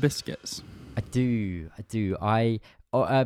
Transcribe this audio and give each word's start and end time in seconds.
Do 0.00 0.06
you 0.06 0.08
remember 0.08 0.10
Club 0.18 0.36
Biscuits? 0.36 0.62
I 0.96 1.00
do. 1.00 1.70
I 1.78 1.82
do. 1.82 2.16
I 2.20 2.60
oh, 2.92 3.02
uh, 3.02 3.24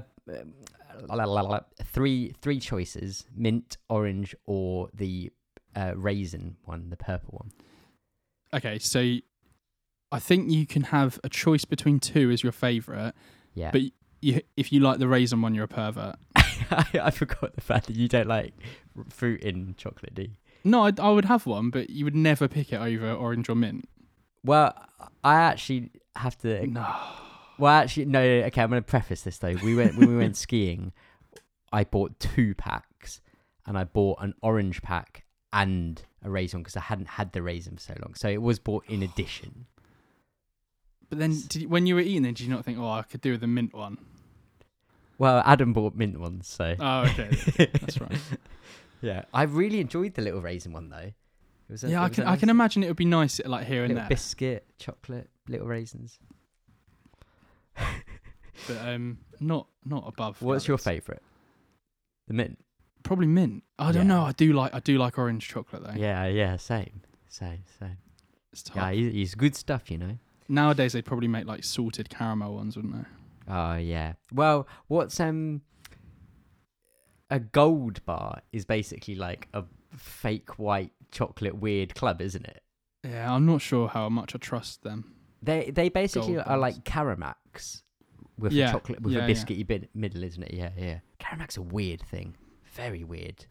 la, 1.09 1.25
la, 1.25 1.41
la, 1.43 1.61
three 1.85 2.35
three 2.41 2.61
choices: 2.61 3.27
mint, 3.35 3.77
orange, 3.89 4.35
or 4.47 4.89
the 4.95 5.31
uh, 5.77 5.93
raisin 5.97 6.57
one, 6.65 6.91
the 6.91 6.97
purple 6.97 7.39
one. 7.43 7.53
Okay, 8.55 8.79
so 8.79 9.17
I 10.11 10.19
think 10.19 10.51
you 10.51 10.67
can 10.67 10.83
have 10.85 11.19
a 11.25 11.29
choice 11.29 11.65
between 11.65 11.99
two 11.99 12.31
as 12.31 12.43
your 12.43 12.53
favourite, 12.53 13.15
Yeah. 13.55 13.71
but 13.71 13.81
you, 14.21 14.43
if 14.59 14.71
you 14.71 14.81
like 14.81 14.99
the 14.99 15.09
raisin 15.09 15.41
one, 15.41 15.55
you're 15.55 15.65
a 15.65 15.69
pervert. 15.69 16.17
I, 16.37 16.87
I 17.05 17.11
forgot 17.11 17.55
the 17.55 17.63
fact 17.63 17.87
that 17.87 17.97
you 17.97 18.09
don't 18.09 18.29
like 18.29 18.53
fruit 19.09 19.41
in 19.43 19.75
chocolate, 19.79 20.15
do 20.15 20.23
you? 20.23 20.31
No, 20.65 20.85
I, 20.85 20.93
I 20.99 21.09
would 21.11 21.25
have 21.25 21.47
one, 21.47 21.71
but 21.71 21.89
you 21.89 22.05
would 22.05 22.15
never 22.15 22.47
pick 22.47 22.73
it 22.75 22.77
over 22.77 23.11
orange 23.11 23.49
or 23.49 23.55
mint. 23.55 23.89
Well, 24.45 24.75
I 25.25 25.37
actually 25.37 25.91
have 26.17 26.37
to. 26.39 26.67
No. 26.67 26.87
Well, 27.59 27.73
actually, 27.73 28.07
no. 28.07 28.21
Okay, 28.21 28.63
I'm 28.63 28.71
going 28.71 28.83
to 28.83 28.89
preface 28.89 29.23
this 29.23 29.39
though. 29.39 29.55
We 29.63 29.75
went 29.75 29.97
when 29.97 30.09
we 30.09 30.17
went 30.17 30.37
skiing. 30.47 30.93
I 31.73 31.85
bought 31.85 32.19
two 32.21 32.55
packs, 32.55 33.21
and 33.67 33.79
I 33.79 33.85
bought 33.85 34.19
an 34.21 34.35
orange 34.43 34.83
pack 34.83 35.25
and 35.53 36.03
a 36.25 36.31
raisin 36.31 36.61
because 36.61 36.77
I 36.77 36.81
hadn't 36.81 37.09
had 37.09 37.33
the 37.33 37.43
raisin 37.43 37.77
for 37.77 37.83
so 37.83 37.95
long. 38.01 38.15
So 38.15 38.29
it 38.29 38.43
was 38.43 38.59
bought 38.59 38.85
in 38.89 39.03
addition. 39.03 39.67
But 41.09 41.19
then, 41.19 41.37
did 41.49 41.63
you, 41.63 41.69
when 41.69 41.87
you 41.87 41.95
were 41.95 42.01
eating, 42.01 42.23
then 42.23 42.35
did 42.35 42.45
you 42.45 42.51
not 42.51 42.65
think, 42.65 42.79
oh, 42.79 42.89
I 42.89 43.03
could 43.03 43.21
do 43.21 43.33
with 43.33 43.41
the 43.41 43.47
mint 43.47 43.75
one? 43.75 43.99
Well, 45.19 45.43
Adam 45.45 45.73
bought 45.73 45.95
mint 45.95 46.19
ones, 46.19 46.49
so 46.49 46.75
Oh, 46.81 47.01
okay, 47.03 47.31
that's 47.81 48.01
right. 48.01 48.19
yeah. 49.03 49.25
I 49.33 49.43
really 49.43 49.79
enjoyed 49.81 50.15
the 50.15 50.23
little 50.23 50.41
raisin 50.41 50.73
one 50.73 50.89
though. 50.89 50.97
It 50.97 51.15
was 51.69 51.85
a, 51.85 51.91
yeah, 51.91 52.03
I 52.03 52.09
can, 52.09 52.25
a 52.25 52.31
I 52.31 52.37
can 52.37 52.49
imagine 52.49 52.83
it 52.83 52.89
would 52.89 52.97
be 52.97 53.05
nice, 53.05 53.41
like 53.45 53.67
here 53.67 53.85
and 53.85 53.97
there. 53.97 54.07
biscuit, 54.09 54.67
chocolate, 54.79 55.29
little 55.49 55.67
raisins. 55.67 56.19
but 57.77 58.77
um, 58.79 59.19
not 59.41 59.67
not 59.85 60.05
above. 60.07 60.41
What's 60.43 60.69
your 60.69 60.79
favourite? 60.79 61.23
The 62.29 62.35
mint. 62.35 62.59
Probably 63.03 63.27
mint. 63.27 63.65
I 63.79 63.87
don't 63.93 64.03
Yeah. 64.09 64.15
know. 64.15 64.23
I 64.23 64.33
do 64.33 64.53
like 64.53 64.75
I 64.75 64.81
do 64.81 64.99
like 64.99 65.19
orange 65.19 65.49
chocolate 65.49 65.83
though. 65.83 65.95
Yeah, 65.97 66.27
yeah, 66.27 66.57
same, 66.57 67.03
same, 67.29 67.65
same. 67.81 67.97
It's 68.53 68.63
tough. 68.63 68.77
Yeah, 68.77 68.91
he's 68.93 69.35
good 69.35 69.57
stuff, 69.57 69.91
you 69.91 69.99
know. 69.99 70.19
Nowadays 70.49 70.93
they'd 70.93 71.05
probably 71.05 71.29
make 71.29 71.47
like 71.47 71.65
salted 71.65 72.11
caramel 72.11 72.55
ones, 72.55 72.77
wouldn't 72.77 72.95
they? 72.95 73.53
Oh 73.53 73.77
yeah. 73.77 74.13
Well, 74.33 74.69
what's 74.87 75.19
um 75.19 75.63
a 77.31 77.41
gold 77.41 78.05
bar 78.05 78.43
is 78.53 78.65
basically 78.67 79.15
like 79.15 79.49
a 79.55 79.65
fake 79.97 80.59
white 80.59 80.93
chocolate 81.11 81.57
weird 81.57 81.95
club, 81.95 82.21
isn't 82.21 82.45
it? 82.47 82.63
Yeah, 83.05 83.35
I'm 83.35 83.47
not 83.47 83.63
sure 83.63 83.89
how 83.89 84.09
much 84.09 84.35
I 84.35 84.39
trust 84.39 84.83
them. 84.83 85.15
They 85.43 85.71
they 85.71 85.89
basically 85.89 86.35
Gold 86.35 86.47
are 86.47 86.59
bars. 86.59 86.61
like 86.77 86.85
Caramax 86.85 87.83
with 88.39 88.53
Yeah, 88.53 88.69
a 88.69 88.73
chocolate 88.73 89.03
with 89.03 89.13
yeah, 89.13 89.25
a 89.25 89.29
yeah. 89.29 89.35
biscuity 89.35 89.67
bit 89.67 89.91
middle, 89.95 90.23
isn't 90.23 90.43
it? 90.43 90.55
Yeah, 90.55 90.71
yeah. 90.77 90.99
Caramax 91.21 91.59
a 91.59 91.63
weird 91.63 92.01
thing. 92.03 92.37
Very 92.75 93.05
weird. 93.05 93.47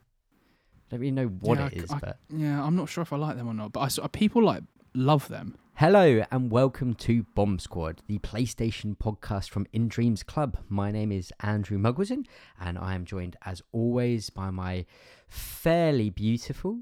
I 0.88 0.92
don't 0.92 1.00
really 1.02 1.12
know 1.12 1.28
what 1.28 1.58
Yeah, 1.60 1.68
it 1.68 1.74
is, 1.84 1.92
I- 1.92 2.00
but 2.00 2.20
Yeah, 2.30 2.64
I'm 2.64 2.76
not 2.76 2.90
sure 2.90 3.02
if 3.02 3.12
I 3.14 3.18
like 3.18 3.36
them 3.38 3.48
or 3.48 3.54
not, 3.54 3.72
but 3.74 3.82
I 3.82 3.88
saw 3.90 4.08
people 4.08 4.44
like 4.44 4.64
love 4.94 5.28
them. 5.28 5.58
Hello 5.76 6.24
and 6.32 6.52
welcome 6.52 6.94
to 6.96 7.24
Bomb 7.34 7.58
Squad, 7.58 8.02
the 8.08 8.20
PlayStation 8.20 8.96
podcast 8.98 9.50
from 9.50 9.66
In 9.74 9.88
Dreams 9.88 10.22
Club. 10.22 10.58
My 10.70 10.92
name 10.92 11.12
is 11.12 11.32
Andrew 11.40 11.78
Muggleton, 11.78 12.26
and 12.60 12.78
I 12.78 12.94
am 12.94 13.04
joined, 13.06 13.36
as 13.46 13.62
always, 13.72 14.30
by 14.30 14.52
my 14.52 14.86
fairly 15.28 16.10
beautiful 16.10 16.82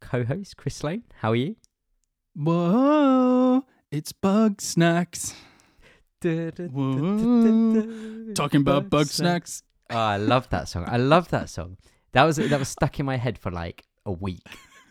co-host 0.00 0.56
Chris 0.56 0.82
Lane. 0.84 1.02
How 1.16 1.32
are 1.32 1.36
you? 1.36 1.56
Whoa, 2.34 3.64
it's 3.92 4.12
Bugsnax. 4.12 5.34
Whoa. 6.24 8.32
Talking 8.34 8.62
about 8.62 8.88
Bugsnax. 8.88 9.62
Oh, 9.90 9.96
I 9.96 10.16
love 10.16 10.48
that 10.50 10.68
song. 10.68 10.84
I 10.88 10.96
love 10.96 11.28
that 11.28 11.50
song. 11.50 11.76
That 12.12 12.24
was 12.24 12.36
that 12.36 12.58
was 12.58 12.68
stuck 12.68 12.98
in 12.98 13.06
my 13.06 13.16
head 13.16 13.38
for 13.38 13.50
like 13.50 13.84
a 14.06 14.12
week. 14.12 14.46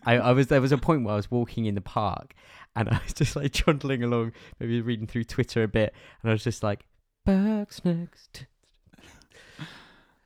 I, 0.05 0.17
I 0.17 0.31
was 0.31 0.47
there 0.47 0.61
was 0.61 0.71
a 0.71 0.77
point 0.77 1.03
where 1.03 1.13
I 1.13 1.17
was 1.17 1.31
walking 1.31 1.65
in 1.65 1.75
the 1.75 1.81
park 1.81 2.33
and 2.75 2.89
I 2.89 2.99
was 3.03 3.13
just 3.13 3.35
like 3.35 3.51
trundling 3.53 4.03
along, 4.03 4.33
maybe 4.59 4.81
reading 4.81 5.07
through 5.07 5.25
Twitter 5.25 5.63
a 5.63 5.67
bit, 5.67 5.93
and 6.21 6.29
I 6.29 6.33
was 6.33 6.43
just 6.43 6.63
like, 6.63 6.85
"Bugsnax." 7.27 8.45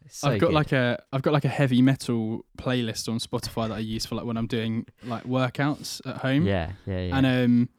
So 0.07 0.29
I've 0.29 0.39
got 0.39 0.47
good. 0.47 0.53
like 0.53 0.71
a 0.71 1.03
I've 1.11 1.21
got 1.21 1.33
like 1.33 1.45
a 1.45 1.49
heavy 1.49 1.81
metal 1.81 2.45
playlist 2.57 3.09
on 3.09 3.19
Spotify 3.19 3.67
that 3.67 3.75
I 3.75 3.79
use 3.79 4.05
for 4.05 4.15
like 4.15 4.25
when 4.25 4.37
I'm 4.37 4.47
doing 4.47 4.85
like 5.03 5.23
workouts 5.23 6.01
at 6.05 6.17
home. 6.17 6.45
yeah, 6.45 6.71
yeah, 6.85 6.99
yeah. 6.99 7.17
And 7.17 7.25
um, 7.25 7.69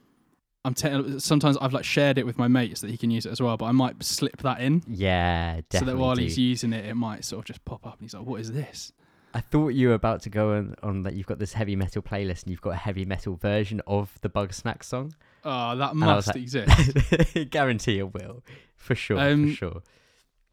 I'm 0.67 0.75
te- 0.75 1.19
sometimes 1.21 1.57
I've 1.61 1.73
like 1.73 1.85
shared 1.85 2.19
it 2.19 2.27
with 2.27 2.37
my 2.39 2.49
mates 2.49 2.81
that 2.83 2.91
he 2.91 2.97
can 2.99 3.11
use 3.11 3.25
it 3.25 3.31
as 3.33 3.41
well, 3.41 3.57
but 3.57 3.67
I 3.67 3.73
might 3.73 4.03
slip 4.03 4.39
that 4.43 4.61
in 4.61 4.83
yeah, 4.89 5.61
so 5.73 5.85
that 5.85 5.97
while 5.97 6.15
do. 6.17 6.23
he's 6.23 6.37
using 6.39 6.73
it, 6.73 6.85
it 6.85 6.95
might 6.95 7.25
sort 7.25 7.41
of 7.41 7.45
just 7.47 7.65
pop 7.65 7.87
up 7.87 7.95
and 7.99 8.03
he's 8.03 8.15
like, 8.15 8.27
"What 8.27 8.41
is 8.41 8.53
this?" 8.53 8.93
I 9.35 9.41
thought 9.41 9.69
you 9.69 9.89
were 9.89 9.95
about 9.95 10.23
to 10.23 10.31
go 10.31 10.55
on, 10.55 10.75
on 10.83 11.03
that 11.05 11.15
you've 11.15 11.27
got 11.27 11.39
this 11.39 11.53
heavy 11.53 11.77
metal 11.77 12.01
playlist 12.03 12.43
and 12.45 12.51
you've 12.51 12.63
got 12.63 12.71
a 12.71 12.77
heavy 12.77 13.05
metal 13.05 13.37
version 13.37 13.81
of 13.87 14.19
the 14.23 14.29
Bug 14.31 14.53
Snack 14.55 14.83
song. 14.83 15.15
Oh, 15.45 15.77
that 15.77 15.95
must 15.95 16.29
like- 16.29 16.37
exist. 16.37 17.51
Guarantee 17.51 17.99
it 17.99 18.13
will, 18.15 18.43
for 18.77 18.95
sure, 18.95 19.19
Um, 19.21 19.51
for 19.51 19.55
sure. 19.55 19.83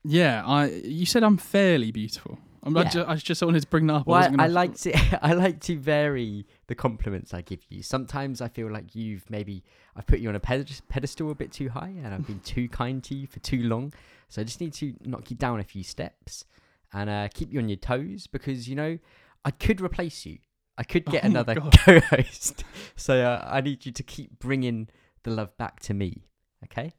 yeah, 0.03 0.43
I. 0.45 0.65
You 0.67 1.05
said 1.05 1.23
I'm 1.23 1.37
fairly 1.37 1.91
beautiful. 1.91 2.37
I'm 2.65 2.75
Yeah. 2.75 2.83
not 2.83 2.91
ju- 2.93 3.05
I 3.07 3.15
just 3.15 3.41
wanted 3.41 3.61
to 3.61 3.67
bring 3.67 3.87
that 3.87 3.93
up. 3.95 4.07
Well, 4.07 4.21
I, 4.39 4.43
I 4.45 4.47
like 4.47 4.75
to 4.81 4.93
I 5.25 5.33
like 5.33 5.59
to 5.61 5.77
vary 5.77 6.45
the 6.67 6.75
compliments 6.75 7.33
I 7.33 7.41
give 7.41 7.59
you. 7.69 7.83
Sometimes 7.83 8.41
I 8.41 8.47
feel 8.47 8.71
like 8.71 8.95
you've 8.95 9.29
maybe 9.29 9.63
I've 9.95 10.07
put 10.07 10.19
you 10.19 10.29
on 10.29 10.35
a 10.35 10.39
ped- 10.39 10.81
pedestal 10.89 11.31
a 11.31 11.35
bit 11.35 11.51
too 11.51 11.69
high, 11.69 11.93
and 12.03 12.13
I've 12.13 12.25
been 12.25 12.39
too 12.39 12.67
kind 12.67 13.03
to 13.03 13.15
you 13.15 13.27
for 13.27 13.39
too 13.39 13.63
long. 13.63 13.93
So 14.29 14.41
I 14.41 14.43
just 14.43 14.59
need 14.59 14.73
to 14.75 14.95
knock 15.05 15.29
you 15.29 15.37
down 15.37 15.59
a 15.59 15.63
few 15.63 15.83
steps 15.83 16.45
and 16.91 17.09
uh, 17.09 17.27
keep 17.33 17.53
you 17.53 17.59
on 17.59 17.69
your 17.69 17.77
toes 17.77 18.27
because 18.27 18.67
you 18.67 18.75
know 18.75 18.97
I 19.45 19.51
could 19.51 19.81
replace 19.81 20.25
you. 20.25 20.39
I 20.77 20.83
could 20.83 21.05
get 21.05 21.23
Oh 21.23 21.27
another 21.27 21.55
co-host. 21.77 22.63
So 22.95 23.21
uh, 23.23 23.47
I 23.47 23.61
need 23.61 23.85
you 23.85 23.91
to 23.91 24.03
keep 24.03 24.39
bringing 24.39 24.89
the 25.23 25.31
love 25.31 25.55
back 25.57 25.79
to 25.81 25.93
me. 25.93 26.23
Okay. 26.63 26.93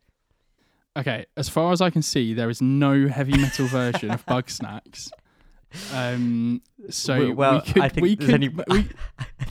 Okay, 0.97 1.27
as 1.37 1.49
far 1.49 1.73
as 1.73 1.81
I 1.81 1.91
can 1.91 2.03
see, 2.03 2.35
there 2.35 2.49
is 2.49 2.63
no 2.63 3.09
heavy 3.09 3.37
metal 3.37 3.67
version 3.67 4.13
of 4.13 4.25
Bugsnax. 4.27 5.11
Um, 5.93 6.63
so 6.91 7.33
well, 7.33 7.63
we 7.67 7.73
could, 7.73 7.83
I 7.83 7.89
think 7.89 8.03
we 8.03 8.15
there's 8.15 8.27
could, 8.31 8.35
only 8.35 8.49
we, 8.69 8.89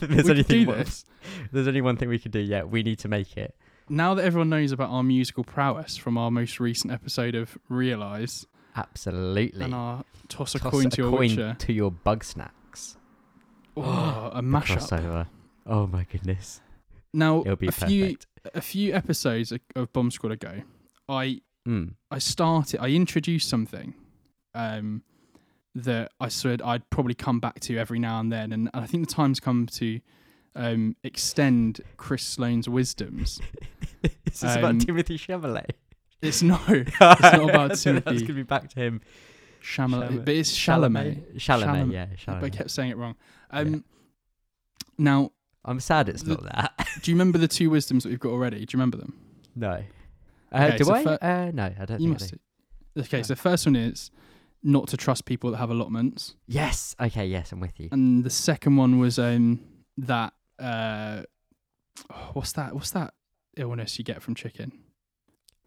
there's 0.00 0.24
we 0.24 0.30
only 0.30 0.44
could 0.44 0.48
do 0.48 0.66
one- 0.66 0.78
this. 0.78 1.04
there's 1.52 1.68
only 1.68 1.80
one 1.80 1.96
thing 1.96 2.08
we 2.08 2.18
could 2.18 2.32
do. 2.32 2.40
Yeah, 2.40 2.62
we 2.64 2.82
need 2.82 2.98
to 3.00 3.08
make 3.08 3.36
it. 3.36 3.54
Now 3.88 4.14
that 4.14 4.24
everyone 4.24 4.48
knows 4.48 4.72
about 4.72 4.90
our 4.90 5.02
musical 5.02 5.44
prowess 5.44 5.96
from 5.96 6.16
our 6.16 6.30
most 6.30 6.58
recent 6.60 6.92
episode 6.92 7.34
of 7.34 7.58
Realize 7.68 8.46
Absolutely. 8.76 9.62
and 9.64 9.74
our 9.74 10.04
toss 10.28 10.54
a 10.54 10.58
Toss 10.58 10.70
coin 10.72 10.88
to 10.90 11.02
your 11.02 11.10
coin 11.10 11.20
Witcher, 11.20 11.56
to 11.58 11.72
your 11.72 11.90
Bugsnax. 11.90 12.96
oh, 13.76 13.82
a 14.32 14.40
mashup. 14.42 14.78
crossover. 14.78 15.26
Oh 15.66 15.86
my 15.86 16.04
goodness. 16.04 16.60
Now, 17.12 17.42
a 17.46 17.56
few 17.72 18.16
a 18.54 18.60
few 18.60 18.92
episodes 18.94 19.52
of- 19.52 19.60
of 19.76 19.92
Bomb 19.92 20.10
Squad 20.10 20.32
ago, 20.32 20.62
I 21.08 21.40
Mm. 21.66 21.94
I 22.10 22.18
started 22.18 22.78
I 22.80 22.88
introduced 22.90 23.48
something 23.48 23.94
um 24.54 25.02
that 25.74 26.12
I 26.20 26.28
said 26.28 26.62
I'd 26.62 26.88
probably 26.90 27.14
come 27.14 27.40
back 27.40 27.60
to 27.60 27.76
every 27.78 27.98
now 27.98 28.20
and 28.20 28.30
then 28.32 28.52
and 28.52 28.70
I 28.74 28.86
think 28.86 29.08
the 29.08 29.14
time's 29.14 29.40
come 29.40 29.66
to 29.66 30.00
um 30.54 30.94
extend 31.02 31.80
Chris 31.96 32.22
Sloan's 32.22 32.68
wisdoms. 32.68 33.40
Is 34.02 34.40
this 34.40 34.44
Um, 34.44 34.58
about 34.58 34.80
Timothy 34.80 35.18
Chalamet? 35.18 35.70
It's 36.22 36.42
no 36.42 36.60
it's 36.68 37.00
not 37.00 37.20
about 37.50 37.68
That's 37.70 37.82
Timothy 37.82 38.10
going 38.12 38.26
to 38.26 38.32
be 38.34 38.42
back 38.44 38.68
to 38.70 38.80
him. 38.80 39.00
Chalamet, 39.62 40.08
Chalamet. 40.10 40.24
but 40.24 40.34
it's 40.34 40.52
Chalamet. 40.56 41.34
Chalamet, 41.36 41.88
Chalamet. 41.88 41.92
yeah, 41.92 42.06
But 42.26 42.44
I 42.44 42.50
kept 42.50 42.70
saying 42.70 42.90
it 42.90 42.96
wrong. 42.96 43.16
Um 43.50 43.84
now 44.98 45.32
I'm 45.64 45.80
sad 45.80 46.08
it's 46.08 46.22
The- 46.22 46.34
not 46.34 46.42
that. 46.44 46.88
do 47.02 47.10
you 47.10 47.14
remember 47.16 47.38
the 47.38 47.48
two 47.48 47.70
wisdoms 47.70 48.02
that 48.04 48.10
we've 48.10 48.20
got 48.20 48.30
already? 48.30 48.58
Do 48.58 48.62
you 48.62 48.66
remember 48.78 48.96
them? 48.98 49.14
no. 49.56 49.82
Uh, 50.52 50.66
Okay, 50.68 50.76
do 50.78 50.84
so 50.84 50.94
I? 50.94 51.02
fir- 51.02 51.18
uh, 51.20 51.50
no, 51.52 51.64
I 51.64 51.84
don't 51.84 52.00
You 52.00 52.10
think 52.10 52.20
must 52.20 52.30
do. 52.30 53.00
Okay, 53.00 53.16
Yeah. 53.16 53.22
so 53.24 53.34
the 53.34 53.40
first 53.40 53.66
one 53.66 53.74
is 53.74 54.12
not 54.64 54.88
to 54.88 54.96
trust 54.96 55.26
people 55.26 55.50
that 55.50 55.58
have 55.58 55.70
allotments. 55.70 56.34
Yes. 56.46 56.96
Okay, 56.98 57.26
yes, 57.26 57.52
I'm 57.52 57.60
with 57.60 57.78
you. 57.78 57.88
and 57.92 58.24
the 58.24 58.30
second 58.30 58.76
one 58.76 58.98
was 58.98 59.18
um 59.18 59.60
that 59.98 60.32
uh 60.58 61.22
oh, 62.10 62.30
what's 62.32 62.52
that 62.52 62.74
what's 62.74 62.90
that 62.92 63.14
illness 63.56 63.98
you 63.98 64.04
get 64.04 64.22
from 64.22 64.34
chicken 64.34 64.72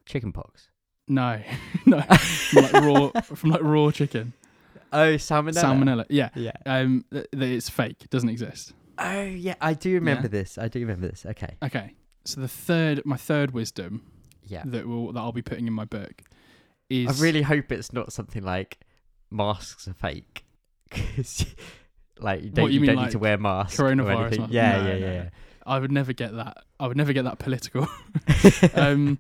Chicken 0.06 0.32
pox. 0.32 0.70
no 1.08 1.42
no 1.86 2.02
from 2.02 2.64
like 2.64 2.74
raw 2.74 3.22
from 3.24 3.50
like 3.52 3.62
raw 3.64 3.92
chicken 3.92 4.34
Oh, 4.94 5.16
salmonella. 5.16 5.62
salmonella 5.64 6.06
yeah 6.10 6.30
Yeah. 6.36 6.52
um 6.66 7.06
that 7.12 7.28
that 7.32 7.48
it's 7.50 7.70
fake 7.70 7.98
it 8.04 8.10
doesn't 8.10 8.30
exist 8.30 8.74
Oh, 9.00 9.22
yeah, 9.22 9.54
I 9.62 9.76
do 9.76 9.94
remember 9.94 10.24
Yeah. 10.24 10.30
this. 10.42 10.58
I 10.58 10.70
do 10.70 10.80
remember 10.80 11.08
this. 11.08 11.24
Okay. 11.24 11.56
okay 11.62 11.94
so 12.26 12.42
the 12.42 12.48
third 12.48 13.06
my 13.06 13.16
third 13.18 13.52
wisdom 13.52 14.02
Yeah. 14.46 14.64
that 14.66 14.88
will 14.88 15.14
that 15.14 15.20
i'll 15.20 15.32
be 15.32 15.42
putting 15.44 15.68
in 15.68 15.74
my 15.74 15.86
book 15.86 16.24
is 16.90 17.22
I 17.22 17.24
really 17.24 17.42
hope 17.44 17.72
it's 17.72 17.92
not 17.94 18.12
something 18.14 18.44
like 18.44 18.80
masks 19.30 19.88
are 19.88 19.94
fake. 19.94 20.44
'Cause, 20.90 21.46
like 22.20 22.44
you 22.44 22.50
don't, 22.50 22.68
you 22.72 22.76
you 22.76 22.80
mean, 22.82 22.88
don't 22.88 22.96
like 22.98 23.06
need 23.08 23.12
to 23.12 23.20
wear 23.20 23.38
masks. 23.38 23.80
or 23.80 23.84
coronavirus 23.84 24.22
anything. 24.22 24.42
mask? 24.42 24.54
Yeah, 24.54 24.82
No, 24.82 24.88
yeah, 24.88 25.00
no, 25.00 25.06
yeah, 25.14 25.30
i 25.66 25.78
would 25.80 25.92
never 25.92 26.14
get 26.14 26.34
that 26.34 26.64
i 26.80 26.88
would 26.88 26.96
never 26.96 27.12
get 27.12 27.24
that 27.26 27.40
political 27.40 27.86
um 28.74 29.20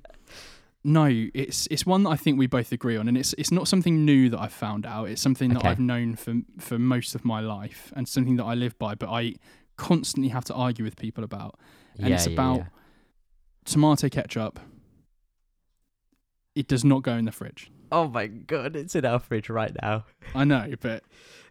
No, 0.84 1.06
it's 1.34 1.68
it's 1.70 1.86
one 1.86 2.04
that 2.04 2.12
I 2.12 2.16
think 2.16 2.40
we 2.40 2.48
both 2.48 2.72
agree 2.72 2.96
on, 2.96 3.10
and 3.10 3.18
it's 3.18 3.34
it's 3.34 3.52
not 3.52 3.68
something 3.68 4.06
new 4.06 4.30
that 4.30 4.40
I've 4.40 4.54
found 4.54 4.86
out. 4.86 5.10
It's 5.10 5.22
something 5.22 5.50
that 5.50 5.58
Okay. 5.60 5.70
I've 5.70 5.80
known 5.80 6.16
for 6.16 6.36
for 6.60 6.80
most 6.80 7.14
of 7.16 7.26
my 7.26 7.42
life, 7.42 7.92
and 7.98 8.08
something 8.08 8.38
that 8.38 8.46
I 8.46 8.54
live 8.54 8.78
by. 8.80 8.96
But 8.96 9.10
I 9.10 9.34
constantly 9.76 10.30
have 10.30 10.46
to 10.46 10.54
argue 10.54 10.86
with 10.86 10.96
people 10.96 11.26
about 11.26 11.60
And 12.00 12.08
yeah, 12.08 12.16
it's 12.16 12.28
yeah, 12.28 12.34
about- 12.34 12.58
yeah. 12.60 12.66
tomato 13.66 14.08
ketchup. 14.08 14.62
It 16.56 16.68
does 16.70 16.86
not 16.86 17.04
go 17.04 17.14
in 17.18 17.26
the 17.26 17.32
fridge. 17.34 17.70
Oh 17.92 18.08
my 18.08 18.28
god, 18.28 18.76
it's 18.76 18.96
in 18.96 19.06
our 19.06 19.20
fridge 19.20 19.50
right 19.50 19.76
now. 19.82 20.06
I 20.36 20.44
know, 20.44 20.74
but 20.82 21.04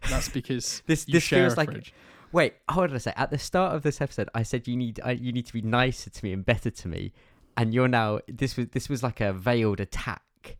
that's 0.09 0.29
because 0.29 0.81
This 0.87 1.07
you 1.07 1.13
this 1.13 1.23
share 1.23 1.43
feels 1.43 1.53
a 1.53 1.57
like 1.57 1.71
fridge. 1.71 1.93
Wait, 2.31 2.55
hold 2.69 2.89
on 2.89 2.95
a 2.95 2.99
sec. 2.99 3.13
At 3.17 3.31
the 3.31 3.37
start 3.39 3.75
of 3.75 3.83
this 3.83 4.01
episode, 4.01 4.29
I 4.35 4.43
said 4.43 4.67
you 4.67 4.75
need 4.75 4.99
I, 5.03 5.11
you 5.11 5.31
need 5.31 5.45
to 5.45 5.53
be 5.53 5.61
nicer 5.61 6.09
to 6.09 6.25
me 6.25 6.33
and 6.33 6.45
better 6.45 6.69
to 6.69 6.87
me, 6.87 7.13
and 7.55 7.73
you're 7.73 7.87
now 7.87 8.19
this 8.27 8.57
was 8.57 8.67
this 8.69 8.89
was 8.89 9.03
like 9.03 9.21
a 9.21 9.33
veiled 9.33 9.79
attack 9.79 10.57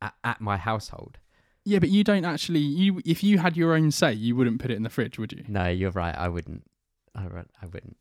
at, 0.00 0.14
at 0.24 0.40
my 0.40 0.56
household. 0.56 1.18
Yeah, 1.64 1.78
but 1.78 1.88
you 1.88 2.04
don't 2.04 2.24
actually. 2.24 2.60
You 2.60 3.00
if 3.04 3.22
you 3.22 3.38
had 3.38 3.56
your 3.56 3.74
own 3.74 3.90
say, 3.90 4.12
you 4.12 4.36
wouldn't 4.36 4.60
put 4.60 4.70
it 4.70 4.74
in 4.74 4.82
the 4.82 4.90
fridge, 4.90 5.18
would 5.18 5.32
you? 5.32 5.44
No, 5.48 5.68
you're 5.68 5.90
right. 5.90 6.14
I 6.16 6.28
wouldn't. 6.28 6.64
I. 7.14 7.24
I 7.62 7.66
wouldn't. 7.66 7.96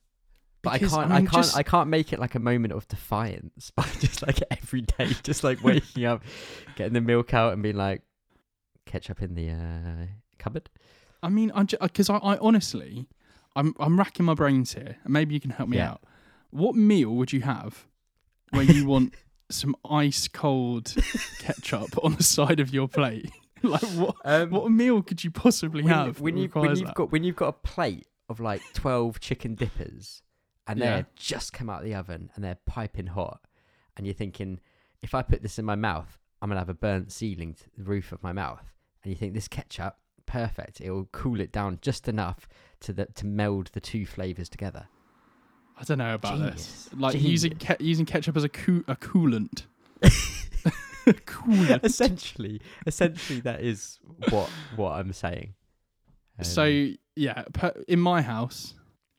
But 0.64 0.74
Because, 0.74 0.94
I 0.94 1.00
I 1.00 1.02
can't. 1.04 1.12
I, 1.12 1.16
mean, 1.20 1.28
can't. 1.28 1.44
just- 1.44 1.58
I 1.58 1.64
can't 1.64 1.90
make 1.90 2.14
it 2.14 2.20
like 2.20 2.36
a 2.36 2.40
moment 2.40 2.74
of 2.74 2.88
defiance 2.88 3.72
by 3.76 3.84
just 4.00 4.26
like 4.26 4.40
every 4.50 4.82
day, 4.82 5.10
just 5.24 5.44
like 5.44 5.62
waking 5.64 6.06
up, 6.06 6.24
getting 6.76 6.94
the 6.94 7.02
milk 7.02 7.34
out, 7.34 7.54
and 7.54 7.62
being 7.62 7.76
like, 7.76 8.02
ketchup 8.86 9.22
in 9.22 9.36
the 9.36 9.50
uh, 9.50 10.06
cupboard. 10.40 10.70
I 11.22 11.30
mean, 11.30 11.52
I 11.54 11.64
because 11.64 12.10
I, 12.10 12.18
I 12.18 12.38
honestly, 12.38 13.08
I'm 13.56 13.76
I'm 13.80 13.98
racking 14.00 14.26
my 14.26 14.34
brains 14.34 14.74
here, 14.74 14.98
and 15.04 15.14
maybe 15.14 15.34
you 15.34 15.40
can 15.42 15.52
help 15.52 15.70
me 15.70 15.78
Yeah. 15.78 15.92
out. 15.92 16.02
What 16.52 16.76
meal 16.76 17.10
would 17.12 17.34
you 17.34 17.42
have 17.42 17.86
where 18.52 18.64
you 18.64 18.86
want 18.86 19.16
some 19.50 19.76
ice 19.90 20.28
cold 20.28 20.94
ketchup 21.40 21.98
on 22.04 22.16
the 22.16 22.24
side 22.24 22.60
of 22.60 22.74
your 22.74 22.88
plate? 22.88 23.30
like 23.64 23.82
what? 23.82 24.16
Um, 24.24 24.50
What 24.50 24.72
meal 24.72 25.02
could 25.02 25.24
you 25.24 25.32
possibly 25.32 25.84
when, 25.84 25.94
have? 25.94 26.20
when 26.22 26.38
you 26.38 26.48
when 26.50 26.76
you've 26.78 26.88
that? 26.88 26.96
got 26.96 27.12
when 27.12 27.24
you've 27.24 27.36
got 27.36 27.48
a 27.50 27.54
plate 27.54 28.08
of 28.30 28.40
like 28.40 28.62
twelve 28.74 29.20
chicken 29.20 29.56
dippers, 29.56 30.22
and 30.68 30.80
Yeah. 30.80 30.86
they're 30.96 31.08
just 31.16 31.54
come 31.54 31.70
out 31.70 31.80
of 31.80 31.86
the 31.86 31.96
oven 31.96 32.30
and 32.36 32.44
they're 32.44 32.58
piping 32.66 33.08
hot, 33.08 33.42
and 33.98 34.06
you're 34.06 34.14
thinking, 34.16 34.60
if 35.02 35.14
I 35.14 35.22
put 35.22 35.42
this 35.42 35.60
in 35.60 35.66
my 35.66 35.76
mouth, 35.76 36.18
I'm 36.42 36.50
gonna 36.50 36.60
have 36.62 36.70
a 36.70 36.74
burnt 36.74 37.12
ceiling 37.12 37.54
to 37.56 37.64
the 37.78 37.84
roof 37.84 38.12
of 38.12 38.22
my 38.24 38.34
mouth, 38.34 38.74
and 39.04 39.12
you 39.12 39.16
think 39.18 39.34
this 39.34 39.48
ketchup, 39.48 39.98
perfect, 40.26 40.80
it 40.82 40.90
will 40.92 41.10
cool 41.12 41.40
it 41.40 41.52
down 41.52 41.80
just 41.82 42.08
enough 42.08 42.48
to 42.82 42.94
the, 42.94 43.06
to 43.08 43.26
meld 43.26 43.68
the 43.74 43.82
two 43.82 44.06
flavors 44.06 44.50
together. 44.50 44.88
I 45.80 45.84
don't 45.84 45.98
know 45.98 46.14
about 46.16 46.38
Genius. 46.38 46.54
this. 46.56 46.90
Like 46.96 47.20
using 47.20 47.56
ke- 47.58 47.80
using 47.82 48.06
ketchup 48.06 48.38
as 48.38 48.44
a 48.44 48.50
coo- 48.50 48.86
a 48.88 48.96
coolant. 48.96 49.64
coolant. 51.26 51.84
essentially, 51.84 52.62
essentially, 52.86 53.40
that 53.42 53.62
is 53.62 54.00
what 54.30 54.50
what 54.76 54.92
I'm 54.94 55.14
saying. 55.14 55.56
So 56.42 56.64
Um, 56.64 56.98
yeah, 57.16 57.44
per, 57.54 57.74
in 57.88 58.00
my 58.00 58.22
house, 58.22 58.74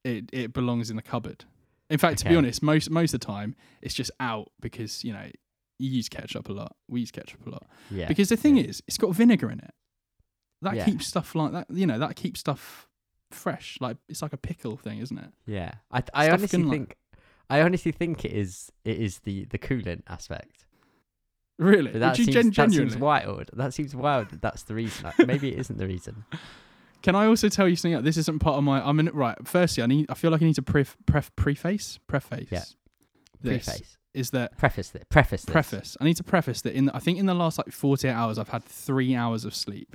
it 0.05 0.31
it 0.33 0.53
belongs 0.53 0.91
in 0.91 0.97
the 0.97 1.03
cupboard. 1.03 1.45
In 1.91 1.99
fact, 1.99 2.19
to 2.21 2.29
be 2.29 2.37
honest, 2.37 2.63
most 2.63 2.91
most 2.91 3.15
of 3.15 3.21
the 3.21 3.27
time 3.27 3.55
it's 3.83 3.95
just 3.95 4.11
out 4.21 4.51
because 4.61 5.05
you 5.05 5.13
know 5.13 5.27
you 5.79 5.91
use 5.91 6.09
ketchup 6.09 6.49
a 6.49 6.53
lot. 6.53 6.77
We 6.89 7.01
use 7.01 7.11
ketchup 7.11 7.47
a 7.47 7.51
lot 7.51 7.67
yeah, 7.91 8.07
because 8.09 8.29
the 8.29 8.37
thing 8.37 8.57
yeah. 8.57 8.65
is, 8.65 8.83
it's 8.87 8.97
got 8.99 9.15
vinegar 9.15 9.51
in 9.51 9.59
it. 9.59 9.73
That 10.63 10.77
Yeah. 10.77 10.85
keeps 10.85 11.07
stuff 11.07 11.35
like 11.35 11.53
that. 11.53 11.67
You 11.71 11.87
know, 11.87 11.99
that 11.99 12.17
keeps 12.17 12.41
stuff 12.41 12.89
fresh. 13.31 13.77
Like 13.81 13.97
it's 14.09 14.23
like 14.23 14.33
a 14.33 14.37
pickle 14.39 14.77
thing, 14.77 14.99
isn't 15.01 15.19
it? 15.19 15.31
Yeah, 15.47 15.73
I 15.91 15.99
I 16.15 16.25
Stuff 16.27 16.39
honestly 16.39 16.59
can, 16.59 16.69
like- 16.69 16.79
think 16.79 16.97
I 17.51 17.61
honestly 17.61 17.93
think 17.93 18.25
it 18.25 18.33
is 18.33 18.71
it 18.85 18.99
is 18.99 19.19
the 19.21 19.45
the 19.47 19.59
coolant 19.59 20.03
aspect. 20.09 20.65
Really? 21.59 21.93
But 21.93 22.01
that 22.01 22.19
Would 22.19 22.25
seems 22.27 22.35
gen- 22.35 22.51
that 22.51 22.73
seems 22.73 22.97
wild. 22.97 23.51
That 23.53 23.75
seems 23.75 23.95
wild. 23.95 24.31
that 24.31 24.43
That's 24.43 24.63
the 24.65 24.75
reason. 24.75 25.05
Like, 25.05 25.27
maybe 25.27 25.53
it 25.53 25.59
isn't 25.61 25.79
the 25.79 25.87
reason. 25.87 26.25
Can 27.05 27.15
I 27.15 27.27
also 27.27 27.49
tell 27.49 27.69
you 27.69 27.77
something? 27.77 28.03
This 28.03 28.17
isn't 28.17 28.41
part 28.41 28.57
of 28.57 28.65
my. 28.65 28.81
I'm 28.83 28.99
in 28.99 29.07
right. 29.13 29.37
Firstly, 29.45 29.83
I 29.83 29.87
need. 29.87 30.07
I 30.09 30.15
feel 30.15 30.31
like 30.33 30.41
I 30.43 30.47
need 30.47 30.55
to 30.57 30.63
pref, 30.63 30.97
pref, 31.07 31.31
preface 31.37 32.01
preface. 32.09 32.49
Yeah. 32.51 32.65
This 33.43 33.67
Preface, 33.67 33.99
is 34.15 34.31
that 34.31 34.57
preface 34.57 34.89
this. 34.89 35.03
Preface 35.11 35.43
this. 35.45 35.53
preface. 35.53 35.97
I 36.01 36.05
need 36.05 36.17
to 36.17 36.25
preface 36.25 36.63
that 36.63 36.73
in. 36.75 36.89
I 36.91 36.99
think 36.99 37.19
in 37.19 37.27
the 37.27 37.35
last 37.35 37.59
like 37.59 37.71
48 37.71 38.11
hours, 38.11 38.39
I've 38.39 38.49
had 38.49 38.65
three 38.65 39.15
hours 39.15 39.45
of 39.45 39.55
sleep, 39.55 39.95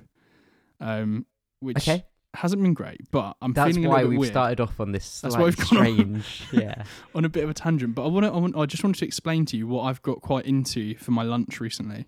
um, 0.79 1.25
which 1.61 1.77
Okay, 1.77 2.05
hasn't 2.35 2.61
been 2.61 2.75
great. 2.75 3.09
But 3.09 3.37
I'm 3.41 3.53
that's 3.53 3.69
feeling 3.71 3.85
a 3.85 3.89
why 3.89 4.01
bit 4.01 4.09
we've 4.09 4.19
weird 4.19 4.31
started 4.33 4.59
off 4.61 4.79
on 4.79 4.91
this 4.91 5.21
That's 5.21 5.35
why 5.35 5.45
we've 5.45 5.57
gone 5.57 5.77
on- 5.79 6.21
strange. 6.21 6.43
yeah. 6.51 6.83
on 7.15 7.25
a 7.25 7.29
bit 7.29 7.43
of 7.43 7.49
a 7.49 7.55
tangent. 7.55 7.95
But 7.95 8.05
I 8.05 8.07
want 8.09 8.25
to. 8.27 8.31
I, 8.31 8.37
want, 8.37 8.55
I 8.55 8.67
just 8.67 8.83
wanted 8.83 8.99
to 8.99 9.05
explain 9.05 9.45
to 9.47 9.57
you 9.57 9.65
what 9.67 9.81
I've 9.85 10.01
got 10.03 10.21
quite 10.21 10.45
into 10.45 10.95
for 10.97 11.09
my 11.09 11.23
lunch 11.23 11.59
recently. 11.59 12.05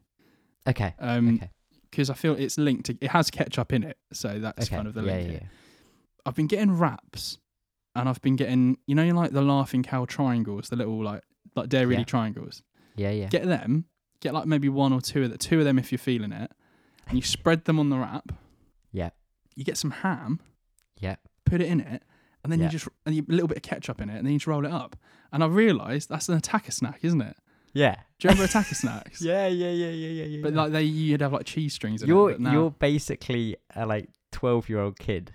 Okay. 0.67 0.93
Um, 0.99 1.37
Okay. 1.37 1.49
Because 1.91 2.09
I 2.09 2.13
feel 2.15 2.33
it's 2.33 2.57
linked 2.57 2.85
to. 2.87 2.97
It 3.01 3.11
has 3.11 3.29
ketchup 3.29 3.71
in 3.73 3.83
it, 3.83 3.97
so 4.11 4.39
that's 4.39 4.67
Okay. 4.67 4.75
kind 4.75 4.87
of 4.87 4.93
the 4.95 5.01
link. 5.03 5.27
yeah, 5.27 5.33
yeah. 5.41 5.47
I've 6.25 6.35
been 6.35 6.47
getting 6.47 6.71
wraps, 6.77 7.37
and 7.95 8.07
I've 8.09 8.21
been 8.21 8.35
getting 8.35 8.77
you 8.87 8.95
know 8.95 9.07
like 9.09 9.31
the 9.31 9.41
laughing 9.41 9.83
cow 9.83 10.05
triangles, 10.05 10.69
the 10.69 10.75
little 10.75 11.03
like 11.03 11.21
like 11.55 11.69
dairy 11.69 11.95
Yeah. 11.97 12.03
triangles. 12.03 12.63
Yeah, 12.95 13.11
yeah. 13.11 13.27
Get 13.27 13.45
them. 13.45 13.85
Get 14.21 14.33
like 14.33 14.45
maybe 14.45 14.69
one 14.69 14.93
or 14.93 15.01
two 15.01 15.23
of 15.23 15.31
the 15.31 15.37
two 15.37 15.59
of 15.59 15.65
them 15.65 15.77
if 15.79 15.91
you're 15.91 15.99
feeling 15.99 16.31
it, 16.31 16.51
and 17.07 17.17
you 17.17 17.21
spread 17.23 17.65
them 17.65 17.79
on 17.79 17.89
the 17.89 17.97
wrap. 17.97 18.31
Yeah. 18.91 19.09
You 19.55 19.63
get 19.65 19.77
some 19.77 19.91
ham, 19.91 20.39
Yeah. 20.99 21.15
put 21.45 21.59
it 21.61 21.67
in 21.67 21.81
it, 21.81 22.03
and 22.43 22.51
then 22.51 22.59
Yeah. 22.59 22.65
you 22.65 22.71
just 22.71 22.87
and 23.05 23.15
you, 23.15 23.25
a 23.27 23.31
little 23.31 23.47
bit 23.47 23.57
of 23.57 23.63
ketchup 23.63 23.99
in 23.99 24.09
it, 24.09 24.17
and 24.17 24.25
then 24.25 24.33
you 24.33 24.39
just 24.39 24.47
roll 24.47 24.65
it 24.65 24.71
up. 24.71 24.95
And 25.31 25.43
I 25.43 25.47
realised 25.47 26.09
that's 26.09 26.29
an 26.29 26.35
attacker 26.37 26.71
snack, 26.71 26.99
isn't 27.03 27.21
it? 27.21 27.35
Yeah. 27.73 27.95
Do 28.19 28.27
you 28.27 28.29
remember 28.29 28.43
attacker 28.45 28.75
snacks? 28.75 29.21
Yeah, 29.23 29.47
yeah, 29.47 29.69
yeah, 29.71 29.87
yeah, 29.89 30.07
yeah, 30.09 30.25
yeah. 30.25 30.41
But 30.43 30.53
like 30.53 30.71
they, 30.71 30.83
you'd 30.83 31.21
have 31.21 31.33
like 31.33 31.45
cheese 31.45 31.73
strings 31.73 32.01
in 32.01 32.07
you're 32.09 32.29
it. 32.31 32.33
But 32.33 32.41
now, 32.41 32.51
you're 32.51 32.71
basically 32.71 33.55
a 33.75 33.85
like 33.85 34.09
twelve 34.31 34.69
year 34.69 34.79
old 34.79 34.99
kid. 34.99 35.31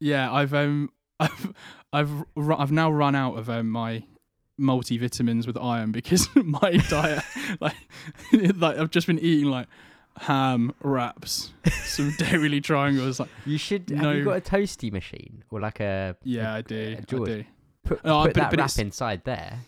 Yeah, 0.00 0.32
I've 0.32 0.54
um, 0.54 0.90
I've 1.20 1.54
I've 1.92 2.10
ru- 2.36 2.56
I've 2.56 2.72
now 2.72 2.90
run 2.90 3.14
out 3.14 3.36
of 3.38 3.50
um, 3.50 3.70
my 3.70 4.04
multivitamins 4.60 5.46
with 5.46 5.56
iron 5.56 5.92
because 5.92 6.28
my 6.34 6.72
diet, 6.88 7.24
like, 7.60 7.76
like 8.56 8.76
I've 8.78 8.90
just 8.90 9.06
been 9.06 9.18
eating 9.18 9.50
like 9.50 9.66
ham 10.18 10.72
wraps, 10.82 11.52
some 11.82 12.12
dairy 12.18 12.60
triangles. 12.60 13.20
Like, 13.20 13.28
You 13.46 13.58
should. 13.58 13.90
No. 13.90 14.08
Have 14.08 14.16
you 14.16 14.24
got 14.24 14.36
a 14.36 14.40
toasty 14.40 14.92
machine 14.92 15.44
or 15.50 15.60
like 15.60 15.80
a? 15.80 16.16
yeah, 16.24 16.54
I 16.54 16.62
do, 16.62 16.96
I 16.98 17.02
George. 17.02 17.28
do. 17.28 17.44
Put, 17.84 18.00
Oh, 18.04 18.20
I 18.20 18.26
put 18.26 18.34
that 18.34 18.50
but 18.50 18.58
wrap 18.58 18.66
it's- 18.70 18.78
inside 18.78 19.24
there. 19.24 19.60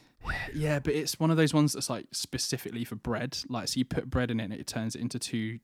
Yeah, 0.54 0.78
but 0.78 0.94
it's 0.94 1.18
one 1.18 1.30
of 1.30 1.36
those 1.36 1.52
ones 1.54 1.72
that's 1.72 1.90
like 1.90 2.06
specifically 2.12 2.84
for 2.84 2.94
bread. 2.96 3.38
Like, 3.48 3.68
so 3.68 3.78
you 3.78 3.84
put 3.84 4.08
bread 4.10 4.30
in 4.30 4.40
it, 4.40 4.44
and 4.44 4.52
it 4.52 4.66
turns 4.66 4.94
it 4.94 5.00
into 5.00 5.18
two 5.18 5.58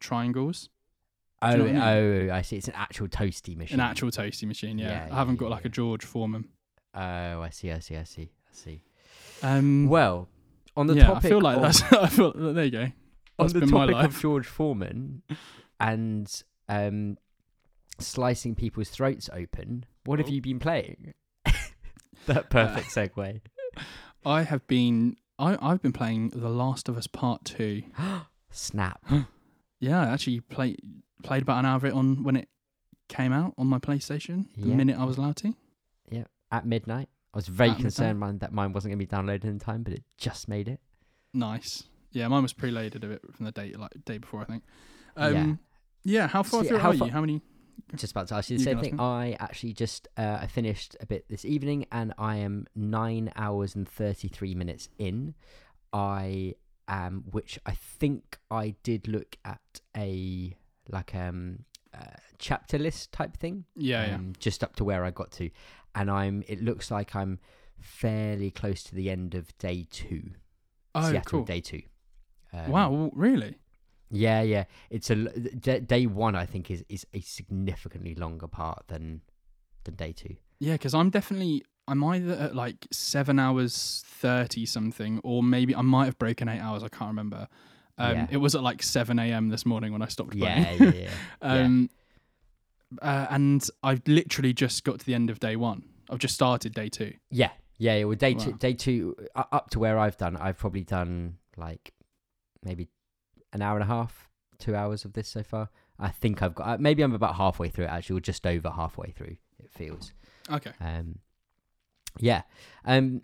triangles. 0.00 0.68
Oh, 1.42 1.54
you 1.54 1.72
know 1.74 1.80
I 1.80 1.96
oh, 1.96 2.28
I 2.34 2.42
see. 2.42 2.56
It's 2.56 2.68
an 2.68 2.74
actual 2.76 3.08
toasty 3.08 3.56
machine. 3.56 3.78
An 3.80 3.86
actual 3.86 4.10
toasty 4.10 4.46
machine. 4.46 4.78
Yeah, 4.78 5.06
Yeah, 5.06 5.14
I 5.14 5.16
haven't 5.16 5.34
yeah, 5.36 5.40
got 5.40 5.50
like 5.50 5.64
yeah. 5.64 5.68
a 5.68 5.70
George 5.70 6.04
Foreman. 6.04 6.48
Oh, 6.94 7.42
I 7.42 7.50
see. 7.50 7.70
I 7.70 7.78
see. 7.80 7.96
I 7.96 8.04
see. 8.04 8.30
I 8.50 8.54
see. 8.54 8.82
Um, 9.42 9.88
Well, 9.88 10.28
on 10.76 10.86
the 10.86 10.94
yeah, 10.94 11.06
topic, 11.06 11.24
I 11.26 11.28
feel 11.28 11.40
like 11.40 11.56
of, 11.56 11.62
that's. 11.62 11.82
I 11.92 12.06
feel 12.08 12.32
there 12.34 12.64
you 12.64 12.70
go. 12.70 12.82
on 12.82 12.92
That's 13.38 13.52
the 13.52 13.60
been 13.60 13.70
my 13.70 13.80
topic 13.80 13.94
life. 13.96 14.04
of 14.06 14.20
George 14.20 14.46
Foreman 14.46 15.22
and 15.78 16.42
um, 16.70 17.18
slicing 17.98 18.54
people's 18.54 18.88
throats 18.88 19.28
open. 19.32 19.84
What 20.06 20.18
have 20.18 20.28
Oh. 20.28 20.32
you 20.32 20.40
been 20.40 20.58
playing? 20.58 21.12
that 22.26 22.48
perfect 22.50 22.88
segue. 22.88 23.40
I 24.24 24.42
have 24.42 24.66
been. 24.66 25.16
I 25.38 25.56
I've 25.60 25.82
been 25.82 25.92
playing 25.92 26.30
The 26.30 26.48
Last 26.48 26.88
of 26.88 26.96
Us 26.96 27.06
Part 27.06 27.44
Two. 27.44 27.82
Snap. 28.50 29.04
Yeah, 29.78 30.00
I 30.00 30.06
actually 30.06 30.40
played 30.40 30.80
played 31.22 31.42
about 31.42 31.58
an 31.58 31.66
hour 31.66 31.76
of 31.76 31.84
it 31.84 31.92
on 31.92 32.22
when 32.22 32.34
it 32.34 32.48
came 33.08 33.30
out 33.30 33.52
on 33.58 33.66
my 33.66 33.78
PlayStation. 33.78 34.46
The 34.56 34.68
Yeah. 34.70 34.74
minute 34.74 34.98
I 34.98 35.04
was 35.04 35.18
allowed 35.18 35.36
to. 35.36 35.54
Yeah, 36.10 36.24
at 36.50 36.64
midnight. 36.66 37.10
I 37.34 37.36
was 37.36 37.46
very 37.46 37.68
At 37.68 37.72
midnight. 37.76 37.82
concerned 37.84 38.18
mine, 38.18 38.38
that 38.38 38.54
mine 38.54 38.72
wasn't 38.72 38.92
going 38.92 38.98
to 38.98 39.04
be 39.06 39.14
downloaded 39.14 39.44
in 39.44 39.58
time, 39.58 39.82
but 39.82 39.92
it 39.92 40.02
just 40.16 40.48
made 40.48 40.66
it. 40.66 40.80
Nice. 41.34 41.84
Yeah, 42.12 42.26
mine 42.28 42.42
was 42.42 42.54
preloaded 42.54 43.04
a 43.04 43.06
bit 43.06 43.20
from 43.34 43.44
the 43.44 43.52
date 43.52 43.78
like 43.78 43.92
day 44.06 44.16
before 44.16 44.40
I 44.40 44.44
think. 44.44 44.62
Um, 45.14 45.58
yeah. 46.02 46.26
How 46.26 46.42
far 46.42 46.64
through 46.64 46.78
how 46.78 46.88
are 46.92 46.96
far- 46.96 47.08
you? 47.08 47.12
How 47.12 47.20
many? 47.20 47.42
Just 47.94 48.12
about 48.12 48.28
to 48.28 48.34
ask 48.34 48.50
you 48.50 48.58
the 48.58 48.62
You 48.62 48.64
same 48.64 48.80
thing. 48.80 49.00
I 49.00 49.36
actually 49.40 49.72
just 49.72 50.08
uh, 50.16 50.38
I 50.40 50.46
finished 50.46 50.96
a 51.00 51.06
bit 51.06 51.26
this 51.28 51.44
evening, 51.44 51.86
and 51.92 52.12
I 52.18 52.36
am 52.36 52.66
nine 52.74 53.32
hours 53.36 53.74
and 53.74 53.88
thirty 53.88 54.28
three 54.28 54.54
minutes 54.54 54.88
in. 54.98 55.34
I 55.92 56.54
am, 56.88 57.24
which 57.30 57.58
I 57.64 57.72
think 57.72 58.38
I 58.50 58.74
did 58.82 59.08
look 59.08 59.36
at 59.44 59.80
a 59.96 60.56
like 60.88 61.14
um 61.14 61.64
uh, 61.94 62.16
chapter 62.38 62.78
list 62.78 63.12
type 63.12 63.36
thing. 63.36 63.64
Yeah, 63.76 64.06
yeah. 64.06 64.14
um, 64.16 64.32
just 64.38 64.62
up 64.62 64.76
to 64.76 64.84
where 64.84 65.04
I 65.04 65.10
got 65.10 65.30
to, 65.32 65.50
and 65.94 66.10
I'm. 66.10 66.42
It 66.48 66.62
looks 66.62 66.90
like 66.90 67.14
I'm 67.14 67.38
fairly 67.78 68.50
close 68.50 68.82
to 68.84 68.94
the 68.94 69.10
end 69.10 69.34
of 69.34 69.56
day 69.58 69.86
two. 69.90 70.30
Oh, 70.94 71.10
Seattle, 71.10 71.22
cool. 71.30 71.44
day 71.44 71.60
two. 71.60 71.82
Um, 72.52 72.70
wow, 72.70 73.10
really? 73.14 73.58
Yeah, 74.10 74.42
yeah. 74.42 74.64
It's 74.90 75.10
a 75.10 75.14
day 75.80 76.06
one. 76.06 76.34
I 76.36 76.46
think 76.46 76.70
is 76.70 76.84
is 76.88 77.06
a 77.12 77.20
significantly 77.20 78.14
longer 78.14 78.46
part 78.46 78.84
than 78.88 79.22
than 79.84 79.94
day 79.94 80.12
two. 80.12 80.36
Yeah, 80.58 80.74
because 80.74 80.94
I'm 80.94 81.10
definitely 81.10 81.64
I'm 81.88 82.02
either 82.04 82.34
at 82.34 82.54
like 82.54 82.86
seven 82.92 83.38
hours 83.38 84.04
thirty 84.06 84.66
something, 84.66 85.20
or 85.24 85.42
maybe 85.42 85.74
I 85.74 85.82
might 85.82 86.06
have 86.06 86.18
broken 86.18 86.48
eight 86.48 86.60
hours. 86.60 86.82
I 86.82 86.88
can't 86.88 87.08
remember. 87.08 87.48
Um, 87.98 88.12
Yeah. 88.14 88.26
It 88.30 88.36
was 88.36 88.54
at 88.54 88.62
like 88.62 88.82
seven 88.82 89.18
a.m. 89.18 89.48
this 89.48 89.64
morning 89.66 89.92
when 89.92 90.02
I 90.02 90.06
stopped 90.08 90.36
playing. 90.36 90.62
Yeah, 90.80 90.84
yeah, 90.84 90.90
yeah. 90.92 91.10
Um, 91.42 91.90
uh, 93.02 93.26
and 93.30 93.68
I've 93.82 94.02
literally 94.06 94.52
just 94.52 94.84
got 94.84 95.00
to 95.00 95.06
the 95.06 95.14
end 95.14 95.28
of 95.30 95.40
day 95.40 95.56
one. 95.56 95.82
I've 96.08 96.18
just 96.20 96.34
started 96.34 96.72
day 96.74 96.88
two. 96.88 97.14
yeah, 97.30 97.50
yeah, 97.78 97.96
yeah. 97.96 98.04
Well, 98.04 98.14
day 98.16 98.34
two, 98.34 98.52
day 98.52 98.74
two, 98.74 99.16
uh, 99.34 99.44
up 99.50 99.70
to 99.70 99.78
where 99.80 99.98
I've 99.98 100.16
done, 100.16 100.36
I've 100.36 100.56
probably 100.56 100.84
done 100.84 101.38
like 101.56 101.92
maybe 102.64 102.88
an 103.56 103.62
hour 103.62 103.76
and 103.76 103.82
a 103.82 103.86
half, 103.86 104.28
two 104.58 104.76
hours 104.76 105.04
of 105.04 105.14
this 105.14 105.28
so 105.28 105.42
far. 105.42 105.68
I 105.98 106.10
think 106.10 106.42
I've 106.42 106.54
got 106.54 106.68
uh, 106.68 106.76
maybe 106.78 107.02
I'm 107.02 107.14
about 107.14 107.36
halfway 107.36 107.68
through 107.70 107.86
it 107.86 107.90
actually, 107.90 108.18
or 108.18 108.20
just 108.20 108.46
over 108.46 108.70
halfway 108.70 109.10
through. 109.10 109.36
It 109.58 109.70
feels. 109.70 110.12
Okay. 110.50 110.72
Um, 110.80 111.18
yeah. 112.18 112.42
Um, 112.84 113.22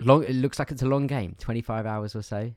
long. 0.00 0.24
It 0.24 0.34
looks 0.34 0.58
like 0.58 0.70
it's 0.70 0.82
a 0.82 0.86
long 0.86 1.06
game, 1.06 1.36
twenty 1.38 1.62
five 1.62 1.86
hours 1.86 2.14
or 2.14 2.22
so. 2.22 2.52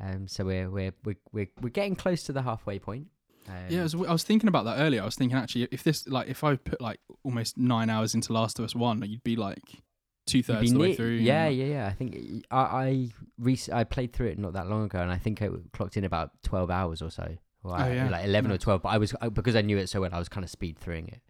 Um, 0.00 0.26
so 0.26 0.44
we're 0.44 0.70
we're 0.70 0.92
we're 1.04 1.16
we're, 1.32 1.48
we're 1.60 1.68
getting 1.68 1.96
close 1.96 2.22
to 2.24 2.32
the 2.32 2.42
halfway 2.42 2.78
point. 2.78 3.06
Um, 3.48 3.54
Yeah, 3.68 3.80
I 3.80 3.82
was, 3.84 3.94
I 3.94 4.12
was 4.12 4.24
thinking 4.24 4.48
about 4.48 4.64
that 4.64 4.78
earlier. 4.78 5.02
I 5.02 5.04
was 5.04 5.14
thinking 5.16 5.38
actually, 5.38 5.68
if 5.70 5.82
this 5.82 6.08
like 6.08 6.28
if 6.28 6.42
I 6.42 6.56
put 6.56 6.80
like 6.80 7.00
almost 7.24 7.58
nine 7.58 7.90
hours 7.90 8.14
into 8.14 8.32
Last 8.32 8.58
of 8.58 8.64
Us 8.64 8.74
One, 8.74 9.02
you'd 9.06 9.22
be 9.22 9.36
like 9.36 9.82
two 10.26 10.42
thirds 10.42 10.70
of 10.70 10.74
the 10.74 10.80
way 10.80 10.94
through. 10.94 11.14
Yeah, 11.16 11.48
yeah, 11.48 11.64
yeah. 11.64 11.86
I 11.86 11.92
think 11.92 12.44
I 12.50 12.58
I, 12.60 13.08
rec- 13.38 13.72
I 13.72 13.84
played 13.84 14.12
through 14.12 14.28
it 14.28 14.38
not 14.38 14.52
that 14.54 14.66
long 14.68 14.84
ago, 14.84 14.98
and 15.00 15.10
I 15.10 15.18
think 15.18 15.40
I 15.42 15.48
clocked 15.72 15.96
in 15.96 16.04
about 16.04 16.30
twelve 16.42 16.70
hours 16.70 17.00
or 17.02 17.10
so. 17.10 17.36
Or 17.64 17.72
Oh, 17.72 17.74
I- 17.74 17.92
yeah. 17.94 18.08
like 18.10 18.24
eleven 18.24 18.50
or 18.50 18.58
twelve. 18.58 18.82
But 18.82 18.90
I 18.90 18.98
was 18.98 19.14
I- 19.20 19.28
because 19.28 19.56
I 19.56 19.62
knew 19.62 19.78
it 19.78 19.88
so 19.88 20.00
well. 20.00 20.10
I 20.12 20.18
was 20.18 20.28
kind 20.28 20.44
of 20.44 20.50
speed 20.50 20.78
throughing 20.78 21.08
it. 21.08 21.20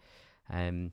Um, 0.51 0.93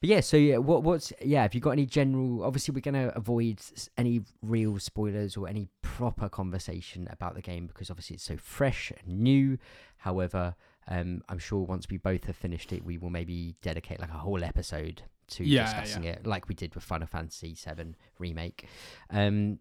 but 0.00 0.08
yeah. 0.08 0.20
So 0.20 0.36
yeah, 0.36 0.58
what 0.58 0.82
what's 0.82 1.12
yeah? 1.24 1.42
Have 1.42 1.54
you 1.54 1.60
got 1.60 1.70
any 1.72 1.86
general? 1.86 2.42
Obviously, 2.44 2.72
we're 2.74 2.80
gonna 2.80 3.12
avoid 3.14 3.60
any 3.96 4.22
real 4.42 4.78
spoilers 4.78 5.36
or 5.36 5.48
any 5.48 5.68
proper 5.82 6.28
conversation 6.28 7.08
about 7.10 7.34
the 7.34 7.42
game 7.42 7.66
because 7.66 7.90
obviously 7.90 8.14
it's 8.14 8.24
so 8.24 8.36
fresh 8.36 8.92
and 9.04 9.20
new. 9.20 9.58
However. 9.98 10.54
Um, 10.88 11.22
I'm 11.28 11.38
sure 11.38 11.60
once 11.60 11.86
we 11.88 11.96
both 11.96 12.24
have 12.24 12.34
finished 12.34 12.72
it, 12.72 12.84
we 12.84 12.98
will 12.98 13.08
maybe 13.08 13.54
dedicate 13.62 14.00
like 14.00 14.10
a 14.10 14.14
whole 14.18 14.42
episode 14.42 15.02
to 15.32 15.44
Yeah, 15.44 15.64
discussing 15.64 16.04
yeah. 16.04 16.12
it, 16.12 16.26
like 16.26 16.48
we 16.48 16.54
did 16.54 16.74
with 16.74 16.84
Final 16.84 17.06
Fantasy 17.06 17.54
VII 17.54 17.94
remake. 18.18 18.66
Um, 19.10 19.58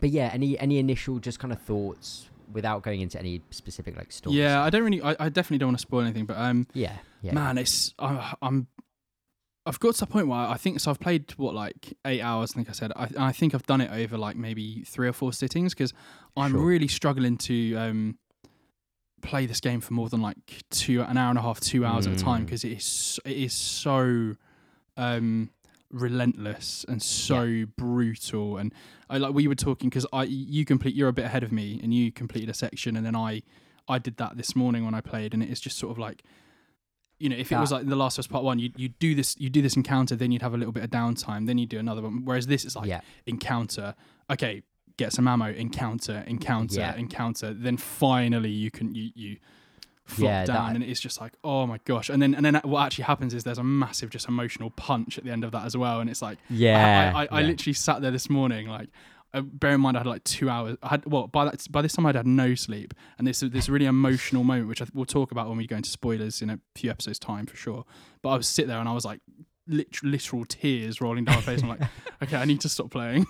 but 0.00 0.10
yeah, 0.10 0.30
any 0.32 0.58
any 0.58 0.78
initial 0.78 1.18
just 1.20 1.38
kind 1.38 1.52
of 1.52 1.60
thoughts 1.60 2.28
without 2.52 2.82
going 2.82 3.00
into 3.00 3.18
any 3.18 3.42
specific 3.50 3.96
like 3.96 4.10
story? 4.12 4.36
yeah. 4.36 4.62
I 4.62 4.70
don't 4.70 4.82
really. 4.84 5.00
I, 5.02 5.14
I 5.20 5.28
definitely 5.28 5.58
don't 5.58 5.68
want 5.68 5.78
to 5.78 5.82
spoil 5.82 6.00
anything, 6.02 6.26
but 6.26 6.36
um, 6.36 6.66
yeah, 6.72 6.96
yeah, 7.22 7.32
man, 7.34 7.58
it's 7.58 7.94
I, 7.98 8.34
I'm. 8.42 8.66
I've 9.66 9.80
got 9.80 9.94
to 9.94 10.04
a 10.04 10.06
point 10.06 10.28
where 10.28 10.38
I 10.38 10.58
think 10.58 10.78
so. 10.80 10.90
I've 10.90 11.00
played 11.00 11.32
what 11.38 11.54
like 11.54 11.96
eight 12.04 12.20
hours. 12.20 12.50
I 12.52 12.54
think 12.56 12.68
I 12.68 12.72
said. 12.72 12.92
I, 12.96 13.08
I 13.18 13.32
think 13.32 13.54
I've 13.54 13.64
done 13.66 13.80
it 13.80 13.90
over 13.90 14.18
like 14.18 14.36
maybe 14.36 14.82
three 14.84 15.08
or 15.08 15.12
four 15.14 15.32
sittings 15.32 15.72
because 15.74 15.94
I'm 16.36 16.50
Sure. 16.50 16.60
really 16.60 16.88
struggling 16.88 17.38
to 17.38 17.74
um, 17.76 18.18
play 19.22 19.46
this 19.46 19.60
game 19.60 19.80
for 19.80 19.94
more 19.94 20.10
than 20.10 20.20
like 20.20 20.36
two 20.70 21.00
an 21.02 21.16
hour 21.16 21.30
and 21.30 21.38
a 21.38 21.42
half, 21.42 21.60
two 21.60 21.84
hours 21.86 22.06
at 22.06 22.12
a 22.12 22.18
time 22.22 22.42
Mm. 22.42 22.46
because 22.46 22.64
it 22.64 22.72
is 22.72 23.18
it 23.24 23.36
is 23.38 23.54
so 23.54 24.34
um, 24.96 25.50
relentless 25.90 26.84
and 26.88 27.02
so 27.02 27.64
brutal. 27.76 28.56
And 28.56 28.72
I 29.08 29.18
like 29.18 29.34
we 29.34 29.48
were 29.48 29.54
talking 29.54 29.88
because 29.88 30.06
I 30.12 30.24
you 30.24 30.64
complete 30.64 30.94
you're 30.94 31.08
a 31.08 31.12
bit 31.12 31.24
ahead 31.24 31.42
of 31.42 31.52
me 31.52 31.80
and 31.82 31.94
you 31.94 32.10
completed 32.12 32.50
a 32.50 32.54
section 32.54 32.96
and 32.96 33.04
then 33.06 33.16
I 33.16 33.42
I 33.88 33.98
did 33.98 34.16
that 34.16 34.36
this 34.36 34.56
morning 34.56 34.84
when 34.84 34.94
I 34.94 35.00
played 35.00 35.34
and 35.34 35.42
it 35.42 35.48
is 35.50 35.60
just 35.60 35.78
sort 35.78 35.92
of 35.92 35.98
like 35.98 36.22
you 37.18 37.28
know 37.28 37.36
if 37.36 37.52
it 37.52 37.58
was 37.58 37.70
That- 37.70 37.76
like 37.76 37.86
the 37.88 37.96
Last 37.96 38.18
of 38.18 38.22
Us 38.24 38.26
Part 38.26 38.44
One 38.44 38.58
you 38.58 38.70
you 38.76 38.88
do 38.88 39.14
this 39.14 39.36
you 39.38 39.48
do 39.50 39.62
this 39.62 39.76
encounter 39.76 40.16
then 40.16 40.32
you'd 40.32 40.42
have 40.42 40.54
a 40.54 40.56
little 40.56 40.72
bit 40.72 40.84
of 40.84 40.90
downtime 40.90 41.46
then 41.46 41.58
you 41.58 41.66
do 41.66 41.78
another 41.78 42.02
one 42.02 42.24
whereas 42.24 42.46
this 42.46 42.64
is 42.64 42.74
like 42.76 42.86
yeah, 42.86 43.00
encounter 43.26 43.94
okay 44.30 44.62
get 44.96 45.12
some 45.12 45.26
ammo 45.28 45.46
encounter 45.52 46.24
encounter 46.26 46.80
Yeah. 46.80 46.94
encounter 46.96 47.52
then 47.52 47.76
finally 47.76 48.50
you 48.50 48.70
can 48.70 48.94
you 48.94 49.10
you 49.14 49.36
flop 50.04 50.28
Yeah, 50.28 50.44
down 50.44 50.66
that- 50.66 50.74
and 50.76 50.84
it's 50.84 51.00
just 51.00 51.20
like 51.20 51.32
oh 51.42 51.66
my 51.66 51.78
gosh 51.84 52.10
and 52.10 52.20
then 52.20 52.34
and 52.34 52.44
then 52.44 52.60
what 52.64 52.84
actually 52.84 53.04
happens 53.04 53.32
is 53.32 53.44
there's 53.44 53.58
a 53.58 53.64
massive 53.64 54.10
just 54.10 54.28
emotional 54.28 54.70
punch 54.70 55.16
at 55.18 55.24
the 55.24 55.30
end 55.30 55.44
of 55.44 55.52
that 55.52 55.64
as 55.64 55.76
well 55.76 56.00
and 56.00 56.10
it's 56.10 56.20
like 56.20 56.38
yeah. 56.50 57.12
I, 57.14 57.22
I, 57.22 57.28
I 57.30 57.40
yeah. 57.40 57.46
literally 57.46 57.72
sat 57.72 58.02
there 58.02 58.10
this 58.10 58.28
morning 58.28 58.68
like 58.68 58.88
uh, 59.32 59.40
bear 59.40 59.72
in 59.72 59.80
mind 59.80 59.96
I 59.96 60.00
had 60.00 60.06
like 60.06 60.22
two 60.24 60.50
hours 60.50 60.76
I 60.82 60.88
had 60.90 61.06
well 61.06 61.26
by 61.26 61.46
that 61.46 61.66
by 61.70 61.80
this 61.82 61.94
time 61.94 62.04
I'd 62.06 62.14
had 62.14 62.26
no 62.26 62.54
sleep 62.54 62.92
and 63.18 63.26
this 63.26 63.40
this 63.40 63.68
really 63.68 63.86
emotional 63.86 64.44
moment 64.44 64.68
which 64.68 64.82
I, 64.82 64.86
we'll 64.92 65.06
talk 65.06 65.32
about 65.32 65.48
when 65.48 65.56
we 65.56 65.66
go 65.66 65.76
into 65.76 65.88
spoilers 65.90 66.42
in 66.42 66.50
a 66.50 66.60
few 66.74 66.90
episodes 66.90 67.18
time 67.18 67.46
for 67.46 67.56
sure 67.56 67.84
but 68.22 68.28
I 68.28 68.36
was 68.36 68.46
sit 68.46 68.66
there 68.68 68.78
and 68.78 68.88
I 68.88 68.92
was 68.92 69.04
like 69.06 69.20
lit- 69.66 70.02
literal 70.04 70.44
tears 70.44 71.00
rolling 71.00 71.24
down 71.24 71.36
my 71.36 71.40
face 71.40 71.62
I'm 71.62 71.68
like 71.70 71.80
okay 72.22 72.36
I 72.36 72.44
need 72.44 72.60
to 72.60 72.68
stop 72.68 72.90
playing 72.90 73.26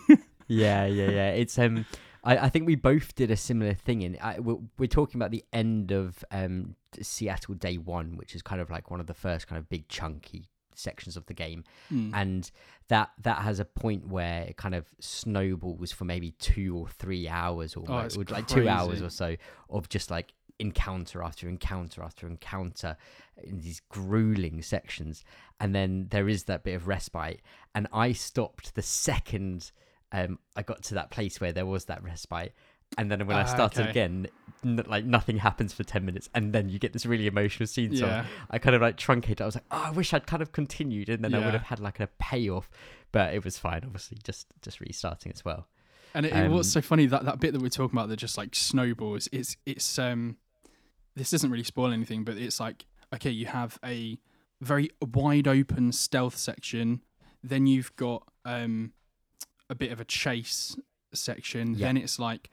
yeah, 0.46 0.84
yeah, 0.84 1.08
yeah. 1.10 1.30
It's 1.30 1.58
um, 1.58 1.86
I, 2.24 2.38
I 2.38 2.48
think 2.48 2.66
we 2.66 2.74
both 2.74 3.14
did 3.14 3.30
a 3.30 3.36
similar 3.36 3.74
thing, 3.74 4.02
In 4.02 4.18
I, 4.20 4.40
we're, 4.40 4.58
we're 4.78 4.86
talking 4.88 5.18
about 5.20 5.30
the 5.30 5.44
end 5.52 5.92
of 5.92 6.24
um 6.30 6.74
Seattle 7.00 7.54
Day 7.54 7.76
One, 7.76 8.16
which 8.16 8.34
is 8.34 8.42
kind 8.42 8.60
of 8.60 8.70
like 8.70 8.90
one 8.90 9.00
of 9.00 9.06
the 9.06 9.14
first 9.14 9.46
kind 9.46 9.58
of 9.58 9.68
big 9.68 9.88
chunky 9.88 10.48
sections 10.76 11.16
of 11.16 11.26
the 11.26 11.34
game, 11.34 11.62
Mm. 11.92 12.10
and 12.14 12.50
that 12.88 13.10
that 13.22 13.38
has 13.42 13.60
a 13.60 13.64
point 13.64 14.08
where 14.08 14.42
it 14.42 14.56
kind 14.56 14.74
of 14.74 14.86
snowballs 15.00 15.92
for 15.92 16.04
maybe 16.04 16.32
two 16.32 16.76
or 16.76 16.88
three 16.88 17.28
hours 17.28 17.76
or, 17.76 17.84
Oh, 17.88 18.08
or 18.16 18.24
like 18.30 18.48
two 18.48 18.68
hours 18.68 19.00
or 19.02 19.10
so 19.10 19.36
of 19.70 19.88
just 19.88 20.10
like 20.10 20.32
encounter 20.60 21.22
after 21.22 21.48
encounter 21.48 22.02
after 22.02 22.26
encounter 22.28 22.96
in 23.42 23.60
these 23.60 23.80
grueling 23.88 24.62
sections. 24.62 25.24
And 25.60 25.74
then 25.74 26.06
there 26.10 26.28
is 26.28 26.44
that 26.44 26.62
bit 26.62 26.74
of 26.74 26.86
respite. 26.86 27.40
And 27.74 27.88
i 27.92 28.12
stopped 28.12 28.74
the 28.76 28.82
second 28.82 29.72
um 30.14 30.38
i 30.56 30.62
got 30.62 30.82
to 30.82 30.94
that 30.94 31.10
place 31.10 31.40
where 31.40 31.52
there 31.52 31.66
was 31.66 31.84
that 31.86 32.02
respite 32.02 32.52
and 32.96 33.10
then 33.10 33.26
when 33.26 33.36
i 33.36 33.42
Ah, 33.42 33.54
started 33.56 33.80
okay. 33.82 33.90
again 33.90 34.26
n- 34.64 34.84
like 34.86 35.04
nothing 35.04 35.38
happens 35.38 35.72
for 35.72 35.82
10 35.84 36.04
minutes 36.04 36.28
and 36.34 36.52
then 36.52 36.68
you 36.68 36.78
get 36.78 36.92
this 36.92 37.04
really 37.04 37.26
emotional 37.26 37.66
scene 37.66 37.94
so 37.96 38.06
yeah 38.06 38.24
I 38.50 38.58
kind 38.58 38.76
of 38.76 38.82
like 38.82 38.96
truncated. 38.96 39.40
I 39.40 39.46
was 39.46 39.56
like, 39.56 39.64
oh, 39.70 39.84
I 39.86 39.90
wish 39.90 40.12
I'd 40.14 40.26
kind 40.26 40.42
of 40.42 40.52
continued, 40.52 41.08
and 41.08 41.24
then 41.24 41.34
I 41.34 41.38
would 41.44 41.54
have 41.54 41.62
had 41.72 41.80
like 41.80 41.98
a 41.98 42.08
payoff. 42.18 42.68
But 43.10 43.34
it 43.34 43.42
was 43.44 43.58
fine, 43.58 43.82
obviously, 43.84 44.18
just 44.22 44.46
just 44.62 44.80
restarting 44.80 45.32
as 45.32 45.44
well. 45.44 45.66
And 46.14 46.26
it, 46.26 46.32
Um, 46.32 46.62
so 46.62 46.80
funny 46.80 47.06
that 47.06 47.24
that 47.24 47.40
bit 47.40 47.52
that 47.54 47.62
we're 47.62 47.68
talking 47.80 47.98
about 47.98 48.08
that 48.10 48.18
just 48.18 48.36
like 48.38 48.54
snowballs. 48.54 49.28
It's 49.32 49.56
it's 49.66 49.98
um, 49.98 50.36
this 51.16 51.30
doesn't 51.30 51.50
really 51.50 51.64
spoil 51.64 51.90
anything, 51.92 52.22
but 52.22 52.36
it's 52.36 52.60
like 52.60 52.84
okay, 53.14 53.30
you 53.30 53.46
have 53.46 53.78
a 53.84 54.18
very 54.60 54.90
wide 55.00 55.48
open 55.48 55.90
stealth 55.90 56.36
section, 56.36 57.00
then 57.42 57.66
you've 57.66 57.94
got 57.96 58.22
um, 58.44 58.92
a 59.70 59.74
bit 59.74 59.92
of 59.92 60.00
a 60.00 60.04
chase 60.04 60.76
section. 61.12 61.74
Yeah. 61.74 61.86
Then 61.86 61.96
it's 61.96 62.18
like 62.18 62.50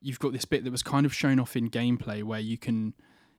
you've 0.00 0.18
got 0.18 0.32
this 0.32 0.44
bit 0.44 0.64
that 0.64 0.70
was 0.70 0.82
kind 0.82 1.06
of 1.06 1.14
shown 1.14 1.38
off 1.40 1.56
in 1.56 1.70
gameplay 1.70 2.22
where 2.22 2.40
you 2.40 2.58
can 2.58 2.94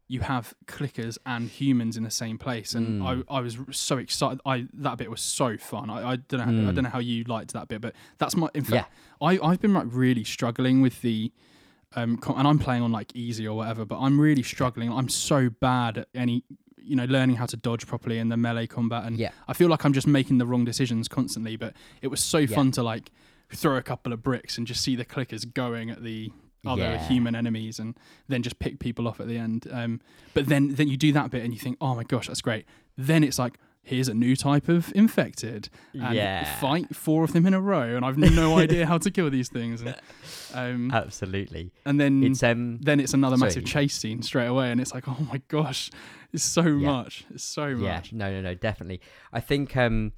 you 0.08 0.20
have 0.20 0.54
clickers 0.68 1.18
and 1.26 1.50
humans 1.50 1.98
in 1.98 2.04
the 2.04 2.12
same 2.12 2.38
place 2.38 2.76
and 2.76 3.02
Mm. 3.02 3.26
I, 3.28 3.38
I 3.38 3.40
was 3.42 3.58
so 3.72 3.98
excited 3.98 4.40
I 4.46 4.68
that 4.74 4.98
bit 5.00 5.10
was 5.10 5.22
so 5.22 5.58
fun 5.58 5.90
I, 5.90 6.12
I 6.12 6.16
don't 6.18 6.40
know 6.40 6.44
I 6.70 6.72
Mm. 6.72 6.76
don't 6.76 6.84
know 6.84 6.90
how 6.92 7.00
you 7.00 7.24
liked 7.24 7.54
that 7.54 7.68
bit 7.68 7.82
but 7.82 7.96
that's 8.20 8.36
my 8.36 8.48
in 8.54 8.66
Yeah. 8.66 8.86
I, 9.22 9.40
I've 9.42 9.60
been 9.62 9.74
like 9.74 9.88
really 9.90 10.24
struggling 10.24 10.82
with 10.82 11.02
the 11.02 11.32
um 11.96 12.20
and 12.36 12.48
I'm 12.48 12.60
playing 12.60 12.84
on 12.84 12.92
like 12.92 13.16
easy 13.16 13.48
or 13.48 13.56
whatever, 13.58 13.86
but 13.86 14.00
I'm 14.00 14.20
really 14.20 14.44
struggling. 14.44 14.92
I'm 14.92 15.10
so 15.10 15.50
bad 15.50 15.98
at 16.00 16.08
any 16.14 16.44
you 16.86 16.96
know, 16.96 17.06
learning 17.06 17.36
how 17.38 17.46
to 17.48 17.58
dodge 17.58 17.88
properly 17.88 18.18
in 18.20 18.30
the 18.30 18.38
melee 18.38 18.68
combat 18.68 19.04
and 19.06 19.18
Yeah. 19.18 19.32
I 19.48 19.54
feel 19.54 19.70
like 19.70 19.86
I'm 19.86 19.94
just 19.94 20.08
making 20.08 20.38
the 20.38 20.46
wrong 20.46 20.66
decisions 20.66 21.08
constantly, 21.08 21.56
but 21.56 21.74
it 22.02 22.08
was 22.08 22.20
so 22.20 22.40
Yeah. 22.40 22.56
fun 22.56 22.72
to 22.72 22.84
like 22.84 23.12
throw 23.54 23.76
a 23.78 23.82
couple 23.82 24.14
of 24.14 24.24
bricks 24.24 24.58
and 24.58 24.66
just 24.68 24.82
see 24.82 24.96
the 24.96 25.06
clickers 25.06 25.52
going 25.52 25.90
at 25.90 26.04
the 26.04 26.32
other 26.66 26.82
Yeah. 26.82 27.08
human 27.08 27.36
enemies 27.36 27.80
and 27.80 27.96
then 28.28 28.42
just 28.42 28.58
pick 28.60 28.80
people 28.80 29.08
off 29.08 29.20
at 29.20 29.28
the 29.28 29.38
end. 29.38 29.68
Um, 29.72 30.02
but 30.34 30.48
then 30.48 30.70
then 30.76 30.88
you 30.88 30.98
do 30.98 31.12
that 31.14 31.30
bit 31.32 31.44
and 31.44 31.54
you 31.54 31.60
think, 31.60 31.78
oh 31.82 31.94
my 31.96 32.04
gosh, 32.04 32.28
that's 32.28 32.42
great. 32.42 32.66
Then 32.98 33.24
it's 33.24 33.38
like, 33.38 33.58
here's 33.86 34.08
a 34.10 34.14
new 34.14 34.36
type 34.36 34.68
of 34.68 34.92
infected. 34.96 35.70
And 35.94 36.16
Yeah. 36.16 36.60
fight 36.60 36.94
four 36.96 37.24
of 37.24 37.32
them 37.34 37.46
in 37.46 37.54
a 37.54 37.62
row, 37.62 37.96
and 37.96 38.04
I've 38.04 38.18
no 38.18 38.58
idea 38.58 38.86
how 38.86 38.98
to 38.98 39.10
kill 39.12 39.30
these 39.30 39.48
things. 39.48 39.82
And, 39.82 39.96
um, 40.54 40.92
Absolutely. 40.92 41.72
and 41.86 42.00
then 42.00 42.24
It's 42.24 42.44
um 42.44 42.80
then 42.82 43.00
it's 43.00 43.14
another 43.14 43.38
massive 43.38 43.64
chase 43.66 43.94
scene 43.96 44.22
straight 44.22 44.48
away, 44.48 44.72
and 44.72 44.82
it's 44.82 44.94
like, 44.94 45.08
oh 45.08 45.18
my 45.32 45.42
gosh, 45.48 45.90
it's 46.34 46.44
so 46.44 46.64
much, 46.64 47.26
it's 47.34 47.44
so 47.44 47.68
yeah, 47.68 47.96
much. 47.96 48.12
no, 48.12 48.30
no, 48.32 48.42
no, 48.42 48.56
definitely. 48.56 49.00
I 49.32 49.40
think 49.40 49.78
um 49.78 50.12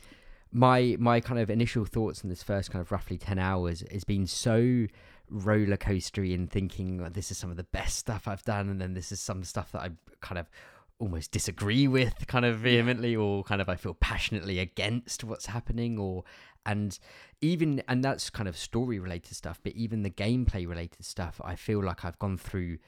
my 0.52 0.96
my 0.98 1.20
kind 1.20 1.40
of 1.40 1.50
initial 1.50 1.84
thoughts 1.86 2.24
in 2.24 2.30
this 2.30 2.42
first 2.42 2.72
kind 2.72 2.82
of 2.82 2.92
roughly 2.92 3.18
10 3.18 3.38
hours 3.38 3.84
has 3.92 4.06
been 4.06 4.26
so 4.26 4.88
roller 5.30 5.76
coastery 5.76 6.34
in 6.34 6.48
thinking 6.48 7.02
"Oh, 7.06 7.10
this 7.10 7.32
is 7.32 7.38
some 7.38 7.52
of 7.52 7.58
the 7.58 7.66
best 7.66 7.98
stuff 7.98 8.30
I've 8.30 8.44
done 8.44 8.70
and 8.70 8.80
then 8.82 8.94
this 8.94 9.12
is 9.12 9.20
some 9.20 9.44
stuff 9.44 9.74
that 9.74 9.82
I 9.82 9.90
kind 10.22 10.40
of 10.40 10.50
almost 11.00 11.32
disagree 11.32 11.88
with 11.88 12.27
kind 12.27 12.46
of 12.46 12.58
vehemently 12.58 13.16
or 13.16 13.44
kind 13.44 13.62
of 13.62 13.70
I 13.70 13.75
feel 13.75 13.94
passionately 13.94 14.60
against 14.60 15.24
what's 15.24 15.46
happening 15.48 16.00
or 16.00 16.24
and 16.66 16.98
even 17.42 17.84
and 17.88 18.04
that's 18.04 18.30
kind 18.30 18.50
of 18.50 18.58
story 18.58 19.00
related 19.00 19.36
stuff 19.36 19.60
but 19.63 19.74
even 19.74 20.01
the 20.01 20.10
gameplay 20.10 20.68
related 20.68 21.06
stuff 21.06 21.39
I 21.44 21.56
feel 21.56 21.84
like 21.84 22.04
I've 22.04 22.20
gone 22.20 22.38
through 22.38 22.80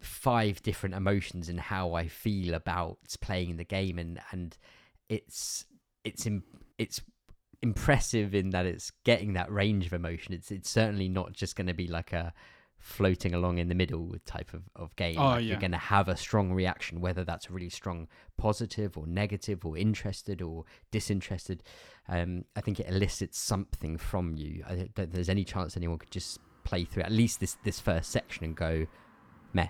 five 0.00 0.62
different 0.62 0.94
emotions 0.94 1.48
in 1.48 1.58
how 1.58 1.94
I 1.94 2.06
feel 2.06 2.54
about 2.54 2.98
playing 3.20 3.56
the 3.56 3.64
game 3.64 3.98
and 3.98 4.20
and 4.30 4.56
it's 5.08 5.64
it's 6.04 6.26
in, 6.26 6.42
it's 6.78 7.00
impressive 7.62 8.34
in 8.34 8.50
that 8.50 8.66
it's 8.66 8.92
getting 9.04 9.32
that 9.34 9.50
range 9.50 9.86
of 9.86 9.92
emotion. 9.92 10.34
It's 10.34 10.50
it's 10.50 10.70
certainly 10.70 11.08
not 11.08 11.32
just 11.32 11.56
going 11.56 11.66
to 11.66 11.74
be 11.74 11.88
like 11.88 12.12
a 12.12 12.32
floating 12.78 13.34
along 13.34 13.58
in 13.58 13.68
the 13.68 13.74
middle 13.74 14.06
with 14.06 14.24
type 14.24 14.54
of, 14.54 14.62
of 14.76 14.94
game. 14.96 15.18
Oh, 15.18 15.30
Like, 15.30 15.42
yeah. 15.44 15.50
You're 15.50 15.60
going 15.60 15.72
to 15.72 15.78
have 15.78 16.08
a 16.08 16.16
strong 16.16 16.52
reaction, 16.52 17.00
whether 17.00 17.24
that's 17.24 17.46
a 17.48 17.52
really 17.52 17.68
strong 17.70 18.08
positive 18.36 18.96
or 18.96 19.06
negative 19.06 19.64
or 19.66 19.76
interested 19.76 20.40
or 20.40 20.64
disinterested. 20.90 21.62
Um, 22.08 22.44
I 22.56 22.60
think 22.60 22.80
it 22.80 22.86
elicits 22.88 23.38
something 23.38 23.98
from 23.98 24.34
you. 24.36 24.64
I 24.66 24.74
don't 24.76 24.94
think 24.94 25.12
there's 25.12 25.28
any 25.28 25.44
chance 25.44 25.76
anyone 25.76 25.98
could 25.98 26.10
just 26.10 26.38
play 26.64 26.84
through 26.84 27.02
at 27.02 27.12
least 27.12 27.40
this, 27.40 27.56
this 27.64 27.80
first 27.80 28.10
section 28.10 28.44
and 28.44 28.56
go, 28.56 28.86
meh. 29.52 29.66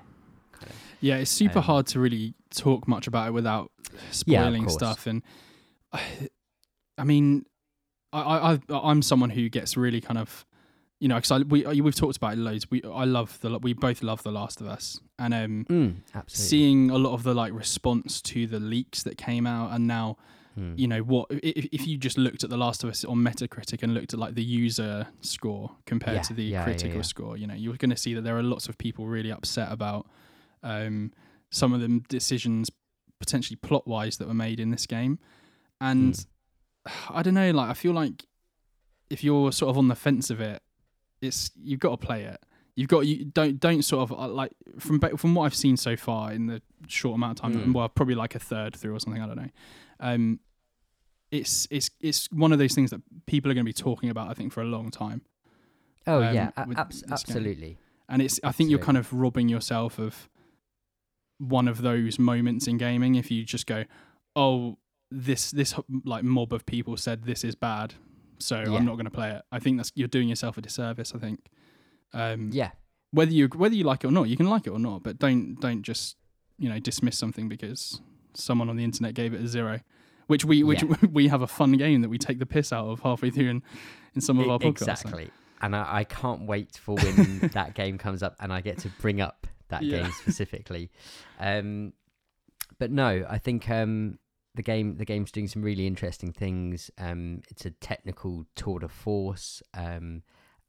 Kind 0.52 0.70
of. 0.70 0.76
Yeah, 1.00 1.16
it's 1.16 1.30
super 1.30 1.58
Um, 1.58 1.64
hard 1.64 1.86
to 1.88 2.00
really 2.00 2.34
talk 2.50 2.86
much 2.86 3.06
about 3.06 3.28
it 3.28 3.32
without 3.32 3.70
spoiling 4.10 4.62
course. 4.64 4.74
stuff. 4.74 5.06
And 5.06 5.22
I, 5.92 6.02
I 6.98 7.04
mean, 7.04 7.46
I, 8.12 8.58
I- 8.70 8.90
I'm 8.90 9.02
someone 9.02 9.30
who 9.30 9.48
gets 9.48 9.76
really 9.76 10.00
kind 10.00 10.18
of, 10.18 10.44
you 11.00 11.08
know, 11.08 11.16
because 11.16 11.44
we 11.44 11.62
we've 11.80 11.94
talked 11.94 12.16
about 12.16 12.32
it 12.34 12.38
loads. 12.38 12.70
We 12.70 12.82
I 12.82 13.04
love 13.04 13.38
the 13.40 13.58
we 13.58 13.72
both 13.72 14.02
love 14.02 14.22
The 14.22 14.32
Last 14.32 14.60
of 14.60 14.66
Us, 14.66 15.00
and 15.18 15.32
um, 15.34 15.66
Mm, 15.68 15.96
absolutely. 16.14 16.34
seeing 16.34 16.90
a 16.90 16.98
lot 16.98 17.12
of 17.14 17.22
the 17.22 17.34
like 17.34 17.52
response 17.52 18.20
to 18.22 18.46
the 18.46 18.58
leaks 18.60 19.02
that 19.04 19.16
came 19.16 19.46
out, 19.46 19.72
and 19.72 19.86
now 19.86 20.16
Mm. 20.58 20.76
you 20.76 20.88
know 20.88 21.00
what 21.04 21.26
if, 21.30 21.66
if 21.70 21.86
you 21.86 21.96
just 21.96 22.18
looked 22.18 22.42
at 22.42 22.50
the 22.50 22.56
last 22.56 22.82
of 22.82 22.90
us 22.90 23.04
on 23.04 23.18
metacritic 23.18 23.84
and 23.84 23.94
looked 23.94 24.12
at 24.12 24.18
like 24.18 24.34
the 24.34 24.42
user 24.42 25.06
score 25.20 25.70
compared 25.86 26.16
Yeah, 26.16 26.22
to 26.22 26.34
the 26.34 26.42
yeah, 26.42 26.64
critical 26.64 26.96
yeah. 26.96 27.02
score 27.02 27.36
you 27.36 27.46
know 27.46 27.54
you're 27.54 27.76
going 27.76 27.90
to 27.90 27.96
see 27.96 28.12
that 28.14 28.22
there 28.22 28.36
are 28.36 28.42
lots 28.42 28.68
of 28.68 28.76
people 28.76 29.06
really 29.06 29.30
upset 29.30 29.70
about 29.70 30.08
um, 30.64 31.12
some 31.50 31.72
of 31.72 31.80
the 31.80 32.00
decisions 32.08 32.70
potentially 33.20 33.54
plot 33.54 33.86
wise 33.86 34.16
that 34.16 34.26
were 34.26 34.34
made 34.34 34.58
in 34.58 34.72
this 34.72 34.84
game 34.86 35.20
and 35.80 36.14
Mm. 36.14 36.26
i 37.10 37.22
don't 37.22 37.34
know 37.34 37.52
like 37.52 37.70
i 37.70 37.74
feel 37.74 37.92
like 37.92 38.24
if 39.10 39.22
you're 39.22 39.52
sort 39.52 39.70
of 39.70 39.78
on 39.78 39.86
the 39.86 39.94
fence 39.94 40.28
of 40.28 40.40
it 40.40 40.60
it's 41.20 41.50
you've 41.60 41.80
got 41.80 42.00
to 42.00 42.06
play 42.06 42.24
it 42.24 42.40
you've 42.76 42.88
got 42.88 43.00
you 43.00 43.24
don't 43.24 43.58
don't 43.60 43.82
sort 43.82 44.08
of 44.10 44.18
uh, 44.18 44.28
like 44.28 44.52
from 44.78 45.00
from 45.16 45.34
what 45.34 45.44
i've 45.44 45.54
seen 45.54 45.76
so 45.76 45.96
far 45.96 46.32
in 46.32 46.46
the 46.46 46.62
short 46.86 47.14
amount 47.16 47.38
of 47.38 47.42
time 47.42 47.52
Mm. 47.54 47.72
well 47.74 47.88
probably 47.88 48.14
like 48.14 48.34
a 48.34 48.38
third 48.38 48.76
through 48.76 48.94
or 48.94 49.00
something 49.00 49.20
i 49.22 49.26
don't 49.26 49.36
know 49.36 49.50
um 50.00 50.38
it's 51.30 51.66
it's 51.70 51.90
it's 52.00 52.30
one 52.32 52.52
of 52.52 52.58
those 52.58 52.74
things 52.74 52.90
that 52.90 53.00
people 53.26 53.50
are 53.50 53.54
going 53.54 53.64
to 53.64 53.68
be 53.68 53.72
talking 53.72 54.10
about 54.10 54.30
i 54.30 54.34
think 54.34 54.52
for 54.52 54.60
a 54.62 54.66
long 54.66 54.90
time 54.90 55.22
Oh 56.06 56.22
um, 56.22 56.34
yeah, 56.34 56.50
a- 56.56 56.66
with 56.66 56.78
abs- 56.78 57.02
this 57.02 57.22
game. 57.24 57.36
absolutely. 57.36 57.78
and 58.08 58.22
it's 58.22 58.38
i 58.44 58.52
think 58.52 58.70
you're 58.70 58.78
kind 58.78 58.96
of 58.96 59.12
robbing 59.12 59.48
yourself 59.48 59.98
of 59.98 60.28
one 61.38 61.68
of 61.68 61.82
those 61.82 62.18
moments 62.18 62.66
in 62.66 62.78
gaming 62.78 63.14
if 63.14 63.30
you 63.30 63.44
just 63.44 63.66
go 63.66 63.84
oh 64.36 64.78
this 65.10 65.50
this 65.50 65.74
like 66.04 66.24
mob 66.24 66.52
of 66.52 66.64
people 66.66 66.96
said 66.96 67.24
this 67.24 67.44
is 67.44 67.54
bad 67.54 67.94
so 68.38 68.60
Yeah. 68.60 68.74
i'm 68.76 68.84
not 68.84 68.94
going 68.94 69.04
to 69.06 69.10
play 69.10 69.30
it 69.30 69.42
i 69.52 69.58
think 69.58 69.76
that's 69.76 69.92
you're 69.94 70.08
doing 70.08 70.28
yourself 70.28 70.56
a 70.58 70.60
disservice 70.60 71.12
i 71.14 71.18
think 71.18 71.40
um 72.12 72.50
Yeah, 72.52 72.70
whether 73.10 73.32
you 73.32 73.48
whether 73.48 73.74
you 73.74 73.84
like 73.84 74.04
it 74.04 74.08
or 74.08 74.10
not 74.12 74.28
you 74.28 74.36
can 74.36 74.46
like 74.48 74.66
it 74.66 74.70
or 74.70 74.78
not 74.78 75.02
but 75.02 75.18
don't 75.18 75.56
don't 75.60 75.82
just 75.82 76.16
you 76.58 76.68
know 76.68 76.78
dismiss 76.78 77.16
something 77.18 77.48
because 77.48 78.00
someone 78.34 78.68
on 78.68 78.76
the 78.76 78.84
internet 78.84 79.14
gave 79.14 79.34
it 79.34 79.40
a 79.40 79.48
zero 79.48 79.80
which 80.26 80.44
we 80.44 80.62
which 80.62 80.82
Yeah. 80.82 80.94
we 81.12 81.28
have 81.28 81.42
a 81.42 81.46
fun 81.46 81.72
game 81.72 82.02
that 82.02 82.08
we 82.08 82.18
take 82.18 82.38
the 82.38 82.46
piss 82.46 82.72
out 82.72 82.86
of 82.86 83.00
halfway 83.00 83.30
through 83.30 83.48
in, 83.48 83.62
in 84.14 84.20
some 84.20 84.38
of 84.38 84.46
E- 84.46 84.50
our 84.50 84.58
podcasts 84.58 84.78
so- 84.78 84.90
exactly. 84.92 85.30
And 85.60 85.74
I, 85.74 85.96
I 86.00 86.04
can't 86.04 86.42
wait 86.42 86.76
for 86.76 86.94
when 86.94 87.38
that 87.54 87.74
game 87.74 87.98
comes 87.98 88.22
up 88.22 88.36
and 88.38 88.52
I 88.52 88.60
get 88.60 88.78
to 88.78 88.88
bring 89.00 89.20
up 89.20 89.46
that 89.70 89.82
Yeah. 89.82 90.02
game 90.02 90.12
specifically. 90.12 90.88
Um, 91.40 91.94
but 92.78 92.92
no, 92.92 93.26
I 93.28 93.38
think 93.38 93.68
um, 93.68 94.20
the 94.58 94.62
game 94.62 94.96
the 94.96 95.04
game's 95.04 95.30
doing 95.30 95.46
some 95.48 95.62
really 95.62 95.86
interesting 95.86 96.32
things. 96.32 96.90
Um, 96.98 97.42
it's 97.48 97.64
a 97.64 97.70
technical 97.70 98.44
tour 98.56 98.80
de 98.80 98.88
force, 98.88 99.62
um, 99.72 100.22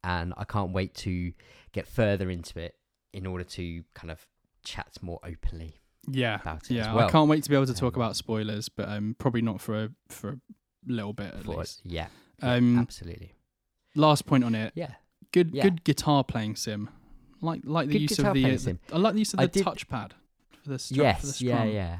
and 0.04 0.32
I 0.36 0.44
can't 0.44 0.72
wait 0.72 0.94
to 1.06 1.32
get 1.72 1.86
further 1.88 2.30
into 2.30 2.60
it 2.60 2.76
in 3.12 3.26
order 3.26 3.44
to 3.44 3.82
kind 3.94 4.10
of 4.12 4.26
chat 4.62 4.92
more 5.02 5.18
openly 5.24 5.80
yeah 6.08 6.36
about 6.40 6.70
it. 6.70 6.74
yeah 6.74 6.94
well. 6.94 7.06
i 7.06 7.10
can't 7.10 7.28
wait 7.28 7.42
to 7.42 7.50
be 7.50 7.56
able 7.56 7.66
to 7.66 7.74
talk 7.74 7.94
Um, 7.96 8.02
about 8.02 8.14
spoilers 8.16 8.68
but 8.68 8.88
um 8.88 9.14
probably 9.18 9.42
not 9.42 9.60
for 9.60 9.84
a 9.84 9.88
for 10.08 10.28
a 10.30 10.36
little 10.86 11.12
bit 11.14 11.32
at 11.34 11.46
least 11.46 11.80
yeah, 11.84 12.06
yeah, 12.42 12.54
um 12.54 12.78
absolutely. 12.78 13.32
last 13.94 14.24
point 14.26 14.44
on 14.44 14.54
it 14.54 14.72
Yeah, 14.74 14.92
good 15.32 15.50
Yeah. 15.54 15.62
good 15.64 15.82
guitar 15.84 16.24
playing 16.24 16.56
sim 16.56 16.88
like 17.42 17.62
like 17.64 17.88
the 17.88 17.94
Good 17.94 18.02
use 18.10 18.18
of 18.18 18.34
the, 18.34 18.52
uh, 18.52 18.58
sim. 18.58 18.78
i 18.92 18.96
like 18.98 19.14
the 19.14 19.18
use 19.20 19.34
of 19.34 19.40
the 19.40 19.48
touchpad 19.48 20.10
for 20.62 20.68
the 20.70 20.76
stru- 20.76 20.88
for 21.20 21.26
the 21.26 21.32
yes, 21.32 21.42
yeah, 21.42 21.64
yeah. 21.64 21.98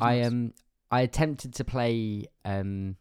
I 0.00 0.22
um 0.22 0.52
I 0.92 1.00
attempted 1.00 1.54
to 1.54 1.64
play 1.64 2.26
um 2.44 2.96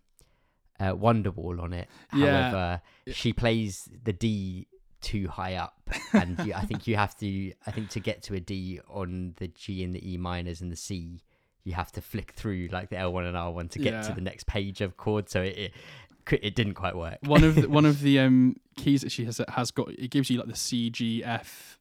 uh, 0.80 0.94
Wonderwall 0.96 1.62
on 1.62 1.74
it. 1.74 1.88
Yeah. 2.16 2.50
However, 2.50 2.82
Yeah. 3.06 3.14
she 3.14 3.34
plays 3.34 3.88
the 4.04 4.14
D 4.14 4.68
too 5.02 5.28
high 5.28 5.56
up, 5.56 5.80
and 6.14 6.40
you, 6.46 6.54
I 6.56 6.62
think 6.62 6.88
you 6.88 6.96
have 6.96 7.16
to. 7.20 7.52
I 7.68 7.72
think 7.72 7.90
to 7.90 8.00
get 8.00 8.24
to 8.24 8.34
a 8.36 8.40
D 8.40 8.80
on 8.90 9.34
the 9.38 9.48
G 9.50 9.84
and 9.84 9.94
the 9.94 10.14
E 10.14 10.18
minors 10.18 10.62
and 10.62 10.72
the 10.72 10.76
C, 10.76 11.22
you 11.64 11.74
have 11.74 11.92
to 11.94 12.02
flick 12.02 12.32
through 12.32 12.70
like 12.72 12.90
the 12.90 12.98
L 12.98 13.14
one 13.14 13.26
and 13.26 13.38
R 13.38 13.52
one 13.52 13.68
to 13.70 13.80
get 13.80 14.04
to 14.06 14.14
the 14.14 14.22
next 14.22 14.48
page 14.48 14.82
of 14.82 14.98
chords. 14.98 15.32
So 15.32 15.42
it 15.44 15.56
it, 15.58 16.40
it 16.42 16.56
didn't 16.56 16.76
quite 16.76 16.96
work. 16.96 17.18
one 17.24 17.44
of 17.44 17.56
the, 17.56 17.68
one 17.78 17.86
of 17.86 18.02
the 18.02 18.20
um 18.20 18.56
keys 18.78 19.02
that 19.02 19.12
she 19.12 19.26
has 19.26 19.40
has 19.50 19.70
got 19.72 19.90
it 19.92 20.10
gives 20.10 20.30
you 20.32 20.38
like 20.40 20.48
the 20.48 20.56
C 20.56 20.90
G 20.90 21.24
F 21.24 21.78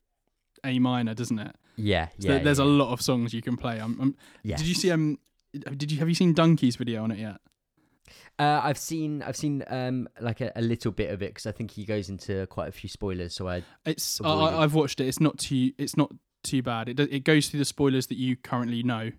A 0.65 0.79
minor, 0.79 1.15
doesn't 1.15 1.39
it? 1.39 1.55
yeah, 1.77 2.09
So 2.19 2.33
yeah. 2.33 2.39
there's 2.43 2.59
yeah, 2.59 2.65
a 2.65 2.67
lot 2.67 2.93
of 2.93 3.01
songs 3.01 3.33
you 3.33 3.41
can 3.41 3.57
play. 3.57 3.81
Um, 3.81 3.97
um, 4.01 4.17
yeah. 4.43 4.57
Did 4.57 4.67
you 4.67 4.75
see 4.75 4.91
um? 4.91 5.19
Did 5.53 5.91
you 5.93 5.99
have 5.99 6.09
you 6.09 6.15
seen 6.15 6.35
Dunkey's 6.35 6.77
video 6.77 7.03
on 7.03 7.11
it 7.11 7.19
yet? 7.19 7.37
Uh, 8.39 8.61
I've 8.63 8.79
seen 8.79 9.23
I've 9.23 9.37
seen 9.37 9.63
um 9.69 10.09
like 10.21 10.41
a, 10.41 10.53
a 10.57 10.63
little 10.63 10.93
bit 10.93 11.11
of 11.11 11.23
it 11.23 11.31
because 11.31 11.47
I 11.47 11.53
think 11.53 11.71
he 11.73 11.85
goes 11.85 12.09
into 12.09 12.47
quite 12.47 12.69
a 12.69 12.73
few 12.73 12.89
spoilers. 12.89 13.35
So 13.35 13.49
I 13.49 13.63
It's 13.85 14.21
I, 14.23 14.29
I've 14.63 14.75
watched 14.75 15.01
it. 15.01 15.07
It's 15.09 15.21
not 15.21 15.39
too 15.39 15.73
it's 15.79 15.97
not 15.97 16.11
too 16.43 16.63
bad. 16.63 16.89
It 16.89 16.99
it 17.01 17.25
goes 17.25 17.49
through 17.49 17.59
the 17.59 17.65
spoilers 17.65 18.07
that 18.09 18.17
you 18.17 18.37
currently 18.37 18.83
know. 18.83 19.11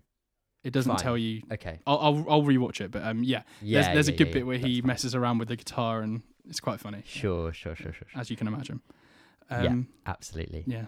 It 0.64 0.72
doesn't 0.72 0.90
Fine. 0.92 0.98
tell 1.00 1.18
you. 1.18 1.42
okay. 1.52 1.80
I'll, 1.86 1.98
I'll 1.98 2.26
I'll 2.28 2.42
rewatch 2.42 2.80
it, 2.80 2.90
but 2.90 3.04
um 3.04 3.22
yeah, 3.22 3.42
Yeah, 3.60 3.82
there's 3.82 3.94
there's 3.94 4.08
yeah, 4.08 4.14
a 4.14 4.18
good 4.18 4.28
yeah, 4.28 4.34
bit 4.34 4.46
where 4.46 4.58
he 4.58 4.80
fine. 4.80 4.88
messes 4.88 5.14
around 5.14 5.38
with 5.38 5.48
the 5.48 5.56
guitar 5.56 6.00
and 6.02 6.22
it's 6.48 6.60
quite 6.60 6.80
funny. 6.80 7.02
Sure, 7.06 7.52
sure, 7.52 7.74
sure, 7.76 7.92
sure, 7.92 8.06
sure. 8.10 8.20
as 8.20 8.30
you 8.30 8.36
can 8.36 8.46
imagine. 8.48 8.80
Yeah. 9.50 9.66
Um, 9.66 9.88
Absolutely. 10.06 10.64
yeah. 10.66 10.86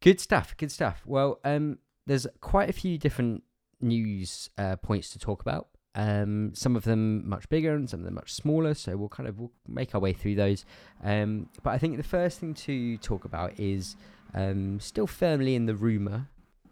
Good 0.00 0.20
stuff. 0.20 0.54
Good 0.56 0.70
stuff. 0.70 1.02
Well, 1.06 1.40
um, 1.44 1.78
there's 2.06 2.26
quite 2.40 2.68
a 2.68 2.72
few 2.72 2.98
different 2.98 3.42
news 3.80 4.50
uh, 4.58 4.76
points 4.76 5.10
to 5.10 5.18
talk 5.18 5.40
about. 5.40 5.68
Um, 5.96 6.52
some 6.54 6.74
of 6.74 6.82
them 6.84 7.28
much 7.28 7.48
bigger 7.48 7.72
and 7.74 7.88
some 7.88 8.00
of 8.00 8.04
them 8.04 8.14
much 8.14 8.32
smaller. 8.32 8.74
So 8.74 8.96
we'll 8.96 9.08
kind 9.08 9.28
of 9.28 9.38
we'll 9.38 9.52
make 9.68 9.94
our 9.94 10.00
way 10.00 10.12
through 10.12 10.34
those. 10.34 10.64
Um, 11.02 11.48
but 11.62 11.70
I 11.70 11.78
think 11.78 11.96
the 11.96 12.02
first 12.02 12.40
thing 12.40 12.54
to 12.54 12.96
talk 12.98 13.24
about 13.24 13.58
is 13.60 13.96
um, 14.34 14.80
still 14.80 15.06
firmly 15.06 15.54
in 15.54 15.66
the 15.66 15.74
rumor 15.76 16.28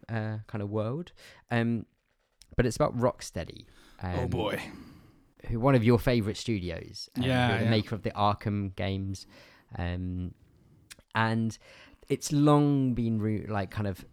uh, 0.09 0.38
kind 0.49 0.61
of 0.62 0.71
world. 0.71 1.12
Um, 1.51 1.87
but 2.57 2.67
it's 2.67 2.77
about 2.77 2.99
Rocksteady. 2.99 3.65
Um, 4.03 4.19
oh 4.19 4.27
boy. 4.29 4.61
who 5.49 5.61
one 5.61 5.75
of 5.77 5.85
your 5.85 5.99
favorite 5.99 6.37
studios. 6.37 7.09
um, 7.17 7.23
Yeah, 7.23 7.59
the 7.59 7.65
yeah. 7.65 7.71
maker 7.71 7.95
of 7.95 8.03
the 8.03 8.11
Arkham 8.11 8.75
games, 8.75 9.27
um, 9.79 10.35
and 11.15 11.57
it's 12.09 12.33
long 12.33 12.95
been 12.95 13.21
ru- 13.21 13.47
like 13.49 13.71
kind 13.71 13.87
of, 13.87 14.05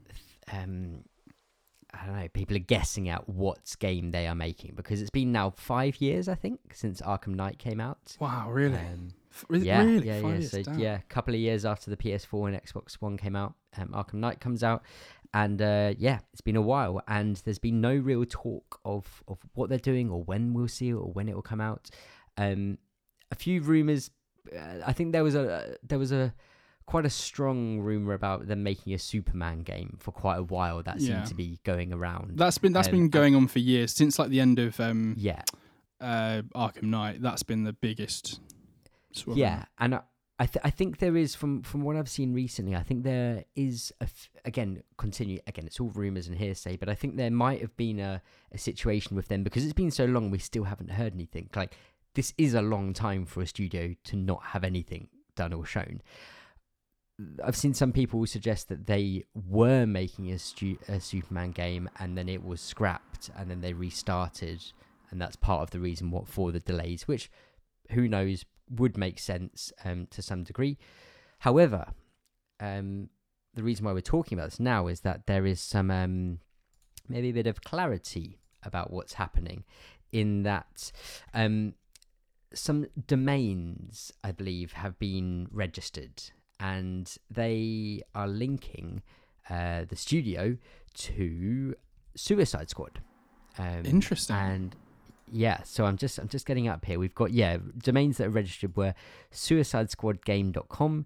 um, 0.54 1.04
I 1.94 2.06
don't 2.06 2.16
know. 2.20 2.28
People 2.30 2.56
are 2.56 2.60
guessing 2.60 3.10
at 3.10 3.28
what 3.28 3.76
game 3.80 4.12
they 4.12 4.28
are 4.28 4.36
making 4.36 4.74
because 4.76 5.02
it's 5.02 5.10
been 5.10 5.32
now 5.32 5.50
five 5.50 6.00
years, 6.02 6.28
I 6.28 6.36
think, 6.36 6.74
since 6.74 7.02
Arkham 7.02 7.36
Knight 7.36 7.58
came 7.58 7.82
out. 7.82 8.16
Wow, 8.20 8.50
really? 8.52 8.78
Um, 8.78 9.10
F- 9.32 9.46
yeah, 9.50 9.84
really? 9.84 10.08
yeah, 10.08 10.22
Five 10.22 10.42
yeah. 10.42 10.48
So 10.48 10.64
damn. 10.64 10.80
yeah, 10.80 10.96
a 10.98 11.14
couple 11.14 11.34
of 11.34 11.40
years 11.40 11.66
after 11.66 11.90
the 11.90 11.98
PS4 11.98 12.50
and 12.50 12.64
Xbox 12.64 12.96
One 12.96 13.18
came 13.18 13.36
out, 13.36 13.54
um, 13.78 13.90
Arkham 13.90 14.16
Knight 14.16 14.40
comes 14.40 14.64
out, 14.64 14.84
and 15.34 15.62
uh, 15.62 15.94
yeah, 15.98 16.20
it's 16.32 16.42
been 16.42 16.56
a 16.56 16.62
while, 16.62 17.02
and 17.08 17.36
there's 17.38 17.60
been 17.60 17.82
no 17.82 17.96
real 17.96 18.26
talk 18.28 18.80
of 18.86 19.24
of 19.28 19.40
what 19.54 19.70
they're 19.70 19.78
doing 19.78 20.10
or 20.10 20.24
when 20.24 20.54
we'll 20.54 20.68
see 20.68 20.90
it 20.90 20.94
or 20.94 21.12
when 21.12 21.30
it 21.30 21.36
will 21.36 21.42
come 21.42 21.62
out. 21.62 21.90
Um, 22.38 22.78
a 23.32 23.36
few 23.36 23.62
rumors. 23.62 24.12
Uh, 24.56 24.80
I 24.86 24.94
think 24.94 25.12
there 25.12 25.24
was 25.24 25.36
a 25.36 25.76
there 25.84 26.00
was 26.00 26.12
a 26.12 26.34
quite 26.90 27.06
a 27.06 27.10
strong 27.10 27.80
rumor 27.80 28.14
about 28.14 28.48
them 28.48 28.62
making 28.64 28.94
a 28.94 29.00
Superman 29.00 29.62
game 29.64 29.98
for 30.00 30.12
quite 30.12 30.38
a 30.38 30.44
while. 30.56 30.82
That 30.84 30.98
seemed 31.00 31.10
Yeah. 31.24 31.24
to 31.26 31.36
be 31.36 31.60
going 31.64 31.94
around. 31.94 32.38
That's 32.38 32.58
been 32.58 32.74
that's 32.74 32.88
Um, 32.90 32.94
been 32.96 33.10
going 33.10 33.36
on 33.36 33.48
for 33.48 33.60
years 33.60 33.92
since 33.94 34.18
like 34.20 34.30
the 34.30 34.40
end 34.40 34.58
of 34.60 34.80
um 34.80 35.16
yeah, 35.18 35.44
uh 36.02 36.42
Arkham 36.56 36.84
Knight. 36.84 37.22
That's 37.22 37.44
been 37.44 37.64
the 37.64 37.74
biggest. 37.74 38.40
Sort 39.12 39.34
of, 39.34 39.38
Yeah, 39.38 39.66
and 39.80 39.96
I, 39.96 40.02
I, 40.42 40.46
th- 40.46 40.64
I 40.64 40.70
think 40.70 41.00
there 41.00 41.18
is 41.18 41.36
from 41.36 41.62
from 41.64 41.82
what 41.82 41.96
I've 41.96 42.10
seen 42.10 42.34
recently. 42.34 42.76
I 42.76 42.84
think 42.84 43.04
there 43.04 43.44
is 43.56 43.92
a 44.00 44.04
f- 44.06 44.30
again 44.46 44.84
continue 44.98 45.40
again. 45.48 45.66
It's 45.66 45.80
all 45.80 45.90
rumors 45.90 46.28
and 46.28 46.38
hearsay, 46.38 46.78
but 46.78 46.90
I 46.90 46.96
think 46.96 47.18
there 47.18 47.32
might 47.32 47.60
have 47.62 47.76
been 47.76 48.00
a, 48.00 48.22
a 48.52 48.58
situation 48.58 49.16
with 49.16 49.28
them 49.28 49.44
because 49.44 49.64
it's 49.66 49.74
been 49.84 49.92
so 49.92 50.06
long. 50.06 50.32
We 50.32 50.38
still 50.40 50.66
haven't 50.66 50.92
heard 50.92 51.14
anything. 51.14 51.50
Like 51.56 51.76
this 52.14 52.34
is 52.38 52.54
a 52.54 52.62
long 52.62 52.94
time 52.94 53.26
for 53.26 53.42
a 53.42 53.48
studio 53.48 53.96
to 54.10 54.16
not 54.16 54.42
have 54.54 54.64
anything 54.64 55.10
done 55.36 55.54
or 55.54 55.66
shown. 55.66 56.02
I've 57.44 57.58
seen 57.58 57.74
some 57.74 57.92
people 57.92 58.26
suggest 58.26 58.70
that 58.70 58.88
they 58.88 59.26
were 59.34 59.86
making 59.86 60.32
a, 60.32 60.40
stu- 60.40 60.80
a 60.88 61.00
Superman 61.00 61.52
game 61.52 61.90
and 62.00 62.18
then 62.18 62.30
it 62.30 62.44
was 62.44 62.62
scrapped 62.62 63.30
and 63.38 63.50
then 63.50 63.62
they 63.62 63.74
restarted, 63.74 64.64
and 65.12 65.22
that's 65.22 65.36
part 65.36 65.64
of 65.64 65.72
the 65.72 65.80
reason 65.80 66.12
what 66.12 66.28
for 66.28 66.52
the 66.52 66.60
delays, 66.60 67.08
which 67.08 67.30
who 67.92 68.08
knows, 68.08 68.46
would 68.70 68.98
make 68.98 69.20
sense 69.20 69.74
um, 69.84 70.08
to 70.12 70.22
some 70.22 70.44
degree. 70.44 70.78
However, 71.40 71.88
um, 72.60 73.10
the 73.56 73.64
reason 73.64 73.86
why 73.86 73.94
we're 73.94 74.02
talking 74.02 74.38
about 74.38 74.52
this 74.52 74.60
now 74.60 74.88
is 74.88 75.02
that 75.02 75.26
there 75.26 75.46
is 75.46 75.60
some 75.60 75.90
um, 75.90 76.40
maybe 77.08 77.30
a 77.30 77.34
bit 77.34 77.48
of 77.48 77.62
clarity 77.62 78.40
about 78.64 78.92
what's 78.92 79.14
happening 79.14 79.64
in 80.12 80.44
that 80.44 80.92
um, 81.34 81.74
some 82.54 82.88
domains, 83.08 84.12
I 84.24 84.32
believe, 84.32 84.74
have 84.74 85.00
been 85.00 85.48
registered 85.52 86.32
and 86.60 87.18
they 87.30 88.02
are 88.14 88.28
linking 88.28 89.02
uh, 89.50 89.86
the 89.88 89.96
studio 89.96 90.58
to 90.94 91.76
Suicide 92.16 92.70
Squad. 92.70 93.00
Um, 93.58 93.86
Interesting. 93.86 94.36
And 94.36 94.76
yeah, 95.32 95.64
so 95.64 95.86
I'm 95.86 95.98
just 95.98 96.18
I'm 96.18 96.28
just 96.28 96.46
getting 96.46 96.68
up 96.68 96.86
here. 96.86 97.00
We've 97.00 97.16
got 97.16 97.32
yeah 97.32 97.58
domains 97.78 98.18
that 98.18 98.28
are 98.28 98.32
registered 98.32 98.76
were 98.76 98.94
suicidesquadgame.com, 99.32 101.06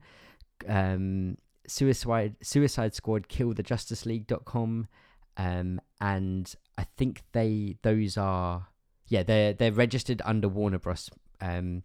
um, 0.68 1.38
suicide 1.68 2.36
suicide 2.42 2.94
squad 2.94 3.28
kill 3.28 3.54
the 3.54 3.64
justice 3.64 4.06
league.com, 4.06 4.88
um, 5.38 5.82
and 6.00 6.56
I 6.78 6.86
think 6.98 7.22
they 7.34 7.78
those 7.82 8.18
are 8.18 8.68
yeah 9.08 9.24
they're 9.24 9.54
they're 9.54 9.72
registered 9.72 10.22
under 10.26 10.48
Warner 10.48 10.80
Bros. 10.80 11.10
Um, 11.42 11.84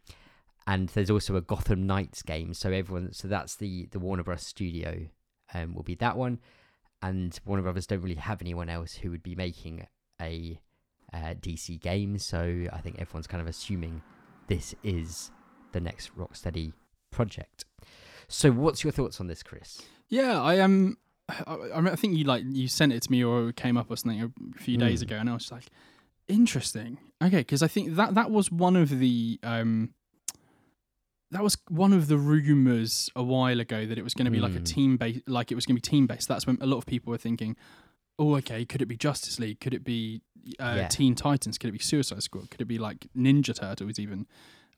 and 0.69 0.89
there's 0.91 1.11
also 1.11 1.35
a 1.35 1.41
Gotham 1.41 1.87
Knights 1.87 2.23
game. 2.23 2.55
So 2.55 2.71
everyone, 2.71 3.13
so 3.13 3.27
that's 3.27 3.57
the 3.57 3.87
the 3.91 3.99
Warner 3.99 4.23
Bros. 4.23 4.43
studio, 4.43 5.07
um, 5.55 5.75
will 5.75 5.83
be 5.83 5.97
that 5.97 6.17
one, 6.17 6.39
and 7.03 7.37
Warner 7.45 7.63
Brothers 7.65 7.87
don't 7.89 8.03
really 8.03 8.15
have 8.17 8.41
anyone 8.43 8.69
else 8.69 8.95
who 8.95 9.11
would 9.11 9.23
be 9.23 9.35
making 9.35 9.87
a 10.21 10.61
uh, 11.13 11.35
DC 11.41 11.81
game. 11.81 12.19
So 12.19 12.67
I 12.73 12.79
think 12.79 13.01
everyone's 13.01 13.27
kind 13.27 13.41
of 13.41 13.49
assuming 13.49 14.03
this 14.47 14.75
is 14.85 15.31
the 15.73 15.81
next 15.81 16.17
Rocksteady 16.17 16.73
project. 17.11 17.65
So 18.29 18.51
what's 18.51 18.85
your 18.85 18.93
thoughts 18.93 19.21
on 19.21 19.27
this, 19.27 19.43
Chris? 19.43 19.81
Yeah, 20.11 20.41
I 20.41 20.55
am. 20.57 20.99
Um, 21.47 21.87
I, 21.87 21.91
I 21.93 21.97
think 21.97 22.17
you 22.17 22.25
like 22.25 22.43
you 22.47 22.69
sent 22.69 22.93
it 22.93 23.03
to 23.03 23.11
me 23.11 23.23
or 23.25 23.53
came 23.53 23.77
up 23.79 23.91
or 23.91 23.97
something 23.97 24.21
a 24.23 24.59
few 24.61 24.77
days 24.77 25.01
Mm. 25.01 25.03
ago, 25.03 25.17
and 25.17 25.31
I 25.31 25.35
was 25.35 25.51
like, 25.53 25.65
interesting. 26.27 26.99
Okay, 27.23 27.39
because 27.39 27.63
I 27.63 27.69
think 27.69 27.97
that 27.97 28.15
that 28.15 28.31
was 28.31 28.51
one 28.53 28.77
of 28.77 28.99
the 28.99 29.39
um, 29.43 29.91
that 31.31 31.43
was 31.43 31.57
one 31.69 31.93
of 31.93 32.09
the 32.09 32.17
rumors 32.17 33.11
a 33.15 33.23
while 33.23 33.61
ago 33.61 33.85
that 33.87 33.99
it 33.99 34.03
was 34.03 34.15
going 34.15 34.25
to 34.25 34.31
be 34.31 34.41
like 34.41 34.55
a 34.55 34.61
Mm. 34.61 34.65
team 34.65 34.97
based, 34.97 35.21
like 35.29 35.53
it 35.53 35.55
was 35.55 35.67
going 35.67 35.77
to 35.77 35.83
be 35.83 35.89
team 35.89 36.07
based. 36.07 36.27
That's 36.29 36.47
when 36.47 36.57
a 36.61 36.67
lot 36.67 36.79
of 36.79 36.87
people 36.87 37.11
were 37.11 37.19
thinking, 37.19 37.57
oh, 38.19 38.37
okay, 38.37 38.65
could 38.65 38.81
it 38.83 38.87
be 38.87 38.97
Justice 38.97 39.39
League? 39.39 39.61
Could 39.61 39.75
it 39.75 39.85
be 39.85 40.23
uh, 40.59 40.75
Yeah. 40.79 40.89
Teen 40.89 41.15
Titans? 41.15 41.59
Could 41.59 41.69
it 41.69 41.73
be 41.73 41.79
Suicide 41.79 42.23
Squad? 42.23 42.51
Could 42.51 42.61
it 42.63 42.65
be 42.67 42.79
like 42.79 43.07
Ninja 43.17 43.55
Turtles 43.55 43.99
even? 43.99 44.27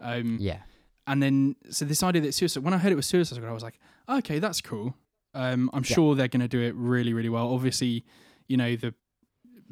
Um, 0.00 0.38
Yeah, 0.40 0.62
and 1.06 1.22
then 1.22 1.54
so 1.70 1.84
this 1.84 2.02
idea 2.02 2.22
that 2.22 2.32
suicide 2.34 2.62
when 2.64 2.74
I 2.74 2.78
heard 2.78 2.90
it 2.92 2.96
was 2.96 3.06
Suicide 3.06 3.36
Squad, 3.36 3.48
I 3.48 3.52
was 3.52 3.62
like, 3.62 3.78
okay, 4.08 4.38
that's 4.40 4.60
cool. 4.60 4.94
Um, 5.34 5.70
I'm 5.72 5.84
Yeah. 5.84 5.94
sure 5.94 6.14
they're 6.16 6.26
going 6.28 6.40
to 6.40 6.48
do 6.48 6.60
it 6.60 6.74
really, 6.74 7.12
really 7.14 7.28
well. 7.28 7.52
Obviously, 7.54 8.04
you 8.48 8.56
know 8.56 8.74
the 8.76 8.92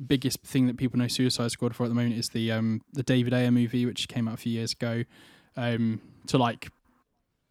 biggest 0.07 0.41
thing 0.43 0.67
that 0.69 0.77
people 0.77 0.99
know 0.99 1.09
Suicide 1.09 1.51
Squad 1.51 1.75
for 1.75 1.83
at 1.85 1.89
the 1.89 1.95
moment 1.95 2.15
is 2.17 2.29
the 2.29 2.53
um 2.53 2.83
the 2.93 3.03
David 3.03 3.35
Ayer 3.35 3.51
movie, 3.51 3.85
which 3.85 4.07
came 4.09 4.29
out 4.29 4.35
a 4.35 4.37
few 4.37 4.53
years 4.53 4.73
ago, 4.73 5.03
um, 5.59 6.01
to 6.29 6.39
like 6.39 6.71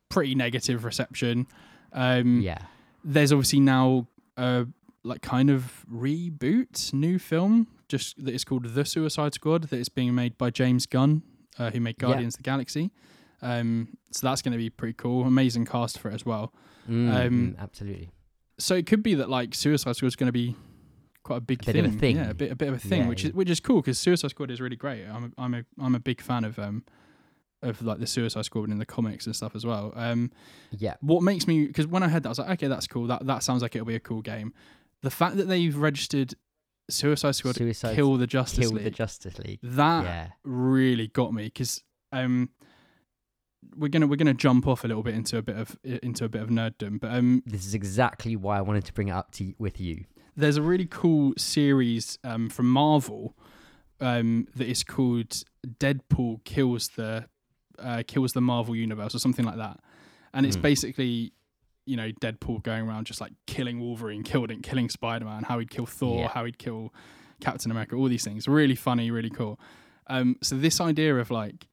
pretty 0.10 0.34
negative 0.36 0.84
reception. 0.86 1.46
Um, 1.94 2.42
yeah, 2.42 2.60
there's 3.04 3.32
obviously 3.32 3.60
now 3.60 4.08
a 4.38 4.66
like 5.04 5.22
kind 5.22 5.50
of 5.50 5.86
reboot 5.94 6.94
new 6.94 7.20
film 7.20 7.68
just 7.88 8.24
that 8.24 8.34
is 8.34 8.44
called 8.44 8.66
The 8.74 8.84
Suicide 8.86 9.34
Squad 9.34 9.64
that 9.64 9.78
is 9.78 9.90
being 9.90 10.14
made 10.14 10.38
by 10.38 10.50
James 10.50 10.86
Gunn, 10.86 11.22
uh, 11.58 11.70
who 11.72 11.80
made 11.80 11.96
Yeah. 12.00 12.08
Guardians 12.08 12.36
of 12.36 12.40
the 12.40 12.44
Galaxy. 12.44 12.92
Um, 13.42 13.98
so 14.12 14.28
that's 14.28 14.42
going 14.42 14.52
to 14.52 14.58
be 14.58 14.70
pretty 14.70 14.94
cool. 14.94 15.24
Amazing 15.26 15.66
cast 15.66 16.00
for 16.00 16.10
it 16.10 16.16
as 16.16 16.26
well. 16.26 16.52
Mm, 16.90 17.10
Um, 17.28 17.54
mm, 17.56 17.60
absolutely. 17.60 18.10
So 18.60 18.76
it 18.76 18.86
could 18.88 19.04
be 19.04 19.14
that 19.16 19.30
like 19.30 19.54
Suicide 19.56 19.96
Squad 19.96 20.08
is 20.08 20.16
going 20.16 20.28
to 20.28 20.34
be 20.34 20.56
quite 21.24 21.38
a 21.38 21.42
big 21.42 21.62
A 21.64 21.66
bit 21.68 21.74
thing. 21.76 21.86
of 21.86 21.96
a 21.96 21.98
thing. 22.00 22.16
Yeah, 22.18 22.30
a 22.30 22.34
bit 22.34 22.52
a 22.52 22.56
bit 22.56 22.68
of 22.70 22.74
a 22.74 22.80
thing, 22.80 23.02
Yeah, 23.04 23.08
which 23.08 23.24
yeah. 23.24 23.30
is 23.30 23.36
which 23.36 23.50
is 23.50 23.60
cool 23.60 23.82
because 23.82 24.00
Suicide 24.00 24.32
Squad 24.32 24.50
is 24.52 24.60
really 24.60 24.76
great. 24.76 25.06
I'm 25.06 25.26
a, 25.38 25.42
I'm 25.42 25.54
a 25.54 25.64
I'm 25.80 25.96
a 25.96 26.00
big 26.00 26.20
fan 26.22 26.44
of 26.44 26.58
um 26.60 26.84
of 27.64 27.82
like 27.82 28.00
the 28.00 28.08
Suicide 28.08 28.46
Squad 28.46 28.70
in 28.70 28.78
the 28.78 28.86
comics 28.86 29.26
and 29.26 29.36
stuff 29.36 29.56
as 29.56 29.66
well. 29.66 29.92
Um, 29.96 30.32
Yeah, 30.72 30.96
what 31.02 31.24
makes 31.24 31.48
me 31.48 31.66
because 31.66 31.88
when 31.88 32.04
I 32.04 32.08
heard 32.08 32.24
that 32.24 32.30
I 32.30 32.32
was 32.32 32.40
like, 32.40 32.50
okay, 32.52 32.68
that's 32.68 32.88
cool. 32.88 33.08
That 33.08 33.26
that 33.26 33.44
sounds 33.44 33.62
like 33.62 33.76
it'll 33.76 33.86
be 33.88 33.96
a 33.96 34.00
cool 34.00 34.22
game. 34.22 34.54
The 35.02 35.10
fact 35.12 35.38
that 35.38 35.48
they've 35.48 35.76
registered 35.76 36.34
Suicide 36.90 37.36
Squad 37.36 37.56
Suicide 37.56 37.96
Kill 37.96 38.16
the 38.18 38.28
Justice 38.28 38.60
Kill 38.68 38.72
League, 38.76 38.84
the 38.86 38.92
Justice 38.92 39.38
League. 39.40 39.60
that 39.64 40.04
yeah, 40.04 40.28
really 40.44 41.08
got 41.08 41.34
me 41.34 41.46
because 41.46 41.84
um 42.14 42.50
we're 43.76 43.90
gonna 43.90 44.08
we're 44.08 44.16
gonna 44.16 44.34
jump 44.34 44.68
off 44.68 44.84
a 44.84 44.88
little 44.88 45.04
bit 45.04 45.14
into 45.16 45.38
a 45.38 45.42
bit 45.42 45.58
of 45.58 45.78
into 45.84 46.26
a 46.26 46.30
bit 46.30 46.42
of 46.42 46.50
nerddom, 46.50 47.00
but 47.00 47.12
um 47.12 47.44
this 47.46 47.66
is 47.66 47.74
exactly 47.74 48.36
why 48.36 48.58
I 48.58 48.62
wanted 48.62 48.86
to 48.86 48.94
bring 48.94 49.10
it 49.10 49.12
up 49.12 49.32
to 49.34 49.44
y- 49.46 49.56
with 49.60 49.80
you. 49.82 50.06
there's 50.36 50.58
a 50.58 50.62
really 50.62 50.86
cool 50.90 51.34
series 51.38 52.18
um 52.24 52.50
from 52.50 52.72
Marvel 52.72 53.36
um 54.00 54.48
that 54.56 54.68
is 54.68 54.84
called 54.84 55.44
Deadpool 55.68 56.44
kills 56.46 56.90
the 56.96 57.26
uh, 57.80 58.04
kills 58.08 58.34
the 58.34 58.42
Marvel 58.42 58.76
universe 58.76 59.14
or 59.16 59.20
something 59.20 59.46
like 59.46 59.58
that, 59.58 59.80
and 60.34 60.46
it's 60.46 60.58
Mm. 60.58 60.62
basically 60.64 61.34
you 61.86 61.96
know 61.96 62.12
Deadpool 62.22 62.64
going 62.64 62.88
around 62.88 63.06
just 63.06 63.22
like 63.22 63.32
killing 63.46 63.80
Wolverine, 63.80 64.24
killing 64.24 64.62
killing 64.62 64.90
Spider 64.90 65.26
Man, 65.26 65.44
how 65.44 65.60
he'd 65.60 65.70
kill 65.70 65.86
Thor, 65.86 66.22
Yeah. 66.22 66.28
how 66.30 66.44
he'd 66.46 66.58
kill 66.58 66.94
Captain 67.40 67.72
America, 67.72 67.96
all 67.96 68.08
these 68.10 68.24
things. 68.24 68.48
Really 68.48 68.76
funny, 68.76 69.10
really 69.12 69.30
cool. 69.30 69.60
Um, 70.08 70.38
so 70.42 70.58
this 70.58 70.82
idea 70.82 71.16
of 71.18 71.32
like 71.32 71.68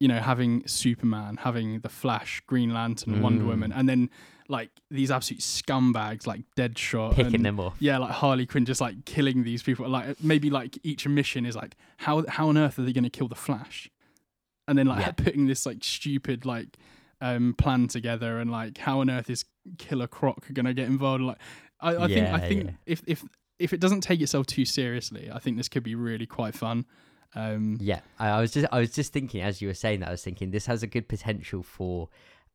you 0.00 0.08
know 0.08 0.18
having 0.20 0.66
Superman, 0.66 1.36
having 1.38 1.80
the 1.80 1.88
Flash, 1.88 2.42
Green 2.46 2.72
Lantern, 2.74 3.20
Wonder 3.22 3.44
Mm. 3.44 3.48
Woman, 3.48 3.72
and 3.72 3.88
then 3.88 4.10
like 4.48 4.70
these 4.90 5.10
absolute 5.12 5.40
scumbags 5.40 6.26
like 6.26 6.42
Deadshot, 6.56 7.14
Picking 7.14 7.36
and, 7.36 7.44
them 7.46 7.60
off. 7.60 7.76
yeah, 7.78 7.98
like 7.98 8.10
Harley 8.10 8.44
Quinn 8.46 8.64
just 8.64 8.80
like 8.80 9.04
killing 9.04 9.44
these 9.44 9.62
people. 9.62 9.88
Like 9.88 10.20
maybe 10.22 10.50
like 10.50 10.76
each 10.82 11.06
mission 11.06 11.46
is 11.46 11.54
like 11.54 11.76
how 11.98 12.24
how 12.28 12.48
on 12.48 12.58
earth 12.58 12.78
are 12.78 12.82
they 12.82 12.92
going 12.92 13.04
to 13.04 13.10
kill 13.10 13.28
the 13.28 13.36
Flash? 13.36 13.88
And 14.68 14.78
then 14.78 14.86
like 14.86 15.00
Yeah. 15.00 15.12
putting 15.16 15.46
this 15.46 15.66
like 15.66 15.82
stupid 15.82 16.44
like 16.44 16.76
um 17.20 17.54
plan 17.56 17.88
together 17.88 18.38
and 18.40 18.50
like 18.50 18.78
how 18.78 19.00
on 19.00 19.10
earth 19.10 19.30
is 19.30 19.44
Killer 19.78 20.06
Croc 20.06 20.52
going 20.52 20.66
to 20.66 20.74
get 20.74 20.86
involved? 20.88 21.22
Like 21.22 21.38
I, 21.80 21.96
I 21.96 22.08
think 22.08 22.28
I 22.28 22.38
think 22.40 22.64
yeah. 22.64 22.70
if 22.86 23.02
if 23.06 23.24
if 23.58 23.72
it 23.72 23.80
doesn't 23.80 24.00
take 24.00 24.20
itself 24.20 24.46
too 24.46 24.64
seriously, 24.64 25.30
I 25.32 25.38
think 25.38 25.56
this 25.56 25.68
could 25.68 25.82
be 25.84 25.94
really 25.94 26.26
quite 26.26 26.54
fun. 26.54 26.84
Um, 27.34 27.78
Yeah, 27.80 28.00
I, 28.18 28.28
I 28.28 28.40
was 28.40 28.52
just 28.52 28.66
I 28.72 28.80
was 28.80 28.90
just 28.90 29.12
thinking 29.12 29.40
as 29.40 29.62
you 29.62 29.68
were 29.68 29.74
saying 29.74 30.00
that 30.00 30.08
I 30.08 30.12
was 30.12 30.22
thinking 30.22 30.50
this 30.50 30.66
has 30.66 30.82
a 30.82 30.86
good 30.86 31.08
potential 31.08 31.62
for 31.62 32.08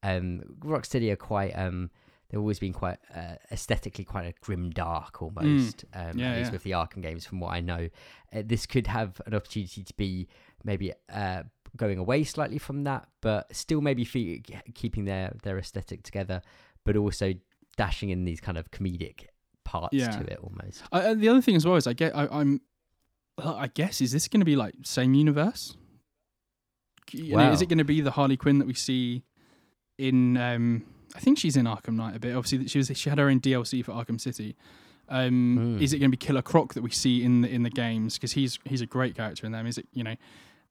um 0.03 0.41
Rocksteady 0.59 1.11
are 1.11 1.15
quite 1.15 1.51
um 1.51 1.89
they've 2.29 2.39
always 2.39 2.59
been 2.59 2.73
quite 2.73 2.97
uh, 3.15 3.35
aesthetically 3.51 4.03
quite 4.03 4.25
a 4.27 4.33
grim 4.41 4.69
dark 4.69 5.21
almost 5.21 5.85
um 5.93 6.13
Mm. 6.15 6.19
Yeah, 6.19 6.31
at 6.31 6.37
least 6.37 6.47
yeah. 6.49 6.51
with 6.51 6.63
the 6.63 6.71
Arkham 6.71 7.01
games 7.01 7.25
from 7.25 7.39
what 7.39 7.53
I 7.53 7.61
know 7.61 7.89
uh, 8.33 8.43
this 8.45 8.65
could 8.65 8.85
have 8.87 9.19
an 9.25 9.33
opportunity 9.33 9.83
to 9.83 9.93
be 9.95 10.27
maybe 10.63 10.93
uh 11.11 11.43
going 11.77 11.97
away 11.97 12.23
slightly 12.23 12.57
from 12.57 12.83
that 12.83 13.07
but 13.21 13.53
still 13.55 13.79
maybe 13.81 14.03
fe- 14.03 14.41
keeping 14.73 15.05
their 15.05 15.33
their 15.43 15.57
aesthetic 15.57 16.03
together 16.03 16.41
but 16.83 16.95
also 16.97 17.33
dashing 17.77 18.09
in 18.09 18.25
these 18.25 18.41
kind 18.41 18.57
of 18.57 18.69
comedic 18.71 19.25
parts 19.63 19.93
Yeah. 19.93 20.09
to 20.11 20.23
it 20.31 20.39
almost 20.41 20.83
I, 20.91 21.01
and 21.01 21.21
the 21.21 21.29
other 21.29 21.41
thing 21.41 21.55
as 21.55 21.65
well 21.65 21.75
is 21.75 21.87
I 21.87 21.93
get 21.93 22.15
I, 22.15 22.27
I'm 22.31 22.61
I 23.37 23.67
guess 23.67 24.01
is 24.01 24.11
this 24.11 24.27
going 24.27 24.41
to 24.41 24.45
be 24.45 24.55
like 24.55 24.73
same 24.83 25.13
universe? 25.13 25.77
You 27.11 27.37
know, 27.37 27.51
Is 27.51 27.61
it 27.61 27.67
going 27.69 27.77
to 27.77 27.83
be 27.85 28.01
the 28.01 28.11
Harley 28.11 28.35
Quinn 28.35 28.57
that 28.59 28.67
we 28.67 28.73
see 28.73 29.23
in? 29.97 30.35
Um, 30.37 30.83
I 31.15 31.19
think 31.19 31.37
she's 31.39 31.55
in 31.55 31.65
Arkham 31.65 31.93
Knight 31.93 32.15
a 32.15 32.19
bit. 32.19 32.35
Obviously, 32.35 32.67
she 32.67 32.79
was 32.79 32.91
she 32.95 33.09
had 33.09 33.17
her 33.19 33.29
own 33.29 33.39
DLC 33.39 33.83
for 33.85 33.93
Arkham 33.93 34.19
City. 34.19 34.55
Um, 35.07 35.77
Mm. 35.77 35.81
Is 35.81 35.93
it 35.93 35.99
going 35.99 36.11
to 36.11 36.17
be 36.17 36.25
Killer 36.25 36.41
Croc 36.41 36.73
that 36.73 36.81
we 36.83 36.89
see 36.89 37.23
in 37.23 37.41
the 37.41 37.49
in 37.49 37.63
the 37.63 37.69
games? 37.69 38.15
Because 38.15 38.33
he's 38.33 38.59
he's 38.65 38.81
a 38.81 38.85
great 38.85 39.15
character 39.15 39.45
in 39.45 39.53
them. 39.53 39.65
Is 39.67 39.77
it 39.77 39.87
you 39.93 40.03
know? 40.03 40.15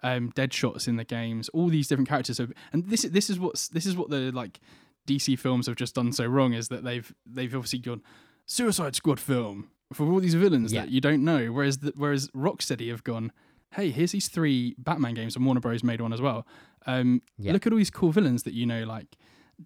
Um, 0.03 0.31
Deadshot's 0.33 0.87
in 0.89 0.97
the 0.97 1.05
games. 1.05 1.49
All 1.51 1.69
these 1.69 1.89
different 1.89 2.09
characters 2.09 2.39
have, 2.39 2.53
and 2.73 2.87
this 2.89 3.03
this 3.03 3.31
is 3.31 3.39
what's 3.39 3.69
this 3.69 3.87
is 3.87 3.97
what 3.97 4.11
the 4.11 4.31
like 4.33 4.61
DC 5.09 5.39
films 5.39 5.67
have 5.67 5.77
just 5.77 5.95
done 5.95 6.13
so 6.13 6.27
wrong 6.27 6.53
is 6.53 6.69
that 6.69 6.85
they've 6.85 7.13
they've 7.25 7.55
obviously 7.55 7.79
gone 7.79 8.03
Suicide 8.45 8.95
Squad 8.95 9.19
film 9.21 9.69
for 9.93 10.07
all 10.11 10.21
these 10.21 10.35
villains 10.35 10.73
Yeah. 10.73 10.83
that 10.83 10.91
you 10.91 11.01
don't 11.01 11.25
know. 11.25 11.47
Whereas 11.53 11.79
the, 11.79 11.93
whereas 11.97 12.29
Rocksteady 12.31 12.91
have 12.91 13.05
gone, 13.05 13.33
hey, 13.73 13.91
here's 13.91 14.13
these 14.13 14.29
three 14.29 14.75
Batman 14.79 15.15
games, 15.15 15.35
and 15.37 15.45
Warner 15.47 15.61
Bros 15.61 15.83
made 15.85 16.01
one 16.01 16.13
as 16.13 16.21
well. 16.21 16.47
Um, 16.87 17.23
Yeah. 17.39 17.53
Look 17.53 17.67
at 17.67 17.73
all 17.73 17.79
these 17.79 17.91
cool 17.91 18.11
villains 18.13 18.43
that 18.45 18.53
you 18.53 18.67
know, 18.67 18.85
like 18.85 19.17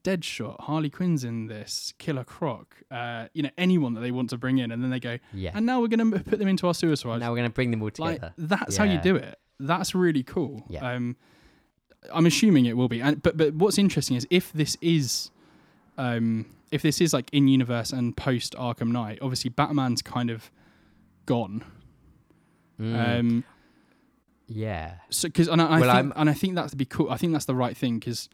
Deadshot, 0.04 0.60
Harley 0.60 0.88
Quinn's 0.90 1.24
in 1.24 1.46
this, 1.48 1.92
Killer 1.98 2.22
Croc, 2.24 2.76
uh, 2.90 3.26
you 3.32 3.42
know, 3.42 3.50
anyone 3.58 3.94
that 3.94 4.00
they 4.00 4.12
want 4.12 4.30
to 4.30 4.38
bring 4.38 4.58
in, 4.58 4.70
and 4.70 4.82
then 4.82 4.90
they 4.90 5.00
go, 5.00 5.18
yeah 5.34 5.50
and 5.54 5.66
now 5.66 5.80
we're 5.80 5.88
going 5.88 6.10
to 6.12 6.20
put 6.20 6.38
them 6.38 6.48
into 6.48 6.66
our 6.68 6.74
Suicide. 6.74 7.18
now 7.18 7.30
we're 7.30 7.36
going 7.38 7.48
to 7.50 7.54
bring 7.54 7.70
them 7.72 7.82
all 7.82 7.90
like 7.98 8.16
together 8.16 8.32
that's 8.38 8.76
how 8.76 8.84
you 8.84 9.00
do 9.00 9.16
it. 9.16 9.36
That's 9.60 9.94
really 9.94 10.22
cool. 10.22 10.64
Yeah. 10.68 10.92
Um, 10.92 11.16
I'm 12.12 12.24
assuming 12.26 12.64
it 12.66 12.76
will 12.76 12.88
be, 12.88 13.00
and 13.00 13.22
but 13.22 13.36
but 13.36 13.54
what's 13.54 13.78
interesting 13.78 14.16
is 14.16 14.26
if 14.30 14.52
this 14.52 14.76
is, 14.80 15.30
um, 15.98 16.46
if 16.72 16.80
this 16.82 17.00
is 17.00 17.12
like 17.12 17.28
in 17.32 17.46
universe 17.46 17.92
and 17.92 18.16
post 18.16 18.54
Arkham 18.54 18.90
Knight, 18.90 19.18
obviously 19.20 19.50
Batman's 19.50 20.00
kind 20.02 20.30
of 20.30 20.50
gone. 21.26 21.62
Mm. 22.80 23.18
Um, 23.20 23.44
Yeah. 24.48 24.94
So 25.10 25.28
because 25.28 25.46
and 25.48 25.60
I, 25.60 25.66
I 25.66 25.70
Well, 25.80 25.80
think 25.82 25.94
I'm- 25.94 26.12
and 26.16 26.30
I 26.30 26.32
think 26.32 26.54
that's 26.54 26.74
be 26.74 26.86
cool. 26.86 27.10
I 27.10 27.16
think 27.18 27.32
that's 27.32 27.44
the 27.44 27.54
right 27.54 27.76
thing 27.76 27.98
because 27.98 28.28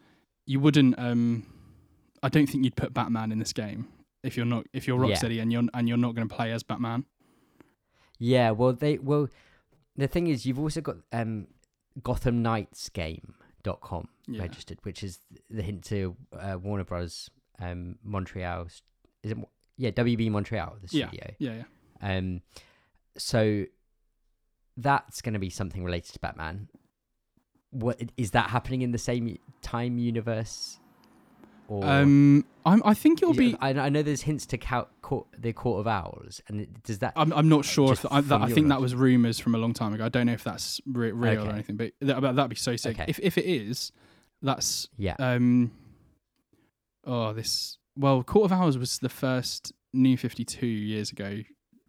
you 0.45 0.59
wouldn't. 0.59 0.97
um 0.97 1.45
I 2.23 2.29
don't 2.29 2.47
think 2.47 2.63
you'd 2.63 2.75
put 2.75 2.93
Batman 2.93 3.31
in 3.31 3.37
this 3.39 3.53
game 3.53 3.87
if 4.23 4.35
you're 4.37 4.45
not 4.45 4.65
if 4.73 4.87
you're 4.87 5.03
Yeah. 5.05 5.15
Rocksteady 5.15 5.41
and 5.41 5.51
you're 5.51 5.63
and 5.73 5.87
you're 5.87 5.97
not 5.97 6.15
going 6.15 6.27
to 6.27 6.33
play 6.33 6.51
as 6.53 6.63
Batman. 6.63 7.05
Yeah, 8.17 8.51
well 8.51 8.73
they 8.73 8.97
well 8.97 9.27
the 9.97 10.07
thing 10.07 10.27
is 10.27 10.45
you've 10.45 10.59
also 10.59 10.81
got 10.81 10.97
um 11.11 11.47
Gotham 12.03 12.41
Knights 12.43 12.89
game.com 12.89 14.07
Yeah. 14.27 14.41
registered, 14.41 14.79
which 14.83 15.03
is 15.03 15.19
the 15.49 15.61
hint 15.63 15.83
to 15.85 16.15
uh, 16.37 16.57
Warner 16.61 16.83
Bros. 16.83 17.29
um 17.59 17.97
Montreal 18.03 18.67
is 19.23 19.31
it 19.31 19.37
yeah, 19.77 19.91
WB 19.91 20.29
Montreal, 20.31 20.77
the 20.81 20.97
Yeah. 20.97 21.07
studio. 21.07 21.27
Yeah, 21.39 21.53
yeah. 22.01 22.17
Um 22.17 22.41
so 23.17 23.65
that's 24.75 25.21
going 25.21 25.33
to 25.33 25.39
be 25.39 25.49
something 25.49 25.83
related 25.83 26.13
to 26.13 26.19
Batman. 26.19 26.69
What 27.71 27.99
is 28.15 28.31
that 28.31 28.51
happening 28.51 28.81
in 28.83 28.91
the 28.91 28.97
same 28.99 29.37
time 29.61 29.97
universe? 29.97 30.79
Or 31.67 31.85
Um, 31.85 32.45
I'm, 32.65 32.81
I 32.85 32.93
think 32.93 33.21
it'll 33.21 33.33
be. 33.33 33.51
it- 33.51 33.57
I, 33.59 33.69
I 33.71 33.89
know 33.89 34.01
there's 34.01 34.21
hints 34.21 34.45
to 34.47 34.57
court, 34.57 34.87
court, 35.01 35.27
the 35.37 35.51
Court 35.53 35.81
of 35.81 35.87
Owls, 35.87 36.41
and 36.47 36.61
it- 36.61 36.83
does 36.83 36.99
that? 36.99 37.13
I'm, 37.15 37.33
I'm 37.33 37.49
not 37.49 37.65
sure 37.65 37.91
if 37.93 38.05
I, 38.09 38.21
that, 38.21 38.41
I 38.41 38.49
think 38.51 38.69
that 38.69 38.79
was 38.81 38.95
rumors 38.95 39.37
from 39.39 39.53
a 39.53 39.57
long 39.57 39.73
time 39.73 39.93
ago. 39.93 40.05
I 40.05 40.09
don't 40.09 40.25
know 40.27 40.33
if 40.33 40.43
that's 40.43 40.79
re- 40.85 41.11
real 41.11 41.45
or 41.45 41.51
anything, 41.51 41.75
but 41.75 41.91
that, 41.99 42.21
that'd 42.21 42.49
be 42.49 42.55
so 42.55 42.75
sick. 42.77 42.97
Okay. 42.99 43.05
If 43.09 43.19
if 43.19 43.37
it 43.37 43.45
is, 43.45 43.91
that's 44.41 44.87
yeah, 44.97 45.15
um. 45.19 45.71
Oh, 47.05 47.33
this 47.33 47.77
well, 47.95 48.23
Court 48.23 48.45
of 48.45 48.51
Owls 48.51 48.77
was 48.77 48.99
the 48.99 49.09
first 49.09 49.71
New 49.93 50.17
Fifty 50.17 50.43
Two 50.45 50.67
years 50.67 51.11
ago 51.11 51.39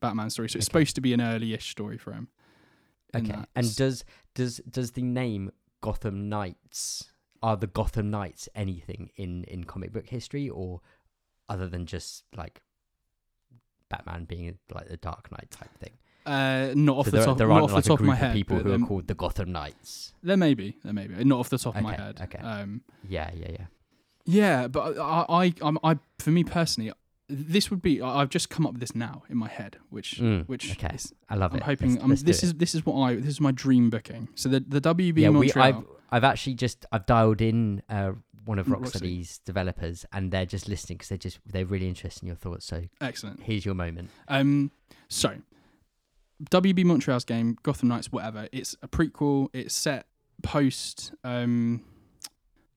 Batman 0.01 0.31
story, 0.31 0.49
so 0.49 0.57
it's 0.57 0.67
Okay. 0.67 0.73
supposed 0.81 0.95
to 0.97 1.01
be 1.01 1.13
an 1.13 1.21
early-ish 1.21 1.71
story 1.71 1.99
for 1.99 2.13
him. 2.13 2.29
okay. 3.15 3.35
And 3.57 3.77
does 3.77 4.05
does 4.35 4.59
does 4.71 4.93
the 4.93 5.03
name 5.03 5.51
Gotham 5.81 6.29
Knights 6.29 7.11
are 7.43 7.57
the 7.57 7.67
Gotham 7.67 8.11
Knights 8.11 8.49
anything 8.55 9.11
in 9.17 9.45
in 9.45 9.65
comic 9.65 9.93
book 9.93 10.09
history, 10.09 10.49
or 10.49 10.81
other 11.49 11.69
than 11.69 11.87
just 11.87 12.25
like 12.37 12.61
Batman 13.89 14.25
being 14.25 14.59
like 14.73 14.89
the 14.89 14.97
Dark 14.97 15.31
Knight 15.33 15.51
type 15.51 15.77
thing? 15.79 15.93
Uh, 16.27 16.73
not 16.75 16.99
off 16.99 17.07
so 17.07 17.11
the 17.13 17.17
there, 17.17 17.27
top, 17.27 17.39
there 17.39 17.49
not 17.49 17.63
off 17.63 17.73
like 17.73 17.85
the 17.85 17.89
top 17.89 18.01
a 18.01 18.03
group 18.03 18.13
of 18.13 18.21
my 18.21 18.27
head. 18.27 18.35
people 18.35 18.59
who 18.59 18.65
there, 18.65 18.75
are 18.75 18.87
called 18.87 19.07
the 19.07 19.15
Gotham 19.15 19.51
Knights. 19.51 20.13
there 20.23 20.37
may 20.37 20.53
be, 20.53 20.77
there 20.85 20.93
may 20.93 21.07
be, 21.07 21.25
not 21.25 21.39
off 21.41 21.49
the 21.49 21.57
top 21.57 21.75
of 21.75 21.83
my 21.83 21.95
head. 21.97 22.21
okay. 22.21 22.39
Um, 22.39 22.83
Yeah, 23.09 23.31
yeah, 23.35 23.49
yeah. 23.51 23.67
Yeah, 24.27 24.69
but 24.69 24.99
I, 24.99 25.25
I, 25.27 25.55
I'm, 25.63 25.79
I, 25.83 25.99
for 26.19 26.31
me 26.31 26.45
personally, 26.45 26.93
this 27.29 27.71
would 27.71 27.83
be. 27.83 28.01
I've 28.01 28.31
just 28.31 28.49
come 28.51 28.67
up 28.67 28.73
with 28.73 28.81
this 28.81 28.95
now 28.95 29.23
in 29.29 29.37
my 29.37 29.49
head, 29.49 29.77
which, 29.91 30.19
Mm, 30.21 30.47
which 30.49 30.73
okay. 30.73 30.95
is, 30.95 31.13
I 31.29 31.35
love 31.37 31.53
I'm 31.53 31.59
it. 31.59 31.63
hoping. 31.65 31.91
Let's- 31.93 32.03
um, 32.05 32.11
let's 32.11 32.23
this 32.23 32.43
it. 32.43 32.47
is 32.47 32.55
this 32.55 32.75
is 32.75 32.87
what 32.87 32.99
I. 33.01 33.17
This 33.17 33.27
is 33.27 33.41
my 33.41 33.51
dream 33.53 33.91
booking. 33.91 34.29
So 34.35 34.49
the 34.49 34.61
the 34.61 34.81
WB 34.81 35.19
yeah, 35.19 35.29
we, 35.31 35.53
I've 35.53 35.85
I've 36.11 36.25
actually 36.25 36.55
just 36.55 36.87
I've 36.91 37.05
dialed 37.07 37.41
in 37.43 37.83
uh, 37.91 38.13
one 38.47 38.59
of 38.59 38.67
Rocksteady. 38.67 38.81
Rocksteady's 38.83 39.39
developers, 39.41 40.07
and 40.13 40.31
they're 40.31 40.47
just 40.47 40.69
listening 40.69 40.97
because 40.99 41.11
they're 41.11 41.19
just 41.19 41.39
they're 41.47 41.67
really 41.67 41.89
interested 41.89 42.23
in 42.23 42.29
your 42.29 42.37
thoughts. 42.37 42.65
So 42.65 42.85
excellent. 43.01 43.43
here's 43.43 43.67
your 43.67 43.75
moment. 43.75 44.09
Um, 44.29 44.71
so 45.09 45.35
WB 46.45 46.85
Montreal's 46.85 47.25
game, 47.25 47.59
Gotham 47.63 47.89
Knights, 47.89 48.11
whatever. 48.13 48.49
It's 48.53 48.75
a 48.83 48.89
prequel. 48.89 49.49
It's 49.53 49.75
set 49.75 50.07
post 50.43 51.13
um, 51.25 51.83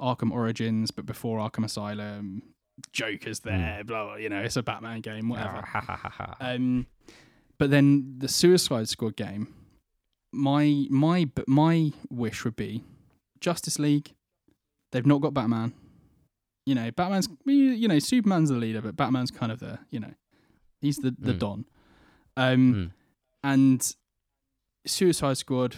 Arkham 0.02 0.32
Origins, 0.32 0.92
but 0.92 1.06
before 1.06 1.40
Arkham 1.40 1.64
Asylum. 1.64 2.42
Joker's 2.92 3.40
there, 3.42 3.84
blah, 3.86 4.06
blah. 4.06 4.16
You 4.16 4.30
know, 4.30 4.42
it's 4.42 4.56
a 4.58 4.64
Batman 4.64 5.02
game, 5.02 5.30
whatever. 5.30 5.62
Ha, 5.62 5.82
ha. 5.82 6.36
Um, 6.40 6.88
but 7.58 7.70
then 7.72 8.16
the 8.18 8.28
Suicide 8.28 8.90
Squad 8.90 9.16
game, 9.16 9.48
my 10.34 10.86
my 10.90 11.30
my 11.48 11.92
wish 12.10 12.44
would 12.44 12.56
be 12.56 12.84
Justice 13.40 13.80
League. 13.80 14.14
They've 14.92 15.06
not 15.06 15.22
got 15.22 15.34
Batman. 15.34 15.74
You 16.66 16.76
know, 16.76 16.92
Batman's 16.92 17.28
you 17.46 17.88
know 17.88 18.00
Superman's 18.00 18.50
the 18.50 18.56
leader, 18.56 18.82
but 18.82 18.96
Batman's 18.96 19.32
kind 19.32 19.52
of 19.52 19.60
the 19.60 19.80
you 19.90 20.00
know 20.00 20.14
he's 20.82 20.98
the 20.98 21.16
the 21.18 21.34
Mm. 21.34 21.40
don. 21.40 21.66
Um, 22.38 22.74
Mm. 22.74 22.92
and 23.44 23.96
Suicide 24.86 25.38
Squad. 25.38 25.78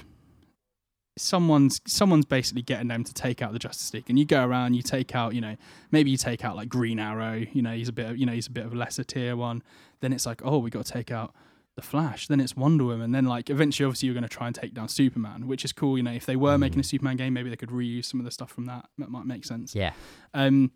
Someone's 1.15 1.80
someone's 1.86 2.26
basically 2.26 2.63
getting 2.63 2.88
them 2.88 3.04
to 3.04 3.13
take 3.13 3.41
out 3.41 3.54
the 3.54 3.60
Justice 3.60 3.93
League, 3.93 4.06
and 4.10 4.17
you 4.17 4.26
go 4.26 4.43
around, 4.45 4.73
you 4.73 4.82
take 4.82 5.13
out, 5.15 5.36
you 5.36 5.41
know, 5.41 5.56
maybe 5.91 6.10
you 6.10 6.17
take 6.17 6.43
out 6.43 6.56
like 6.56 6.69
Green 6.69 6.99
Arrow, 6.99 7.43
you 7.52 7.62
know, 7.62 7.71
he's 7.71 7.88
a 7.89 7.93
bit, 7.93 8.10
of, 8.10 8.17
you 8.17 8.26
know, 8.26 8.32
he's 8.34 8.47
a 8.47 8.52
bit 8.52 8.65
of 8.65 8.73
a 8.73 8.76
lesser 8.76 9.04
tier 9.04 9.36
one. 9.36 9.62
Then 9.99 10.12
it's 10.12 10.26
like, 10.26 10.41
oh, 10.43 10.58
we 10.58 10.69
got 10.71 10.86
to 10.86 10.91
take 10.91 11.12
out 11.12 11.34
the 11.76 11.82
Flash. 11.84 12.28
Then 12.28 12.39
it's 12.39 12.56
Wonder 12.56 12.86
Woman. 12.86 13.12
Then 13.12 13.26
like 13.26 13.49
eventually, 13.52 13.86
obviously, 13.86 14.08
you're 14.08 14.15
going 14.15 14.23
to 14.23 14.30
try 14.30 14.47
and 14.47 14.56
take 14.56 14.73
down 14.73 14.88
Superman, 14.89 15.47
which 15.47 15.63
is 15.63 15.71
cool. 15.71 15.97
You 15.97 16.04
know, 16.04 16.12
if 16.12 16.26
they 16.26 16.36
were 16.36 16.58
making 16.58 16.80
a 16.80 16.84
Mm. 16.84 16.88
Superman 16.88 17.17
game, 17.17 17.34
maybe 17.34 17.49
they 17.49 17.56
could 17.56 17.69
reuse 17.69 18.06
some 18.06 18.19
of 18.19 18.26
the 18.26 18.32
stuff 18.32 18.52
from 18.52 18.65
that. 18.65 18.89
That 18.97 19.10
might 19.10 19.26
make 19.26 19.45
sense. 19.45 19.76
Yeah. 19.76 19.93
Um, 20.34 20.71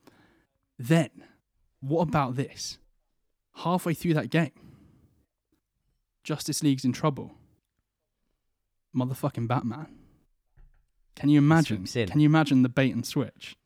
then, 0.77 1.09
what 1.79 2.01
about 2.01 2.35
this? 2.35 2.77
Halfway 3.55 3.95
through 3.95 4.13
that 4.13 4.29
game, 4.29 4.51
Justice 6.23 6.61
League's 6.61 6.85
in 6.85 6.93
trouble. 6.93 7.33
Motherfucking 8.95 9.47
Batman. 9.47 9.87
Can 11.17 11.29
you 11.29 11.39
imagine? 11.39 11.85
Can 11.85 12.19
you 12.19 12.27
imagine 12.27 12.63
the 12.63 12.69
bait 12.69 12.93
and 12.93 13.05
switch? 13.05 13.57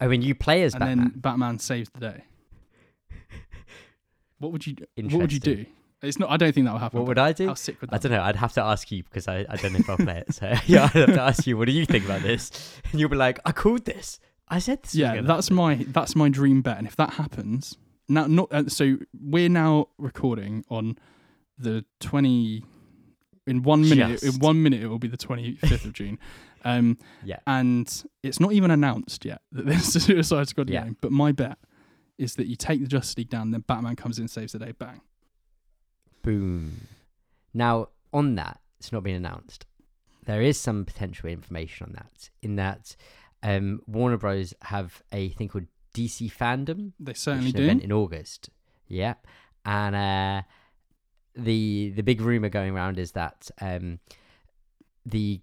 I 0.00 0.06
mean, 0.06 0.22
you 0.22 0.34
play 0.34 0.62
as 0.62 0.74
and 0.74 0.80
Batman. 0.80 0.98
then 0.98 1.12
Batman 1.16 1.58
saves 1.58 1.90
the 1.90 2.00
day. 2.00 2.24
What 4.38 4.52
would 4.52 4.66
you? 4.66 4.76
What 4.96 5.14
would 5.14 5.32
you 5.32 5.40
do? 5.40 5.64
It's 6.02 6.18
not. 6.18 6.30
I 6.30 6.36
don't 6.36 6.52
think 6.52 6.66
that 6.66 6.72
will 6.72 6.78
happen. 6.78 6.98
What 6.98 7.08
would 7.08 7.18
I 7.18 7.32
do? 7.32 7.46
How 7.46 7.54
sick 7.54 7.80
would 7.80 7.88
that 7.88 7.96
I 7.96 7.98
don't 7.98 8.12
know. 8.12 8.22
I'd 8.22 8.36
have 8.36 8.52
to 8.54 8.62
ask 8.62 8.90
you 8.92 9.02
because 9.04 9.26
I, 9.26 9.46
I 9.48 9.56
don't 9.56 9.72
know 9.72 9.78
if 9.78 9.88
I'll 9.88 9.96
play 9.96 10.18
it. 10.18 10.34
So 10.34 10.52
yeah, 10.66 10.84
I'd 10.84 10.90
have 10.90 11.14
to 11.14 11.22
ask 11.22 11.46
you. 11.46 11.56
What 11.56 11.66
do 11.66 11.72
you 11.72 11.86
think 11.86 12.04
about 12.04 12.20
this? 12.22 12.50
And 12.90 13.00
you'll 13.00 13.08
be 13.08 13.16
like, 13.16 13.40
I 13.46 13.52
called 13.52 13.86
this. 13.86 14.20
I 14.48 14.58
said 14.58 14.82
this. 14.82 14.94
yeah, 14.94 15.22
that's 15.22 15.48
happen." 15.48 15.56
my 15.56 15.86
that's 15.88 16.14
my 16.14 16.28
dream 16.28 16.60
bet. 16.60 16.76
And 16.76 16.86
if 16.86 16.96
that 16.96 17.14
happens, 17.14 17.78
now 18.08 18.26
not 18.26 18.52
uh, 18.52 18.68
so 18.68 18.98
we're 19.18 19.48
now 19.48 19.88
recording 19.96 20.64
on 20.68 20.98
the 21.56 21.86
twenty. 22.00 22.64
In 23.46 23.62
one 23.62 23.86
minute, 23.88 24.22
in 24.22 24.38
one 24.38 24.62
minute, 24.62 24.82
it 24.82 24.86
will 24.88 24.98
be 24.98 25.08
the 25.08 25.16
twenty 25.18 25.56
fifth 25.56 25.84
of 25.84 25.92
June, 26.00 26.18
um, 26.64 26.96
Yeah. 27.24 27.40
and 27.46 27.86
it's 28.22 28.40
not 28.40 28.52
even 28.52 28.70
announced 28.70 29.24
yet 29.24 29.42
that 29.52 29.66
there's 29.66 29.94
a 29.96 30.00
Suicide 30.00 30.48
Squad 30.48 30.70
Yeah. 30.70 30.84
game. 30.84 30.96
But 31.00 31.12
my 31.12 31.30
bet 31.32 31.58
is 32.16 32.36
that 32.36 32.46
you 32.46 32.56
take 32.56 32.80
the 32.80 32.86
Justice 32.86 33.18
League 33.18 33.28
down, 33.28 33.50
then 33.50 33.60
Batman 33.66 33.96
comes 33.96 34.18
in, 34.18 34.28
saves 34.28 34.52
the 34.52 34.58
day, 34.60 34.72
bang. 34.72 35.00
Boom. 36.22 36.86
Now, 37.52 37.88
on 38.12 38.34
that, 38.36 38.60
it's 38.78 38.92
not 38.92 39.02
been 39.02 39.14
announced. 39.16 39.66
There 40.26 40.40
is 40.40 40.58
some 40.58 40.84
potential 40.84 41.28
information 41.28 41.86
on 41.88 41.92
that. 41.94 42.30
In 42.42 42.56
that, 42.56 42.96
um, 43.42 43.80
Warner 43.86 44.16
Bros. 44.16 44.54
have 44.62 45.02
a 45.12 45.28
thing 45.30 45.48
called 45.48 45.66
DC 45.94 46.32
Fandom, 46.32 46.92
They 46.98 47.12
certainly 47.14 47.52
do. 47.52 47.62
event 47.62 47.82
in 47.82 47.92
August. 47.92 48.48
Yeah, 48.88 49.14
and 49.64 49.94
uh, 49.94 50.42
the 51.36 51.92
the 51.94 52.02
big 52.02 52.20
rumor 52.20 52.48
going 52.48 52.74
around 52.74 52.98
is 52.98 53.12
that 53.12 53.50
um, 53.60 53.98
the 55.04 55.40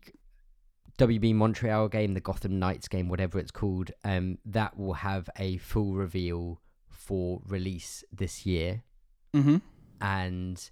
WB 0.97 1.33
Montreal 1.35 1.87
game, 1.89 2.13
the 2.13 2.19
Gotham 2.21 2.59
Knights 2.59 2.87
game, 2.87 3.09
whatever 3.09 3.39
it's 3.39 3.51
called, 3.51 3.91
um, 4.03 4.37
that 4.45 4.77
will 4.77 4.93
have 4.93 5.29
a 5.37 5.57
full 5.57 5.93
reveal 5.93 6.59
for 6.89 7.41
release 7.47 8.03
this 8.11 8.45
year 8.45 8.83
Mm-hmm. 9.33 9.57
and 10.01 10.69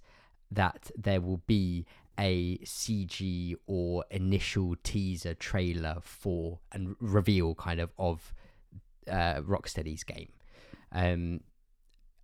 that 0.51 0.91
there 0.97 1.21
will 1.21 1.41
be 1.47 1.86
a 2.19 2.58
CG 2.65 3.55
or 3.67 4.03
initial 4.12 4.75
teaser 4.84 5.34
trailer 5.34 5.99
for 6.01 6.60
and 6.73 6.97
reveal 6.99 7.55
kind 7.55 7.79
of 7.79 7.91
of 7.97 8.34
uh, 9.10 9.39
Rocksteady's 9.41 10.03
game. 10.03 10.34
Um, 10.91 11.39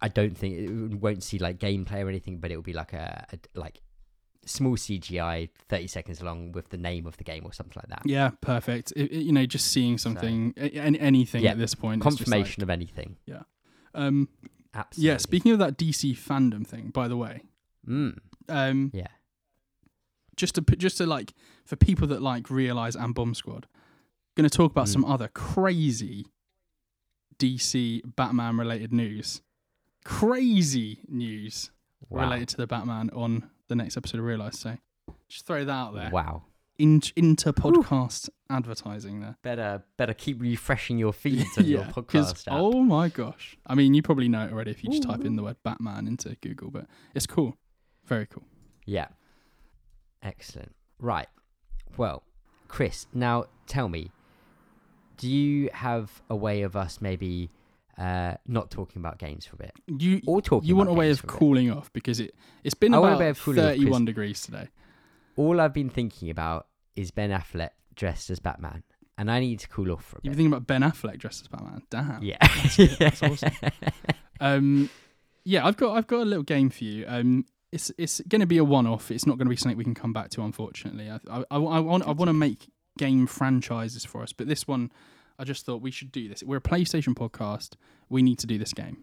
I 0.01 0.08
don't 0.10 0.38
think 0.38 0.58
it 0.58 0.95
won't 0.99 1.23
see 1.23 1.39
like 1.39 1.58
gameplay 1.60 2.03
or 2.03 2.10
anything, 2.10 2.38
but 2.39 2.51
it 2.51 2.55
will 2.55 2.63
be 2.63 2.73
like 2.73 2.93
a, 2.93 3.25
a 3.34 3.60
like 3.60 3.81
small 4.45 4.75
CGI, 4.75 5.49
thirty 5.69 5.88
seconds 5.88 6.21
long 6.21 6.51
with 6.51 6.69
the 6.69 6.77
name 6.77 7.08
of 7.08 7.17
the 7.17 7.23
game 7.23 7.43
or 7.45 7.53
something 7.53 7.73
like 7.75 7.88
that. 7.89 8.01
Yeah, 8.05 8.31
perfect. 8.41 8.93
It- 8.95 9.12
it- 9.12 9.23
you 9.23 9.31
know, 9.31 9.45
just 9.45 9.67
seeing 9.71 9.97
something, 9.97 10.53
a- 10.58 10.69
any, 10.77 10.99
anything 10.99 11.43
Yeah, 11.43 11.51
at 11.51 11.58
this 11.58 11.73
point. 11.75 12.01
Confirmation 12.01 12.62
of 12.62 12.69
anything. 12.69 13.17
like- 13.27 13.41
um, 13.95 14.27
Absolutely. 14.73 15.08
yeah. 15.10 15.17
Speaking 15.17 15.51
of 15.53 15.60
that 15.60 15.77
DC 15.77 16.13
fandom 16.17 16.67
thing, 16.67 16.89
by 16.89 17.08
the 17.08 17.17
way, 17.17 17.41
Mm, 17.88 18.17
um, 18.49 18.91
yeah. 18.93 19.08
just 20.36 20.55
to 20.55 20.62
just 20.62 20.97
to 20.97 21.05
like 21.05 21.34
for 21.65 21.75
people 21.77 22.05
that 22.10 22.21
like 22.21 22.49
realize 22.49 22.95
and 22.95 23.15
Bomb 23.15 23.34
Squad, 23.34 23.67
going 24.36 24.47
to 24.49 24.55
talk 24.55 24.71
about 24.71 24.88
Mm. 24.88 24.93
some 24.93 25.05
other 25.05 25.29
crazy 25.29 26.25
DC 27.39 28.01
Batman 28.15 28.58
related 28.58 28.93
news. 28.93 29.41
Crazy 30.06 31.00
news 31.10 31.72
Wow. 32.10 32.22
related 32.22 32.48
to 32.50 32.58
the 32.58 32.68
Batman 32.68 33.10
on 33.13 33.50
the 33.68 33.76
next 33.76 33.98
episode 33.98 34.20
of 34.20 34.26
Realize. 34.26 34.60
So 34.60 34.78
just 35.28 35.46
throw 35.48 35.65
that 35.65 35.72
out 35.72 35.96
there. 35.96 36.10
Wow. 36.12 36.44
In, 36.78 37.02
into 37.15 37.52
podcast 37.52 38.30
advertising 38.50 39.22
there. 39.22 39.38
Better 39.41 39.84
better 39.98 40.13
keep 40.13 40.39
refreshing 40.39 40.98
your 41.00 41.13
feeds 41.13 41.50
on 41.58 41.65
your 41.65 41.84
'cause- 41.86 42.34
podcast 42.34 42.48
app. 42.48 42.54
Oh 42.60 42.82
my 42.84 43.10
gosh. 43.10 43.58
I 43.65 43.74
mean, 43.76 43.94
you 43.96 44.04
probably 44.04 44.28
know 44.30 44.46
it 44.46 44.52
already 44.54 44.72
if 44.72 44.84
you 44.84 44.91
just 44.91 45.04
type 45.04 45.26
in 45.26 45.36
the 45.36 45.44
word 45.44 45.56
Batman 45.63 46.08
into 46.08 46.36
Google, 46.41 46.70
but 46.70 46.86
it's 47.15 47.26
cool. 47.26 47.58
Very 48.06 48.28
cool. 48.28 48.44
Yeah. 48.86 49.08
Excellent. 50.22 50.76
Right. 51.00 51.28
Well, 51.98 52.24
Chris, 52.68 53.08
now 53.13 53.46
tell 53.68 53.89
me, 53.89 54.12
do 55.18 55.28
you 55.30 55.70
have 55.74 56.22
a 56.30 56.36
way 56.36 56.62
of 56.62 56.76
us 56.76 57.00
maybe 57.02 57.50
uh, 57.97 58.36
not 58.47 58.69
talking 58.71 59.01
about 59.01 59.17
games 59.19 59.45
for 59.45 59.55
a 59.55 59.60
bit, 59.60 59.71
You 59.88 60.21
or 60.27 60.41
talking? 60.41 60.67
you 60.67 60.75
want 60.75 60.89
a 60.89 60.93
way 60.93 61.10
of 61.12 61.23
a 61.23 61.27
cooling 61.27 61.71
off 61.71 61.91
because 61.93 62.19
it 62.19 62.36
it's 62.63 62.75
been 62.75 62.93
I 62.93 62.97
a 62.97 62.99
about 63.01 63.19
way 63.19 63.29
of 63.29 63.41
cooling 63.41 63.60
off, 63.60 63.65
'cause- 63.67 63.77
31 63.77 64.05
degrees 64.05 64.41
today. 64.41 64.67
All 65.38 65.60
I've 65.60 65.73
been 65.73 65.89
thinking 65.89 66.29
about 66.29 66.67
is 66.95 67.12
Ben 67.12 67.29
Affleck 67.29 67.71
dressed 67.95 68.29
as 68.29 68.39
Batman, 68.39 68.84
and 69.17 69.29
I 69.31 69.39
need 69.39 69.60
to 69.60 69.67
cool 69.69 69.91
off 69.91 70.03
for 70.05 70.17
a 70.17 70.19
You've 70.23 70.31
been 70.34 70.38
thinking 70.38 70.53
about 70.53 70.67
Ben 70.67 70.81
Affleck 70.81 71.17
dressed 71.19 71.41
as 71.41 71.47
Batman. 71.47 71.81
Damn. 71.89 72.23
Yeah, 72.23 72.38
good, 72.77 72.89
that's 72.99 73.21
awesome. 73.23 73.51
Um, 74.39 74.89
yeah, 75.43 75.65
I've 75.65 75.77
got 75.77 75.95
I've 75.97 76.08
got 76.08 76.21
a 76.21 76.25
little 76.25 76.43
game 76.43 76.69
for 76.69 76.84
you. 76.84 77.05
Um, 77.08 77.45
it's 77.71 77.91
it's 77.97 78.21
going 78.27 78.41
to 78.41 78.47
be 78.47 78.58
a 78.58 78.63
one-off. 78.63 79.12
It's 79.12 79.25
not 79.25 79.38
going 79.38 79.45
to 79.47 79.49
be 79.49 79.55
something 79.55 79.77
we 79.77 79.84
can 79.84 79.93
come 79.95 80.13
back 80.13 80.29
to, 80.31 80.41
unfortunately. 80.41 81.10
I 81.10 81.19
I, 81.29 81.43
I, 81.51 81.58
I 81.58 81.79
want 81.79 82.08
I 82.08 82.12
want 82.12 82.29
to 82.29 82.34
make 82.34 82.67
game 82.97 83.27
franchises 83.27 84.05
for 84.05 84.21
us, 84.23 84.31
but 84.34 84.47
this 84.47 84.67
one, 84.67 84.91
I 85.38 85.43
just 85.43 85.65
thought 85.65 85.82
we 85.82 85.91
should 85.91 86.12
do 86.12 86.28
this. 86.30 86.43
We're 86.43 86.58
a 86.58 86.62
PlayStation 86.62 87.13
podcast. 87.15 87.74
We 88.10 88.21
need 88.21 88.39
to 88.39 88.48
do 88.48 88.58
this 88.58 88.74
game. 88.74 88.98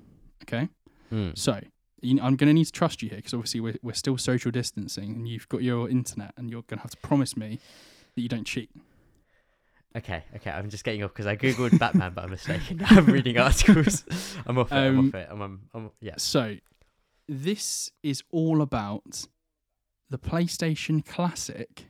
Okay, 0.45 0.68
Mm. 1.12 1.37
so 1.38 1.61
you, 2.01 2.18
I'm 2.23 2.37
going 2.37 2.49
to 2.49 2.55
need 2.55 2.64
to 2.64 2.73
trust 2.73 3.03
you 3.03 3.09
here 3.11 3.18
because 3.18 3.35
obviously 3.35 3.61
we're 3.61 3.77
we're 3.83 3.92
still 3.92 4.16
social 4.18 4.51
distancing, 4.51 5.14
and 5.14 5.29
you've 5.29 5.49
got 5.49 5.62
your 5.62 5.88
internet, 5.88 6.33
and 6.37 6.51
you're 6.51 6.62
going 6.62 6.79
to 6.79 6.83
have 6.83 6.90
to 6.92 6.97
promise 6.99 7.37
me 7.37 7.59
that 8.14 8.23
you 8.23 8.29
don't 8.29 8.47
cheat. 8.47 8.71
Okay, 9.95 10.25
okay. 10.37 10.51
I'm 10.51 10.71
just 10.71 10.85
getting 10.85 11.05
off 11.05 11.12
because 11.12 11.27
I 11.27 11.37
googled 11.37 11.79
Batman, 11.79 12.12
but 12.14 12.25
I'm 12.25 12.31
mistaken. 12.31 12.81
I'm 12.88 13.05
reading 13.07 13.37
articles. 13.38 14.05
I'm 14.47 14.57
off 14.59 14.73
it. 14.73 14.75
I'm 14.75 14.99
Um, 14.99 15.09
off 15.09 15.14
it. 15.14 15.29
I'm, 15.31 15.40
I'm, 15.42 15.61
I'm 15.75 15.90
yeah. 16.01 16.14
So, 16.16 16.57
this 17.29 17.90
is 18.03 18.23
all 18.31 18.62
about 18.62 19.27
the 20.09 20.16
PlayStation 20.18 21.05
Classic, 21.05 21.85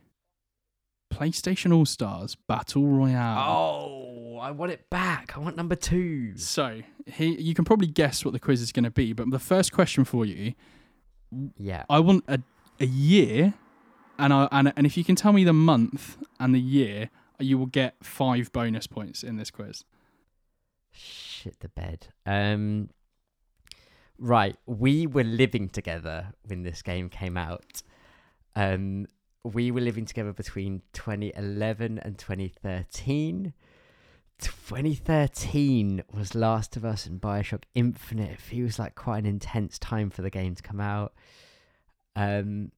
PlayStation 1.12 1.74
All 1.74 1.84
Stars 1.86 2.34
Battle 2.34 2.86
Royale. 2.86 3.38
Oh, 3.50 4.38
I 4.38 4.50
want 4.50 4.72
it 4.72 4.88
back. 4.90 5.36
I 5.36 5.40
want 5.40 5.56
number 5.56 5.74
two. 5.76 6.36
So, 6.36 6.80
here 7.06 7.28
you 7.38 7.54
can 7.54 7.64
probably 7.64 7.86
guess 7.86 8.24
what 8.24 8.32
the 8.32 8.40
quiz 8.40 8.60
is 8.60 8.72
going 8.72 8.84
to 8.84 8.90
be, 8.90 9.12
but 9.12 9.30
the 9.30 9.38
first 9.38 9.72
question 9.72 10.04
for 10.04 10.24
you, 10.24 10.54
Yeah. 11.58 11.84
I 11.90 12.00
want 12.00 12.24
a 12.28 12.40
a 12.80 12.86
year, 12.86 13.54
and 14.18 14.32
I 14.32 14.48
and 14.50 14.72
and 14.76 14.86
if 14.86 14.96
you 14.96 15.04
can 15.04 15.14
tell 15.16 15.32
me 15.32 15.44
the 15.44 15.52
month 15.52 16.16
and 16.40 16.54
the 16.54 16.60
year, 16.60 17.10
you 17.38 17.58
will 17.58 17.66
get 17.66 17.94
five 18.02 18.50
bonus 18.52 18.86
points 18.86 19.22
in 19.22 19.36
this 19.36 19.50
quiz. 19.50 19.84
Shit 20.90 21.60
the 21.60 21.68
bed. 21.68 22.08
Um. 22.26 22.90
Right, 24.18 24.56
we 24.66 25.06
were 25.06 25.24
living 25.24 25.68
together 25.68 26.32
when 26.46 26.62
this 26.62 26.80
game 26.82 27.08
came 27.08 27.36
out. 27.36 27.82
Um, 28.54 29.06
we 29.44 29.70
were 29.70 29.80
living 29.80 30.04
together 30.04 30.32
between 30.32 30.82
2011 30.92 31.98
and 31.98 32.18
2013. 32.18 33.52
2013 34.38 36.02
was 36.12 36.34
Last 36.34 36.76
of 36.76 36.84
Us 36.84 37.06
and 37.06 37.20
Bioshock 37.20 37.62
Infinite. 37.74 38.32
It 38.32 38.40
feels 38.40 38.78
like 38.78 38.94
quite 38.94 39.18
an 39.18 39.26
intense 39.26 39.78
time 39.78 40.10
for 40.10 40.22
the 40.22 40.30
game 40.30 40.54
to 40.54 40.62
come 40.62 40.80
out. 40.80 41.12
Um, 42.16 42.72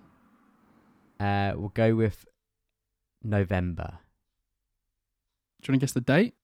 Uh, 1.19 1.53
we'll 1.56 1.69
go 1.69 1.95
with 1.95 2.25
November. 3.23 3.99
Do 5.62 5.67
you 5.67 5.73
want 5.73 5.82
to 5.82 5.86
guess 5.86 5.93
the 5.93 6.01
date? 6.01 6.36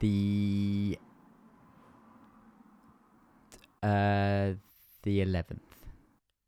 The 0.00 0.98
uh 3.82 4.52
the 5.02 5.24
11th. 5.24 5.60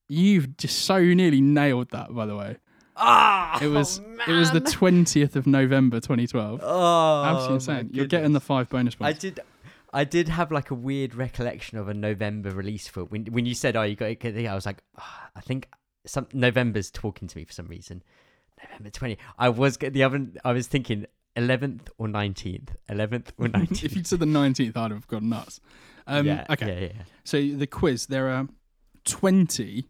You've 0.08 0.56
just 0.56 0.80
so 0.80 1.00
nearly 1.00 1.40
nailed 1.40 1.90
that, 1.90 2.14
by 2.14 2.26
the 2.26 2.36
way. 2.36 2.56
Ah, 2.96 3.58
It 3.62 3.68
was 3.68 4.00
it 4.26 4.32
was 4.32 4.50
the 4.52 4.60
twentieth 4.60 5.36
of 5.36 5.46
November, 5.46 6.00
twenty 6.00 6.26
twelve. 6.26 6.60
oh, 6.62 7.24
Absolutely 7.24 7.54
insane. 7.54 7.90
You're 7.92 8.06
getting 8.06 8.32
the 8.32 8.40
five 8.40 8.68
bonus 8.68 8.94
points. 8.94 9.16
I 9.16 9.18
did. 9.20 9.40
I 9.92 10.02
did 10.04 10.28
have 10.28 10.50
like 10.50 10.70
a 10.70 10.74
weird 10.74 11.14
recollection 11.14 11.78
of 11.78 11.88
a 11.88 11.94
November 11.94 12.50
release 12.50 12.88
for 12.88 13.04
when 13.04 13.26
when 13.26 13.46
you 13.46 13.54
said, 13.54 13.76
"Oh, 13.76 13.82
you 13.82 13.94
got 13.96 14.10
it," 14.10 14.46
I 14.46 14.54
was 14.54 14.66
like, 14.66 14.82
"Ah, 14.98 15.30
I 15.36 15.40
think 15.40 15.68
some 16.06 16.26
November's 16.32 16.90
talking 16.90 17.28
to 17.28 17.36
me 17.38 17.44
for 17.44 17.52
some 17.52 17.66
reason. 17.66 18.02
November 18.62 18.90
twenty. 18.90 19.18
I 19.38 19.48
was 19.50 19.76
the 19.76 20.02
other. 20.02 20.26
I 20.44 20.52
was 20.52 20.66
thinking 20.66 21.06
eleventh 21.36 21.90
or 21.98 22.08
nineteenth. 22.08 22.74
Eleventh 22.88 23.32
or 23.38 23.48
nineteenth. 23.58 23.84
if 23.84 23.94
you'd 23.96 24.06
said 24.06 24.18
the 24.20 24.26
nineteenth, 24.26 24.76
I'd 24.76 24.90
have 24.90 25.06
gone 25.08 25.28
nuts. 25.28 25.60
Um, 26.06 26.26
yeah, 26.26 26.44
okay, 26.50 26.66
Yeah, 26.66 26.86
yeah. 26.96 27.02
so 27.24 27.40
the 27.40 27.66
quiz. 27.66 28.06
There 28.06 28.28
are 28.30 28.48
twenty 29.04 29.88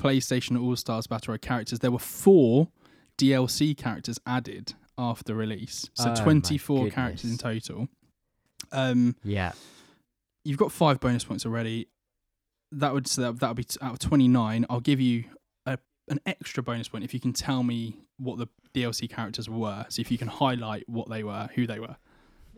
PlayStation 0.00 0.60
All 0.60 0.74
Stars 0.76 1.06
Battle 1.06 1.32
Royale 1.32 1.38
characters. 1.38 1.78
There 1.80 1.90
were 1.90 1.98
four 1.98 2.68
DLC 3.18 3.76
characters 3.76 4.18
added 4.26 4.74
after 4.96 5.34
release, 5.34 5.88
so 5.94 6.10
Oh, 6.16 6.22
twenty-four 6.24 6.90
characters 6.90 7.30
in 7.30 7.38
total. 7.38 7.88
Um, 8.72 9.16
Yeah. 9.24 9.52
you've 10.44 10.58
got 10.58 10.72
five 10.72 11.00
bonus 11.00 11.24
points 11.24 11.44
already. 11.46 11.88
That 12.72 12.92
would 12.94 13.06
so 13.06 13.22
that 13.22 13.40
that 13.40 13.48
would 13.48 13.56
be 13.56 13.66
out 13.82 13.92
of 13.94 13.98
twenty 13.98 14.28
nine. 14.28 14.64
I'll 14.70 14.80
give 14.80 15.00
you 15.00 15.24
a, 15.66 15.78
an 16.08 16.20
extra 16.26 16.62
bonus 16.62 16.88
point 16.88 17.04
if 17.04 17.12
you 17.12 17.20
can 17.20 17.32
tell 17.32 17.62
me 17.62 17.96
what 18.18 18.38
the 18.38 18.46
DLC 18.74 19.08
characters 19.10 19.48
were. 19.48 19.84
So 19.88 20.00
if 20.00 20.10
you 20.10 20.18
can 20.18 20.28
highlight 20.28 20.88
what 20.88 21.08
they 21.08 21.24
were, 21.24 21.48
who 21.54 21.66
they 21.66 21.80
were. 21.80 21.96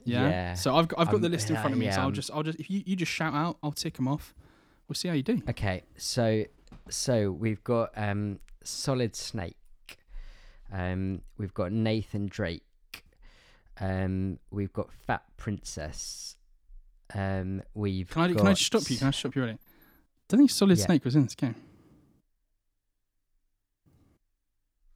Yeah. 0.05 0.29
Yeah. 0.29 0.55
So 0.55 0.77
I've 0.77 0.89
got 0.89 0.99
I've 1.01 1.07
got 1.07 1.17
Um, 1.17 1.23
the 1.23 1.29
list 1.29 1.49
in 1.49 1.57
front 1.57 1.73
of 1.73 1.79
me. 1.79 1.87
yeah, 1.87 1.93
so 1.95 2.01
I'll 2.03 2.07
um, 2.09 2.13
just 2.13 2.31
I'll 2.33 2.43
just 2.43 2.61
if 2.61 2.71
you, 2.71 2.83
you 2.85 2.95
just 2.97 3.13
shout 3.13 3.35
out, 3.35 3.57
I'll 3.63 3.73
tick 3.73 3.95
them 3.95 4.07
off. 4.09 4.35
We'll 4.89 4.97
see 4.97 5.09
how 5.09 5.15
you 5.15 5.23
do. 5.23 5.41
Okay, 5.49 5.85
so 5.97 6.45
so 6.89 7.31
we've 7.31 7.63
got 7.65 7.91
um 7.97 8.39
Solid 8.65 9.15
Snake. 9.17 9.57
Um 10.73 11.23
we've 11.39 11.55
got 11.55 11.73
Nathan 11.73 12.27
Drake. 12.27 12.63
Um 13.81 14.39
we've 14.51 14.73
got 14.73 14.93
Fat 14.93 15.23
Princess. 15.37 16.37
Um 17.15 17.63
we've 17.75 18.09
Can 18.09 18.23
I 18.23 18.29
got... 18.29 18.39
can 18.39 18.47
I 18.49 18.55
stop 18.55 18.89
you? 18.91 18.97
Can 18.99 19.09
I 19.09 19.13
stop 19.13 19.35
you 19.35 19.43
already? 19.43 19.59
don't 20.29 20.39
think 20.39 20.51
Solid 20.51 20.79
Yeah. 20.79 20.87
Snake 20.87 21.05
was 21.05 21.15
in 21.15 21.25
this 21.25 21.35
game. 21.35 21.55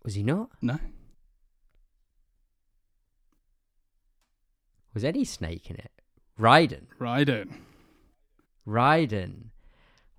Was 0.03 0.15
he 0.15 0.23
not? 0.23 0.51
No. 0.63 0.79
Was 4.95 5.05
any 5.05 5.25
snake 5.25 5.69
in 5.69 5.77
it? 5.77 5.91
Raiden. 6.41 6.87
Raiden. 6.99 7.53
Raiden. 8.67 9.51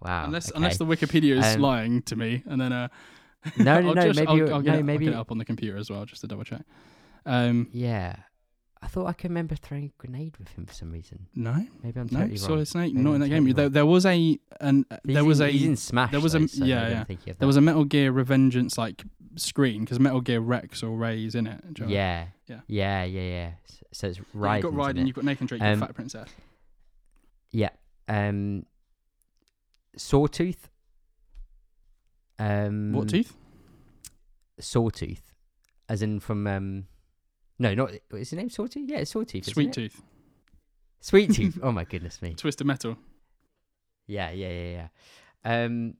Wow. 0.01 0.25
unless 0.25 0.49
okay. 0.49 0.57
unless 0.57 0.77
the 0.77 0.85
Wikipedia 0.85 1.37
is 1.37 1.55
Um, 1.55 1.61
lying 1.61 2.01
to 2.03 2.15
me, 2.15 2.43
and 2.45 2.59
then 2.61 2.71
uh. 2.73 2.87
No, 3.57 3.79
no, 3.81 3.93
no, 3.93 4.01
just- 4.07 4.19
maybe 4.19 4.27
I'll, 4.43 4.55
I'll 4.55 4.61
no, 4.61 4.73
it, 4.73 4.83
maybe- 4.83 5.05
I'll 5.05 5.11
get 5.11 5.17
it 5.17 5.19
up 5.21 5.31
on 5.31 5.37
the 5.37 5.45
computer 5.45 5.77
as 5.77 5.89
well, 5.89 6.05
just 6.05 6.21
to 6.21 6.27
double 6.27 6.43
check. 6.43 6.61
Um, 7.25 7.67
Yeah. 7.71 8.15
I 8.79 8.85
thought 8.87 9.07
I 9.07 9.13
could 9.13 9.31
remember 9.31 9.55
throwing 9.55 9.85
a 9.85 9.91
grenade 9.97 10.37
with 10.37 10.49
him 10.49 10.65
for 10.67 10.73
some 10.73 10.91
reason. 10.91 11.27
no, 11.33 11.65
Maybe 11.81 11.99
I'm 11.99 12.05
no, 12.11 12.19
totally 12.19 12.27
wrong. 12.29 12.37
Solid 12.37 12.67
Snake, 12.67 12.93
Maybe 12.93 13.03
not 13.03 13.09
in 13.15 13.15
I'm 13.23 13.29
that 13.29 13.35
game. 13.35 13.49
There, 13.53 13.69
there 13.69 13.85
was 13.87 14.05
a 14.05 14.39
an 14.61 14.85
uh, 14.91 14.97
He's 15.03 15.13
there 15.15 15.25
was 15.25 15.39
in, 15.39 15.47
a 15.47 15.51
he's 15.51 15.63
in 15.65 15.75
Smash. 15.77 16.11
there 16.11 16.19
was 16.19 16.35
a- 16.35 16.39
though, 16.39 16.45
so 16.47 16.63
yeah, 16.65 17.03
yeah. 17.25 17.33
there 17.39 17.47
was 17.47 17.57
a 17.57 17.61
Metal 17.61 17.85
Gear 17.85 18.13
Revengeance 18.13 18.77
like 18.77 19.03
screen 19.35 19.81
because 19.81 19.99
Metal 19.99 20.21
Gear 20.21 20.41
Rex 20.41 20.83
or 20.83 20.95
Ray 20.95 21.25
is 21.25 21.33
in 21.33 21.47
it. 21.47 21.59
Yeah. 21.87 22.27
Yeah. 22.47 22.59
Yeah, 22.67 23.03
yeah, 23.03 23.21
yeah. 23.21 23.51
So 23.93 24.07
it's 24.09 24.19
Raiden. 24.35 24.61
You've 24.63 24.75
got 24.75 24.93
Raiden, 24.95 25.07
you've 25.07 25.15
got 25.15 25.25
Nathan 25.25 25.47
Drake, 25.47 25.61
you've 25.61 25.71
Um, 25.73 25.79
got 25.79 25.87
Fat 25.89 25.95
Princess. 25.95 26.29
Yeah. 27.51 27.69
Um 28.07 28.65
Sawtooth. 29.97 30.69
Um 32.39 32.93
What 32.93 33.09
tooth? 33.09 33.33
Sawtooth. 34.59 35.33
As 35.89 36.01
in 36.01 36.19
from 36.19 36.47
um 36.47 36.87
No, 37.59 37.73
not 37.73 37.91
is 38.13 38.29
the 38.29 38.35
name 38.35 38.49
Sawtooth? 38.49 38.87
Yeah, 38.89 38.97
it's 38.99 39.11
Sawtooth. 39.11 39.45
Sweet 39.45 39.73
tooth. 39.73 40.01
Sweet 40.99 41.33
Tooth. 41.35 41.59
oh 41.61 41.71
my 41.71 41.83
goodness 41.83 42.21
me. 42.21 42.33
Twisted 42.33 42.65
Metal. 42.67 42.97
Yeah, 44.07 44.31
yeah, 44.31 44.49
yeah, 44.49 44.87
yeah. 45.45 45.63
Um 45.63 45.95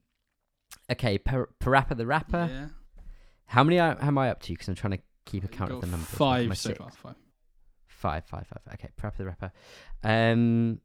Okay, 0.90 1.18
Par- 1.18 1.48
Parappa 1.60 1.96
the 1.96 2.06
Rapper. 2.06 2.48
Yeah. 2.50 2.66
How 3.46 3.64
many 3.64 3.78
are, 3.78 3.96
am 4.00 4.18
I 4.18 4.30
up 4.30 4.40
to? 4.42 4.52
Because 4.52 4.68
I'm 4.68 4.74
trying 4.74 4.92
to 4.92 5.02
keep 5.24 5.44
account 5.44 5.70
of 5.72 5.80
the 5.80 5.86
numbers. 5.86 6.20
Like, 6.20 6.44
am 6.44 6.46
I 6.46 6.54
Five 6.54 6.58
so 6.58 6.68
six? 6.70 6.78
far. 6.78 6.90
Five. 6.90 7.14
Five, 7.86 8.24
five, 8.26 8.46
five. 8.46 8.74
Okay, 8.74 8.88
Parappa 9.00 9.16
the 9.16 9.24
Rapper. 9.26 9.52
Um, 10.04 10.80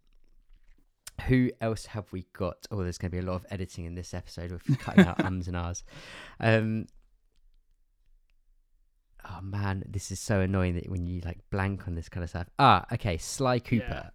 who 1.22 1.52
else 1.62 1.88
have 1.88 2.12
we 2.12 2.26
got? 2.34 2.66
Oh, 2.72 2.84
there's 2.84 2.98
going 2.98 3.12
to 3.12 3.18
be 3.18 3.24
a 3.24 3.26
lot 3.26 3.36
of 3.36 3.46
editing 3.50 3.86
in 3.86 3.96
this 3.96 4.14
episode 4.14 4.52
with 4.52 4.80
cutting 4.80 5.06
out 5.06 5.20
ums 5.24 5.48
and 5.48 5.56
ahs. 5.56 5.84
Um, 6.40 6.88
oh 9.26 9.40
man, 9.42 9.84
this 9.88 10.12
is 10.12 10.20
so 10.20 10.42
annoying 10.42 10.76
that 10.76 10.90
when 10.90 11.06
you 11.06 11.22
like 11.22 11.40
blank 11.50 11.88
on 11.88 11.96
this 11.96 12.10
kind 12.10 12.24
of 12.24 12.30
stuff. 12.30 12.50
Ah, 12.60 12.86
okay, 12.92 13.18
Sly 13.18 13.60
Cooper. 13.60 14.10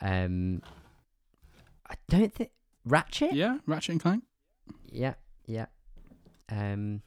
Um, 0.00 0.62
I 1.88 1.94
don't 2.08 2.32
think 2.32 2.50
Ratchet. 2.84 3.32
Yeah, 3.32 3.58
Ratchet 3.66 3.92
and 3.92 4.00
Clank. 4.00 4.24
Yeah, 4.90 5.14
yeah. 5.46 5.66
Um, 6.50 7.02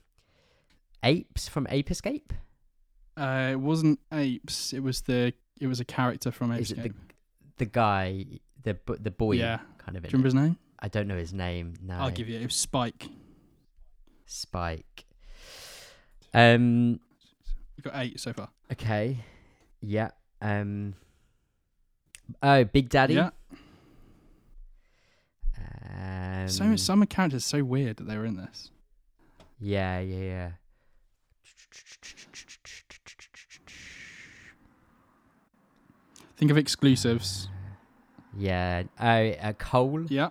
apes 1.04 1.48
from 1.48 1.68
Ape 1.70 1.92
Escape. 1.92 2.34
Uh, 3.16 3.50
it 3.52 3.60
wasn't 3.60 4.00
apes. 4.12 4.74
It 4.74 4.82
was 4.82 5.02
the. 5.02 5.34
It 5.60 5.68
was 5.68 5.80
a 5.80 5.86
character 5.86 6.32
from 6.32 6.52
Ape 6.52 6.62
Is 6.62 6.72
Escape. 6.72 6.94
The 7.58 7.66
guy, 7.66 8.26
the 8.64 8.78
the 9.00 9.12
boy, 9.12 9.34
Yeah. 9.34 9.60
kind 9.78 9.98
of. 9.98 10.04
Do 10.04 10.08
you 10.10 10.12
remember 10.14 10.28
it? 10.28 10.32
his 10.32 10.34
name? 10.36 10.58
I 10.80 10.88
don't 10.90 11.08
know 11.08 11.18
his 11.18 11.34
name. 11.34 11.74
No, 11.82 11.96
I'll 11.96 12.12
give 12.12 12.30
you. 12.30 12.40
It 12.40 12.44
was 12.46 12.56
Spike. 12.56 13.08
Spike. 14.26 15.06
Um. 16.34 17.00
You 17.78 17.84
got 17.84 17.94
eight 17.96 18.20
so 18.20 18.34
far. 18.34 18.50
Okay. 18.72 19.18
Yeah. 19.82 20.12
Um. 20.42 20.96
Oh, 22.44 22.64
Big 22.66 22.90
Daddy. 22.90 23.16
Yeah. 23.16 23.30
Um, 25.60 26.48
So 26.50 26.76
some 26.76 27.06
characters 27.06 27.46
so 27.46 27.64
weird 27.64 27.98
that 27.98 28.04
they 28.08 28.18
were 28.18 28.26
in 28.26 28.36
this. 28.38 28.70
Yeah, 29.60 30.00
yeah, 30.00 30.24
yeah. 30.24 30.52
Think 36.38 36.52
of 36.52 36.58
exclusives. 36.58 37.50
Yeah. 38.38 38.84
Oh, 39.00 39.06
uh, 39.30 39.54
Cole. 39.54 40.06
Yeah. 40.08 40.30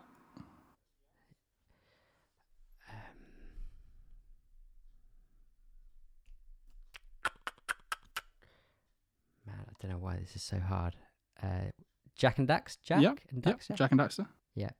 Man, 9.46 9.56
I 9.68 9.72
don't 9.80 9.90
know 9.90 9.98
why 9.98 10.16
this 10.16 10.34
is 10.36 10.42
so 10.42 10.58
hard. 10.58 10.94
Uh, 11.42 11.70
Jak 12.16 12.38
and 12.38 12.48
Dax. 12.48 12.76
Jak 12.76 13.00
Yep, 13.02 13.18
and 13.30 13.44
Yep. 13.46 13.54
Dax. 13.58 13.68
Jak 13.74 13.90
and 13.92 14.00
Daxter. 14.00 14.26
Yeah. 14.54 14.70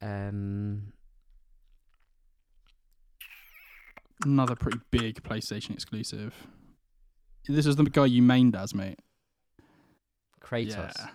Um. 0.00 0.92
Another 4.24 4.54
pretty 4.54 4.78
big 4.90 5.22
PlayStation 5.22 5.70
exclusive. 5.72 6.46
This 7.48 7.66
is 7.66 7.74
the 7.76 7.84
guy 7.84 8.06
you 8.06 8.22
mained 8.22 8.54
as, 8.56 8.72
mate. 8.72 9.00
Kratos. 10.42 10.94
Yeah. 10.98 11.06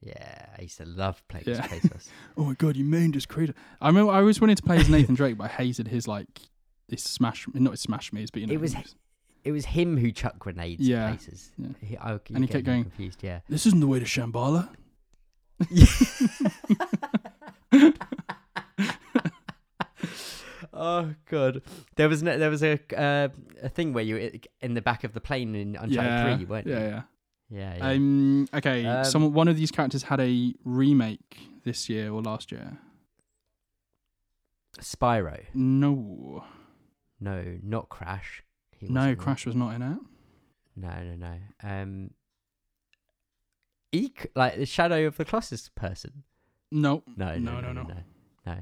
Yeah, 0.00 0.46
I 0.56 0.62
used 0.62 0.78
to 0.78 0.84
love 0.86 1.22
playing 1.28 1.44
Yeah. 1.48 1.54
as 1.64 1.66
Kratos. 1.70 2.08
Oh 2.36 2.44
my 2.44 2.54
god, 2.54 2.76
you 2.76 2.84
mean 2.84 3.12
just 3.12 3.28
Kratos. 3.28 3.54
I 3.80 3.88
remember 3.88 4.12
I 4.12 4.18
always 4.18 4.40
wanted 4.40 4.56
to 4.58 4.62
play 4.62 4.76
as 4.78 4.88
Nathan 4.88 5.14
Drake, 5.16 5.36
but 5.36 5.44
I 5.44 5.48
hated 5.48 5.88
his 5.88 6.06
like 6.06 6.26
this 6.88 7.02
smash, 7.02 7.46
not 7.54 7.72
his 7.72 7.80
smash 7.80 8.12
me's, 8.12 8.30
but 8.30 8.40
you 8.40 8.46
know. 8.46 8.54
It 8.54 8.60
was- 8.60 8.76
it 9.44 9.52
was 9.52 9.64
him 9.66 9.96
who 9.96 10.10
chucked 10.12 10.40
grenades 10.40 10.86
Yeah, 10.86 11.08
places. 11.10 11.52
yeah. 11.56 11.68
He, 11.80 11.96
I, 11.96 12.18
And 12.34 12.44
he 12.44 12.48
kept 12.48 12.64
going- 12.64 12.82
confused. 12.82 13.22
Yeah. 13.22 13.40
This 13.48 13.66
isn't 13.66 13.80
the 13.80 13.86
way 13.86 13.98
to 14.00 14.04
Shambhala. 14.04 14.68
oh 20.72 21.14
god, 21.30 21.62
there 21.96 22.08
was 22.08 22.22
no, 22.22 22.38
there 22.38 22.50
was 22.50 22.62
a 22.62 22.78
uh, 22.96 23.28
a 23.62 23.68
thing 23.68 23.92
where 23.92 24.04
you 24.04 24.14
were 24.14 24.30
in 24.60 24.74
the 24.74 24.82
back 24.82 25.04
of 25.04 25.12
the 25.12 25.20
plane 25.20 25.54
in 25.54 25.76
Uncharted 25.76 25.94
yeah, 25.94 26.36
Three, 26.36 26.44
weren't 26.44 26.66
yeah, 26.66 26.78
you? 26.78 26.84
yeah. 26.84 26.88
Yeah, 26.90 27.02
yeah. 27.50 27.76
Um, 27.80 28.48
okay, 28.54 28.84
Um, 28.86 29.04
some 29.04 29.32
one 29.32 29.48
of 29.48 29.56
these 29.56 29.70
characters 29.70 30.04
had 30.04 30.20
a 30.20 30.54
remake 30.64 31.38
this 31.64 31.88
year 31.88 32.12
or 32.12 32.22
last 32.22 32.52
year. 32.52 32.78
Spyro. 34.80 35.44
No, 35.54 36.44
No, 37.20 37.58
not 37.62 37.88
Crash. 37.88 38.42
He 38.78 38.86
no. 38.88 39.16
Crash 39.16 39.44
was 39.46 39.56
not 39.56 39.74
in 39.74 39.82
it. 39.82 39.98
No, 40.76 41.02
no, 41.02 41.14
no. 41.16 41.38
Um, 41.68 42.10
Eek, 43.90 44.30
like 44.36 44.56
the 44.56 44.66
Shadow 44.66 45.06
of 45.06 45.16
the 45.16 45.24
Colossus 45.24 45.68
person. 45.74 46.22
No, 46.70 47.02
No, 47.16 47.36
no, 47.38 47.60
no, 47.60 47.72
no, 47.72 47.72
no. 47.72 47.82
no, 47.82 47.94
no. 48.46 48.56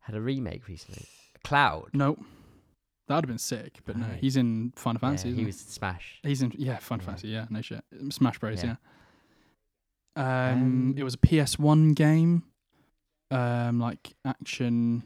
Had 0.00 0.16
a 0.16 0.20
remake 0.20 0.66
recently. 0.66 1.06
Cloud. 1.44 1.90
no, 1.92 2.18
that 3.06 3.14
would 3.16 3.24
have 3.24 3.28
been 3.28 3.38
sick. 3.38 3.80
But 3.84 3.96
no, 3.96 4.06
he's 4.20 4.36
in 4.36 4.72
Final 4.76 4.98
Yeah, 5.02 5.08
Fantasy. 5.08 5.28
he 5.28 5.34
isn't 5.34 5.46
was 5.46 5.56
Smash. 5.58 6.20
He's 6.22 6.42
in 6.42 6.52
yeah, 6.56 6.78
Final 6.78 7.02
Yeah. 7.02 7.06
Fantasy. 7.06 7.28
Yeah, 7.28 7.46
no 7.50 7.60
shit. 7.60 7.84
Smash 8.10 8.38
Bros. 8.38 8.62
Yeah. 8.62 8.76
Yeah. 10.16 10.52
Um, 10.52 10.62
Um, 10.62 10.94
it 10.96 11.02
was 11.02 11.14
a 11.14 11.18
PS1 11.18 11.94
game. 11.94 12.44
Um, 13.30 13.80
like 13.80 14.14
action. 14.24 15.02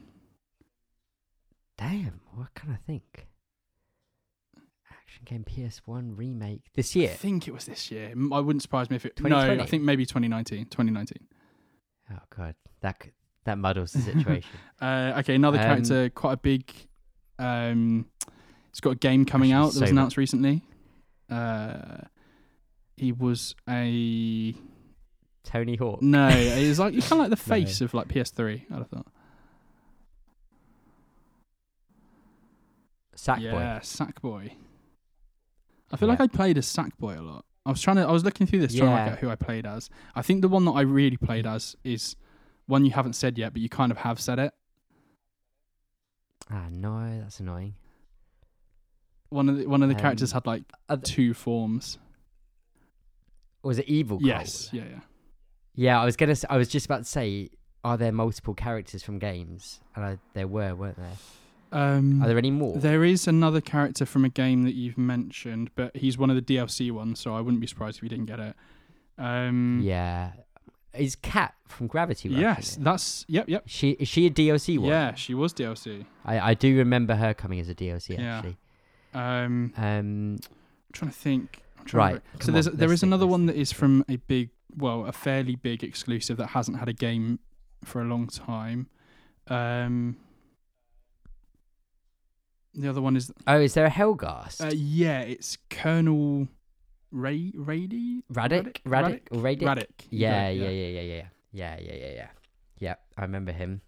Damn, 1.77 2.19
what 2.35 2.53
can 2.53 2.71
I 2.71 2.75
think? 2.75 3.27
Action 4.91 5.23
game 5.25 5.43
PS1 5.45 6.17
remake 6.17 6.61
this 6.75 6.95
year. 6.95 7.07
I 7.07 7.11
year. 7.11 7.17
think 7.17 7.47
it 7.47 7.53
was 7.53 7.65
this 7.65 7.89
year. 7.89 8.09
M- 8.11 8.33
I 8.33 8.39
wouldn't 8.39 8.61
surprise 8.61 8.89
me 8.89 8.97
if 8.97 9.05
it. 9.05 9.17
No, 9.19 9.29
2020? 9.29 9.61
I 9.61 9.65
think 9.65 9.83
maybe 9.83 10.05
2019. 10.05 10.65
2019. 10.65 11.27
Oh 12.11 12.17
god, 12.35 12.55
that 12.81 13.01
c- 13.03 13.11
that 13.45 13.57
muddles 13.57 13.93
the 13.93 13.99
situation. 14.01 14.49
Uh, 14.81 15.13
okay, 15.19 15.35
another 15.35 15.57
Um, 15.57 15.63
character, 15.63 16.09
quite 16.09 16.33
a 16.33 16.37
big. 16.37 16.71
Um, 17.39 18.05
it's 18.69 18.79
got 18.81 18.91
a 18.91 18.95
game 18.95 19.25
coming 19.25 19.51
out 19.51 19.73
that 19.73 19.81
was 19.81 19.89
announced 19.91 20.17
recently. 20.17 20.61
Uh, 21.29 22.01
he 22.97 23.11
was 23.11 23.55
a 23.67 24.53
Tony 25.43 25.75
Hawk. 25.77 26.01
no. 26.01 26.29
He 26.29 26.67
was 26.67 26.79
like 26.79 26.93
kind 26.93 27.03
of 27.13 27.17
like 27.17 27.29
the 27.29 27.35
No. 27.49 27.55
face 27.55 27.81
of 27.81 27.93
like 27.93 28.07
PS3. 28.09 28.65
I'd 28.69 28.77
have 28.77 28.87
thought. 28.89 29.07
Sackboy. 33.15 33.41
yeah, 33.41 33.79
Sackboy. 33.79 34.51
I 35.91 35.97
feel 35.97 36.07
Yeah. 36.07 36.13
like 36.13 36.21
I 36.21 36.27
played 36.27 36.57
as 36.57 36.65
Sackboy 36.67 37.17
a 37.17 37.21
lot. 37.21 37.45
I 37.65 37.71
was 37.71 37.81
trying 37.81 37.97
to. 37.97 38.03
I 38.03 38.11
was 38.11 38.23
looking 38.23 38.47
through 38.47 38.59
this 38.61 38.73
trying 38.73 38.87
to 38.89 38.95
Yeah. 38.95 39.03
work 39.05 39.13
out 39.13 39.19
who 39.19 39.29
I 39.29 39.35
played 39.35 39.65
as. 39.65 39.89
I 40.15 40.21
think 40.21 40.41
the 40.41 40.47
one 40.47 40.65
that 40.65 40.71
I 40.71 40.81
really 40.81 41.17
played 41.17 41.45
as 41.45 41.75
is 41.83 42.15
one 42.67 42.85
you 42.85 42.91
haven't 42.91 43.13
said 43.13 43.37
yet, 43.37 43.51
but 43.53 43.61
you 43.61 43.69
kind 43.69 43.91
of 43.91 43.99
have 43.99 44.19
said 44.19 44.39
it. 44.39 44.53
Ah 46.51 46.67
no, 46.71 47.19
that's 47.21 47.39
annoying. 47.39 47.75
One 49.29 49.47
of 49.49 49.57
the 49.57 49.67
one 49.67 49.83
of 49.83 49.89
the 49.89 49.95
characters 49.95 50.33
Um, 50.33 50.37
had 50.37 50.47
like 50.47 50.63
Are 50.89 50.97
th- 50.97 51.15
two 51.15 51.33
forms. 51.33 51.99
was 53.63 53.77
it 53.79 53.85
Evil 53.87 54.17
Cole? 54.17 54.27
Yes. 54.27 54.69
Yeah. 54.71 54.83
Yeah. 54.89 54.99
Yeah, 55.75 56.01
I 56.01 56.05
was 56.05 56.15
gonna. 56.15 56.31
s- 56.31 56.45
I 56.49 56.57
was 56.57 56.67
just 56.67 56.85
about 56.87 56.99
to 56.99 57.03
say, 57.05 57.49
are 57.83 57.95
there 57.97 58.11
multiple 58.11 58.53
characters 58.53 59.03
from 59.03 59.19
games? 59.19 59.79
And 59.95 60.03
I, 60.03 60.17
there 60.33 60.47
were, 60.47 60.75
weren't 60.75 60.97
there? 60.97 61.17
Um, 61.71 62.21
Are 62.23 62.27
there 62.27 62.37
any 62.39 62.49
more? 62.49 62.77
There 62.79 63.03
is 63.03 63.27
another 63.27 63.61
character 63.61 64.03
from 64.05 64.25
a 64.25 64.29
game 64.29 64.63
that 64.63 64.73
you've 64.73 64.97
mentioned, 64.97 65.69
but 65.75 65.95
he's 65.95 66.17
one 66.17 66.31
of 66.31 66.35
the 66.35 66.41
DLC 66.41 66.89
ones, 66.91 67.19
so 67.19 67.35
I 67.35 67.41
wouldn't 67.41 67.61
be 67.61 67.67
surprised 67.67 67.97
if 67.97 68.03
you 68.03 68.09
didn't 68.09 68.25
get 68.25 68.39
it. 68.39 68.55
Um, 69.19 69.79
Yeah. 69.83 70.31
Is 70.99 71.15
Kat 71.15 71.53
from 71.67 71.87
Gravity 71.87 72.29
Rush? 72.29 72.39
Yes, 72.39 72.77
it? 72.77 72.83
that's 72.83 73.25
yep, 73.27 73.47
yep. 73.47 73.63
She 73.65 73.91
is 73.91 74.07
she 74.07 74.25
a 74.27 74.29
DLC 74.29 74.77
one? 74.77 74.89
Yeah, 74.89 75.13
she 75.15 75.33
was 75.33 75.53
DLC. 75.53 76.05
I, 76.25 76.39
I 76.51 76.53
do 76.53 76.77
remember 76.77 77.15
her 77.15 77.33
coming 77.33 77.59
as 77.59 77.69
a 77.69 77.75
DLC 77.75 78.17
Yeah. 78.17 78.37
actually. 78.37 78.57
Um, 79.13 79.73
Um. 79.77 79.81
I'm 79.81 80.39
trying 80.93 81.11
to 81.11 81.17
think. 81.17 81.61
I'm 81.79 81.85
trying 81.85 82.13
Right. 82.15 82.21
To, 82.23 82.37
so 82.37 82.45
come 82.45 82.53
there's 82.53 82.67
on, 82.67 82.75
there 82.77 82.87
let's 82.89 82.93
is 82.95 82.99
think, 83.01 83.09
another 83.09 83.25
let's 83.25 83.31
one 83.31 83.45
that 83.47 83.55
is 83.55 83.71
from 83.71 84.03
a 84.09 84.17
big, 84.17 84.49
well, 84.75 85.05
a 85.05 85.11
fairly 85.11 85.55
big 85.55 85.83
exclusive 85.83 86.37
that 86.37 86.47
hasn't 86.47 86.77
had 86.79 86.89
a 86.89 86.93
game 86.93 87.39
for 87.83 88.01
a 88.01 88.05
long 88.05 88.27
time. 88.27 88.87
Um, 89.47 90.17
the 92.73 92.87
other 92.89 93.01
one 93.01 93.15
is. 93.15 93.31
Oh, 93.47 93.59
is 93.59 93.73
there 93.73 93.85
a 93.85 93.89
Helghast? 93.89 94.61
uh, 94.63 94.71
yeah, 94.73 95.21
it's 95.21 95.57
Colonel 95.69 96.47
Ray 97.11 97.51
Rady 97.55 98.23
Radec? 98.31 98.81
Radec? 98.83 98.83
Radec? 98.83 99.21
Radec? 99.29 99.31
Radec. 99.31 99.59
you 99.59 99.65
got 99.65 99.83
Yeah, 100.09 100.49
yeah, 100.49 100.69
yeah, 100.69 100.69
yeah, 100.69 101.01
yeah, 101.01 101.23
yeah, 101.51 101.77
yeah, 101.79 101.93
yeah, 101.95 102.11
yeah. 102.13 102.27
Yeah, 102.79 102.95
I 103.17 103.21
remember 103.23 103.51
him. 103.51 103.81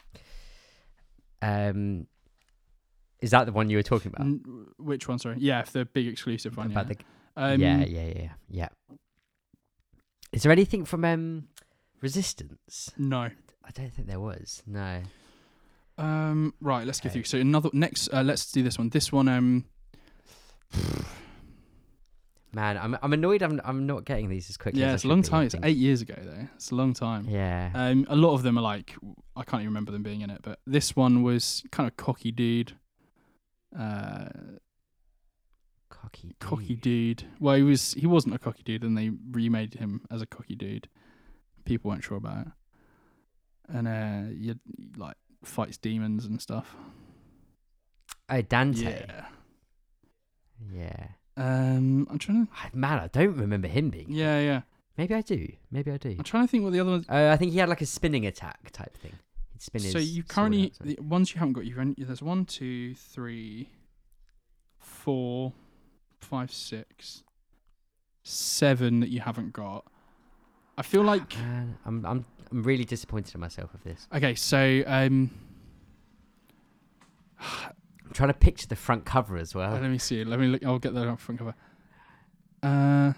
Um, 1.41 2.07
is 3.21 3.31
that 3.31 3.45
the 3.45 3.51
one 3.51 3.69
you 3.69 3.77
were 3.77 3.83
talking 3.83 4.11
about? 4.13 4.25
N- 4.25 4.67
which 4.77 5.07
one? 5.07 5.19
Sorry. 5.19 5.35
Yeah, 5.39 5.61
if 5.61 5.71
the 5.71 5.85
big 5.85 6.07
exclusive 6.07 6.57
one. 6.57 6.71
about 6.71 6.87
yeah. 6.87 6.93
the 7.35 7.43
Um, 7.53 7.59
yeah, 7.61 7.85
yeah, 7.85 8.13
yeah, 8.15 8.29
yeah. 8.49 8.69
Is 10.31 10.43
there 10.43 10.51
anything 10.51 10.85
from 10.85 11.05
um 11.05 11.47
Resistance? 12.01 12.91
No. 12.97 13.29
I 13.63 13.69
don't 13.73 13.93
think 13.93 14.07
there 14.07 14.19
was. 14.19 14.63
No. 14.65 15.01
Um. 15.97 16.53
Right. 16.59 16.85
Let's 16.85 16.99
get 16.99 17.09
Okay. 17.09 17.19
through. 17.19 17.25
So 17.25 17.37
another 17.37 17.69
next. 17.73 18.09
Uh, 18.11 18.23
let's 18.23 18.51
do 18.51 18.63
this 18.63 18.77
one. 18.77 18.89
This 18.89 19.11
one. 19.11 19.27
Um. 19.27 19.65
Man, 22.53 22.77
I'm 22.77 22.97
I'm 23.01 23.13
annoyed. 23.13 23.41
I'm 23.43 23.61
I'm 23.63 23.85
not 23.85 24.03
getting 24.03 24.27
these 24.29 24.49
as 24.49 24.57
quickly. 24.57 24.81
Yeah, 24.81 24.87
as 24.87 24.95
it's 24.95 25.03
a 25.05 25.07
long 25.07 25.21
be, 25.21 25.27
time. 25.27 25.45
It's 25.45 25.55
eight 25.63 25.77
years 25.77 26.01
ago 26.01 26.15
though. 26.21 26.47
It's 26.55 26.71
a 26.71 26.75
long 26.75 26.93
time. 26.93 27.27
Yeah. 27.29 27.71
Um. 27.73 28.05
A 28.09 28.15
lot 28.15 28.33
of 28.33 28.43
them 28.43 28.57
are 28.57 28.61
like 28.61 28.95
I 29.35 29.43
can't 29.43 29.61
even 29.61 29.67
remember 29.67 29.91
them 29.91 30.03
being 30.03 30.21
in 30.21 30.29
it, 30.29 30.41
but 30.41 30.59
this 30.67 30.95
one 30.95 31.23
was 31.23 31.63
kind 31.71 31.87
of 31.87 31.95
cocky 31.95 32.31
dude. 32.31 32.73
Uh, 33.77 34.25
cocky. 35.89 36.35
cocky 36.41 36.75
dude. 36.75 37.17
dude. 37.17 37.23
Well, 37.39 37.55
he 37.55 37.63
was. 37.63 37.93
He 37.93 38.05
wasn't 38.05 38.35
a 38.35 38.39
cocky 38.39 38.63
dude, 38.63 38.83
and 38.83 38.97
they 38.97 39.11
remade 39.31 39.75
him 39.75 40.01
as 40.11 40.21
a 40.21 40.25
cocky 40.25 40.55
dude. 40.55 40.89
People 41.63 41.89
weren't 41.89 42.03
sure 42.03 42.17
about 42.17 42.47
it, 42.47 42.53
and 43.69 43.87
uh, 43.87 44.29
you 44.33 44.55
like 44.97 45.15
fights 45.45 45.77
demons 45.77 46.25
and 46.25 46.41
stuff. 46.41 46.75
Oh, 48.29 48.41
Dante. 48.41 49.05
Yeah. 49.07 49.25
Yeah. 50.73 51.07
Um. 51.37 52.07
I'm 52.09 52.17
trying 52.19 52.45
to. 52.45 52.51
Ah, 52.55 52.69
Man, 52.73 52.99
I 52.99 53.07
don't 53.07 53.35
remember 53.37 53.67
him 53.67 53.89
being. 53.89 54.07
Yeah, 54.09 54.39
yeah. 54.39 54.61
Maybe 54.97 55.15
I 55.15 55.21
do. 55.21 55.47
Maybe 55.71 55.91
I 55.91 55.97
do. 55.97 56.15
I'm 56.17 56.23
trying 56.23 56.45
to 56.45 56.51
think 56.51 56.63
what 56.63 56.73
the 56.73 56.79
other 56.81 56.91
ones. 56.91 57.05
Uh, 57.09 57.29
I 57.31 57.37
think 57.37 57.53
he 57.53 57.57
had 57.59 57.69
like 57.69 57.81
a 57.81 57.85
spinning 57.85 58.25
attack 58.25 58.71
type 58.71 58.95
thing. 58.97 59.13
He'd 59.53 59.61
spin 59.61 59.81
his 59.81 59.91
So 59.93 59.99
you 59.99 60.21
sword 60.21 60.27
currently 60.29 60.73
out, 60.81 60.85
the 60.85 61.01
ones 61.01 61.33
you 61.33 61.39
haven't 61.39 61.53
got. 61.53 61.65
You've 61.65 61.79
only, 61.79 61.95
there's 61.97 62.21
one, 62.21 62.45
two, 62.45 62.93
three, 62.95 63.69
four, 64.79 65.53
five, 66.19 66.51
six, 66.51 67.23
seven 68.23 68.99
that 68.99 69.09
you 69.09 69.21
haven't 69.21 69.53
got. 69.53 69.85
I 70.77 70.83
feel 70.83 71.03
like 71.03 71.35
Man, 71.37 71.77
I'm 71.85 72.05
I'm 72.05 72.25
I'm 72.51 72.63
really 72.63 72.85
disappointed 72.85 73.33
in 73.33 73.41
myself 73.41 73.71
with 73.71 73.83
this. 73.83 74.07
okay. 74.13 74.35
So 74.35 74.83
um, 74.85 75.31
I'm 78.11 78.15
trying 78.15 78.27
to 78.29 78.33
picture 78.37 78.67
the 78.67 78.75
front 78.75 79.05
cover 79.05 79.37
as 79.37 79.55
well. 79.55 79.71
let 79.71 79.89
me 79.89 79.97
see. 79.97 80.25
Let 80.25 80.37
me 80.37 80.47
look. 80.47 80.65
I'll 80.65 80.79
get 80.79 80.93
that 80.93 81.07
on 81.07 81.15
front 81.15 81.39
cover. 81.39 81.55
Uh, 82.61 83.13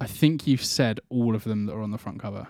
I 0.00 0.06
think 0.06 0.46
you've 0.46 0.64
said 0.64 1.00
all 1.10 1.34
of 1.34 1.44
them 1.44 1.66
that 1.66 1.74
are 1.74 1.82
on 1.82 1.90
the 1.90 1.98
front 1.98 2.18
cover. 2.20 2.48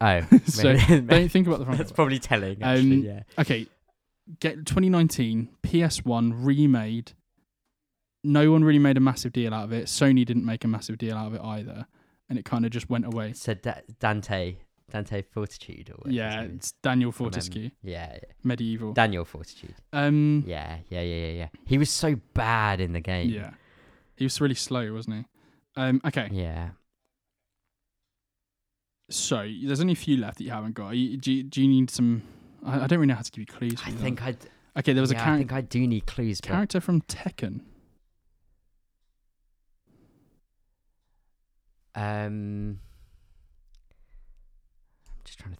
Oh, 0.00 0.20
so 0.46 0.74
don't 0.76 1.28
think 1.28 1.46
about 1.46 1.60
the 1.60 1.64
front 1.66 1.78
that's 1.78 1.90
cover. 1.90 1.94
probably 1.94 2.18
telling. 2.18 2.62
Actually, 2.62 2.92
Um, 2.92 3.04
yeah. 3.04 3.22
Okay, 3.38 3.68
get 4.40 4.66
2019 4.66 5.50
PS1 5.62 6.32
remade. 6.34 7.12
No 8.24 8.50
one 8.50 8.64
really 8.64 8.78
made 8.80 8.96
a 8.96 9.00
massive 9.00 9.32
deal 9.32 9.54
out 9.54 9.64
of 9.64 9.72
it. 9.72 9.86
Sony 9.86 10.26
didn't 10.26 10.44
make 10.44 10.64
a 10.64 10.68
massive 10.68 10.98
deal 10.98 11.16
out 11.16 11.28
of 11.28 11.34
it 11.34 11.40
either, 11.42 11.86
and 12.28 12.38
it 12.40 12.44
kind 12.44 12.66
of 12.66 12.72
just 12.72 12.90
went 12.90 13.06
away. 13.06 13.34
So 13.34 13.54
da- 13.54 13.82
Dante, 14.00 14.56
Dante 14.90 15.22
Fortitude, 15.22 15.90
or 15.90 15.94
whatever 15.94 16.08
his 16.10 16.16
Yeah, 16.16 16.42
is. 16.42 16.50
it's 16.56 16.72
Daniel 16.82 17.08
um, 17.08 17.12
Fortesque, 17.12 17.54
yeah, 17.56 17.70
yeah. 17.82 18.18
medieval. 18.44 18.92
Daniel 18.92 19.24
Fortitude. 19.24 19.74
Um, 19.92 20.44
Yeah, 20.46 20.78
yeah, 20.88 21.00
yeah, 21.02 21.26
yeah, 21.26 21.32
yeah. 21.32 21.48
He 21.66 21.78
was 21.78 21.90
so 21.90 22.16
bad 22.34 22.80
in 22.80 22.92
the 22.92 23.00
game. 23.00 23.30
yeah, 23.30 23.50
he 24.16 24.24
was 24.24 24.40
really 24.40 24.54
slow, 24.54 24.92
wasn't 24.92 25.16
he? 25.16 25.24
Um, 25.80 26.00
okay, 26.04 26.28
Yeah. 26.32 26.70
so 29.08 29.48
there's 29.64 29.80
only 29.80 29.92
a 29.94 29.96
few 29.96 30.16
left 30.16 30.38
that 30.38 30.44
you 30.44 30.50
haven't 30.50 30.74
got. 30.74 30.90
You- 30.90 31.16
Do 31.16 31.32
you, 31.32 31.42
do 31.44 31.62
you 31.62 31.68
need 31.68 31.90
some? 31.90 32.22
I, 32.64 32.80
I 32.84 32.86
don't 32.86 32.98
really 32.98 33.06
know 33.06 33.14
how 33.14 33.22
to 33.22 33.30
give 33.30 33.40
you 33.40 33.46
clues. 33.46 33.80
For 33.80 33.88
I 33.88 33.92
think 33.92 34.22
I. 34.22 34.36
Okay, 34.78 34.92
there 34.92 35.00
was 35.00 35.10
yeah, 35.12 35.18
a 35.18 35.22
I 35.22 35.24
char- 35.24 35.38
think 35.38 35.52
I 35.52 35.60
do 35.62 35.86
need 35.86 36.06
clues, 36.06 36.40
but 36.40 36.50
character 36.50 36.80
from 36.80 37.00
Tekken. 37.02 37.60
um, 41.94 42.02
I'm 42.02 42.18
just 42.18 42.78
trying 42.78 42.78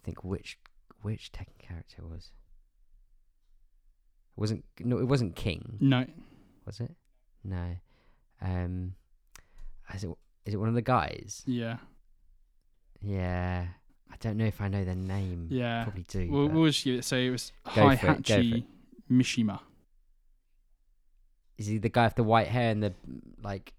to 0.01 0.05
think 0.05 0.23
which 0.23 0.57
which 1.01 1.31
Tekken 1.31 1.57
character 1.59 1.97
it 2.03 2.09
was. 2.09 2.31
It 4.37 4.39
wasn't 4.39 4.63
no, 4.79 4.97
it 4.99 5.05
wasn't 5.07 5.35
King, 5.35 5.77
No, 5.79 6.05
was 6.65 6.79
it? 6.79 6.95
No. 7.43 7.75
Um, 8.41 8.95
is 9.93 10.03
it 10.03 10.09
is 10.45 10.53
it 10.53 10.57
one 10.57 10.69
of 10.69 10.75
the 10.75 10.81
guys? 10.81 11.43
yeah, 11.45 11.77
Yeah, 13.01 13.67
I 14.11 14.15
don't 14.19 14.37
know 14.37 14.45
if 14.45 14.59
I 14.61 14.67
know 14.67 14.83
their 14.83 14.95
name. 14.95 15.47
yeah. 15.51 15.83
Probably 15.83 16.03
do. 16.07 16.31
What, 16.31 16.51
what 16.51 16.61
was 16.61 16.85
you? 16.85 17.01
So 17.01 17.15
it 17.17 17.29
was 17.29 17.51
Go 17.65 17.71
for 17.73 17.91
it, 17.93 18.01
go 18.01 18.07
for 18.07 18.21
Heihachi 18.21 18.57
it. 18.59 18.63
Mishima. 19.11 19.59
Is 21.57 21.67
he 21.67 21.77
the 21.77 21.89
guy 21.89 22.05
with 22.05 22.15
the 22.15 22.23
white 22.23 22.47
hair 22.47 22.71
and 22.71 22.81
the 22.81 22.93
like? 23.43 23.73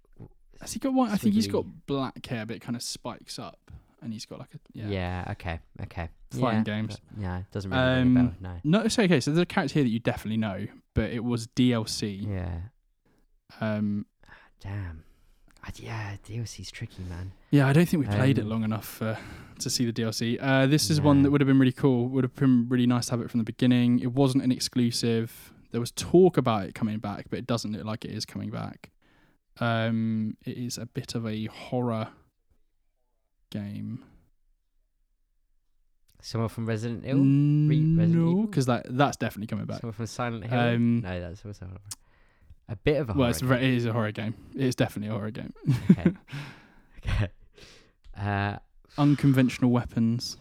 Has 0.60 0.72
he 0.72 0.78
got 0.78 0.94
white? 0.94 1.10
I 1.10 1.16
think 1.16 1.34
he's 1.34 1.48
got 1.48 1.64
black 1.86 2.24
hair, 2.26 2.46
but 2.46 2.54
it 2.56 2.60
kind 2.62 2.76
of 2.76 2.82
spikes 2.82 3.38
up, 3.40 3.58
and 4.03 4.12
he's 4.12 4.26
got 4.26 4.38
like 4.40 4.55
a 4.55 4.59
yeah. 4.72 4.88
Yeah. 4.88 5.24
okay. 5.32 5.61
Okay. 5.82 6.09
Fighting 6.32 6.59
yeah, 6.61 6.62
games. 6.64 6.98
Yeah. 7.18 7.38
It 7.38 7.50
doesn't 7.53 7.70
really 7.70 7.82
ring 7.82 7.98
a 7.98 8.00
Um, 8.00 8.14
bell. 8.14 8.32
No. 8.64 8.78
No, 8.78 8.84
it's 8.84 8.98
okay. 8.98 9.20
So 9.20 9.30
there's 9.30 9.42
a 9.42 9.46
character 9.46 9.74
here 9.74 9.82
that 9.84 9.90
you 9.90 9.98
definitely 10.00 10.38
know, 10.38 10.66
but 10.94 11.11
it 11.11 11.22
was 11.24 11.46
DLC. 11.48 12.26
Yeah. 12.28 12.59
Um, 13.61 14.07
Damn. 14.61 15.05
I, 15.64 15.70
yeah. 15.76 16.16
DLC's 16.26 16.70
tricky, 16.70 17.03
man. 17.09 17.32
yeah, 17.50 17.68
I 17.68 17.72
don't 17.72 17.88
think 17.88 18.07
we 18.09 18.12
played 18.14 18.38
it 18.38 18.42
Um, 18.42 18.48
long 18.48 18.64
enough 18.64 19.00
uh, 19.03 19.14
to 19.61 19.70
see 19.70 19.84
the 19.84 19.92
DLC. 19.92 20.38
Uh, 20.40 20.66
this 20.66 20.90
is 20.90 21.00
one 21.00 21.22
that 21.22 21.30
would 21.30 21.40
have 21.40 21.46
been 21.48 21.59
really 21.59 21.70
cool. 21.72 22.09
Would 22.09 22.24
have 22.24 22.34
been 22.34 22.68
really 22.68 22.86
nice 22.86 23.07
to 23.07 23.12
have 23.12 23.20
it 23.20 23.30
from 23.30 23.38
the 23.38 23.44
beginning. 23.44 24.00
It 24.00 24.12
wasn't 24.12 24.42
an 24.42 24.50
exclusive. 24.50 25.53
There 25.70 25.80
was 25.80 25.90
talk 25.92 26.36
about 26.36 26.64
it 26.64 26.74
coming 26.74 26.98
back, 26.98 27.26
but 27.30 27.38
it 27.38 27.46
doesn't 27.46 27.72
look 27.72 27.84
like 27.84 28.05
it 28.05 28.11
is 28.11 28.24
coming 28.26 28.50
back. 28.50 28.90
Um, 29.61 30.36
it 30.44 30.57
is 30.57 30.78
a 30.78 30.86
bit 30.86 31.14
of 31.14 31.26
a 31.26 31.44
horror 31.46 32.09
game. 33.53 34.03
Someone 36.20 36.48
from 36.48 36.66
Resident 36.66 37.05
Evil. 37.05 37.18
Resident 37.18 38.14
no, 38.14 38.42
because 38.46 38.66
that 38.66 38.86
that's 38.88 39.16
definitely 39.16 39.48
coming 39.48 39.66
back. 39.66 39.80
Someone 39.80 39.92
from 39.94 40.07
Silent 40.07 40.44
Hill. 40.46 40.59
Um, 40.59 41.00
no, 41.00 41.20
that's 41.20 41.44
also 41.44 41.66
a 42.68 42.76
bit 42.76 43.00
of 43.00 43.11
a. 43.11 43.12
Well, 43.12 43.32
horror 43.32 43.55
it's 43.57 43.62
it 43.64 43.70
is 43.74 43.86
a 43.86 43.92
horror 43.92 44.12
game. 44.12 44.34
It 44.55 44.62
is 44.66 44.76
definitely 44.76 45.09
a 45.14 45.18
horror 45.18 45.30
game. 45.32 45.53
Okay. 45.90 46.12
okay. 47.07 47.28
Uh, 48.16 48.57
Unconventional 48.98 49.70
weapons. 49.72 50.36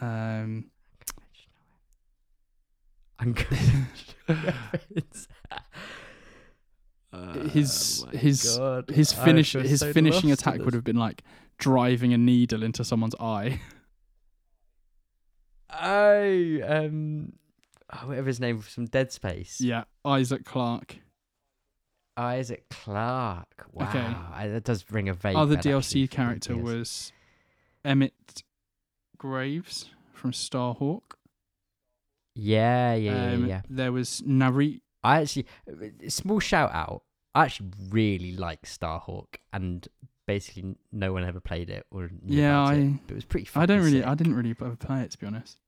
Um, 0.00 0.70
unconventional 3.18 3.86
weapons. 4.28 5.28
Uh, 7.12 7.32
His- 7.48 8.04
his- 8.12 8.56
God. 8.56 8.88
his 8.88 9.12
finish, 9.12 9.52
his 9.52 9.80
so 9.80 9.92
finishing 9.92 10.32
attack 10.32 10.60
would 10.64 10.72
have 10.72 10.84
been 10.84 10.96
like 10.96 11.22
driving 11.58 12.12
a 12.12 12.18
needle 12.18 12.62
into 12.62 12.84
someone's 12.84 13.14
eye. 13.20 13.60
Oh, 15.80 16.58
um, 16.66 17.32
oh, 17.92 18.06
whatever 18.08 18.26
his 18.26 18.40
name 18.40 18.58
was 18.58 18.66
from 18.66 18.86
Dead 18.86 19.10
Space. 19.10 19.58
yeah, 19.60 19.84
Isaac 20.04 20.44
Clarke. 20.44 20.98
Isaac 22.16 22.68
Clarke. 22.68 23.66
Wow, 23.72 23.88
Okay. 23.88 24.14
I, 24.34 24.48
that 24.48 24.64
does 24.64 24.84
ring 24.90 25.08
a 25.08 25.14
vague. 25.14 25.34
Other 25.34 25.56
DLC 25.56 26.10
character 26.10 26.56
was 26.56 27.10
Emmett 27.84 28.42
Graves 29.16 29.88
from 30.12 30.32
Starhawk. 30.32 31.14
Yeah, 32.34 32.94
yeah, 32.94 33.12
yeah, 33.30 33.32
Um, 33.32 33.46
yeah. 33.46 33.62
There 33.68 33.92
was 33.92 34.22
Nari. 34.26 34.82
I 35.02 35.22
actually, 35.22 35.46
uh, 35.70 35.86
small 36.08 36.38
shout 36.38 36.70
out. 36.74 37.02
I 37.34 37.44
actually 37.46 37.70
really 37.88 38.36
like 38.36 38.62
Starhawk, 38.64 39.36
and 39.54 39.88
basically 40.26 40.76
no 40.92 41.12
one 41.12 41.24
ever 41.24 41.40
played 41.40 41.68
it 41.70 41.86
or 41.90 42.10
knew 42.22 42.40
Yeah, 42.40 42.62
about 42.64 42.76
it. 42.78 42.82
I- 42.86 43.00
But 43.06 43.12
it 43.12 43.14
was 43.16 43.24
pretty. 43.24 43.48
I 43.54 43.66
don't 43.66 43.82
really. 43.82 44.04
I 44.04 44.14
didn't 44.14 44.34
really 44.34 44.50
ever 44.50 44.76
play 44.76 45.02
it 45.02 45.10
to 45.12 45.18
be 45.18 45.26
honest. 45.26 45.58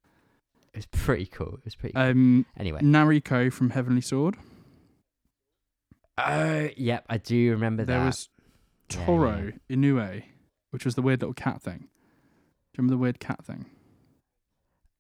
It 0.72 0.78
was 0.78 0.86
pretty 0.86 1.26
cool. 1.26 1.54
It 1.58 1.64
was 1.64 1.74
pretty. 1.76 1.92
Cool. 1.94 2.02
Um, 2.02 2.46
anyway. 2.56 2.80
Nariko 2.80 3.52
from 3.52 3.70
Heavenly 3.70 4.00
Sword. 4.00 4.36
Oh, 6.18 6.68
yep, 6.76 7.04
I 7.08 7.18
do 7.18 7.50
remember 7.52 7.84
There 7.84 7.96
that. 7.96 8.00
There 8.00 8.06
was 8.06 8.28
Yeah, 8.90 8.98
yeah. 9.00 9.06
Toro 9.06 9.52
Inoue, 9.70 10.22
which 10.70 10.84
was 10.84 10.94
the 10.94 11.02
weird 11.02 11.20
little 11.22 11.34
cat 11.34 11.62
thing. 11.62 11.78
Do 11.78 11.84
you 11.84 12.78
remember 12.78 12.92
the 12.94 12.98
weird 12.98 13.20
cat 13.20 13.44
thing? 13.44 13.66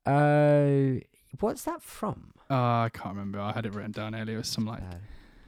Oh, 0.06 1.00
what's 1.40 1.62
that 1.64 1.82
from? 1.82 2.32
Uh, 2.50 2.54
I 2.54 2.90
can't 2.92 3.14
remember. 3.14 3.40
I 3.40 3.52
had 3.52 3.64
it 3.66 3.74
written 3.74 3.92
down 3.92 4.14
earlier. 4.14 4.34
It 4.36 4.38
was 4.38 4.48
some 4.48 4.66
like. 4.66 4.82
Uh, 4.82 4.96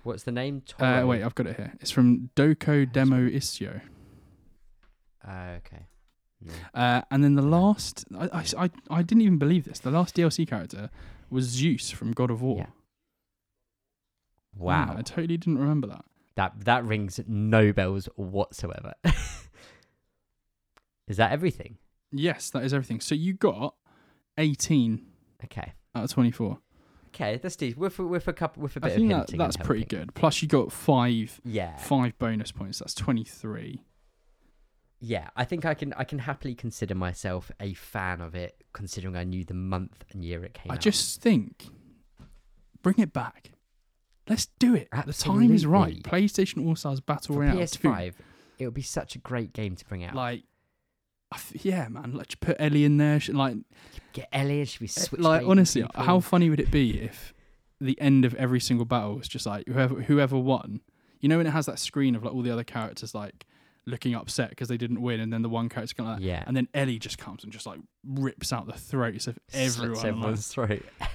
what's 0.02 0.22
the 0.22 0.32
name? 0.32 0.62
Uh, 0.80 1.02
wait, 1.07 1.22
I've 1.22 1.34
got 1.34 1.46
it 1.46 1.57
here. 1.57 1.72
It's 1.80 1.90
from 1.90 2.30
Doko 2.36 2.90
Demo 2.90 3.28
Issyo. 3.28 3.80
Oh, 5.27 5.49
okay. 5.59 5.87
No. 6.41 6.53
Uh, 6.74 7.03
and 7.11 7.24
then 7.24 7.35
the 7.35 7.43
last, 7.43 8.05
I, 8.18 8.27
I, 8.41 8.45
I, 8.64 8.70
I 8.91 9.03
didn't 9.03 9.22
even 9.22 9.39
believe 9.39 9.64
this. 9.64 9.79
The 9.81 9.91
last 9.91 10.14
DLC 10.16 10.47
character 10.47 10.91
was 11.31 11.45
Zeus 11.47 11.91
from 11.91 12.12
God 12.12 12.31
of 12.31 12.43
War. 12.43 12.59
Yeah. 12.59 12.66
Wow, 14.59 14.95
I 14.97 15.03
totally 15.03 15.37
didn't 15.37 15.59
remember 15.59 15.87
that. 15.89 16.05
that 16.37 16.64
that 16.64 16.85
rings 16.85 17.20
no 17.27 17.72
bells 17.72 18.09
whatsoever. 18.16 18.95
Is 21.09 21.16
that 21.18 21.31
everything? 21.33 21.77
Yes, 22.12 22.51
that 22.51 22.64
is 22.64 22.72
everything. 22.74 23.01
So 23.01 23.14
you 23.14 23.33
got 23.35 23.74
18 24.39 25.05
Okay. 25.45 25.72
out 25.95 26.05
of 26.05 26.11
24. 26.11 26.59
Okay, 27.09 27.39
that's 27.43 27.57
decent. 27.57 27.79
With 27.79 27.99
a- 27.99 28.05
with 28.07 28.29
a 28.29 28.33
couple 28.33 28.62
with 28.62 28.77
a 28.77 28.81
I 28.83 28.89
bit 28.89 28.97
think 28.97 29.12
of 29.12 29.27
that, 29.27 29.37
that's 29.39 29.57
pretty 29.57 29.85
good. 29.85 30.14
Plus, 30.14 30.43
you 30.43 30.49
got 30.49 30.72
five 30.72 31.41
Yeah. 31.45 31.77
five 31.79 32.18
bonus 32.18 32.53
points. 32.53 32.79
That's 32.81 32.95
23. 32.95 33.83
Yeah, 35.01 35.28
I 35.36 35.44
think 35.44 35.64
I 35.64 35.74
can 35.74 35.92
I 35.94 36.05
can 36.05 36.18
happily 36.20 36.55
consider 36.55 36.94
myself 36.94 37.51
a 37.61 37.74
fan 37.74 38.20
of 38.20 38.34
it, 38.34 38.62
considering 38.72 39.16
I 39.16 39.24
knew 39.24 39.44
the 39.44 39.55
month 39.55 40.05
and 40.11 40.24
year 40.24 40.42
it 40.44 40.55
came 40.55 40.70
I 40.72 40.76
out. 40.76 40.80
just 40.80 41.20
think, 41.20 41.66
bring 42.82 42.99
it 42.99 43.12
back. 43.12 43.53
Let's 44.28 44.47
do 44.59 44.74
it. 44.74 44.88
At 44.92 45.07
the 45.07 45.12
time 45.12 45.53
is 45.53 45.66
right. 45.66 46.03
PlayStation 46.03 46.66
All 46.66 46.74
Stars 46.74 47.01
Battle 47.01 47.34
for 47.36 47.40
Royale 47.42 47.66
2. 47.66 47.88
PS5, 47.88 48.14
it 48.59 48.64
would 48.64 48.74
be 48.74 48.82
such 48.82 49.14
a 49.14 49.18
great 49.18 49.53
game 49.53 49.76
to 49.76 49.84
bring 49.84 50.03
out. 50.03 50.14
Like, 50.16 50.42
yeah, 51.53 51.86
man. 51.88 52.12
Let's 52.14 52.34
put 52.34 52.57
Ellie 52.59 52.84
in 52.84 52.97
there. 52.97 53.20
Sh- 53.20 53.28
Like, 53.30 53.57
Get 54.14 54.28
Ellie. 54.32 54.64
should 54.64 54.80
be 54.80 54.86
Uh, 54.86 55.01
switch. 55.01 55.20
like 55.20 55.47
honestly, 55.47 55.84
how 55.94 56.20
funny 56.20 56.51
would 56.51 56.59
it 56.61 56.70
be 56.70 56.99
if 57.01 57.34
the 57.80 58.01
end 58.01 58.24
of 58.24 58.34
every 58.34 58.61
single 58.61 58.86
battle 58.86 59.16
was 59.16 59.28
just 59.28 59.44
like 59.47 59.66
whoever 59.68 60.01
whoever 60.03 60.38
won? 60.38 60.80
You 61.20 61.28
know 61.28 61.36
when 61.36 61.47
it 61.47 61.51
has 61.51 61.66
that 61.66 61.78
screen 61.78 62.14
of 62.14 62.24
like 62.24 62.32
all 62.34 62.42
the 62.42 62.51
other 62.51 62.64
characters 62.64 63.14
like 63.14 63.47
looking 63.87 64.14
upset 64.14 64.51
because 64.51 64.68
they 64.68 64.76
didn't 64.76 65.01
win, 65.01 65.20
and 65.20 65.32
then 65.32 65.43
the 65.43 65.49
one 65.49 65.68
character 65.68 65.95
kind 65.95 66.11
of 66.11 66.16
like, 66.16 66.24
Yeah. 66.26 66.43
and 66.47 66.57
then 66.57 66.68
Ellie 66.74 66.99
just 66.99 67.18
comes 67.18 67.45
and 67.45 67.53
just 67.53 67.66
like 67.66 67.78
rips 68.05 68.53
out 68.53 68.66
the 68.66 68.72
throats 68.72 69.26
of 69.26 69.39
everyone. 69.53 69.97
Slits 69.97 70.57
like, 70.59 70.68
throat. 70.68 70.82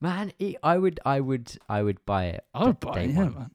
Man, 0.00 0.32
it, 0.38 0.56
I 0.62 0.76
would, 0.76 1.00
I 1.06 1.20
would, 1.20 1.56
I 1.68 1.82
would 1.82 2.04
buy 2.04 2.26
it. 2.26 2.44
I 2.52 2.64
would 2.66 2.80
buy 2.80 3.00
it, 3.00 3.10
yeah, 3.10 3.14
man. 3.28 3.50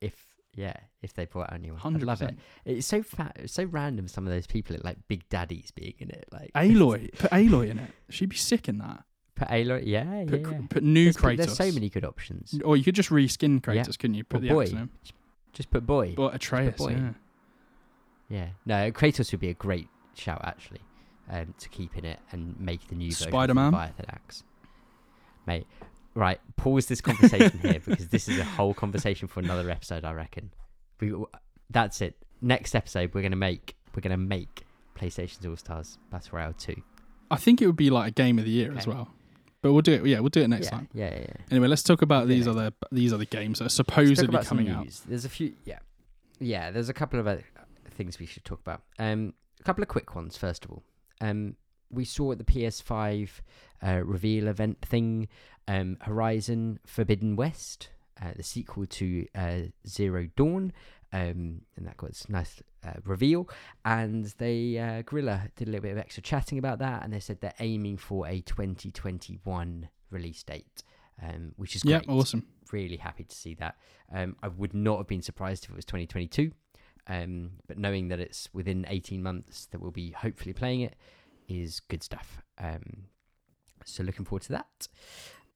If 0.00 0.14
Yeah, 0.54 0.76
if 1.02 1.12
they 1.14 1.24
brought 1.26 1.52
out 1.52 1.58
a 1.58 1.58
new 1.58 1.74
one, 1.74 1.96
I'd 1.96 2.02
love 2.04 2.22
it. 2.22 2.36
It's 2.64 2.86
so 2.86 3.02
fat, 3.02 3.36
it's 3.40 3.52
so 3.54 3.64
random. 3.64 4.06
Some 4.06 4.26
of 4.26 4.32
those 4.32 4.46
people, 4.46 4.76
like 4.84 4.98
Big 5.08 5.28
Daddies, 5.28 5.72
being 5.72 5.94
in 5.98 6.10
it, 6.10 6.26
like 6.32 6.52
Aloy, 6.54 7.12
put 7.18 7.30
Aloy 7.32 7.70
in 7.70 7.78
it. 7.80 7.90
She'd 8.10 8.28
be 8.28 8.36
sick 8.36 8.68
in 8.68 8.78
that. 8.78 9.02
Put 9.34 9.48
Aloy, 9.48 9.82
yeah, 9.84 10.24
Put, 10.28 10.40
yeah. 10.42 10.60
Put 10.70 10.82
new 10.84 11.04
There's, 11.04 11.16
Kratos. 11.16 11.36
there's 11.38 11.56
so 11.56 11.72
many 11.72 11.88
good 11.88 12.04
options. 12.04 12.60
Or 12.64 12.76
you 12.76 12.84
could 12.84 12.94
just 12.94 13.08
reskin 13.08 13.60
Kratos, 13.60 13.74
Yeah. 13.74 13.92
couldn't 13.98 14.14
you? 14.14 14.24
Put 14.24 14.38
Or 14.38 14.40
the 14.42 14.48
boy. 14.50 14.62
axe 14.62 14.70
in 14.70 14.76
him. 14.76 14.90
Just 15.52 15.70
put 15.70 15.84
boy. 15.84 16.14
But 16.16 16.34
Atreus, 16.34 16.76
boy. 16.76 16.90
yeah. 16.90 17.10
Yeah, 18.32 18.48
no, 18.64 18.90
Kratos 18.90 19.30
would 19.32 19.40
be 19.40 19.50
a 19.50 19.54
great 19.54 19.88
shout 20.14 20.40
actually, 20.42 20.80
um, 21.30 21.54
to 21.58 21.68
keep 21.68 21.98
in 21.98 22.06
it 22.06 22.18
and 22.30 22.58
make 22.58 22.88
the 22.88 22.94
new 22.94 23.10
version 23.10 23.28
Spider-Man? 23.28 23.72
Leviathan 23.72 24.06
axe. 24.08 24.42
Mate, 25.46 25.66
right, 26.14 26.40
pause 26.56 26.86
this 26.86 27.02
conversation 27.02 27.58
here 27.58 27.80
because 27.86 28.08
this 28.08 28.28
is 28.28 28.38
a 28.38 28.44
whole 28.44 28.72
conversation 28.72 29.28
for 29.28 29.40
another 29.40 29.68
episode. 29.68 30.06
I 30.06 30.12
reckon. 30.12 30.50
We, 30.98 31.14
that's 31.68 32.00
it. 32.00 32.14
Next 32.40 32.74
episode, 32.74 33.12
we're 33.12 33.20
gonna 33.20 33.36
make 33.36 33.76
we're 33.94 34.00
gonna 34.00 34.16
make 34.16 34.64
PlayStation's 34.98 35.44
All 35.44 35.56
Stars 35.56 35.98
Battle 36.10 36.38
Royale 36.38 36.54
two. 36.54 36.82
I 37.30 37.36
think 37.36 37.60
it 37.60 37.66
would 37.66 37.76
be 37.76 37.90
like 37.90 38.08
a 38.08 38.12
game 38.12 38.38
of 38.38 38.46
the 38.46 38.50
year 38.50 38.74
as 38.76 38.86
well. 38.86 39.10
But 39.60 39.74
we'll 39.74 39.82
do 39.82 39.92
it. 39.92 40.06
Yeah, 40.06 40.20
we'll 40.20 40.30
do 40.30 40.40
it 40.40 40.48
next 40.48 40.66
yeah, 40.66 40.70
time. 40.70 40.88
yeah, 40.94 41.10
yeah, 41.10 41.18
yeah. 41.20 41.34
Anyway, 41.50 41.68
let's 41.68 41.82
talk 41.82 42.00
about 42.00 42.22
Yeah, 42.22 42.34
these 42.34 42.46
next 42.46 42.56
other 42.56 42.72
these 42.90 43.12
other 43.12 43.26
games 43.26 43.58
that 43.58 43.66
are 43.66 43.68
supposedly 43.68 44.42
coming 44.42 44.70
out. 44.70 44.88
There's 45.06 45.26
a 45.26 45.28
few, 45.28 45.52
yeah, 45.66 45.80
yeah. 46.40 46.70
There's 46.70 46.88
a 46.88 46.94
couple 46.94 47.20
of 47.20 47.26
other 47.26 47.44
things 47.92 48.18
we 48.18 48.26
should 48.26 48.44
talk 48.44 48.60
about. 48.60 48.82
Um, 48.98 49.34
a 49.60 49.62
couple 49.62 49.82
of 49.82 49.88
quick 49.88 50.14
ones. 50.14 50.36
First 50.36 50.64
of 50.64 50.70
all, 50.72 50.82
um, 51.20 51.56
we 51.90 52.04
saw 52.04 52.32
at 52.32 52.38
the 52.38 52.44
PS5 52.44 53.28
uh, 53.86 54.02
reveal 54.04 54.48
event 54.48 54.80
thing, 54.82 55.28
um, 55.68 55.98
Horizon 56.00 56.78
Forbidden 56.86 57.36
West, 57.36 57.90
uh, 58.20 58.32
the 58.36 58.42
sequel 58.42 58.86
to 58.86 59.26
uh, 59.34 59.60
Zero 59.86 60.28
Dawn, 60.36 60.72
um, 61.12 61.62
and 61.76 61.86
that 61.86 61.96
got 61.98 62.10
its 62.10 62.28
nice 62.28 62.62
uh, 62.86 62.94
reveal. 63.04 63.48
And 63.84 64.24
they 64.38 64.78
uh, 64.78 65.02
Guerrilla 65.02 65.48
did 65.56 65.68
a 65.68 65.70
little 65.70 65.82
bit 65.82 65.92
of 65.92 65.98
extra 65.98 66.22
chatting 66.22 66.58
about 66.58 66.78
that, 66.78 67.02
and 67.04 67.12
they 67.12 67.20
said 67.20 67.40
they're 67.40 67.52
aiming 67.60 67.98
for 67.98 68.26
a 68.26 68.40
2021 68.40 69.88
release 70.10 70.42
date, 70.42 70.82
um, 71.22 71.52
which 71.56 71.76
is 71.76 71.84
Yeah, 71.84 71.98
great 71.98 72.08
awesome. 72.08 72.46
really 72.72 72.96
happy 72.96 73.24
to 73.24 73.34
see 73.34 73.54
that. 73.54 73.76
Um, 74.12 74.36
I 74.42 74.48
would 74.48 74.74
not 74.74 74.98
have 74.98 75.06
been 75.06 75.22
surprised 75.22 75.64
if 75.64 75.70
it 75.70 75.76
was 75.76 75.84
2022, 75.84 76.52
um, 77.06 77.52
but 77.66 77.78
knowing 77.78 78.08
that 78.08 78.20
it's 78.20 78.48
within 78.52 78.86
18 78.88 79.22
months 79.22 79.66
that 79.66 79.80
we'll 79.80 79.90
be 79.90 80.10
hopefully 80.12 80.52
playing 80.52 80.82
it 80.82 80.96
is 81.48 81.80
good 81.80 82.02
stuff. 82.02 82.42
Um, 82.58 83.04
so 83.84 84.02
looking 84.02 84.24
forward 84.24 84.42
to 84.42 84.52
that. 84.52 84.88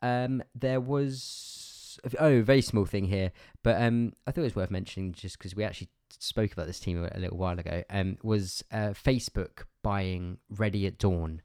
Um, 0.02 0.42
there 0.54 0.80
was 0.80 1.98
oh, 2.18 2.42
very 2.42 2.62
small 2.62 2.84
thing 2.84 3.06
here, 3.06 3.32
but 3.62 3.80
um, 3.80 4.12
I 4.26 4.30
thought 4.30 4.42
it 4.42 4.44
was 4.44 4.56
worth 4.56 4.70
mentioning 4.70 5.12
just 5.12 5.38
because 5.38 5.54
we 5.54 5.64
actually 5.64 5.88
spoke 6.10 6.52
about 6.52 6.66
this 6.66 6.80
team 6.80 7.08
a, 7.10 7.18
little 7.18 7.38
while 7.38 7.58
ago. 7.58 7.82
Um, 7.90 8.18
was 8.22 8.62
uh, 8.72 8.92
Facebook 8.92 9.64
buying 9.82 10.38
Ready 10.50 10.86
at 10.86 10.98
Dawn, 10.98 11.42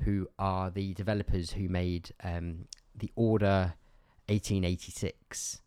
who 0.00 0.28
are 0.38 0.70
the 0.70 0.94
developers 0.94 1.52
who 1.52 1.68
made 1.68 2.12
um, 2.22 2.66
the 2.94 3.10
Order 3.14 3.74
1886, 4.28 5.60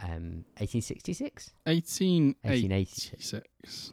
um, 0.00 0.44
1866, 0.58 1.52
1886. 1.64 3.92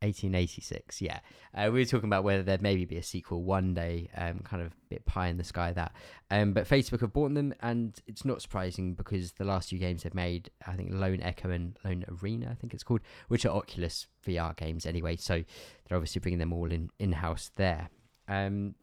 1886. 0.00 1.02
Yeah, 1.02 1.20
uh, 1.54 1.70
we 1.72 1.80
were 1.80 1.84
talking 1.84 2.08
about 2.08 2.24
whether 2.24 2.42
there'd 2.42 2.62
maybe 2.62 2.84
be 2.84 2.98
a 2.98 3.02
sequel 3.02 3.42
one 3.42 3.74
day, 3.74 4.08
um, 4.16 4.40
kind 4.40 4.62
of 4.62 4.68
a 4.68 4.74
bit 4.90 5.04
pie 5.06 5.28
in 5.28 5.36
the 5.36 5.44
sky 5.44 5.72
that. 5.72 5.92
Um, 6.30 6.52
but 6.52 6.68
Facebook 6.68 7.00
have 7.00 7.12
bought 7.12 7.34
them, 7.34 7.52
and 7.60 7.98
it's 8.06 8.24
not 8.24 8.40
surprising 8.40 8.94
because 8.94 9.32
the 9.32 9.44
last 9.44 9.70
two 9.70 9.78
games 9.78 10.04
they've 10.04 10.14
made, 10.14 10.50
I 10.66 10.74
think 10.74 10.90
Lone 10.92 11.20
Echo 11.20 11.50
and 11.50 11.76
Lone 11.84 12.04
Arena, 12.22 12.48
I 12.50 12.54
think 12.54 12.74
it's 12.74 12.84
called, 12.84 13.00
which 13.28 13.44
are 13.44 13.54
Oculus 13.54 14.06
VR 14.26 14.56
games 14.56 14.86
anyway. 14.86 15.16
So 15.16 15.42
they're 15.88 15.96
obviously 15.96 16.20
bringing 16.20 16.38
them 16.38 16.52
all 16.52 16.70
in 16.70 16.90
in 16.98 17.12
house 17.12 17.50
there. 17.56 17.90
Um, 18.28 18.74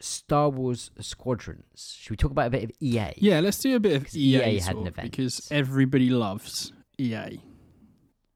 Star 0.00 0.48
Wars 0.48 0.90
Squadrons. 1.00 1.96
Should 1.98 2.10
we 2.12 2.16
talk 2.16 2.30
about 2.30 2.46
a 2.48 2.50
bit 2.50 2.64
of 2.64 2.70
EA? 2.80 3.12
Yeah, 3.16 3.40
let's 3.40 3.58
do 3.58 3.76
a 3.76 3.80
bit 3.80 3.96
of 3.96 4.14
EA, 4.14 4.42
EA 4.42 4.58
had 4.60 4.76
an 4.76 4.86
event. 4.86 5.10
because 5.10 5.48
everybody 5.50 6.10
loves 6.10 6.72
EA. 6.98 7.40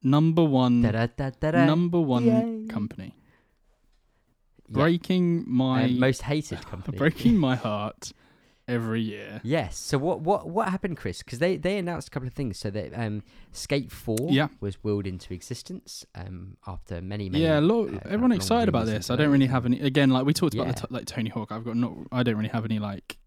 Number 0.02 0.44
one, 0.44 0.82
Da-da-da-da-da. 0.82 1.64
number 1.64 1.98
one 2.00 2.24
EA. 2.26 2.66
company. 2.68 3.14
Yeah. 4.68 4.74
Breaking 4.74 5.44
my 5.46 5.84
Um, 5.84 5.98
most 5.98 6.22
hated 6.22 6.64
company. 6.66 6.98
breaking 7.02 7.36
my 7.38 7.56
heart 7.56 8.12
every 8.66 9.00
year. 9.02 9.40
Yes. 9.44 9.76
So 9.78 9.98
what 9.98 10.20
what 10.20 10.48
what 10.48 10.68
happened, 10.68 10.96
Chris? 10.96 11.22
Because 11.22 11.38
they 11.38 11.56
they 11.56 11.78
announced 11.78 12.08
a 12.08 12.10
couple 12.10 12.26
of 12.26 12.34
things. 12.34 12.58
So 12.58 12.70
that 12.70 12.92
um, 12.94 13.22
Skate 13.52 13.90
Four 13.92 14.28
Yeah. 14.30 14.48
was 14.60 14.82
willed 14.82 15.06
into 15.06 15.34
existence 15.34 16.04
um 16.14 16.56
after 16.66 17.00
many 17.00 17.28
many. 17.28 17.44
Yeah, 17.44 17.58
lo- 17.58 17.88
uh, 17.88 17.98
everyone 18.04 18.32
excited 18.32 18.68
about 18.68 18.86
this. 18.86 19.10
I 19.10 19.16
don't 19.16 19.30
really 19.30 19.46
have 19.46 19.66
any. 19.66 19.80
Again, 19.80 20.10
like 20.10 20.24
we 20.26 20.32
talked 20.32 20.54
about 20.54 20.64
the 20.66 20.80
Yeah. 20.80 20.86
t- 20.88 20.94
like 20.94 21.06
Tony 21.06 21.30
Hawk. 21.30 21.52
I've 21.52 21.64
got 21.64 21.76
not. 21.76 21.92
I 22.12 22.22
don't 22.22 22.36
really 22.36 22.48
have 22.50 22.64
any 22.64 22.78
like 22.78 23.18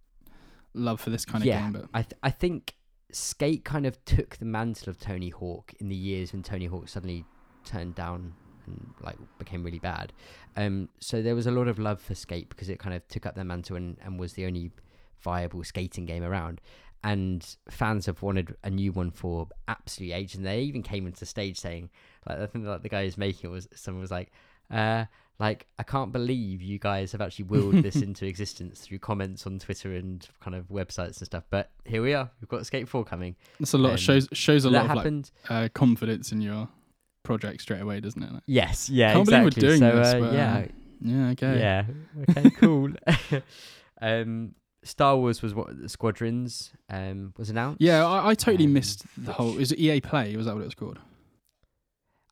love 0.74 1.00
for 1.02 1.10
this 1.10 1.26
kind 1.26 1.42
of 1.44 1.48
yeah, 1.48 1.62
game. 1.62 1.72
But 1.74 1.86
I 1.94 2.02
th- 2.04 2.20
I 2.24 2.30
think 2.30 2.76
Skate 3.12 3.64
kind 3.64 3.86
of 3.86 4.04
took 4.06 4.38
the 4.38 4.46
mantle 4.46 4.90
of 4.90 5.00
Tony 5.00 5.30
Hawk 5.30 5.74
in 5.80 5.90
the 5.90 5.96
years 5.96 6.34
when 6.34 6.44
Tony 6.44 6.66
Hawk 6.66 6.90
suddenly 6.90 7.26
turned 7.64 7.96
down 7.96 8.34
and 8.66 8.94
like 9.02 9.16
became 9.40 9.64
really 9.64 9.80
bad. 9.80 10.12
Um, 10.58 10.90
so 11.00 11.22
there 11.22 11.36
was 11.36 11.48
a 11.48 11.52
lot 11.52 11.68
of 11.68 11.80
love 11.80 12.02
for 12.02 12.16
Skate 12.16 12.50
because 12.50 12.68
it 12.70 12.80
kind 12.80 12.94
of 12.96 13.08
took 13.08 13.26
up 13.26 13.36
their 13.36 13.46
mantle 13.46 13.78
and, 13.78 13.98
and 14.04 14.20
was 14.20 14.34
the 14.34 14.46
only 14.46 14.72
viable 15.22 15.64
skating 15.64 16.06
game 16.06 16.24
around. 16.24 16.62
And 17.04 17.46
fans 17.70 18.08
have 18.08 18.22
wanted 18.22 18.56
a 18.64 18.70
new 18.70 18.92
one 18.92 19.12
for 19.12 19.48
absolutely 19.68 20.14
ages. 20.14 20.36
And 20.36 20.46
they 20.46 20.62
even 20.62 20.82
came 20.82 21.06
into 21.06 21.26
stage 21.26 21.60
saying, 21.60 21.90
like, 22.28 22.40
I 22.40 22.46
think 22.48 22.66
like 22.66 22.82
the 22.82 22.90
guy 22.90 23.06
who's 23.06 23.18
making 23.18 23.50
it 23.50 23.54
was 23.54 23.68
someone 23.76 24.02
was 24.02 24.12
like, 24.12 24.32
uh, 24.72 25.06
like 25.40 25.68
I 25.78 25.84
can't 25.84 26.12
believe 26.12 26.62
you 26.62 26.80
guys 26.80 27.12
have 27.12 27.22
actually 27.22 27.46
willed 27.46 27.76
this 27.76 27.96
into 28.02 28.26
existence 28.26 28.82
through 28.82 29.00
comments 29.00 29.46
on 29.46 29.60
Twitter 29.60 29.94
and 29.94 30.28
kind 30.42 30.56
of 30.56 30.68
websites 30.70 31.20
and 31.20 31.28
stuff. 31.28 31.44
But 31.50 31.70
here 31.86 32.02
we 32.02 32.14
are. 32.14 32.30
We've 32.42 32.50
got 32.50 32.66
Skate 32.66 32.90
Four 32.90 33.06
coming. 33.06 33.36
That's 33.60 33.74
a 33.74 33.78
lot. 33.78 33.92
um, 33.92 33.98
shows 33.98 34.28
shows 34.34 34.66
a 34.66 34.70
lot 34.70 34.86
of 34.86 34.88
like 34.90 34.98
happened. 34.98 35.32
uh, 35.50 35.70
confidence 35.74 36.32
in 36.32 36.42
your 36.42 36.68
project 37.24 37.62
straight 37.62 37.82
away, 37.82 38.00
doesn't 38.00 38.22
it? 38.22 38.34
Like, 38.34 38.44
yes. 38.48 38.90
Yeah. 38.90 39.14
Can't 39.14 39.26
believe 39.26 39.42
we're 39.42 39.48
exactly. 39.48 39.68
doing 39.68 39.80
so, 39.80 39.96
this, 39.98 40.08
uh, 40.08 40.20
but, 40.20 40.34
yeah. 40.34 40.58
uh, 40.58 40.66
yeah. 41.02 41.30
Okay. 41.30 41.60
Yeah. 41.60 41.86
Okay. 42.30 42.50
Cool. 42.52 42.90
um, 44.02 44.56
Star 44.84 45.18
Wars 45.18 45.42
was 45.42 45.54
what 45.54 45.82
the 45.82 45.90
Squadrons 45.90 46.72
um 46.90 47.34
was 47.38 47.50
announced. 47.50 47.82
Yeah, 47.82 48.06
I, 48.06 48.30
I 48.30 48.36
totally 48.36 48.66
Um, 48.66 48.74
missed 48.74 49.06
the 49.18 49.34
whole. 49.34 49.58
Is 49.58 49.72
it 49.72 49.80
EA 49.80 50.02
Play? 50.02 50.36
Was 50.38 50.46
that 50.46 50.56
what 50.56 50.62
it 50.62 50.66
was 50.66 50.76
called? 50.76 51.00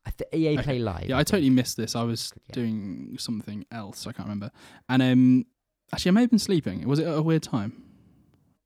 I 0.06 0.10
th- 0.10 0.30
EA 0.32 0.54
Okay. 0.54 0.62
Play 0.62 0.78
Live. 0.78 1.08
Yeah, 1.08 1.18
I 1.18 1.24
totally 1.24 1.50
missed 1.50 1.76
this. 1.76 1.96
I 1.96 2.04
was 2.04 2.32
Yeah. 2.48 2.54
doing 2.54 3.16
something 3.18 3.66
else. 3.72 4.06
I 4.06 4.12
can't 4.12 4.28
remember. 4.28 4.52
And 4.88 5.02
um, 5.02 5.46
actually, 5.92 6.10
I 6.10 6.12
may 6.12 6.20
have 6.22 6.30
been 6.30 6.38
sleeping. 6.38 6.86
Was 6.86 7.00
it 7.00 7.06
at 7.08 7.18
a 7.18 7.22
weird 7.22 7.42
time? 7.42 7.82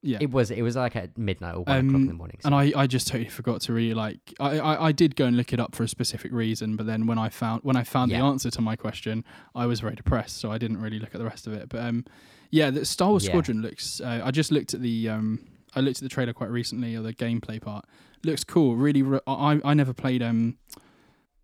Yeah. 0.03 0.17
It 0.21 0.31
was. 0.31 0.51
It 0.51 0.63
was 0.63 0.77
like 0.77 0.97
at 0.97 1.19
midnight 1.19 1.55
or 1.57 1.63
one 1.65 1.77
o'clock 1.77 1.95
in 2.01 2.07
the 2.07 2.11
Um, 2.13 2.17
morning. 2.17 2.39
and 2.45 2.55
I, 2.55 2.73
I 2.75 2.87
just 2.87 3.07
totally 3.09 3.29
forgot 3.29 3.61
to 3.63 3.75
really 3.75 3.93
like 3.93 4.19
I, 4.41 4.59
I, 4.59 4.87
I 4.89 4.93
did 4.93 5.15
go 5.15 5.27
and 5.27 5.37
look 5.37 5.53
it 5.53 5.61
up 5.61 5.75
for 5.75 5.83
a 5.83 5.89
specific 5.89 6.33
reason, 6.33 6.77
but 6.77 6.87
then 6.87 7.07
when 7.07 7.19
I 7.19 7.29
found 7.29 7.63
when 7.65 7.77
I 7.77 7.85
found 7.85 8.11
the 8.11 8.17
answer 8.17 8.51
to 8.51 8.61
my 8.63 8.77
question, 8.77 9.25
I 9.55 9.67
was 9.67 9.81
very 9.81 9.95
depressed, 9.95 10.39
so 10.39 10.51
I 10.51 10.57
didn't 10.57 10.79
really 10.81 10.99
look 10.99 11.15
at 11.15 11.19
the 11.19 11.27
rest 11.27 11.47
of 11.47 11.53
it. 11.53 11.69
But 11.69 11.81
um, 11.85 12.07
yeah, 12.51 12.71
the 12.71 12.87
Star 12.87 13.11
Wars 13.11 13.25
Yeah. 13.25 13.31
Squadron 13.33 13.61
looks. 13.61 14.01
Uh, 14.01 14.23
I 14.25 14.31
just 14.31 14.51
looked 14.51 14.73
at 14.73 14.81
the 14.81 15.09
um, 15.11 15.47
I 15.77 15.81
looked 15.81 15.99
at 15.99 16.03
the 16.03 16.09
trailer 16.09 16.33
quite 16.33 16.51
recently, 16.51 16.97
or 16.97 17.03
the 17.03 17.13
gameplay 17.13 17.61
part. 17.61 17.85
Looks 18.25 18.43
cool. 18.43 18.77
Really, 18.77 19.03
re- 19.03 19.21
I 19.27 19.61
I 19.63 19.75
never 19.75 19.93
played 19.93 20.23
um, 20.23 20.57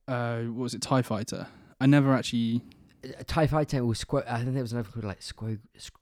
uh, 0.08 0.40
what 0.42 0.62
was 0.62 0.74
it 0.74 0.80
Tie 0.80 1.02
Fighter? 1.02 1.46
I 1.78 1.84
never 1.86 2.14
actually 2.14 2.62
Uh, 3.04 3.22
Tie 3.26 3.46
Fighter 3.48 3.80
or 3.80 3.94
Squad. 3.94 4.24
I 4.26 4.38
think 4.40 4.54
there 4.54 4.62
was 4.62 4.72
another 4.72 4.88
called 4.90 5.04
like 5.04 5.20
Squad 5.22 5.58
Squad 5.76 6.00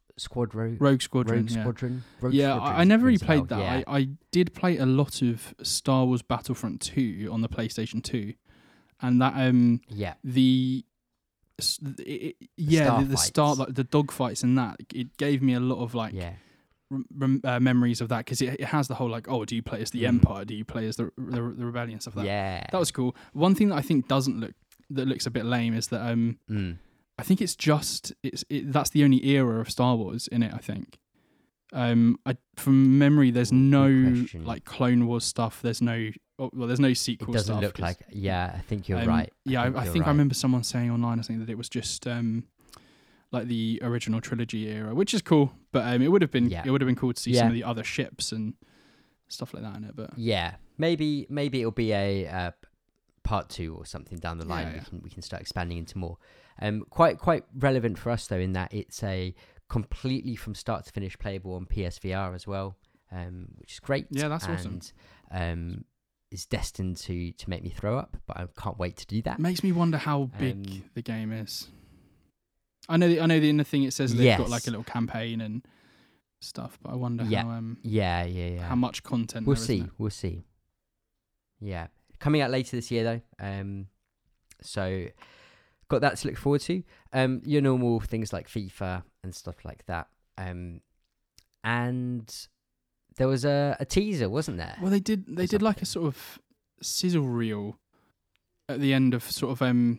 Rogue. 0.55 0.77
Rogue 0.81 1.03
Squadron. 1.03 1.39
Rogue 1.41 1.51
yeah. 1.51 1.61
Squadron. 1.63 2.05
Rogue 2.21 2.35
yeah, 2.35 2.55
Squadron 2.57 2.77
I, 2.77 2.81
I 2.81 2.85
never 2.85 3.07
really 3.07 3.19
played 3.19 3.49
that. 3.49 3.59
Yeah. 3.59 3.83
I, 3.87 3.97
I 3.99 4.09
did 4.31 4.55
play 4.55 4.79
a 4.79 4.87
lot 4.87 5.23
of 5.23 5.55
Star 5.63 6.05
Wars 6.07 6.23
Battlefront 6.23 6.81
2 6.83 7.29
on 7.33 7.41
the 7.41 7.49
PlayStation 7.49 8.03
2. 8.03 8.33
And 9.03 9.21
that 9.21 9.35
um 9.37 9.81
yeah. 9.89 10.15
the 10.23 10.85
it, 11.59 12.01
it- 12.01 12.37
yeah, 12.57 13.01
the, 13.01 13.07
the 13.07 13.17
start 13.17 13.59
like 13.59 13.75
the 13.75 13.85
dogfights 13.85 14.43
and 14.43 14.57
that 14.59 14.77
it 14.95 15.17
gave 15.17 15.43
me 15.43 15.55
a 15.55 15.61
lot 15.61 15.83
of 15.83 15.95
like 15.95 16.13
yeah. 16.15 16.33
rem- 17.17 17.41
uh, 17.45 17.61
memories 17.61 18.01
of 18.01 18.09
that 18.09 18.19
because 18.19 18.41
it, 18.41 18.61
it 18.61 18.65
has 18.67 18.89
the 18.89 18.95
whole 18.95 19.09
like 19.11 19.29
oh 19.29 19.45
do 19.45 19.55
you 19.57 19.63
play 19.63 19.81
as 19.83 19.91
the 19.91 20.03
Mm. 20.05 20.09
Empire 20.09 20.45
do 20.45 20.55
you 20.55 20.65
play 20.65 20.87
as 20.87 20.97
the 20.97 21.11
the, 21.19 21.41
the 21.57 21.67
rebellion 21.67 22.01
stuff 22.01 22.17
like 22.17 22.25
that 22.25 22.31
Yeah. 22.31 22.67
that 22.71 22.79
was 22.79 22.91
cool. 22.91 23.15
One 23.33 23.55
thing 23.55 23.69
that 23.69 23.77
I 23.77 23.83
think 23.83 24.09
doesn't 24.09 24.41
look 24.41 24.55
that 24.91 25.07
looks 25.09 25.27
a 25.27 25.31
bit 25.31 25.45
lame 25.45 25.75
is 25.75 25.89
that 25.89 26.01
um 26.09 26.39
Mm. 26.51 26.79
I 27.19 27.23
think 27.23 27.41
it's 27.41 27.55
just 27.57 28.13
it's 28.23 28.45
it, 28.49 28.73
that's 28.73 28.91
the 28.91 29.05
only 29.05 29.25
era 29.27 29.61
of 29.61 29.71
Star 29.71 29.97
Wars 29.97 30.29
in 30.29 30.43
it. 30.43 30.53
I 30.53 30.59
think. 30.59 30.99
Um, 31.73 32.19
I 32.25 32.37
from 32.57 32.99
memory, 32.99 33.31
there's 33.31 33.53
no 33.53 34.25
like 34.35 34.65
Clone 34.65 35.07
Wars 35.07 35.25
stuff. 35.25 35.61
There's 35.63 35.83
no 35.83 36.11
oh, 36.39 36.51
well, 36.53 36.69
there's 36.69 36.81
no 36.81 36.93
sequel. 36.93 37.31
It 37.31 37.39
doesn't 37.39 37.55
stuff 37.55 37.63
look 37.63 37.79
like. 37.79 37.99
Yeah, 38.11 38.53
I 38.57 38.61
think 38.61 38.89
you're 38.89 39.01
um, 39.01 39.09
right. 39.09 39.33
Yeah, 39.45 39.63
I, 39.63 39.67
I 39.67 39.85
you're 39.85 39.93
think 39.93 40.07
I 40.07 40.11
remember 40.11 40.35
someone 40.35 40.63
saying 40.63 40.91
online. 40.91 41.19
I 41.19 41.23
think 41.23 41.41
that 41.41 41.51
it 41.51 41.59
was 41.59 41.69
just 41.69 42.07
um, 42.07 42.45
like 43.33 43.49
the 43.49 43.81
original 43.83 44.21
trilogy 44.21 44.69
era, 44.69 44.95
which 44.95 45.15
is 45.15 45.23
cool. 45.23 45.53
But 45.73 45.93
um, 45.93 46.03
it 46.03 46.09
would 46.09 46.23
have 46.23 46.31
been 46.31 46.49
Yeah. 46.49 46.63
it 46.65 46.71
would 46.71 46.81
have 46.81 46.87
been 46.87 46.97
cool 46.97 47.13
to 47.13 47.21
see 47.21 47.35
some 47.35 47.49
of 47.49 47.55
the 47.55 47.65
other 47.65 47.83
ships 47.85 48.31
and 48.31 48.55
stuff 49.29 49.53
like 49.53 49.65
that 49.65 49.77
in 49.77 49.85
it. 49.85 49.97
But 49.97 50.11
Yeah, 50.17 50.55
maybe 50.79 51.27
maybe 51.29 51.61
it'll 51.61 51.73
be 51.73 51.93
a 51.93 52.29
uh, 52.29 52.51
part 53.25 53.49
two 53.49 53.75
or 53.75 53.85
something 53.85 54.19
down 54.19 54.39
the 54.39 54.47
Yeah, 54.47 54.51
line. 54.53 54.73
We 54.75 54.81
can 54.81 55.03
we 55.03 55.11
can 55.11 55.23
start 55.23 55.43
expanding 55.43 55.79
into 55.79 55.99
more. 55.99 56.19
Um, 56.61 56.85
quite 56.91 57.19
quite 57.19 57.45
relevant 57.59 57.99
for 57.99 58.11
us 58.11 58.27
though 58.27 58.39
in 58.39 58.53
that 58.53 58.73
it's 58.73 59.03
a 59.03 59.35
completely 59.69 60.37
from 60.37 60.55
start 60.55 60.85
to 60.87 60.93
finish 60.93 61.19
playable 61.19 61.55
on 61.55 61.67
PSVR 61.67 62.35
as 62.35 62.47
well, 62.47 62.77
um, 63.11 63.49
which 63.59 63.73
is 63.75 63.81
great. 63.81 64.07
Yeah, 64.11 64.29
that's 64.29 64.47
awesome. 64.49 64.81
and, 65.31 65.73
Um, 65.73 65.85
is 66.31 66.47
destined 66.47 66.97
to 66.99 67.33
to 67.33 67.51
make 67.51 67.63
me 67.63 67.71
throw 67.71 67.99
up, 67.99 68.17
but 68.27 68.37
I 68.37 68.47
can't 68.57 68.79
wait 68.79 68.97
to 68.99 69.07
do 69.07 69.23
that. 69.23 69.39
makes 69.39 69.63
me 69.63 69.73
wonder 69.73 69.99
how 69.99 70.31
big 70.39 70.55
Um, 70.69 70.85
the 70.95 71.03
game 71.03 71.33
is. 71.33 71.69
I 72.89 72.97
know. 72.99 73.09
The, 73.09 73.21
I 73.21 73.27
know 73.27 73.41
the 73.41 73.49
in 73.49 73.57
the 73.57 73.65
thing 73.65 73.85
it 73.85 73.93
says 73.93 74.15
they've 74.15 74.37
got 74.39 74.51
like 74.51 74.67
a 74.67 74.71
little 74.71 74.85
campaign 74.85 75.41
and 75.41 75.67
stuff, 76.41 76.79
but 76.83 76.93
I 76.93 76.97
wonder 76.97 77.25
Yeah. 77.25 77.43
how 77.45 77.51
um 77.51 77.79
Yeah, 77.83 78.25
yeah, 78.25 78.49
yeah. 78.49 78.69
how 78.69 78.75
much 78.75 79.03
content. 79.03 79.47
We'll 79.47 79.57
see. 79.57 79.89
We'll 79.97 80.11
see. 80.11 80.45
Yeah, 81.61 81.87
coming 82.19 82.41
out 82.43 82.51
later 82.51 82.77
this 82.77 82.91
year 82.91 83.05
though. 83.05 83.21
Um, 83.45 83.87
so 84.61 85.07
got 85.95 86.01
that 86.03 86.17
to 86.19 86.29
look 86.29 86.37
forward 86.37 86.61
to. 86.63 86.83
Um, 87.13 87.41
your 87.45 87.63
normal 87.63 88.01
things 88.01 88.33
like 88.33 88.49
FIFA 88.49 89.03
and 89.23 89.35
stuff 89.35 89.65
like 89.65 89.85
that. 89.87 90.09
Um, 90.37 90.81
and 91.63 92.35
there 93.17 93.29
was 93.29 93.45
a, 93.45 93.77
a 93.81 93.85
teaser, 93.85 94.29
wasn't 94.29 94.59
there? 94.59 94.77
Well, 94.81 94.91
they 94.91 95.01
did. 95.01 95.25
They 95.37 95.47
did 95.47 95.63
like 95.63 95.83
a 95.83 95.87
sort 95.87 96.07
of 96.07 96.39
sizzle 96.83 97.27
reel 97.29 97.79
at 98.69 98.81
the 98.81 98.93
end 98.93 99.15
of 99.15 99.23
sort 99.31 99.53
of 99.53 99.63
um 99.63 99.99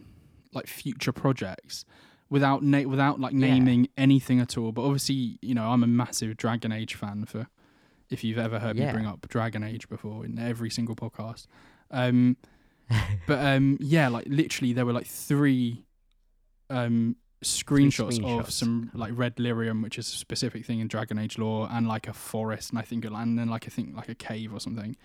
like 0.54 0.68
future 0.68 1.12
projects 1.12 1.86
without 2.30 2.64
na- 2.64 2.88
without 2.88 3.20
like 3.20 3.34
Yeah. 3.34 3.40
naming 3.54 3.88
anything 3.98 4.40
at 4.40 4.58
all. 4.58 4.72
But 4.72 4.84
obviously, 4.84 5.40
you 5.42 5.56
know, 5.56 5.70
I'm 5.70 5.84
a 5.84 5.88
massive 5.88 6.38
Dragon 6.38 6.72
Age 6.72 6.96
fan. 6.96 7.26
For 7.26 7.48
if 8.10 8.24
you've 8.24 8.38
ever 8.38 8.60
heard 8.60 8.76
me 8.78 8.90
bring 8.92 9.06
up 9.08 9.28
Dragon 9.30 9.64
Age 9.64 9.88
before 9.90 10.26
in 10.26 10.38
every 10.38 10.70
single 10.70 10.96
podcast. 10.96 11.48
Um, 11.92 12.38
but 13.28 13.40
um, 13.40 13.78
yeah, 13.80 14.08
like 14.10 14.26
literally, 14.28 14.74
there 14.74 14.86
were 14.86 14.94
like 14.94 15.08
three 15.08 15.84
um 16.70 17.16
screenshots, 17.44 18.20
screenshots. 18.20 18.40
of 18.40 18.52
some 18.52 18.92
like 18.94 19.12
red 19.16 19.36
lyrium, 19.38 19.84
which 19.84 19.98
is 20.00 20.08
a 20.14 20.18
specific 20.18 20.66
thing 20.66 20.80
in 20.80 20.88
Dragon 20.88 21.18
Age 21.20 21.38
lore, 21.38 21.68
and 21.72 21.88
like 21.88 22.08
a 22.08 22.14
forest, 22.14 22.70
and 22.72 22.80
I 22.80 22.82
think 22.84 23.06
and 23.06 23.38
then 23.40 23.50
like 23.50 23.66
I 23.66 23.70
think 23.70 23.96
like 23.96 24.10
a 24.10 24.16
cave 24.16 24.54
or 24.54 24.60
something, 24.60 24.96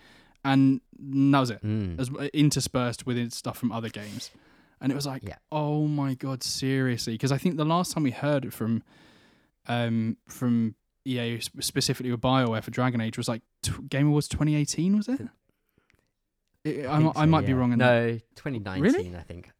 and 0.43 0.81
that 0.99 1.39
was 1.39 1.49
it, 1.51 1.63
Mm. 1.63 1.99
as 1.99 2.09
interspersed 2.33 3.05
with 3.05 3.31
stuff 3.31 3.57
from 3.57 3.71
other 3.71 3.89
games, 3.89 4.31
and 4.79 4.91
it 4.91 4.95
was 4.95 5.05
like, 5.05 5.23
Yeah. 5.23 5.37
oh 5.51 5.87
my 5.87 6.13
god, 6.15 6.43
seriously, 6.43 7.13
because 7.13 7.31
I 7.31 7.37
think 7.37 7.57
the 7.57 7.65
last 7.65 7.93
time 7.93 8.03
we 8.03 8.11
heard 8.11 8.45
it 8.45 8.53
from, 8.53 8.81
um, 9.67 10.17
from 10.27 10.75
EA 11.05 11.39
specifically 11.41 12.11
with 12.11 12.21
Bioware 12.21 12.63
for 12.63 12.71
Dragon 12.71 13.01
Age 13.01 13.17
was 13.17 13.27
like 13.27 13.41
t- 13.63 13.71
Game 13.89 14.07
Awards 14.07 14.27
2018, 14.27 14.95
was 14.97 15.07
it? 15.07 15.21
It- 16.63 16.85
I, 16.85 16.97
think 16.97 17.03
mi- 17.03 17.11
I 17.15 17.23
so, 17.23 17.27
might 17.27 17.45
be 17.45 17.53
wrong. 17.53 17.73
In 17.73 17.79
that. 17.79 18.03
No, 18.05 18.11
2019, 18.35 19.15
I 19.15 19.21
think. 19.21 19.51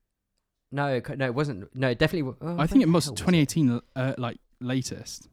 No, 0.71 0.87
it 0.87 1.17
no, 1.17 1.25
it 1.25 1.35
wasn't. 1.35 1.75
No, 1.75 1.89
it 1.89 1.99
definitely. 1.99 2.23
wa- 2.23 2.35
oh, 2.41 2.59
I 2.59 2.67
think 2.67 2.81
it 2.83 2.87
must 2.87 3.05
hell 3.07 3.13
was 3.13 3.19
2018, 3.21 3.81
uh, 3.95 4.13
like 4.17 4.37
latest. 4.61 5.27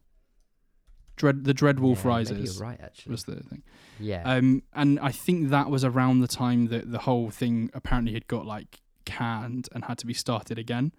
Dread 1.15 1.43
the 1.43 1.53
Dread 1.53 1.79
Wolf 1.79 1.99
Yeah, 1.99 2.11
maybe 2.11 2.29
Rises 2.31 2.55
You're 2.59 2.67
right, 2.67 2.79
actually. 2.81 3.11
was 3.11 3.23
the 3.25 3.35
thing. 3.43 3.63
yeah. 3.99 4.21
Um, 4.23 4.63
and 4.73 4.99
I 5.01 5.11
think 5.11 5.49
that 5.49 5.69
was 5.69 5.83
around 5.83 6.21
the 6.21 6.27
time 6.27 6.67
that 6.67 6.89
the 6.91 6.99
whole 6.99 7.29
thing 7.29 7.69
apparently 7.73 8.13
had 8.13 8.25
got 8.27 8.45
like 8.45 8.79
canned 9.05 9.67
and 9.73 9.83
had 9.85 9.97
to 9.99 10.05
be 10.05 10.13
started 10.13 10.57
again. 10.57 10.93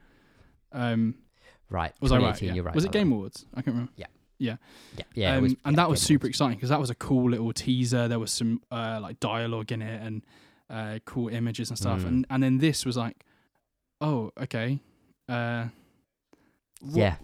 Um, 0.72 1.16
right. 1.70 1.92
was 2.00 2.12
I 2.12 2.18
right? 2.18 2.40
Yeah. 2.42 2.52
You're 2.54 2.64
right. 2.64 2.74
Was 2.74 2.84
it. 2.84 2.92
Game 2.92 3.12
Awards? 3.12 3.46
I 3.54 3.62
can't 3.62 3.68
remember. 3.74 3.92
Yeah, 3.96 4.06
Yeah, 4.38 4.56
yeah. 5.14 5.34
it 5.34 5.36
um, 5.38 5.42
was- 5.42 5.52
and 5.64 5.74
yeah, 5.74 5.76
that 5.82 5.88
was 5.90 6.00
Game 6.00 6.06
super 6.06 6.24
Awards. 6.26 6.36
exciting 6.36 6.56
because 6.56 6.68
that 6.70 6.80
was 6.80 6.90
a 6.90 6.94
cool 6.94 7.30
little 7.30 7.52
teaser. 7.54 8.06
There 8.06 8.18
was 8.18 8.30
some 8.30 8.60
uh, 8.70 8.98
like 9.02 9.20
dialogue 9.20 9.72
in 9.72 9.80
it 9.82 10.02
and 10.02 10.22
uh, 10.70 10.98
cool 11.04 11.28
images 11.28 11.68
and 11.70 11.78
stuff. 11.78 12.00
Mm. 12.02 12.06
And 12.08 12.26
and 12.30 12.42
then 12.42 12.58
this 12.58 12.86
was 12.86 12.96
like, 12.96 13.16
oh, 14.00 14.30
okay. 14.40 14.80
Uh, 15.28 15.66
what- 16.80 16.96
Yeah. 16.96 17.16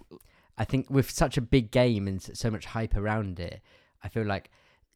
I 0.59 0.65
think 0.65 0.89
with 0.89 1.09
such 1.11 1.37
a 1.37 1.41
big 1.41 1.69
game 1.71 2.07
and 2.07 2.19
so 2.21 2.49
much 2.49 2.65
hype 2.65 2.95
around 2.95 3.39
it, 3.39 3.61
I 4.03 4.09
feel 4.09 4.25
like 4.25 4.49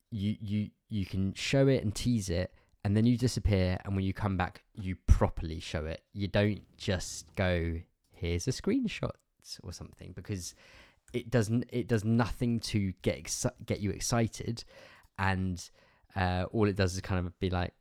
you 0.09 0.35
you 0.41 0.69
you 0.89 1.05
can 1.05 1.33
show 1.35 1.67
it 1.67 1.83
and 1.83 1.93
tease 1.93 2.29
it, 2.31 2.51
and 2.83 2.97
then 2.97 3.05
you 3.05 3.15
disappear, 3.15 3.77
and 3.85 3.95
when 3.95 4.03
you 4.03 4.11
come 4.13 4.37
back, 4.37 4.63
you 4.73 4.95
properly 5.05 5.59
show 5.59 5.85
it. 5.85 6.01
You 6.13 6.27
don't 6.27 6.61
just 6.77 7.27
go, 7.35 7.79
"Here's 8.11 8.47
a 8.47 8.51
screenshot" 8.51 9.11
or 9.63 9.71
something, 9.71 10.13
because 10.13 10.55
it 11.13 11.29
doesn't. 11.29 11.65
It 11.71 11.87
does 11.87 12.03
nothing 12.03 12.59
to 12.71 12.91
get 13.03 13.23
exci- 13.23 13.53
get 13.65 13.81
you 13.81 13.91
excited, 13.91 14.63
and 15.19 15.69
uh, 16.15 16.45
all 16.51 16.67
it 16.67 16.75
does 16.75 16.95
is 16.95 17.01
kind 17.01 17.23
of 17.25 17.39
be 17.39 17.51
like, 17.51 17.73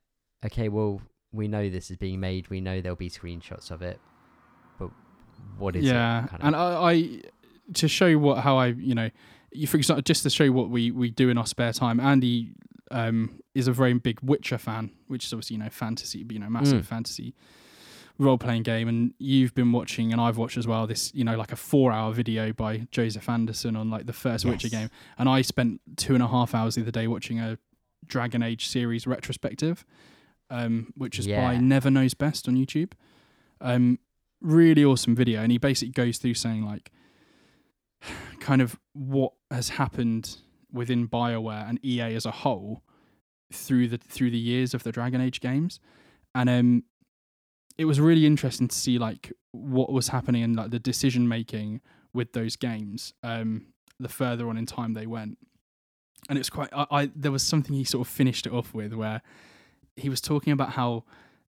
"Okay, 0.44 0.68
well, 0.68 1.00
we 1.32 1.48
know 1.48 1.68
this 1.70 1.90
is 1.90 1.96
being 1.96 2.20
made. 2.20 2.48
We 2.50 2.60
know 2.60 2.80
there'll 2.80 2.96
be 2.96 3.10
screenshots 3.10 3.70
of 3.70 3.82
it, 3.82 4.00
but 4.78 4.90
what 5.58 5.76
is 5.76 5.84
yeah, 5.84 6.24
it?" 6.24 6.32
of- 6.32 6.40
and 6.42 6.56
I, 6.56 6.92
I 6.92 7.20
to 7.74 7.88
show 7.88 8.06
you 8.06 8.18
what 8.18 8.38
how 8.38 8.56
I 8.56 8.68
you 8.68 8.94
know, 8.94 9.10
you 9.52 9.66
for 9.66 9.76
example, 9.76 10.02
just 10.02 10.22
to 10.24 10.30
show 10.30 10.44
you 10.44 10.52
what 10.52 10.70
we 10.70 10.90
we 10.90 11.10
do 11.10 11.28
in 11.28 11.38
our 11.38 11.46
spare 11.46 11.72
time. 11.72 12.00
Andy 12.00 12.52
um 12.90 13.40
is 13.54 13.68
a 13.68 13.72
very 13.72 13.92
big 13.94 14.18
Witcher 14.22 14.58
fan, 14.58 14.90
which 15.06 15.24
is 15.26 15.32
obviously 15.32 15.56
you 15.56 15.62
know 15.62 15.68
fantasy, 15.70 16.24
you 16.28 16.38
know 16.38 16.48
massive 16.50 16.82
Mm. 16.82 16.86
fantasy 16.86 17.34
role 18.18 18.36
playing 18.36 18.62
game, 18.64 18.86
and 18.88 19.14
you've 19.18 19.54
been 19.54 19.72
watching 19.72 20.12
and 20.12 20.20
I've 20.20 20.36
watched 20.36 20.58
as 20.58 20.66
well. 20.66 20.86
This 20.86 21.10
you 21.14 21.24
know 21.24 21.36
like 21.36 21.52
a 21.52 21.56
four 21.56 21.92
hour 21.92 22.12
video 22.12 22.52
by 22.52 22.88
Joseph 22.90 23.28
Anderson 23.28 23.76
on 23.76 23.88
like 23.90 24.06
the 24.06 24.12
first 24.12 24.44
Witcher 24.44 24.68
game, 24.68 24.90
and 25.18 25.28
I 25.28 25.42
spent 25.42 25.80
two 25.96 26.14
and 26.14 26.22
a 26.22 26.28
half 26.28 26.54
hours 26.54 26.74
the 26.74 26.82
other 26.82 26.90
day 26.90 27.06
watching 27.06 27.38
a 27.38 27.58
Dragon 28.06 28.42
Age 28.42 28.66
series 28.68 29.06
retrospective, 29.06 29.84
um, 30.50 30.92
which 30.96 31.18
is 31.18 31.26
by 31.26 31.56
Never 31.56 31.90
Knows 31.90 32.14
Best 32.14 32.48
on 32.48 32.56
YouTube. 32.56 32.92
Um, 33.60 33.98
really 34.40 34.84
awesome 34.84 35.14
video, 35.14 35.42
and 35.42 35.52
he 35.52 35.58
basically 35.58 35.92
goes 35.92 36.18
through 36.18 36.34
saying 36.34 36.64
like, 36.64 36.90
kind 38.40 38.60
of 38.62 38.78
what 38.92 39.32
has 39.50 39.70
happened 39.70 40.36
within 40.72 41.08
Bioware 41.08 41.68
and 41.68 41.84
EA 41.84 42.14
as 42.14 42.26
a 42.26 42.30
whole 42.30 42.82
through 43.52 43.88
the 43.88 43.98
through 43.98 44.30
the 44.30 44.38
years 44.38 44.74
of 44.74 44.82
the 44.82 44.92
Dragon 44.92 45.20
Age 45.20 45.40
games, 45.40 45.80
and 46.34 46.48
um, 46.48 46.84
it 47.78 47.84
was 47.84 48.00
really 48.00 48.26
interesting 48.26 48.68
to 48.68 48.76
see 48.76 48.98
like 48.98 49.32
what 49.52 49.92
was 49.92 50.08
happening 50.08 50.42
and 50.42 50.56
like 50.56 50.70
the 50.70 50.78
decision 50.78 51.28
making 51.28 51.80
with 52.12 52.32
those 52.32 52.56
games. 52.56 53.14
Um, 53.22 53.66
the 53.98 54.08
further 54.08 54.48
on 54.48 54.56
in 54.56 54.64
time 54.66 54.94
they 54.94 55.06
went, 55.06 55.38
and 56.28 56.38
it's 56.38 56.50
quite. 56.50 56.70
I, 56.72 56.86
I 56.90 57.10
there 57.14 57.32
was 57.32 57.42
something 57.42 57.74
he 57.74 57.84
sort 57.84 58.06
of 58.06 58.12
finished 58.12 58.46
it 58.46 58.52
off 58.52 58.72
with 58.72 58.94
where 58.94 59.22
he 60.00 60.08
was 60.08 60.20
talking 60.20 60.52
about 60.52 60.70
how 60.70 61.04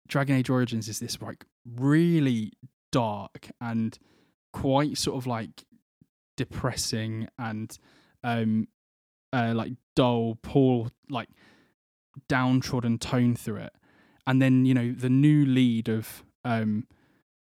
Dragon 0.07 0.35
Age 0.35 0.49
Origins 0.49 0.87
is 0.87 0.99
this 0.99 1.21
like 1.21 1.45
really 1.65 2.53
dark 2.91 3.49
and 3.61 3.97
quite 4.51 4.97
sort 4.97 5.17
of 5.17 5.27
like 5.27 5.63
depressing 6.35 7.27
and 7.37 7.77
um 8.23 8.67
uh 9.33 9.53
like 9.55 9.73
dull 9.95 10.37
poor 10.41 10.89
like 11.09 11.29
downtrodden 12.27 12.97
tone 12.97 13.35
through 13.35 13.57
it. 13.57 13.73
And 14.25 14.41
then 14.41 14.65
you 14.65 14.73
know 14.73 14.91
the 14.91 15.09
new 15.09 15.45
lead 15.45 15.87
of 15.89 16.23
um 16.43 16.87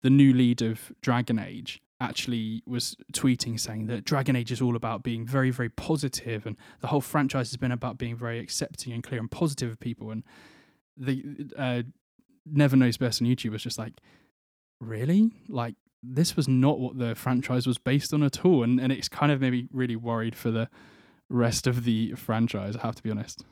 the 0.04 0.10
new 0.10 0.34
lead 0.34 0.62
of 0.62 0.92
Dragon 1.02 1.40
Age 1.40 1.82
actually 2.00 2.62
was 2.68 2.96
tweeting 3.14 3.60
saying 3.60 3.88
that 3.88 4.04
Dragon 4.04 4.36
Age 4.36 4.52
is 4.52 4.62
all 4.62 4.76
about 4.76 5.04
being 5.04 5.26
very 5.26 5.50
very 5.52 5.70
positive 5.70 6.46
and 6.46 6.58
the 6.82 6.88
whole 6.88 7.02
franchise 7.02 7.50
has 7.50 7.58
been 7.58 7.72
about 7.72 7.98
being 7.98 8.16
very 8.16 8.40
accepting 8.40 8.94
and 8.94 9.04
clear 9.04 9.20
and 9.20 9.32
positive 9.32 9.72
of 9.72 9.80
people. 9.80 10.12
And 10.12 10.24
the 10.98 11.24
uh 11.58 11.82
never 12.46 12.76
knows 12.76 12.98
best 12.98 13.22
on 13.22 13.28
YouTube 13.28 13.52
was 13.52 13.64
just 13.64 13.78
like 13.78 13.94
really 14.80 15.32
like 15.48 15.76
this 16.04 16.36
was 16.36 16.48
not 16.48 16.80
what 16.80 16.98
the 16.98 17.16
franchise 17.16 17.66
was 17.66 17.78
based 17.78 18.14
on 18.14 18.24
at 18.24 18.46
all 18.46 18.64
and 18.64 18.80
and 18.80 18.92
it's 18.92 19.10
kind 19.10 19.32
of 19.32 19.42
made 19.42 19.52
me 19.52 19.68
really 19.72 19.96
worried 19.96 20.36
for 20.36 20.52
the 20.52 20.70
rest 21.30 21.68
of 21.68 21.84
the 21.84 22.14
franchise 22.14 22.78
i 22.78 22.82
have 22.82 22.96
to 22.96 23.02
be 23.04 23.10
honest 23.12 23.44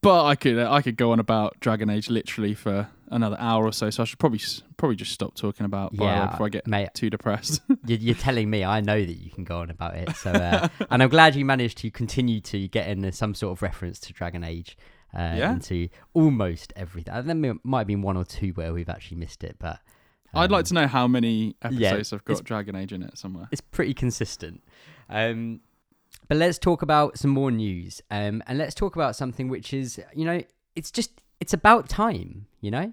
but 0.00 0.24
i 0.24 0.34
could 0.36 0.56
i 0.58 0.80
could 0.80 0.96
go 0.96 1.10
on 1.12 1.18
about 1.18 1.58
dragon 1.60 1.90
age 1.90 2.08
literally 2.08 2.54
for 2.54 2.88
another 3.08 3.36
hour 3.40 3.66
or 3.66 3.72
so 3.72 3.90
so 3.90 4.02
i 4.02 4.06
should 4.06 4.18
probably 4.20 4.40
probably 4.76 4.94
just 4.96 5.10
stop 5.12 5.34
talking 5.34 5.66
about 5.66 5.92
Bioware 5.94 5.98
Yeah, 6.06 6.26
before 6.28 6.46
i 6.46 6.48
get 6.48 6.66
mate. 6.66 6.88
too 6.94 7.10
depressed 7.10 7.60
You're, 7.84 7.98
you're 7.98 8.14
telling 8.14 8.48
me 8.48 8.64
I 8.64 8.80
know 8.80 9.04
that 9.04 9.12
you 9.18 9.30
can 9.30 9.42
go 9.44 9.58
on 9.58 9.70
about 9.70 9.96
it. 9.96 10.14
So, 10.16 10.30
uh, 10.30 10.68
and 10.90 11.02
I'm 11.02 11.08
glad 11.08 11.34
you 11.34 11.44
managed 11.44 11.78
to 11.78 11.90
continue 11.90 12.40
to 12.42 12.68
get 12.68 12.86
in 12.88 13.10
some 13.12 13.34
sort 13.34 13.52
of 13.56 13.62
reference 13.62 13.98
to 14.00 14.12
Dragon 14.12 14.44
Age. 14.44 14.76
Uh, 15.14 15.34
Yeah. 15.36 15.52
Into 15.52 15.88
almost 16.14 16.72
everything. 16.76 17.12
And 17.12 17.28
then 17.28 17.40
there 17.42 17.54
might 17.64 17.80
have 17.80 17.86
been 17.86 18.02
one 18.02 18.16
or 18.16 18.24
two 18.24 18.50
where 18.50 18.72
we've 18.72 18.88
actually 18.88 19.16
missed 19.18 19.42
it, 19.44 19.56
but 19.58 19.80
i'd 20.32 20.48
like 20.52 20.60
um, 20.60 20.64
to 20.64 20.74
know 20.74 20.86
how 20.86 21.08
many 21.08 21.56
yeah, 21.72 21.88
episodes 21.88 22.10
have 22.12 22.24
got 22.24 22.44
dragon 22.44 22.76
age 22.76 22.92
in 22.92 23.02
it 23.02 23.18
somewhere 23.18 23.48
It's 23.50 23.60
pretty 23.60 23.94
consistent. 23.94 24.62
Um, 25.08 25.60
but 26.28 26.36
let's 26.36 26.56
talk 26.58 26.82
about 26.82 27.18
some 27.18 27.32
more 27.32 27.50
news. 27.50 28.00
Um, 28.12 28.40
and 28.46 28.56
let's 28.56 28.74
talk 28.74 28.94
about 28.94 29.16
something 29.16 29.48
which 29.48 29.72
is, 29.74 29.98
you 30.14 30.24
know, 30.24 30.40
it's 30.76 30.92
just 30.92 31.20
it's 31.40 31.52
about 31.52 31.88
time, 31.88 32.46
you 32.60 32.70
know, 32.70 32.92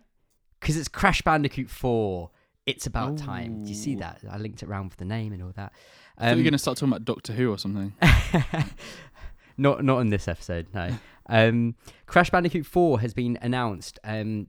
because 0.59 0.75
it's 0.77 0.87
Crash 0.87 1.21
Bandicoot 1.21 1.69
Four. 1.69 2.31
It's 2.65 2.87
about 2.87 3.17
time. 3.17 3.63
Do 3.63 3.69
you 3.69 3.75
see 3.75 3.95
that? 3.95 4.21
I 4.29 4.37
linked 4.37 4.63
it 4.63 4.67
around 4.67 4.89
with 4.89 4.97
the 4.97 5.05
name 5.05 5.31
and 5.33 5.41
all 5.43 5.53
that. 5.55 5.71
i 6.17 6.21
thought 6.21 6.25
you 6.29 6.31
Um, 6.31 6.37
were 6.39 6.43
going 6.43 6.51
to 6.53 6.57
start 6.57 6.77
talking 6.77 6.91
about 6.91 7.05
doctor 7.05 7.31
who 7.33 7.51
or 7.51 7.57
something 7.59 7.93
not 9.57 9.83
not 9.83 9.99
in 9.99 10.09
this 10.09 10.27
episode, 10.27 10.67
no. 10.73 10.89
Um, 11.29 11.75
Crash 12.05 12.29
Bandicoot 12.29 12.65
4 12.65 12.99
has 13.01 13.13
been 13.13 13.37
announced. 13.41 13.99
Um, 14.03 14.47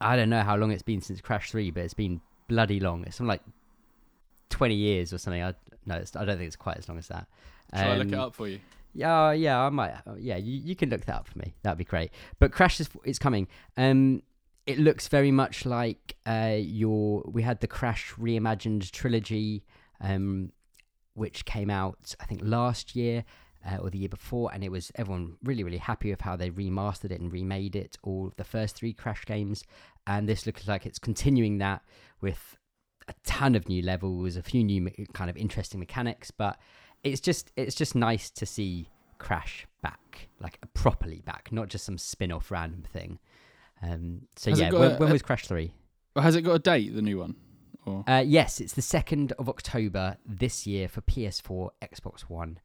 I 0.00 0.16
don't 0.16 0.28
know 0.30 0.42
how 0.42 0.56
long 0.56 0.70
it's 0.72 0.82
been 0.82 1.00
since 1.00 1.20
Crash 1.20 1.50
3, 1.50 1.70
but 1.70 1.82
it's 1.84 1.94
been 1.94 2.20
bloody 2.48 2.80
long. 2.80 3.04
It's 3.06 3.16
something 3.16 3.28
like 3.28 3.42
20 4.50 4.74
years 4.74 5.12
or 5.12 5.18
something. 5.18 5.42
I 5.42 5.54
no, 5.86 5.94
it's, 5.96 6.16
I 6.16 6.24
don't 6.24 6.36
think 6.36 6.48
it's 6.48 6.56
quite 6.56 6.76
as 6.78 6.88
long 6.88 6.98
as 6.98 7.08
that. 7.08 7.26
Shall 7.74 7.92
I 7.92 7.96
look 7.96 8.08
it 8.08 8.14
Um, 8.14 8.20
up 8.20 8.34
for 8.34 8.48
you? 8.48 8.60
Yeah, 8.92 9.32
yeah, 9.32 9.60
I 9.60 9.68
might. 9.68 9.92
uh, 10.06 10.14
Yeah, 10.18 10.36
you, 10.36 10.58
you 10.58 10.74
can 10.74 10.88
look 10.90 11.04
that 11.04 11.14
up 11.14 11.28
for 11.28 11.38
me. 11.38 11.54
That'd 11.62 11.78
be 11.78 11.84
great. 11.84 12.10
But 12.38 12.50
Crash 12.52 12.80
is 12.80 12.88
it's 13.04 13.18
coming. 13.18 13.46
Um, 13.76 14.22
it 14.66 14.78
looks 14.78 15.06
very 15.06 15.30
much 15.30 15.64
like 15.64 16.16
uh 16.26 16.56
your 16.58 17.22
we 17.26 17.42
had 17.42 17.60
the 17.60 17.66
Crash 17.68 18.14
reimagined 18.18 18.90
trilogy, 18.90 19.64
um, 20.00 20.50
which 21.14 21.44
came 21.44 21.70
out 21.70 22.14
I 22.20 22.24
think 22.26 22.40
last 22.42 22.96
year. 22.96 23.24
Uh, 23.68 23.78
or 23.78 23.90
the 23.90 23.98
year 23.98 24.08
before, 24.08 24.48
and 24.54 24.62
it 24.62 24.70
was 24.70 24.92
everyone 24.94 25.34
really, 25.42 25.64
really 25.64 25.76
happy 25.78 26.10
with 26.10 26.20
how 26.20 26.36
they 26.36 26.50
remastered 26.50 27.10
it 27.10 27.20
and 27.20 27.32
remade 27.32 27.74
it. 27.74 27.98
All 28.04 28.28
of 28.28 28.36
the 28.36 28.44
first 28.44 28.76
three 28.76 28.92
Crash 28.92 29.24
games, 29.24 29.64
and 30.06 30.28
this 30.28 30.46
looks 30.46 30.68
like 30.68 30.86
it's 30.86 31.00
continuing 31.00 31.58
that 31.58 31.82
with 32.20 32.56
a 33.08 33.14
ton 33.24 33.56
of 33.56 33.68
new 33.68 33.82
levels, 33.82 34.36
a 34.36 34.42
few 34.42 34.62
new 34.62 34.82
me- 34.82 35.06
kind 35.14 35.28
of 35.28 35.36
interesting 35.36 35.80
mechanics. 35.80 36.30
But 36.30 36.60
it's 37.02 37.20
just 37.20 37.50
it's 37.56 37.74
just 37.74 37.96
nice 37.96 38.30
to 38.30 38.46
see 38.46 38.88
Crash 39.18 39.66
back, 39.82 40.28
like 40.40 40.60
properly 40.74 41.22
back, 41.24 41.48
not 41.50 41.68
just 41.68 41.84
some 41.84 41.98
spin-off 41.98 42.52
random 42.52 42.84
thing. 42.92 43.18
Um, 43.82 44.22
so 44.36 44.50
Has 44.50 44.60
yeah, 44.60 44.70
when, 44.70 44.92
a- 44.92 44.96
when 44.96 45.10
was 45.10 45.22
Crash 45.22 45.46
Three? 45.48 45.72
Has 46.14 46.36
it 46.36 46.42
got 46.42 46.54
a 46.54 46.58
date? 46.60 46.94
The 46.94 47.02
new 47.02 47.18
one? 47.18 47.34
Uh, 48.06 48.22
yes, 48.26 48.60
it's 48.60 48.72
the 48.74 48.82
second 48.82 49.32
of 49.38 49.48
October 49.48 50.16
this 50.26 50.66
year 50.66 50.88
for 50.88 51.00
PS4, 51.02 51.70
Xbox 51.82 52.22
One. 52.22 52.58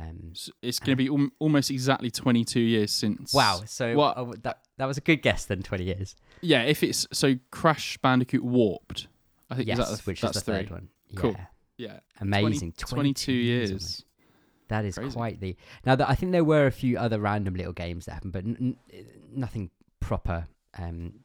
Um, 0.00 0.32
it's 0.62 0.78
going 0.78 0.96
to 0.96 0.96
be 0.96 1.08
al- 1.08 1.28
almost 1.38 1.70
exactly 1.70 2.10
22 2.10 2.60
years 2.60 2.90
since. 2.90 3.34
wow, 3.34 3.60
so 3.66 3.94
What- 3.94 4.16
oh, 4.16 4.32
that 4.42 4.60
that 4.78 4.86
was 4.86 4.96
a 4.96 5.02
good 5.02 5.20
guess 5.22 5.44
then. 5.44 5.62
Twenty 5.62 5.84
years. 5.84 6.16
Yeah, 6.40 6.62
if 6.62 6.82
it's 6.82 7.06
so 7.12 7.34
Crash 7.50 7.98
Bandicoot 7.98 8.42
Warped. 8.42 9.06
I 9.50 9.54
think 9.54 9.68
Yes, 9.68 9.78
is 9.90 9.98
the, 9.98 10.02
which 10.04 10.20
that's 10.22 10.36
is 10.38 10.42
the 10.42 10.52
three. 10.52 10.60
third 10.62 10.70
one. 10.70 10.88
Cool. 11.14 11.32
Yeah. 11.32 11.46
Yeah, 11.76 12.00
Amazing. 12.20 12.72
20 12.72 12.72
22, 12.72 12.86
22 12.94 13.32
years. 13.32 13.70
years. 13.70 14.04
That 14.68 14.84
is 14.86 14.96
Crazy. 14.96 15.14
quite 15.14 15.40
the. 15.40 15.56
Now, 15.84 15.94
that 15.96 16.08
I 16.08 16.14
think 16.14 16.32
there 16.32 16.44
were 16.44 16.66
a 16.66 16.70
few 16.70 16.96
other 16.96 17.20
random 17.20 17.54
little 17.54 17.72
games 17.74 18.06
that 18.06 18.12
happened, 18.12 18.32
but 18.32 18.44
n- 18.44 18.76
n- 18.92 19.06
nothing 19.34 19.70
proper 20.00 20.46
um, 20.78 21.20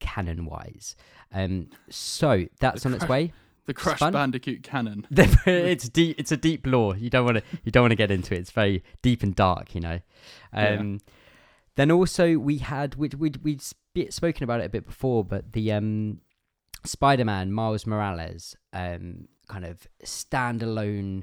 canon 0.00 0.44
wise. 0.44 0.96
Um, 1.32 1.68
so 1.88 2.46
that's 2.60 2.82
The 2.82 2.88
on 2.90 2.94
its 2.94 3.08
way. 3.08 3.32
The 3.66 3.74
Crash. 3.74 4.00
Bandicoot 4.00 4.62
canon. 4.62 5.06
it's 5.10 5.88
deep. 5.88 6.18
It's 6.18 6.32
a 6.32 6.36
deep 6.36 6.66
lore. 6.66 6.96
You 6.96 7.10
don't 7.10 7.24
want 7.24 7.38
to. 7.38 7.42
You 7.64 7.70
don't 7.70 7.84
want 7.84 7.92
to 7.92 7.96
get 7.96 8.10
into 8.10 8.34
it. 8.34 8.38
It's 8.38 8.50
very 8.50 8.82
deep 9.02 9.22
and 9.22 9.34
dark. 9.34 9.74
You 9.74 9.80
know. 9.80 10.00
Yeah. 10.52 10.68
Um, 10.80 11.00
Then 11.76 11.90
also 11.90 12.36
we 12.36 12.58
had 12.58 12.96
we 12.96 13.10
we 13.16 13.32
we'd 13.42 13.62
spoken 14.12 14.44
about 14.44 14.60
it 14.60 14.66
a 14.66 14.68
bit 14.68 14.86
before, 14.86 15.24
but 15.24 15.52
the 15.52 15.72
um, 15.72 16.20
Spider-Man 16.84 17.52
Miles 17.52 17.86
Morales 17.86 18.56
um, 18.72 19.28
kind 19.48 19.64
of 19.64 19.86
standalone 20.04 21.22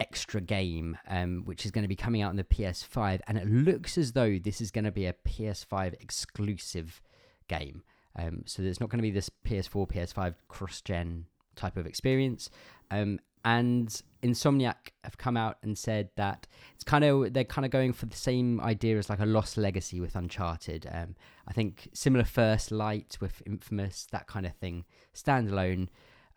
extra 0.00 0.40
game, 0.40 0.98
um, 1.08 1.42
which 1.44 1.64
is 1.64 1.70
going 1.70 1.82
to 1.82 1.88
be 1.88 1.96
coming 1.96 2.22
out 2.22 2.30
on 2.30 2.36
the 2.36 2.44
PS5, 2.44 3.20
and 3.26 3.38
it 3.38 3.46
looks 3.46 3.96
as 3.96 4.12
though 4.12 4.38
this 4.38 4.60
is 4.60 4.70
going 4.70 4.84
to 4.84 4.90
be 4.92 5.06
a 5.06 5.12
PS5 5.12 5.94
exclusive 6.00 7.00
game. 7.48 7.82
Um, 8.18 8.42
so 8.46 8.62
there's 8.62 8.80
not 8.80 8.88
going 8.88 8.98
to 8.98 9.02
be 9.02 9.10
this 9.10 9.30
PS4, 9.46 9.88
PS5 9.88 10.34
cross-gen 10.48 11.26
type 11.60 11.76
of 11.76 11.86
experience. 11.86 12.50
Um, 12.90 13.20
and 13.44 14.02
Insomniac 14.22 14.92
have 15.04 15.16
come 15.16 15.36
out 15.36 15.56
and 15.62 15.76
said 15.78 16.10
that 16.16 16.46
it's 16.74 16.84
kind 16.84 17.04
of 17.04 17.32
they're 17.32 17.44
kind 17.44 17.64
of 17.64 17.70
going 17.70 17.92
for 17.92 18.06
the 18.06 18.16
same 18.16 18.60
idea 18.60 18.98
as 18.98 19.08
like 19.08 19.20
a 19.20 19.26
lost 19.26 19.56
legacy 19.56 20.00
with 20.00 20.14
Uncharted. 20.14 20.86
Um, 20.92 21.16
I 21.48 21.52
think 21.52 21.88
similar 21.94 22.24
First 22.24 22.70
Light 22.70 23.16
with 23.20 23.42
Infamous, 23.46 24.06
that 24.12 24.26
kind 24.26 24.44
of 24.44 24.54
thing, 24.56 24.84
standalone, 25.14 25.88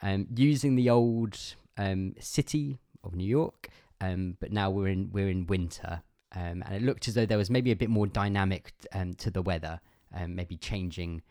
um, 0.01 0.27
using 0.33 0.75
the 0.75 0.89
old 0.89 1.37
um, 1.77 2.13
city 2.19 2.79
of 3.03 3.15
New 3.15 3.27
York, 3.27 3.69
um, 3.99 4.37
but 4.39 4.51
now 4.51 4.69
we're 4.69 4.87
in 4.87 5.09
we're 5.11 5.29
in 5.29 5.45
winter, 5.45 6.03
um, 6.33 6.63
and 6.65 6.73
it 6.73 6.81
looked 6.81 7.09
as 7.09 7.15
though 7.15 7.25
there 7.25 7.37
was 7.37 7.49
maybe 7.49 7.71
a 7.71 7.75
bit 7.75 7.89
more 7.89 8.07
dynamic 8.07 8.71
um, 8.93 9.13
to 9.15 9.29
the 9.29 9.41
weather, 9.41 9.81
maybe 10.27 10.55
changing 10.55 11.21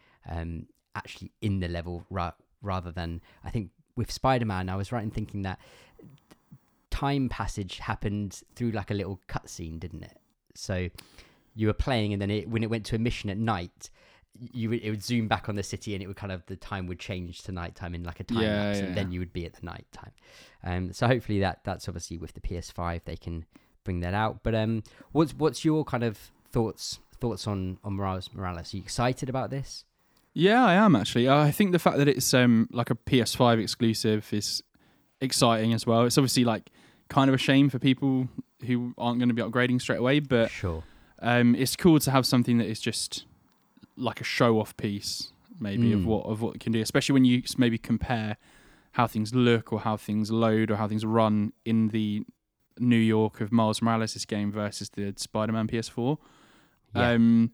actually 0.94 1.32
in 1.40 1.60
the 1.60 1.68
level 1.68 2.04
ra- 2.10 2.32
rather 2.60 2.92
than 2.92 3.22
I 3.42 3.50
think 3.50 3.70
with 3.96 4.10
Spider-Man, 4.10 4.68
I 4.68 4.76
was 4.76 4.92
right 4.92 5.02
in 5.02 5.10
thinking 5.10 5.42
that 5.42 5.58
time 6.90 7.28
passage 7.28 7.78
happened 7.78 8.42
through 8.54 8.70
like 8.70 8.90
a 8.90 8.94
little 8.94 9.20
cutscene, 9.28 9.80
didn't 9.80 10.02
it? 10.02 10.18
So 10.54 10.88
you 11.54 11.66
were 11.66 11.72
playing, 11.72 12.12
and 12.12 12.20
then 12.20 12.30
it, 12.30 12.48
when 12.48 12.62
it 12.62 12.70
went 12.70 12.86
to 12.86 12.96
a 12.96 12.98
mission 12.98 13.30
at 13.30 13.38
night, 13.38 13.90
you 14.52 14.72
it 14.72 14.88
would 14.88 15.02
zoom 15.02 15.28
back 15.28 15.48
on 15.48 15.56
the 15.56 15.62
city, 15.62 15.94
and 15.94 16.02
it 16.02 16.06
would 16.06 16.16
kind 16.16 16.32
of 16.32 16.44
the 16.46 16.56
time 16.56 16.86
would 16.86 16.98
change 16.98 17.42
to 17.42 17.52
nighttime 17.52 17.94
in 17.94 18.02
like 18.04 18.20
a 18.20 18.24
time 18.24 18.42
Yeah, 18.42 18.56
lapse, 18.56 18.78
yeah, 18.78 18.86
and 18.86 18.94
then 18.96 19.12
you 19.12 19.20
would 19.20 19.32
be 19.32 19.44
at 19.44 19.54
the 19.54 19.66
nighttime. 19.66 20.12
Um, 20.64 20.92
so 20.92 21.06
hopefully 21.06 21.40
that 21.40 21.60
that's 21.64 21.88
obviously 21.88 22.18
with 22.18 22.32
the 22.34 22.40
PS5 22.40 23.04
they 23.04 23.16
can 23.16 23.44
bring 23.84 24.00
that 24.00 24.14
out. 24.14 24.42
But 24.42 24.54
um, 24.54 24.82
what's 25.12 25.34
what's 25.34 25.64
your 25.64 25.84
kind 25.84 26.04
of 26.04 26.18
thoughts 26.50 26.98
thoughts 27.18 27.46
on 27.46 27.78
on 27.84 27.94
Morales? 27.94 28.30
Morales? 28.32 28.72
Are 28.72 28.76
you 28.76 28.82
excited 28.82 29.28
about 29.28 29.50
this? 29.50 29.84
Yeah, 30.34 30.64
I 30.64 30.74
am 30.74 30.96
actually. 30.96 31.28
I 31.28 31.50
think 31.50 31.72
the 31.72 31.78
fact 31.78 31.98
that 31.98 32.08
it's 32.08 32.32
um 32.34 32.68
like 32.72 32.90
a 32.90 32.94
PS5 32.94 33.60
exclusive 33.62 34.32
is 34.32 34.62
exciting 35.20 35.72
as 35.72 35.86
well. 35.86 36.04
It's 36.04 36.18
obviously 36.18 36.44
like 36.44 36.70
kind 37.08 37.28
of 37.28 37.34
a 37.34 37.38
shame 37.38 37.68
for 37.68 37.78
people 37.78 38.28
who 38.66 38.94
aren't 38.96 39.18
going 39.18 39.28
to 39.28 39.34
be 39.34 39.42
upgrading 39.42 39.80
straight 39.80 39.98
away, 39.98 40.20
but 40.20 40.50
sure. 40.50 40.82
um, 41.20 41.54
it's 41.54 41.76
cool 41.76 41.98
to 42.00 42.10
have 42.10 42.24
something 42.24 42.58
that 42.58 42.66
is 42.66 42.80
just 42.80 43.24
like 43.96 44.20
a 44.20 44.24
show 44.24 44.58
off 44.58 44.74
piece, 44.76 45.32
maybe 45.60 45.92
of 45.92 46.00
Mm. 46.00 46.04
what 46.06 46.24
of 46.26 46.40
what 46.40 46.54
it 46.56 46.60
can 46.60 46.72
do. 46.72 46.80
Especially 46.80 47.12
when 47.12 47.24
you 47.24 47.42
maybe 47.58 47.76
compare 47.78 48.36
how 48.92 49.06
things 49.06 49.34
look 49.34 49.72
or 49.72 49.80
how 49.80 49.96
things 49.96 50.30
load 50.30 50.70
or 50.70 50.76
how 50.76 50.86
things 50.88 51.04
run 51.04 51.52
in 51.64 51.88
the 51.88 52.24
New 52.78 52.96
York 52.96 53.40
of 53.40 53.52
Miles 53.52 53.82
Morales' 53.82 54.24
game 54.24 54.50
versus 54.50 54.88
the 54.90 55.12
Spider-Man 55.16 55.66
PS4. 55.68 56.16
Yeah. 56.94 57.10
Um, 57.12 57.52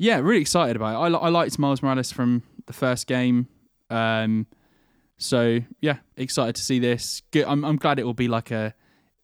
yeah, 0.00 0.18
really 0.18 0.40
excited 0.40 0.76
about 0.76 0.94
it. 0.94 0.98
I, 1.04 1.08
li- 1.08 1.18
I 1.20 1.28
liked 1.28 1.58
Miles 1.58 1.82
Morales 1.82 2.10
from 2.10 2.42
the 2.66 2.72
first 2.72 3.06
game. 3.06 3.46
Um, 3.90 4.46
so 5.18 5.60
yeah, 5.80 5.98
excited 6.16 6.56
to 6.56 6.62
see 6.62 6.78
this. 6.78 7.22
Good. 7.30 7.44
I'm 7.44 7.64
I'm 7.64 7.76
glad 7.76 7.98
it 7.98 8.04
will 8.04 8.14
be 8.14 8.28
like 8.28 8.50
a. 8.50 8.74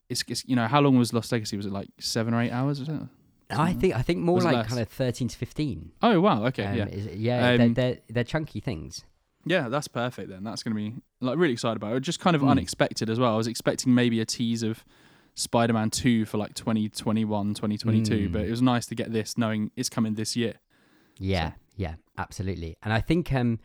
It's, 0.08 0.22
it's 0.28 0.44
you 0.46 0.54
know 0.54 0.66
how 0.66 0.80
long 0.80 0.96
was 0.98 1.12
Lost 1.12 1.32
Legacy? 1.32 1.56
Was 1.56 1.66
it 1.66 1.72
like 1.72 1.88
seven 1.98 2.34
or 2.34 2.40
eight 2.42 2.50
hours? 2.52 2.78
Was 2.80 2.88
it? 2.88 3.00
I 3.48 3.72
think 3.72 3.94
I 3.94 4.02
think 4.02 4.18
more 4.20 4.34
Was 4.36 4.44
it 4.44 4.48
like 4.48 4.56
less? 4.56 4.68
kind 4.68 4.80
of 4.82 4.88
thirteen 4.88 5.28
to 5.28 5.36
fifteen. 5.36 5.92
Oh 6.02 6.20
wow. 6.20 6.44
Okay. 6.46 6.64
Um, 6.66 6.76
yeah. 6.76 6.86
is- 6.86 7.06
yeah. 7.16 7.48
Um, 7.50 7.56
they're, 7.58 7.68
they're 7.70 7.98
they're 8.10 8.24
chunky 8.24 8.60
things. 8.60 9.04
Yeah, 9.48 9.68
that's 9.68 9.86
perfect 9.88 10.28
then. 10.28 10.42
That's 10.44 10.62
going 10.64 10.74
to 10.76 10.90
be 10.90 10.96
like 11.20 11.38
really 11.38 11.52
excited 11.52 11.76
about 11.76 11.94
it. 11.96 12.00
Just 12.00 12.18
kind 12.20 12.34
of 12.34 12.42
Mm. 12.42 12.50
unexpected 12.50 13.08
as 13.08 13.18
well. 13.20 13.32
I 13.32 13.36
was 13.36 13.46
expecting 13.46 13.94
maybe 13.94 14.20
a 14.20 14.24
tease 14.24 14.64
of 14.64 14.84
Spider-Man 15.36 15.90
2 15.90 16.24
for 16.24 16.36
like 16.38 16.54
2021, 16.54 17.54
2022, 17.54 18.28
Mm. 18.28 18.32
but 18.32 18.42
it 18.42 18.50
was 18.50 18.60
nice 18.60 18.86
to 18.86 18.96
get 18.96 19.12
this 19.12 19.38
knowing 19.38 19.70
it's 19.76 19.88
coming 19.88 20.14
this 20.14 20.34
year. 20.34 20.54
Yeah, 21.18 21.52
yeah, 21.76 21.94
absolutely. 22.18 22.76
And 22.82 22.92
I 22.92 23.00
think 23.00 23.32
um 23.32 23.58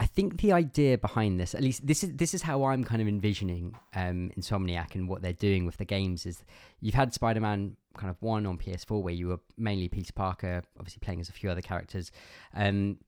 I 0.00 0.06
think 0.06 0.40
the 0.40 0.52
idea 0.52 0.98
behind 0.98 1.38
this, 1.38 1.54
at 1.54 1.62
least 1.62 1.86
this 1.86 2.02
is 2.02 2.12
this 2.14 2.34
is 2.34 2.42
how 2.42 2.64
I'm 2.64 2.84
kind 2.84 3.00
of 3.00 3.08
envisioning 3.08 3.76
um 3.94 4.30
Insomniac 4.36 4.94
and 4.94 5.08
what 5.08 5.22
they're 5.22 5.32
doing 5.32 5.66
with 5.66 5.76
the 5.76 5.84
games 5.84 6.26
is 6.26 6.42
you've 6.80 6.94
had 6.94 7.14
Spider-Man 7.14 7.76
kind 7.96 8.10
of 8.10 8.20
one 8.20 8.44
on 8.46 8.58
PS4 8.58 9.02
where 9.02 9.14
you 9.14 9.28
were 9.28 9.40
mainly 9.56 9.88
Peter 9.88 10.12
Parker, 10.12 10.62
obviously 10.78 11.00
playing 11.00 11.20
as 11.20 11.28
a 11.28 11.32
few 11.32 11.50
other 11.50 11.62
characters. 11.62 12.10
Um 12.54 12.98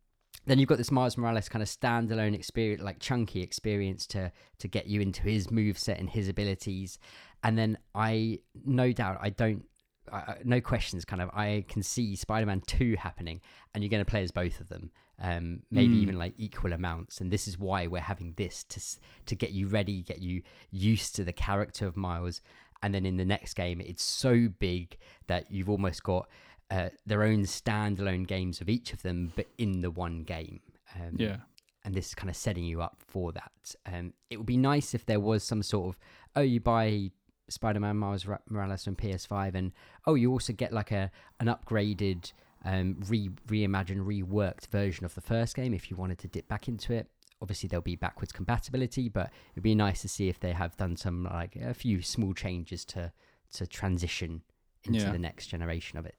then 0.44 0.58
you've 0.58 0.68
got 0.68 0.78
this 0.78 0.92
Miles 0.92 1.16
Morales 1.16 1.48
kind 1.48 1.62
of 1.62 1.68
standalone 1.68 2.34
experience, 2.34 2.82
like 2.82 3.00
chunky 3.00 3.42
experience 3.42 4.06
to 4.08 4.30
to 4.58 4.68
get 4.68 4.86
you 4.86 5.00
into 5.00 5.22
his 5.22 5.50
move 5.50 5.78
set 5.78 5.98
and 5.98 6.08
his 6.08 6.28
abilities. 6.28 6.98
And 7.42 7.56
then 7.58 7.78
I, 7.94 8.40
no 8.64 8.92
doubt, 8.92 9.18
I 9.20 9.30
don't, 9.30 9.64
I- 10.12 10.38
no 10.44 10.60
questions. 10.60 11.04
Kind 11.04 11.22
of, 11.22 11.30
I 11.30 11.64
can 11.68 11.82
see 11.82 12.16
Spider-Man 12.16 12.62
Two 12.66 12.96
happening, 12.98 13.40
and 13.74 13.82
you're 13.82 13.90
going 13.90 14.04
to 14.04 14.10
play 14.10 14.22
as 14.22 14.30
both 14.30 14.60
of 14.60 14.68
them, 14.68 14.90
um, 15.20 15.62
maybe 15.70 15.94
Mm. 15.94 16.02
even 16.02 16.18
like 16.18 16.34
equal 16.38 16.72
amounts. 16.72 17.20
And 17.20 17.30
this 17.30 17.46
is 17.48 17.58
why 17.58 17.86
we're 17.86 18.00
having 18.00 18.34
this 18.36 18.64
to 18.64 18.80
to 19.26 19.34
get 19.34 19.52
you 19.52 19.66
ready, 19.68 20.02
get 20.02 20.20
you 20.20 20.42
used 20.70 21.14
to 21.16 21.24
the 21.24 21.32
character 21.32 21.86
of 21.86 21.96
Miles. 21.96 22.40
And 22.82 22.94
then 22.94 23.06
in 23.06 23.16
the 23.16 23.24
next 23.24 23.54
game, 23.54 23.80
it's 23.80 24.02
so 24.02 24.48
big 24.48 24.98
that 25.28 25.50
you've 25.50 25.70
almost 25.70 26.02
got 26.02 26.28
uh, 26.70 26.90
their 27.06 27.22
own 27.22 27.42
standalone 27.44 28.26
games 28.26 28.60
of 28.60 28.68
each 28.68 28.92
of 28.92 29.02
them, 29.02 29.32
but 29.36 29.46
in 29.56 29.80
the 29.82 29.90
one 29.90 30.24
game. 30.24 30.60
Um, 30.96 31.14
Yeah. 31.16 31.36
and 31.84 31.94
this 31.94 32.08
is 32.08 32.14
kind 32.14 32.28
of 32.28 32.36
setting 32.36 32.64
you 32.64 32.82
up 32.82 32.96
for 33.06 33.32
that. 33.32 33.74
Um, 33.86 34.12
it 34.30 34.36
would 34.36 34.46
be 34.46 34.56
nice 34.56 34.92
if 34.94 35.06
there 35.06 35.20
was 35.20 35.44
some 35.44 35.62
sort 35.62 35.88
of 35.94 35.98
oh, 36.34 36.40
you 36.42 36.60
buy 36.60 37.10
Spider-Man 37.48 37.96
Miles 37.96 38.26
Ra- 38.26 38.38
Morales 38.48 38.86
on 38.88 38.96
PS5, 38.96 39.54
and 39.54 39.72
oh, 40.06 40.14
you 40.14 40.30
also 40.32 40.52
get 40.52 40.72
like 40.72 40.92
a 40.92 41.10
an 41.40 41.46
upgraded, 41.46 42.32
um, 42.64 42.96
re 43.08 43.28
reimagined, 43.48 44.04
reworked 44.04 44.66
version 44.68 45.04
of 45.04 45.14
the 45.14 45.20
first 45.20 45.54
game 45.56 45.72
if 45.74 45.90
you 45.90 45.96
wanted 45.96 46.18
to 46.18 46.28
dip 46.28 46.48
back 46.48 46.68
into 46.68 46.92
it. 46.92 47.08
Obviously, 47.42 47.68
there'll 47.68 47.82
be 47.82 47.96
backwards 47.96 48.32
compatibility, 48.32 49.08
but 49.08 49.30
it'd 49.52 49.62
be 49.62 49.74
nice 49.74 50.00
to 50.02 50.08
see 50.08 50.28
if 50.28 50.40
they 50.40 50.52
have 50.52 50.76
done 50.76 50.96
some 50.96 51.24
like 51.24 51.54
a 51.56 51.74
few 51.74 52.02
small 52.02 52.32
changes 52.34 52.84
to 52.86 53.12
to 53.52 53.66
transition 53.66 54.42
into 54.84 55.00
Yeah. 55.00 55.12
the 55.12 55.18
next 55.18 55.46
generation 55.48 55.98
of 55.98 56.06
it. 56.06 56.14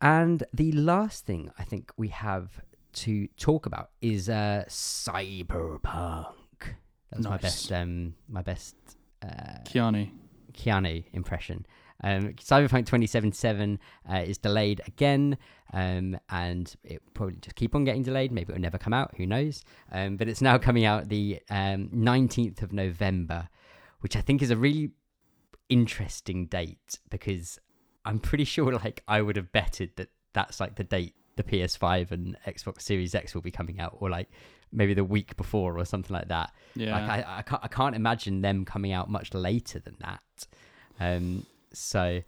And 0.00 0.44
the 0.52 0.70
last 0.72 1.26
thing 1.26 1.50
I 1.58 1.64
think 1.64 1.90
we 1.96 2.08
have 2.08 2.60
to 2.94 3.26
talk 3.36 3.66
about 3.66 3.90
is 4.00 4.28
uh, 4.28 4.64
cyberpunk. 4.68 6.26
That's 7.10 7.24
my 7.24 7.30
Nice. 7.30 7.40
best, 7.42 7.72
um, 7.72 8.14
my 8.28 8.42
best 8.42 8.76
uh, 9.22 9.60
Keanu. 9.64 10.10
Keanu 10.52 11.04
impression. 11.12 11.66
Um, 12.02 12.34
Cyberpunk 12.34 12.86
2077 12.86 13.78
uh, 14.10 14.16
is 14.18 14.38
delayed 14.38 14.80
again, 14.86 15.36
um, 15.72 16.18
and 16.30 16.72
it 16.84 17.02
probably 17.14 17.36
just 17.36 17.56
keep 17.56 17.74
on 17.74 17.84
getting 17.84 18.02
delayed. 18.02 18.30
Maybe 18.30 18.52
it'll 18.52 18.62
never 18.62 18.78
come 18.78 18.94
out. 18.94 19.14
Who 19.16 19.26
knows? 19.26 19.64
Um, 19.90 20.16
but 20.16 20.28
it's 20.28 20.40
now 20.40 20.58
coming 20.58 20.84
out 20.84 21.08
the 21.08 21.40
um, 21.50 21.88
19th 21.88 22.62
of 22.62 22.72
November, 22.72 23.48
which 24.00 24.14
I 24.16 24.20
think 24.20 24.42
is 24.42 24.50
a 24.50 24.56
really 24.56 24.90
interesting 25.68 26.46
date 26.46 26.98
because 27.10 27.58
I'm 28.04 28.20
pretty 28.20 28.44
sure 28.44 28.72
like 28.72 29.02
I 29.06 29.20
would 29.20 29.36
have 29.36 29.52
betted 29.52 29.90
that 29.96 30.08
that's 30.32 30.60
like 30.60 30.76
the 30.76 30.84
date 30.84 31.14
the 31.36 31.42
PS5 31.42 32.10
and 32.10 32.36
Xbox 32.46 32.82
Series 32.82 33.14
X 33.14 33.34
will 33.34 33.42
be 33.42 33.50
coming 33.50 33.80
out, 33.80 33.96
or 34.00 34.10
like 34.10 34.28
maybe 34.72 34.94
the 34.94 35.04
week 35.04 35.36
before 35.36 35.78
or 35.78 35.84
something 35.84 36.14
like 36.14 36.28
that. 36.28 36.52
Yeah. 36.74 36.92
Like 36.92 37.10
I, 37.10 37.38
I 37.38 37.42
can't, 37.42 37.64
I 37.64 37.68
can't 37.68 37.96
imagine 37.96 38.40
them 38.42 38.64
coming 38.64 38.92
out 38.92 39.10
much 39.10 39.34
later 39.34 39.78
than 39.78 39.96
that. 40.00 40.46
Um, 41.00 41.46
so 41.72 42.22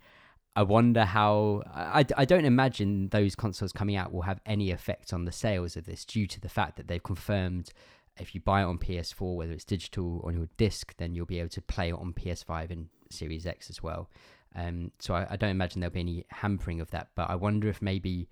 I 0.56 0.62
wonder 0.62 1.04
how. 1.04 1.62
I, 1.72 2.04
I 2.16 2.24
don't 2.24 2.44
imagine 2.44 3.08
those 3.08 3.34
consoles 3.34 3.72
coming 3.72 3.96
out 3.96 4.12
will 4.12 4.22
have 4.22 4.40
any 4.46 4.70
effect 4.70 5.12
on 5.12 5.24
the 5.24 5.32
sales 5.32 5.76
of 5.76 5.86
this, 5.86 6.04
due 6.04 6.26
to 6.26 6.40
the 6.40 6.48
fact 6.48 6.76
that 6.76 6.88
they've 6.88 7.02
confirmed 7.02 7.72
if 8.18 8.34
you 8.34 8.40
buy 8.40 8.62
it 8.62 8.64
on 8.64 8.78
PS4, 8.78 9.36
whether 9.36 9.52
it's 9.52 9.64
digital 9.64 10.20
or 10.22 10.30
on 10.30 10.36
your 10.36 10.48
disc, 10.56 10.94
then 10.98 11.14
you'll 11.14 11.26
be 11.26 11.38
able 11.38 11.48
to 11.50 11.62
play 11.62 11.88
it 11.88 11.94
on 11.94 12.12
PS5 12.12 12.70
and 12.70 12.88
Series 13.10 13.46
X 13.46 13.70
as 13.70 13.82
well. 13.82 14.10
Um, 14.54 14.90
so 14.98 15.14
I, 15.14 15.26
I 15.30 15.36
don't 15.36 15.50
imagine 15.50 15.80
there'll 15.80 15.94
be 15.94 16.00
any 16.00 16.24
hampering 16.28 16.80
of 16.80 16.90
that. 16.90 17.08
But 17.14 17.30
I 17.30 17.36
wonder 17.36 17.68
if 17.68 17.80
maybe. 17.80 18.28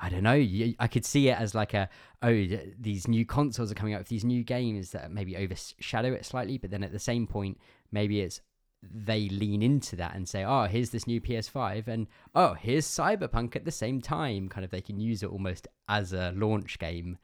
I 0.00 0.08
don't 0.08 0.22
know. 0.22 0.32
I 0.78 0.88
could 0.88 1.04
see 1.04 1.28
it 1.28 1.38
as 1.38 1.54
like 1.54 1.74
a 1.74 1.88
oh, 2.22 2.46
these 2.78 3.08
new 3.08 3.24
consoles 3.24 3.70
are 3.70 3.74
coming 3.74 3.94
out 3.94 4.00
with 4.00 4.08
these 4.08 4.24
new 4.24 4.42
games 4.42 4.90
that 4.90 5.10
maybe 5.10 5.36
overshadow 5.36 6.12
it 6.12 6.24
slightly, 6.24 6.58
but 6.58 6.70
then 6.70 6.82
at 6.82 6.92
the 6.92 6.98
same 6.98 7.26
point, 7.26 7.60
maybe 7.90 8.20
it's 8.20 8.40
they 8.82 9.28
lean 9.28 9.62
into 9.62 9.94
that 9.96 10.14
and 10.14 10.28
say, 10.28 10.44
oh, 10.44 10.64
here's 10.64 10.90
this 10.90 11.06
new 11.06 11.20
PS5, 11.20 11.86
and 11.86 12.08
oh, 12.34 12.54
here's 12.54 12.86
Cyberpunk 12.86 13.54
at 13.54 13.64
the 13.64 13.70
same 13.70 14.00
time. 14.00 14.48
Kind 14.48 14.64
of, 14.64 14.70
they 14.70 14.80
can 14.80 14.98
use 14.98 15.22
it 15.22 15.30
almost 15.30 15.68
as 15.88 16.12
a 16.12 16.32
launch 16.34 16.78
game, 16.78 17.18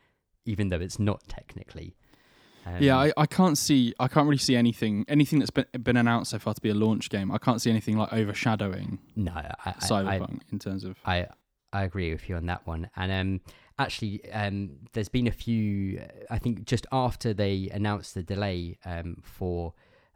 even 0.44 0.68
though 0.68 0.80
it's 0.80 0.98
not 0.98 1.22
technically. 1.26 1.96
Um, 2.66 2.76
yeah, 2.80 2.96
I, 2.96 3.12
I 3.16 3.26
can't 3.26 3.56
see 3.56 3.94
I 3.98 4.08
can't 4.08 4.26
really 4.26 4.38
see 4.38 4.56
anything 4.56 5.04
anything 5.08 5.38
that's 5.38 5.50
been 5.50 5.66
been 5.82 5.96
announced 5.96 6.32
so 6.32 6.38
far 6.38 6.54
to 6.54 6.60
be 6.60 6.70
a 6.70 6.74
launch 6.74 7.08
game. 7.08 7.32
I 7.32 7.38
can't 7.38 7.60
see 7.60 7.70
anything 7.70 7.96
like 7.96 8.12
overshadowing 8.12 8.98
no, 9.16 9.32
I, 9.32 9.54
I, 9.64 9.70
I, 9.70 9.72
Cyberpunk 9.72 10.40
in 10.52 10.58
terms 10.58 10.84
of 10.84 10.96
I 11.04 11.28
I 11.72 11.84
agree 11.84 12.12
with 12.12 12.28
you 12.28 12.36
on 12.36 12.46
that 12.46 12.66
one. 12.66 12.90
And 12.96 13.12
um, 13.12 13.40
actually, 13.78 14.22
um, 14.32 14.70
there's 14.92 15.08
been 15.08 15.26
a 15.26 15.32
few. 15.32 16.02
I 16.30 16.38
think 16.38 16.64
just 16.64 16.86
after 16.92 17.34
they 17.34 17.68
announced 17.72 18.14
the 18.14 18.22
delay 18.22 18.78
um, 18.84 19.18
for 19.22 19.74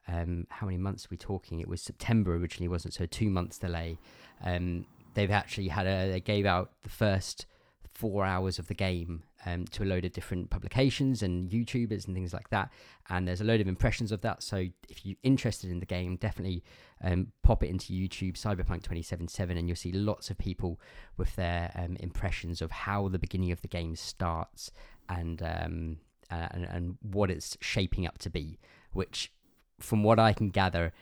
um, 0.08 0.46
how 0.50 0.66
many 0.66 0.78
months 0.78 1.04
are 1.04 1.08
we 1.10 1.16
talking? 1.16 1.60
It 1.60 1.68
was 1.68 1.82
September 1.82 2.34
originally, 2.34 2.68
wasn't 2.68 2.94
it? 2.94 2.98
So 2.98 3.06
two 3.06 3.30
months 3.30 3.58
delay. 3.58 3.98
Um, 4.42 4.86
they've 5.14 5.30
actually 5.30 5.68
had 5.68 5.86
a. 5.86 6.10
They 6.10 6.20
gave 6.20 6.46
out 6.46 6.72
the 6.82 6.90
first 6.90 7.46
four 7.92 8.24
hours 8.24 8.58
of 8.58 8.68
the 8.68 8.74
game 8.74 9.22
um, 9.46 9.66
to 9.66 9.82
a 9.82 9.86
load 9.86 10.04
of 10.04 10.12
different 10.12 10.50
publications 10.50 11.22
and 11.22 11.50
YouTubers 11.50 12.06
and 12.06 12.14
things 12.14 12.32
like 12.32 12.50
that. 12.50 12.70
And 13.10 13.26
there's 13.26 13.40
a 13.40 13.44
load 13.44 13.60
of 13.60 13.68
impressions 13.68 14.12
of 14.12 14.20
that. 14.22 14.42
So 14.42 14.68
if 14.88 15.04
you're 15.04 15.16
interested 15.22 15.70
in 15.70 15.80
the 15.80 15.86
game, 15.86 16.16
definitely 16.16 16.62
um, 17.02 17.28
pop 17.42 17.62
it 17.62 17.70
into 17.70 17.92
YouTube, 17.92 18.34
Cyberpunk 18.34 18.82
2077, 18.82 19.56
and 19.56 19.68
you'll 19.68 19.76
see 19.76 19.92
lots 19.92 20.30
of 20.30 20.38
people 20.38 20.80
with 21.16 21.34
their 21.36 21.72
um, 21.74 21.96
impressions 22.00 22.62
of 22.62 22.70
how 22.70 23.08
the 23.08 23.18
beginning 23.18 23.52
of 23.52 23.62
the 23.62 23.68
game 23.68 23.96
starts 23.96 24.70
and, 25.08 25.42
um, 25.42 25.96
uh, 26.30 26.48
and 26.52 26.64
and 26.64 26.96
what 27.02 27.30
it's 27.30 27.58
shaping 27.60 28.06
up 28.06 28.18
to 28.18 28.30
be. 28.30 28.58
Which, 28.92 29.32
from 29.80 30.02
what 30.02 30.18
I 30.18 30.32
can 30.32 30.50
gather, 30.50 30.92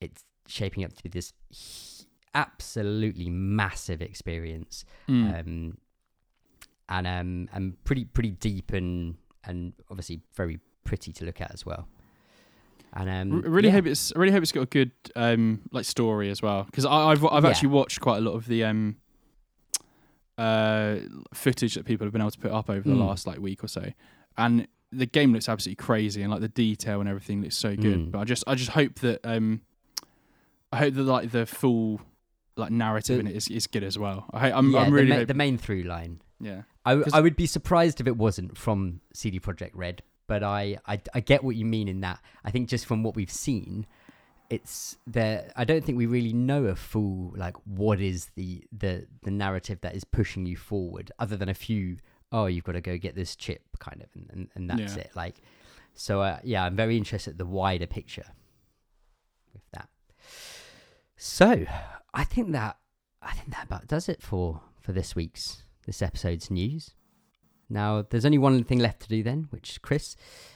it's 0.00 0.24
shaping 0.46 0.84
up 0.84 0.94
to 0.94 1.02
be 1.02 1.08
this 1.08 1.32
absolutely 2.34 3.28
massive 3.30 4.00
experience 4.02 4.84
Mm. 5.08 5.76
And 6.88 7.06
um, 7.06 7.48
and 7.52 7.82
pretty 7.84 8.04
pretty 8.04 8.30
deep 8.30 8.72
and 8.72 9.16
and 9.44 9.72
obviously 9.90 10.20
very 10.34 10.58
pretty 10.84 11.12
to 11.12 11.24
look 11.24 11.40
at 11.40 11.52
as 11.52 11.64
well. 11.66 11.86
And 12.94 13.08
um, 13.10 13.44
R- 13.44 13.50
really 13.50 13.68
yeah. 13.68 13.74
hope 13.74 13.86
it's 13.86 14.12
I 14.16 14.18
really 14.18 14.32
hope 14.32 14.42
it's 14.42 14.52
got 14.52 14.62
a 14.62 14.66
good 14.66 14.90
um 15.16 15.60
like 15.72 15.84
story 15.84 16.30
as 16.30 16.40
well 16.42 16.64
because 16.64 16.86
I've 16.86 17.24
I've 17.24 17.44
Yeah. 17.44 17.50
actually 17.50 17.68
watched 17.68 18.00
quite 18.00 18.16
a 18.18 18.20
lot 18.20 18.32
of 18.32 18.46
the 18.46 18.64
um 18.64 18.96
uh 20.36 20.96
footage 21.34 21.74
that 21.74 21.84
people 21.84 22.06
have 22.06 22.12
been 22.12 22.22
able 22.22 22.30
to 22.30 22.38
put 22.38 22.52
up 22.52 22.70
over 22.70 22.88
the 22.88 22.94
Mm. 22.94 23.06
last 23.06 23.26
like 23.26 23.38
week 23.40 23.64
or 23.64 23.68
so, 23.68 23.90
and 24.36 24.68
the 24.92 25.06
game 25.06 25.32
looks 25.32 25.48
absolutely 25.48 25.76
crazy 25.84 26.22
and 26.22 26.30
like 26.30 26.40
the 26.40 26.48
detail 26.48 27.00
and 27.00 27.08
everything 27.08 27.42
looks 27.42 27.56
so 27.56 27.74
good. 27.76 27.98
Mm. 27.98 28.10
But 28.12 28.20
I 28.20 28.24
just 28.24 28.44
I 28.46 28.54
just 28.54 28.70
hope 28.70 29.00
that 29.00 29.20
um 29.24 29.62
I 30.72 30.78
hope 30.78 30.94
that 30.94 31.02
like 31.02 31.30
the 31.30 31.44
full 31.44 32.00
like 32.56 32.70
narrative 32.70 33.16
The- 33.16 33.20
in 33.20 33.26
it 33.26 33.36
is, 33.36 33.48
is 33.48 33.66
good 33.66 33.84
as 33.84 33.98
well. 33.98 34.26
I 34.32 34.50
I'm, 34.52 34.70
yeah, 34.70 34.78
I'm 34.80 34.92
really 34.92 35.06
the, 35.08 35.12
ma- 35.14 35.18
hope- 35.18 35.28
the 35.28 35.34
main 35.34 35.58
through 35.58 35.82
line. 35.82 36.20
yeah 36.40 36.62
I, 36.94 37.02
I 37.18 37.20
would 37.20 37.36
be 37.36 37.46
surprised 37.46 38.00
if 38.00 38.06
it 38.06 38.16
wasn't 38.16 38.56
from 38.58 39.00
CD 39.12 39.38
Projekt 39.40 39.72
Red, 39.74 40.02
but 40.26 40.42
I, 40.42 40.78
I 40.86 41.00
I 41.14 41.20
get 41.20 41.42
what 41.44 41.56
you 41.56 41.64
mean 41.64 41.88
in 41.88 42.00
that. 42.00 42.20
I 42.44 42.50
think 42.50 42.68
just 42.68 42.86
from 42.86 43.02
what 43.02 43.14
we've 43.16 43.30
seen, 43.30 43.86
it's 44.50 44.96
there. 45.06 45.52
I 45.56 45.64
don't 45.64 45.84
think 45.84 45.98
we 45.98 46.06
really 46.06 46.32
know 46.32 46.64
a 46.66 46.74
full 46.76 47.32
like 47.36 47.56
what 47.64 48.00
is 48.00 48.30
the 48.36 48.62
the 48.76 49.06
the 49.22 49.30
narrative 49.30 49.80
that 49.82 49.94
is 49.94 50.04
pushing 50.04 50.46
you 50.46 50.56
forward, 50.56 51.10
other 51.18 51.36
than 51.36 51.48
a 51.48 51.54
few. 51.54 51.96
Oh, 52.30 52.46
you've 52.46 52.64
got 52.64 52.72
to 52.72 52.80
go 52.82 52.98
get 52.98 53.14
this 53.14 53.34
chip, 53.36 53.62
kind 53.78 54.02
of, 54.02 54.08
and 54.14 54.28
and, 54.30 54.48
and 54.54 54.70
that's 54.70 54.96
Yeah. 54.96 55.02
it. 55.02 55.10
Like, 55.16 55.36
so 55.94 56.20
uh, 56.20 56.38
yeah, 56.44 56.64
I'm 56.64 56.76
very 56.76 56.96
interested 56.96 57.32
in 57.32 57.36
the 57.38 57.46
wider 57.46 57.86
picture 57.86 58.26
with 59.54 59.62
that. 59.72 59.88
So, 61.16 61.64
I 62.14 62.24
think 62.24 62.52
that 62.52 62.76
I 63.22 63.32
think 63.32 63.50
that 63.50 63.64
about 63.64 63.86
does 63.88 64.08
it 64.08 64.22
for 64.22 64.60
for 64.80 64.92
this 64.92 65.16
week's 65.16 65.62
this 65.88 66.02
episode's 66.02 66.50
news. 66.50 66.94
Now, 67.70 68.02
there's 68.08 68.24
only 68.26 68.38
one 68.38 68.62
thing 68.64 68.78
left 68.78 69.00
to 69.02 69.08
do 69.08 69.22
then, 69.22 69.48
which 69.50 69.80
Chris 69.82 70.14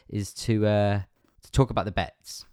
is 0.09 0.33
to 0.47 0.67
uh, 0.67 1.01
to 1.43 1.51
talk 1.51 1.71
about 1.71 1.87
the 1.87 1.93
bets. 1.93 2.45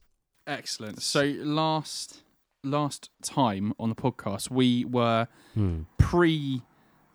excellent. 0.47 1.01
So 1.01 1.23
last 1.43 2.23
last 2.63 3.09
time 3.21 3.73
on 3.79 3.89
the 3.89 3.95
podcast 3.95 4.49
we 4.49 4.83
were 4.85 5.27
Hmm. 5.53 5.81
pre 5.97 6.61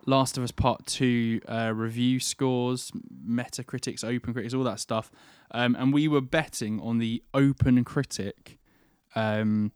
Last 0.06 0.36
of 0.36 0.44
Us 0.44 0.50
Part 0.52 0.84
Two 0.86 1.40
uh, 1.48 1.72
review 1.74 2.20
scores, 2.20 2.92
Metacritics, 3.26 4.04
Open 4.04 4.34
Critics, 4.34 4.52
all 4.54 4.64
that 4.64 4.78
stuff, 4.80 5.10
um, 5.50 5.74
and 5.78 5.94
we 5.94 6.08
were 6.08 6.20
betting 6.20 6.78
on 6.80 6.98
the 6.98 7.22
Open 7.32 7.82
Critic 7.84 8.58
um, 9.16 9.72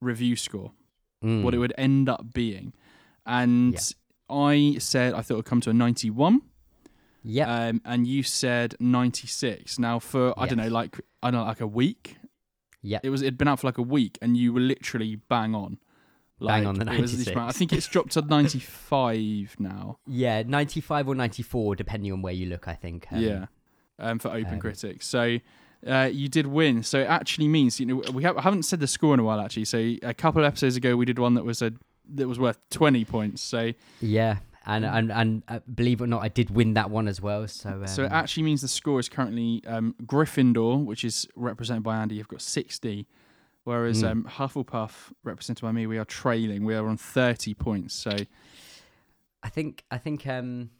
review 0.00 0.34
score, 0.36 0.72
Hmm. 1.22 1.42
what 1.42 1.52
it 1.54 1.58
would 1.58 1.74
end 1.76 2.08
up 2.08 2.32
being, 2.32 2.72
and 3.26 3.74
I 4.28 4.76
said 4.78 5.14
I 5.14 5.20
thought 5.22 5.34
it 5.34 5.36
would 5.36 5.44
come 5.44 5.60
to 5.62 5.70
a 5.70 5.74
ninety-one, 5.74 6.40
Yeah. 7.22 7.52
um, 7.68 7.80
and 7.84 8.06
you 8.06 8.22
said 8.22 8.74
ninety-six. 8.80 9.78
Now 9.78 9.98
for 9.98 10.38
I 10.38 10.46
don't 10.46 10.58
know, 10.58 10.68
like 10.68 11.00
I 11.22 11.30
don't 11.30 11.40
know, 11.40 11.46
like 11.46 11.60
a 11.60 11.66
week. 11.66 12.16
Yeah. 12.82 12.98
It 13.02 13.10
was 13.10 13.22
it'd 13.22 13.38
been 13.38 13.48
out 13.48 13.60
for 13.60 13.66
like 13.68 13.78
a 13.78 13.82
week, 13.82 14.18
and 14.22 14.36
you 14.36 14.52
were 14.52 14.60
literally 14.60 15.16
bang 15.16 15.54
on. 15.54 15.78
Bang 16.40 16.66
on 16.66 16.74
the 16.74 16.92
it 16.92 17.00
was 17.00 17.16
this 17.16 17.28
amount. 17.28 17.48
I 17.48 17.52
think 17.52 17.72
it's 17.72 17.86
dropped 17.86 18.12
to 18.12 18.20
ninety-five 18.22 19.56
now. 19.58 19.98
Yeah, 20.06 20.42
95 20.42 21.08
or 21.08 21.14
94, 21.14 21.76
depending 21.76 22.12
on 22.12 22.22
where 22.22 22.32
you 22.32 22.46
look, 22.46 22.68
I 22.68 22.74
think. 22.74 23.06
Um, 23.10 23.20
yeah, 23.20 23.46
um, 23.98 24.18
for 24.18 24.28
Open 24.28 24.54
um, 24.54 24.58
Critics. 24.60 25.06
So 25.06 25.38
uh, 25.86 26.10
you 26.12 26.28
did 26.28 26.46
win. 26.46 26.82
So 26.82 27.00
it 27.00 27.04
actually 27.08 27.48
means 27.48 27.80
you 27.80 27.86
know 27.86 28.02
we 28.12 28.24
ha- 28.24 28.38
haven't 28.40 28.64
said 28.64 28.80
the 28.80 28.86
score 28.86 29.14
in 29.14 29.20
a 29.20 29.24
while 29.24 29.40
actually. 29.40 29.64
So 29.64 29.94
a 30.02 30.12
couple 30.14 30.42
of 30.42 30.46
episodes 30.46 30.76
ago 30.76 30.96
we 30.96 31.04
did 31.04 31.18
one 31.18 31.34
that 31.34 31.44
was 31.44 31.62
a 31.62 31.72
that 32.14 32.28
was 32.28 32.38
worth 32.38 32.58
twenty 32.70 33.04
points. 33.04 33.42
So 33.42 33.72
Yeah. 34.00 34.38
And, 34.66 34.86
and 34.86 35.12
and 35.12 35.42
uh, 35.46 35.58
believe 35.74 36.00
it 36.00 36.04
or 36.04 36.06
not, 36.06 36.22
I 36.22 36.28
did 36.28 36.48
win 36.48 36.72
that 36.74 36.90
one 36.90 37.06
as 37.06 37.20
well. 37.20 37.46
So 37.48 37.68
um, 37.70 37.86
so 37.86 38.04
it 38.04 38.12
actually 38.12 38.44
means 38.44 38.62
the 38.62 38.68
score 38.68 38.98
is 38.98 39.10
currently 39.10 39.62
um, 39.66 39.94
Gryffindor, 40.06 40.82
which 40.82 41.04
is 41.04 41.28
represented 41.36 41.82
by 41.82 41.96
Andy. 41.98 42.14
You've 42.14 42.28
got 42.28 42.40
sixty. 42.40 43.06
Whereas 43.64 44.02
Mm. 44.02 44.10
um, 44.10 44.24
Hufflepuff, 44.24 45.12
represented 45.22 45.62
by 45.62 45.72
me, 45.72 45.86
we 45.86 45.98
are 45.98 46.04
trailing. 46.06 46.64
We 46.64 46.74
are 46.74 46.86
on 46.88 46.96
thirty 46.96 47.52
points. 47.52 47.94
So 47.94 48.10
I 49.42 49.48
think 49.50 49.84
I 49.90 49.98
think 49.98 50.26
um 50.26 50.70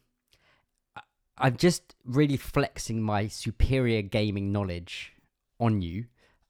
I'm 1.36 1.56
just 1.56 1.94
really 2.06 2.36
flexing 2.36 3.02
my 3.02 3.26
superior 3.28 4.00
gaming 4.02 4.52
knowledge 4.52 5.12
on 5.60 5.82
you, 5.82 6.06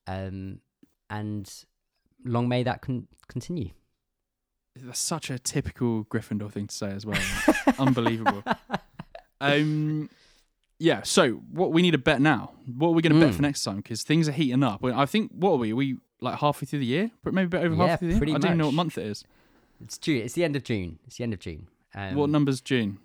um, 0.06 0.60
and 1.10 1.52
long 2.24 2.48
may 2.48 2.62
that 2.62 2.82
con- 2.82 3.08
continue. 3.26 3.70
That's 4.76 4.98
such 5.00 5.30
a 5.30 5.38
typical 5.38 6.04
Gryffindor 6.04 6.50
thing 6.50 6.66
to 6.66 6.74
say 6.74 6.90
as 6.90 7.04
well. 7.06 7.20
Unbelievable. 7.78 8.42
Um, 9.40 10.08
yeah. 10.78 11.02
So 11.02 11.32
what 11.52 11.72
we 11.72 11.82
need 11.82 11.94
a 11.94 11.98
bet 11.98 12.20
now. 12.20 12.52
What 12.66 12.88
are 12.88 12.92
we 12.92 13.02
going 13.02 13.12
to 13.12 13.20
bet 13.20 13.30
Mm. 13.34 13.36
for 13.36 13.42
next 13.42 13.62
time? 13.62 13.76
Because 13.76 14.02
things 14.02 14.26
are 14.28 14.32
heating 14.32 14.62
up. 14.62 14.82
I 14.82 15.04
think 15.04 15.32
what 15.32 15.52
are 15.52 15.56
we? 15.56 15.72
We 15.74 15.96
like 16.20 16.38
halfway 16.38 16.64
through 16.66 16.78
the 16.78 16.86
year, 16.86 17.10
but 17.22 17.34
maybe 17.34 17.46
a 17.46 17.48
bit 17.50 17.62
over 17.66 17.74
Yeah, 17.74 17.86
halfway 17.88 17.96
through 17.98 18.08
the 18.08 18.12
year. 18.14 18.18
pretty 18.20 18.32
I 18.34 18.38
don't 18.38 18.50
even 18.52 18.58
know 18.58 18.66
what 18.66 18.74
month 18.74 18.96
it 18.96 19.06
is. 19.06 19.24
It's 19.82 19.98
June. 19.98 20.22
It's 20.22 20.32
the 20.34 20.44
end 20.44 20.56
of 20.56 20.64
June. 20.64 20.98
It's 21.06 21.16
the 21.18 21.24
end 21.24 21.34
of 21.34 21.40
June. 21.40 21.68
Um, 21.94 22.14
what 22.14 22.30
number's 22.30 22.62
June? 22.62 22.98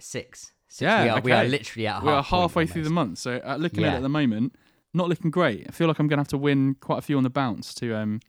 Six. 0.00 0.52
Six. 0.66 0.82
Yeah, 0.82 1.04
we 1.04 1.08
are, 1.10 1.20
we 1.20 1.32
are 1.32 1.44
literally 1.44 1.86
at 1.86 2.02
We 2.02 2.10
are 2.10 2.22
halfway 2.22 2.66
through 2.66 2.84
the 2.84 2.90
month, 2.90 3.18
so 3.18 3.40
uh, 3.44 3.56
looking 3.56 3.84
at 3.84 3.92
it 3.94 3.96
at 3.98 4.02
the 4.02 4.08
moment, 4.08 4.54
not 4.92 5.08
looking 5.08 5.30
great. 5.30 5.66
I 5.68 5.72
feel 5.72 5.86
like 5.88 5.98
I'm 6.00 6.08
gonna 6.08 6.20
have 6.20 6.28
to 6.28 6.38
win 6.38 6.74
quite 6.80 6.98
a 6.98 7.02
few 7.02 7.16
on 7.16 7.22
the 7.22 7.30
bounce 7.30 7.74
to 7.74 7.94
um. 7.94 8.20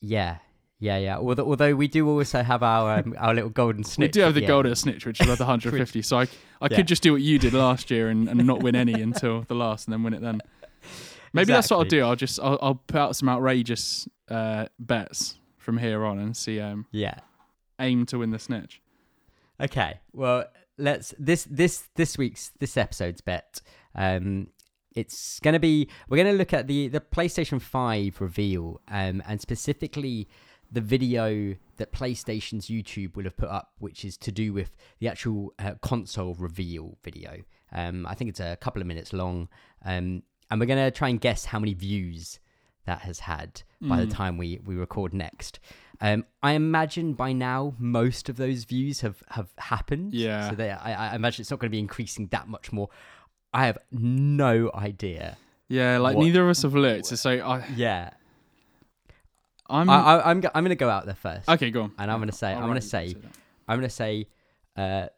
Yeah, 0.00 0.36
yeah, 0.80 0.98
yeah. 0.98 1.16
Although, 1.18 1.44
although 1.46 1.74
we 1.74 1.88
do 1.88 2.08
also 2.08 2.42
have 2.42 2.62
our 2.62 2.98
um, 3.00 3.14
our 3.18 3.34
little 3.34 3.50
golden 3.50 3.84
snitch. 3.84 4.08
we 4.08 4.12
do 4.12 4.20
have 4.20 4.34
the 4.34 4.40
end. 4.42 4.48
golden 4.48 4.74
snitch, 4.74 5.04
which 5.06 5.20
is 5.20 5.26
worth 5.26 5.38
150. 5.40 6.02
so 6.02 6.18
I, 6.18 6.22
I 6.60 6.68
Yeah. 6.70 6.76
could 6.76 6.86
just 6.88 7.02
do 7.02 7.12
what 7.12 7.22
you 7.22 7.38
did 7.38 7.52
last 7.52 7.90
year 7.90 8.08
and, 8.08 8.28
and 8.28 8.46
not 8.46 8.62
win 8.62 8.74
any 8.76 9.00
until 9.00 9.42
the 9.42 9.54
last, 9.54 9.86
and 9.86 9.92
then 9.92 10.02
win 10.02 10.14
it 10.14 10.20
then. 10.22 10.40
Maybe 11.32 11.46
that's 11.52 11.70
what 11.70 11.78
I'll 11.78 11.84
do. 11.84 12.02
I'll 12.04 12.16
just 12.16 12.40
I'll, 12.40 12.58
I'll 12.62 12.74
put 12.76 12.96
out 12.96 13.16
some 13.16 13.28
outrageous 13.28 14.08
uh, 14.30 14.66
bets 14.78 15.38
from 15.56 15.78
here 15.78 16.04
on 16.04 16.18
and 16.18 16.36
see 16.36 16.60
um 16.60 16.86
Yeah. 16.92 17.18
aim 17.80 18.06
to 18.06 18.18
win 18.18 18.30
the 18.30 18.38
snitch. 18.38 18.80
Okay. 19.60 20.00
Well, 20.12 20.44
let's 20.78 21.14
this 21.18 21.44
this 21.50 21.88
this 21.96 22.16
week's 22.16 22.52
this 22.60 22.76
episode's 22.76 23.20
bet. 23.20 23.60
Um, 23.94 24.48
it's 24.94 25.38
gonna 25.40 25.58
be 25.60 25.88
we're 26.08 26.16
gonna 26.16 26.32
look 26.36 26.52
at 26.54 26.66
the 26.66 26.88
the 26.88 27.00
PlayStation 27.00 27.60
Five 27.60 28.20
reveal, 28.20 28.80
um, 28.88 29.22
and 29.28 29.40
specifically 29.40 30.28
the 30.70 30.80
video 30.80 31.54
that 31.76 31.92
PlayStation's 31.92 32.68
YouTube 32.68 33.16
will 33.16 33.24
have 33.24 33.36
put 33.36 33.48
up, 33.48 33.72
which 33.78 34.04
is 34.04 34.16
to 34.18 34.32
do 34.32 34.52
with 34.52 34.76
the 34.98 35.08
actual 35.08 35.54
uh, 35.58 35.74
console 35.80 36.34
reveal 36.34 36.98
video. 37.02 37.42
Um, 37.72 38.06
I 38.06 38.14
think 38.14 38.30
it's 38.30 38.40
a 38.40 38.56
couple 38.56 38.80
of 38.82 38.88
minutes 38.88 39.12
long, 39.12 39.48
um, 39.84 40.22
and 40.50 40.60
we're 40.60 40.66
gonna 40.66 40.90
try 40.90 41.08
and 41.08 41.20
guess 41.20 41.46
how 41.46 41.58
many 41.58 41.74
views 41.74 42.38
that 42.86 43.00
has 43.00 43.20
had 43.20 43.62
by 43.82 43.98
the 44.00 44.06
Mm. 44.06 44.12
time 44.14 44.38
we 44.38 44.60
we 44.64 44.74
record 44.74 45.12
next. 45.12 45.58
Um, 46.00 46.24
I 46.42 46.52
imagine 46.52 47.12
by 47.14 47.32
now 47.32 47.74
most 47.78 48.28
of 48.28 48.36
those 48.36 48.64
views 48.64 49.00
have 49.02 49.22
have 49.30 49.48
happened. 49.58 50.14
Yeah. 50.14 50.48
So 50.50 50.54
they, 50.56 50.70
I, 50.70 51.12
I 51.12 51.14
imagine 51.14 51.42
it's 51.42 51.50
not 51.50 51.60
going 51.60 51.70
to 51.70 51.74
be 51.74 51.78
increasing 51.80 52.28
that 52.28 52.48
much 52.48 52.72
more. 52.72 52.88
I 53.52 53.66
have 53.66 53.78
no 53.92 54.70
idea. 54.74 55.36
Yeah, 55.68 55.98
like 55.98 56.16
What- 56.16 56.24
neither 56.24 56.44
of 56.44 56.48
us 56.50 56.62
have 56.62 56.74
looked. 56.74 57.06
So 57.06 57.30
I 57.30 57.66
Yeah. 57.76 58.10
I'm 59.68 59.88
I, 59.90 59.94
I, 59.96 60.30
I'm 60.30 60.40
go- 60.40 60.50
I'm 60.54 60.64
going 60.64 60.70
to 60.70 60.76
go 60.76 60.88
out 60.88 61.04
there 61.06 61.14
first, 61.14 61.48
okay. 61.48 61.70
Go 61.70 61.82
on. 61.82 61.92
and 61.98 62.10
I'm 62.10 62.18
going 62.18 62.30
to 62.30 62.36
say 62.36 62.52
I'll 62.52 62.58
I'm 62.62 62.68
gonna 62.68 62.76
you 62.76 62.80
say 62.80 63.12
that. 63.14 63.30
I'm 63.68 63.78
going 63.78 63.88
to 63.88 63.94
say 63.94 64.26
uh, 64.76 65.08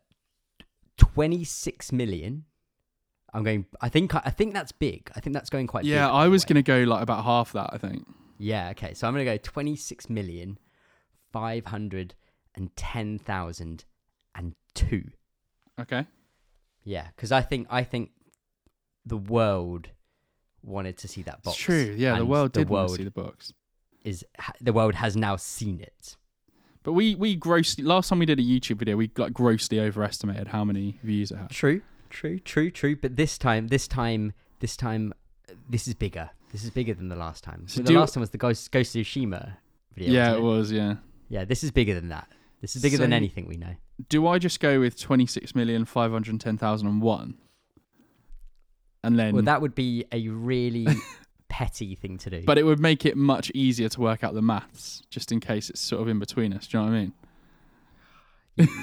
26 0.96 1.92
million. 1.92 2.44
I'm 3.32 3.44
going. 3.44 3.66
I 3.80 3.88
think. 3.88 4.12
I 4.14 4.30
think 4.30 4.54
that's 4.54 4.72
big. 4.72 5.10
I 5.14 5.20
think 5.20 5.34
that's 5.34 5.50
going 5.50 5.66
quite. 5.68 5.84
Yeah, 5.84 6.08
by 6.08 6.24
I 6.24 6.28
was 6.28 6.44
way. 6.44 6.48
gonna 6.48 6.62
go 6.62 6.78
like 6.82 7.02
about 7.02 7.24
half 7.24 7.52
that. 7.52 7.70
I 7.72 7.78
think. 7.78 8.04
Yeah. 8.38 8.70
Okay. 8.70 8.92
So 8.94 9.06
I'm 9.06 9.14
going 9.14 9.24
to 9.24 9.30
go 9.32 9.36
26 9.36 10.10
million 10.10 10.58
five 11.32 11.66
hundred 11.66 12.14
and 12.56 12.74
ten 12.74 13.18
thousand 13.20 13.84
and 14.34 14.54
two. 14.74 15.10
Okay. 15.80 16.06
Yeah, 16.82 17.06
because 17.14 17.30
I 17.30 17.40
think 17.42 17.68
I 17.70 17.84
think 17.84 18.10
the 19.06 19.16
world 19.16 19.90
wanted 20.62 20.96
to 20.98 21.08
see 21.08 21.22
that 21.22 21.36
It's 21.36 21.44
box. 21.44 21.56
true. 21.58 21.94
Yeah, 21.96 22.14
the 22.14 22.20
and 22.22 22.28
world 22.28 22.52
the 22.52 22.60
did 22.60 22.68
want 22.68 22.88
to 22.88 22.94
see 22.96 23.04
the 23.04 23.10
box. 23.12 23.52
Is 24.04 24.24
the 24.60 24.72
world 24.72 24.94
has 24.96 25.16
now 25.16 25.36
seen 25.36 25.80
it. 25.80 26.16
But 26.82 26.92
we 26.94 27.14
we 27.14 27.36
grossly 27.36 27.84
last 27.84 28.08
time 28.08 28.18
we 28.20 28.26
did 28.26 28.38
a 28.38 28.42
YouTube 28.42 28.78
video, 28.78 28.96
we 28.96 29.10
like 29.16 29.32
grossly 29.34 29.78
overestimated 29.80 30.48
how 30.48 30.64
many 30.64 30.98
views 31.02 31.30
it 31.30 31.36
had. 31.36 31.50
True, 31.50 31.82
true, 32.08 32.38
true, 32.38 32.70
true. 32.70 32.96
But 32.96 33.16
this 33.16 33.36
time, 33.36 33.68
this 33.68 33.86
time, 33.86 34.32
this 34.60 34.76
time, 34.76 35.12
this 35.68 35.86
is 35.86 35.94
bigger. 35.94 36.30
This 36.52 36.64
is 36.64 36.70
bigger 36.70 36.94
than 36.94 37.08
the 37.08 37.16
last 37.16 37.44
time. 37.44 37.68
So 37.68 37.76
So 37.76 37.82
the 37.82 37.92
last 37.98 38.14
time 38.14 38.22
was 38.22 38.30
the 38.30 38.38
Ghost 38.38 38.70
Ghost 38.72 38.96
of 38.96 39.02
Tsushima 39.02 39.56
video. 39.94 40.12
yeah, 40.12 40.28
wasn't 40.30 40.38
it 40.38 40.42
was. 40.46 40.72
Yeah. 40.72 40.94
Yeah, 41.28 41.44
this 41.44 41.62
is 41.62 41.70
bigger 41.70 41.94
than 41.94 42.08
that. 42.08 42.28
This 42.60 42.74
is 42.76 42.82
bigger 42.82 42.96
than 42.98 43.12
anything 43.12 43.46
we 43.46 43.56
know. 43.56 43.76
Do 44.08 44.26
I 44.26 44.38
just 44.38 44.58
go 44.60 44.80
with 44.80 44.98
twenty 44.98 45.26
six 45.26 45.54
million 45.54 45.84
five 45.84 46.10
hundred 46.12 46.40
ten 46.40 46.56
thousand 46.58 46.88
and 46.88 47.02
one? 47.02 47.34
And 49.02 49.18
then, 49.18 49.34
Well, 49.34 49.44
that 49.44 49.62
would 49.62 49.74
be 49.74 50.04
a 50.12 50.28
really 50.28 50.86
petty 51.50 51.94
thing 51.94 52.16
to 52.18 52.30
do. 52.30 52.42
but 52.46 52.56
it 52.56 52.62
would 52.62 52.80
make 52.80 53.04
it 53.04 53.16
much 53.16 53.50
easier 53.50 53.88
to 53.90 54.00
work 54.00 54.24
out 54.24 54.32
the 54.32 54.40
maths, 54.42 55.02
just 55.10 55.30
in 55.32 55.40
case 55.40 55.68
it's 55.68 55.80
sort 55.80 56.00
of 56.00 56.08
in 56.08 56.18
between 56.18 56.52
us. 56.54 56.66
Do 56.66 56.78
you 56.78 56.84
know 56.84 56.90
what 56.90 56.96
I 56.96 57.00
mean? 57.02 57.12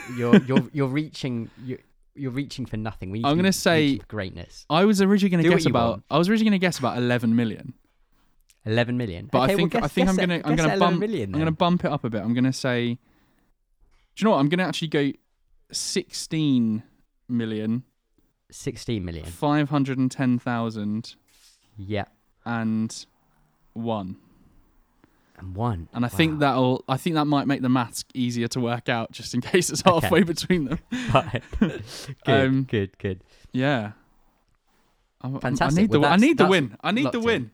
you're 0.17 0.37
you're 0.43 0.69
you're 0.73 0.87
reaching 0.87 1.49
you're, 1.63 1.79
you're 2.15 2.31
reaching 2.31 2.65
for 2.65 2.77
nothing. 2.77 3.11
I'm 3.25 3.35
to 3.35 3.35
gonna 3.35 3.51
say- 3.53 3.97
greatness. 4.07 4.65
I 4.69 4.85
was 4.85 5.01
originally 5.01 5.29
going 5.31 5.43
to 5.43 5.49
guess 5.49 5.65
about. 5.65 5.89
want. 5.89 6.03
I 6.11 6.17
was 6.17 6.29
originally 6.29 6.49
going 6.51 6.59
to 6.59 6.65
guess 6.65 6.79
about 6.79 6.97
eleven 6.97 7.35
million. 7.35 7.73
Eleven 8.65 8.97
million. 8.97 9.29
But 9.31 9.39
I 9.39 9.43
Okay, 9.45 9.55
well, 9.55 9.69
think- 9.69 9.83
I 9.83 9.87
think 9.87 10.09
I'm 10.09 10.15
gonna- 10.17 10.41
I'm 10.43 10.55
gonna 10.55 10.77
bump- 10.77 10.99
million 10.99 11.29
I'm 11.33 11.39
going 11.39 11.45
to 11.45 11.51
bump 11.51 11.85
it 11.85 11.91
up 11.91 12.03
a 12.03 12.09
bit. 12.09 12.21
I'm 12.21 12.33
going 12.33 12.43
to 12.43 12.51
say. 12.53 12.95
Do 12.95 12.97
you 14.17 14.25
know 14.25 14.31
what? 14.31 14.39
I'm 14.39 14.49
going 14.49 14.57
to 14.59 14.65
actually 14.65 14.87
go 14.89 15.11
16 15.71 16.81
million. 17.29 17.83
16 18.51 19.05
million. 19.05 19.25
510,000. 19.25 21.15
Yeah, 21.77 22.05
and 22.47 23.05
one. 23.73 24.15
and 25.37 25.55
one. 25.55 25.87
And 25.93 26.03
I 26.05 26.07
think 26.07 26.39
that'll. 26.39 26.83
I 26.87 26.97
think 26.97 27.15
that 27.15 27.25
might 27.25 27.45
make 27.45 27.61
the 27.61 27.69
maths 27.69 28.03
easier 28.13 28.47
to 28.49 28.59
work 28.59 28.89
out, 28.89 29.11
just 29.11 29.33
in 29.33 29.41
case 29.51 29.69
it's 29.69 29.85
Okay. 29.85 29.99
halfway 29.99 30.23
between 30.23 30.65
them. 30.65 30.79
Good, 31.59 31.83
Um, 32.25 32.63
good, 32.63 32.97
good. 32.97 33.21
Yeah. 33.51 33.91
I, 35.21 35.29
Fantastic. 35.39 35.77
I 35.77 35.81
need 35.81 35.91
the. 35.91 35.99
Well, 35.99 36.11
I 36.13 36.15
need 36.15 36.37
the 36.37 36.47
win. 36.47 36.77
I 36.81 36.91
need 36.91 37.11
the 37.11 37.19
win. 37.19 37.51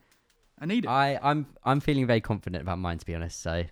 I 0.59 0.65
need 0.65 0.85
it. 0.85 0.89
I, 0.89 1.19
I'm 1.21 1.47
I'm 1.63 1.79
feeling 1.79 2.05
very 2.07 2.21
confident 2.21 2.61
about 2.61 2.77
mine 2.79 2.97
to 2.99 3.05
be 3.05 3.15
honest. 3.15 3.41
So 3.41 3.63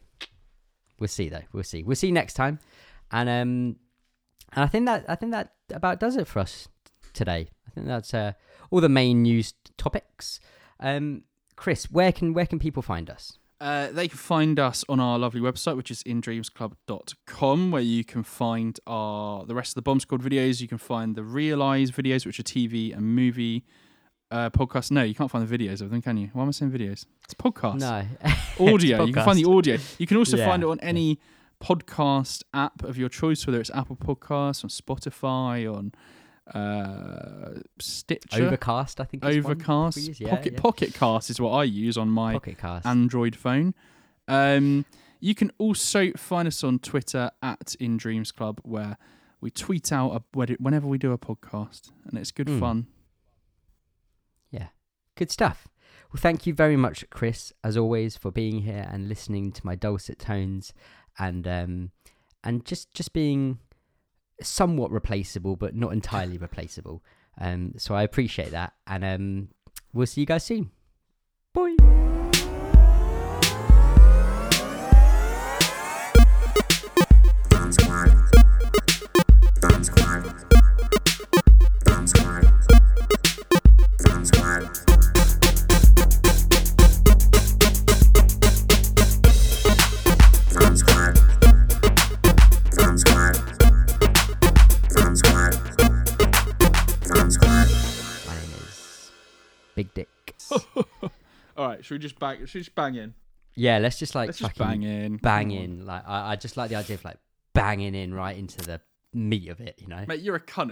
we'll 1.00 1.08
see 1.08 1.30
though. 1.30 1.44
We'll 1.54 1.64
see. 1.64 1.84
We'll 1.84 1.96
see 1.96 2.12
next 2.12 2.34
time. 2.34 2.60
And 3.12 3.30
um 3.30 3.76
and 4.54 4.64
I 4.66 4.68
think 4.68 4.86
that 4.88 5.06
I 5.08 5.16
think 5.16 5.32
that 5.34 5.54
about 5.74 6.00
does 6.00 6.16
it 6.18 6.28
for 6.28 6.40
us 6.40 6.68
today. 7.14 7.50
I 7.68 7.72
think 7.72 7.88
that's 7.88 8.14
uh, 8.14 8.34
all 8.70 8.82
the 8.82 8.90
main 8.90 9.22
news 9.22 9.54
topics. 9.78 10.40
Um 10.82 11.24
Chris, 11.56 11.92
where 11.92 12.12
can 12.12 12.34
where 12.34 12.46
can 12.46 12.60
people 12.60 12.82
find 12.82 13.10
us? 13.10 13.38
Uh, 13.60 13.92
they 13.92 14.08
can 14.08 14.18
find 14.18 14.60
us 14.60 14.84
on 14.90 15.00
our 15.00 15.20
lovely 15.20 15.40
website, 15.40 15.78
which 15.78 15.92
is 15.92 16.02
indreamsclub.com, 16.02 17.70
where 17.72 17.82
you 17.82 18.04
can 18.04 18.24
find 18.24 18.80
our 18.88 19.46
the 19.46 19.54
rest 19.54 19.72
of 19.72 19.76
the 19.76 19.82
Bomb 19.84 20.00
Squad 20.00 20.22
videos. 20.22 20.62
You 20.62 20.68
can 20.68 20.80
find 20.80 21.16
the 21.16 21.24
Realize 21.24 21.92
videos, 21.92 22.26
which 22.26 22.40
are 22.40 22.44
TV 22.44 22.92
and 22.96 23.16
movie 23.16 23.64
uh, 24.32 24.50
podcasts. 24.50 24.90
No, 24.92 25.04
you 25.04 25.14
can't 25.14 25.30
find 25.30 25.48
the 25.48 25.58
videos 25.58 25.82
of 25.82 25.92
them, 25.92 26.02
can 26.02 26.18
you? 26.18 26.30
Why 26.34 26.42
am 26.42 26.48
I 26.48 26.52
saying 26.52 26.72
videos? 26.72 27.06
It's 27.26 27.36
podcasts. 27.36 27.80
No. 27.80 28.04
audio. 28.74 28.98
It's 29.02 29.08
You 29.08 29.14
can 29.14 29.26
find 29.26 29.38
the 29.38 29.46
audio. 29.50 29.78
You 30.00 30.08
can 30.08 30.18
also 30.18 30.38
Yeah. 30.38 30.48
find 30.48 30.64
it 30.64 30.70
on 30.70 30.80
any 30.80 31.20
podcast 31.62 32.42
app 32.54 32.84
of 32.84 32.98
your 32.98 33.10
choice, 33.10 33.46
whether 33.46 33.60
it's 33.60 33.70
Apple 33.72 33.96
Podcasts, 33.96 34.64
on 34.64 34.70
Spotify, 34.72 35.72
on 35.72 35.92
uh, 36.54 37.60
Stitcher, 37.80 38.44
Overcast, 38.46 39.00
I 39.00 39.06
think. 39.06 39.24
Overcast, 39.24 39.98
use. 39.98 40.20
Yeah, 40.20 40.30
Pocket 40.30 40.54
yeah. 40.54 40.60
Pocket 40.60 40.94
Cast 40.94 41.30
is 41.30 41.40
what 41.40 41.52
I 41.52 41.64
use 41.64 41.98
on 41.98 42.10
my. 42.10 42.40
Android 42.86 43.36
phone. 43.36 43.74
Um, 44.28 44.86
you 45.20 45.36
can 45.36 45.52
also 45.58 46.12
find 46.14 46.48
us 46.48 46.64
on 46.64 46.80
Twitter 46.80 47.32
at 47.44 47.76
In 47.80 47.98
Dreams 47.98 48.32
Club, 48.32 48.60
where 48.64 48.98
we 49.40 49.52
tweet 49.52 49.92
out 49.92 50.12
a, 50.16 50.24
whenever 50.34 50.88
we 50.88 50.98
do 50.98 51.12
a 51.12 51.18
podcast, 51.18 51.92
and 52.06 52.18
it's 52.18 52.32
good 52.32 52.48
Mm. 52.48 52.60
fun. 52.60 52.88
Yeah, 54.52 54.68
good 55.16 55.32
stuff. 55.32 55.68
Well, 56.12 56.20
thank 56.22 56.46
you 56.46 56.54
very 56.54 56.76
much, 56.76 57.10
Chris, 57.10 57.54
as 57.64 57.78
always, 57.78 58.18
for 58.18 58.32
being 58.32 58.62
here 58.64 58.88
and 58.92 59.08
listening 59.08 59.52
to 59.54 59.66
my 59.66 59.76
dulcet 59.76 60.20
tones, 60.20 60.74
and 61.18 61.48
um, 61.48 61.92
and 62.44 62.66
just 62.66 62.92
just 62.94 63.14
being 63.14 63.60
somewhat 64.46 64.92
replaceable, 64.92 65.56
but 65.56 65.76
not 65.76 65.94
entirely 65.94 66.38
replaceable. 66.38 67.04
Um, 67.40 67.74
so 67.78 67.96
I 67.96 68.04
appreciate 68.04 68.52
that, 68.52 68.74
and 68.88 69.04
um, 69.04 69.50
we'll 69.94 70.08
see 70.08 70.22
you 70.22 70.28
guys 70.28 70.44
soon. 70.44 70.72
Bye. 71.54 72.11
Right, 101.82 101.86
should 101.88 101.96
we 101.96 102.00
just 102.00 102.20
bang? 102.20 102.46
Should 102.46 102.54
we 102.54 102.62
just 102.62 102.76
bang 102.76 102.94
in? 102.96 103.16
Yeah, 103.56 103.80
let's 103.80 103.98
just 103.98 104.14
like 104.14 104.28
Let's 104.28 104.38
just 104.40 104.56
fucking 104.56 104.82
bang 104.82 104.84
in. 104.84 105.18
bang 105.18 105.50
in. 105.52 105.86
Like 105.86 106.04
I, 106.08 106.32
I 106.32 106.36
just 106.36 106.58
like 106.58 106.70
the 106.70 106.76
idea 106.76 106.96
of 106.96 107.04
like 107.04 107.18
banging 107.54 107.96
in 107.96 108.14
right 108.14 108.38
into 108.38 108.58
the 108.62 108.80
meat 109.14 109.50
of 109.50 109.60
it, 109.60 109.76
you 109.80 109.88
know. 109.88 110.06
mate. 110.08 110.22
You're 110.22 110.36
a 110.36 110.40
cunt. 110.40 110.70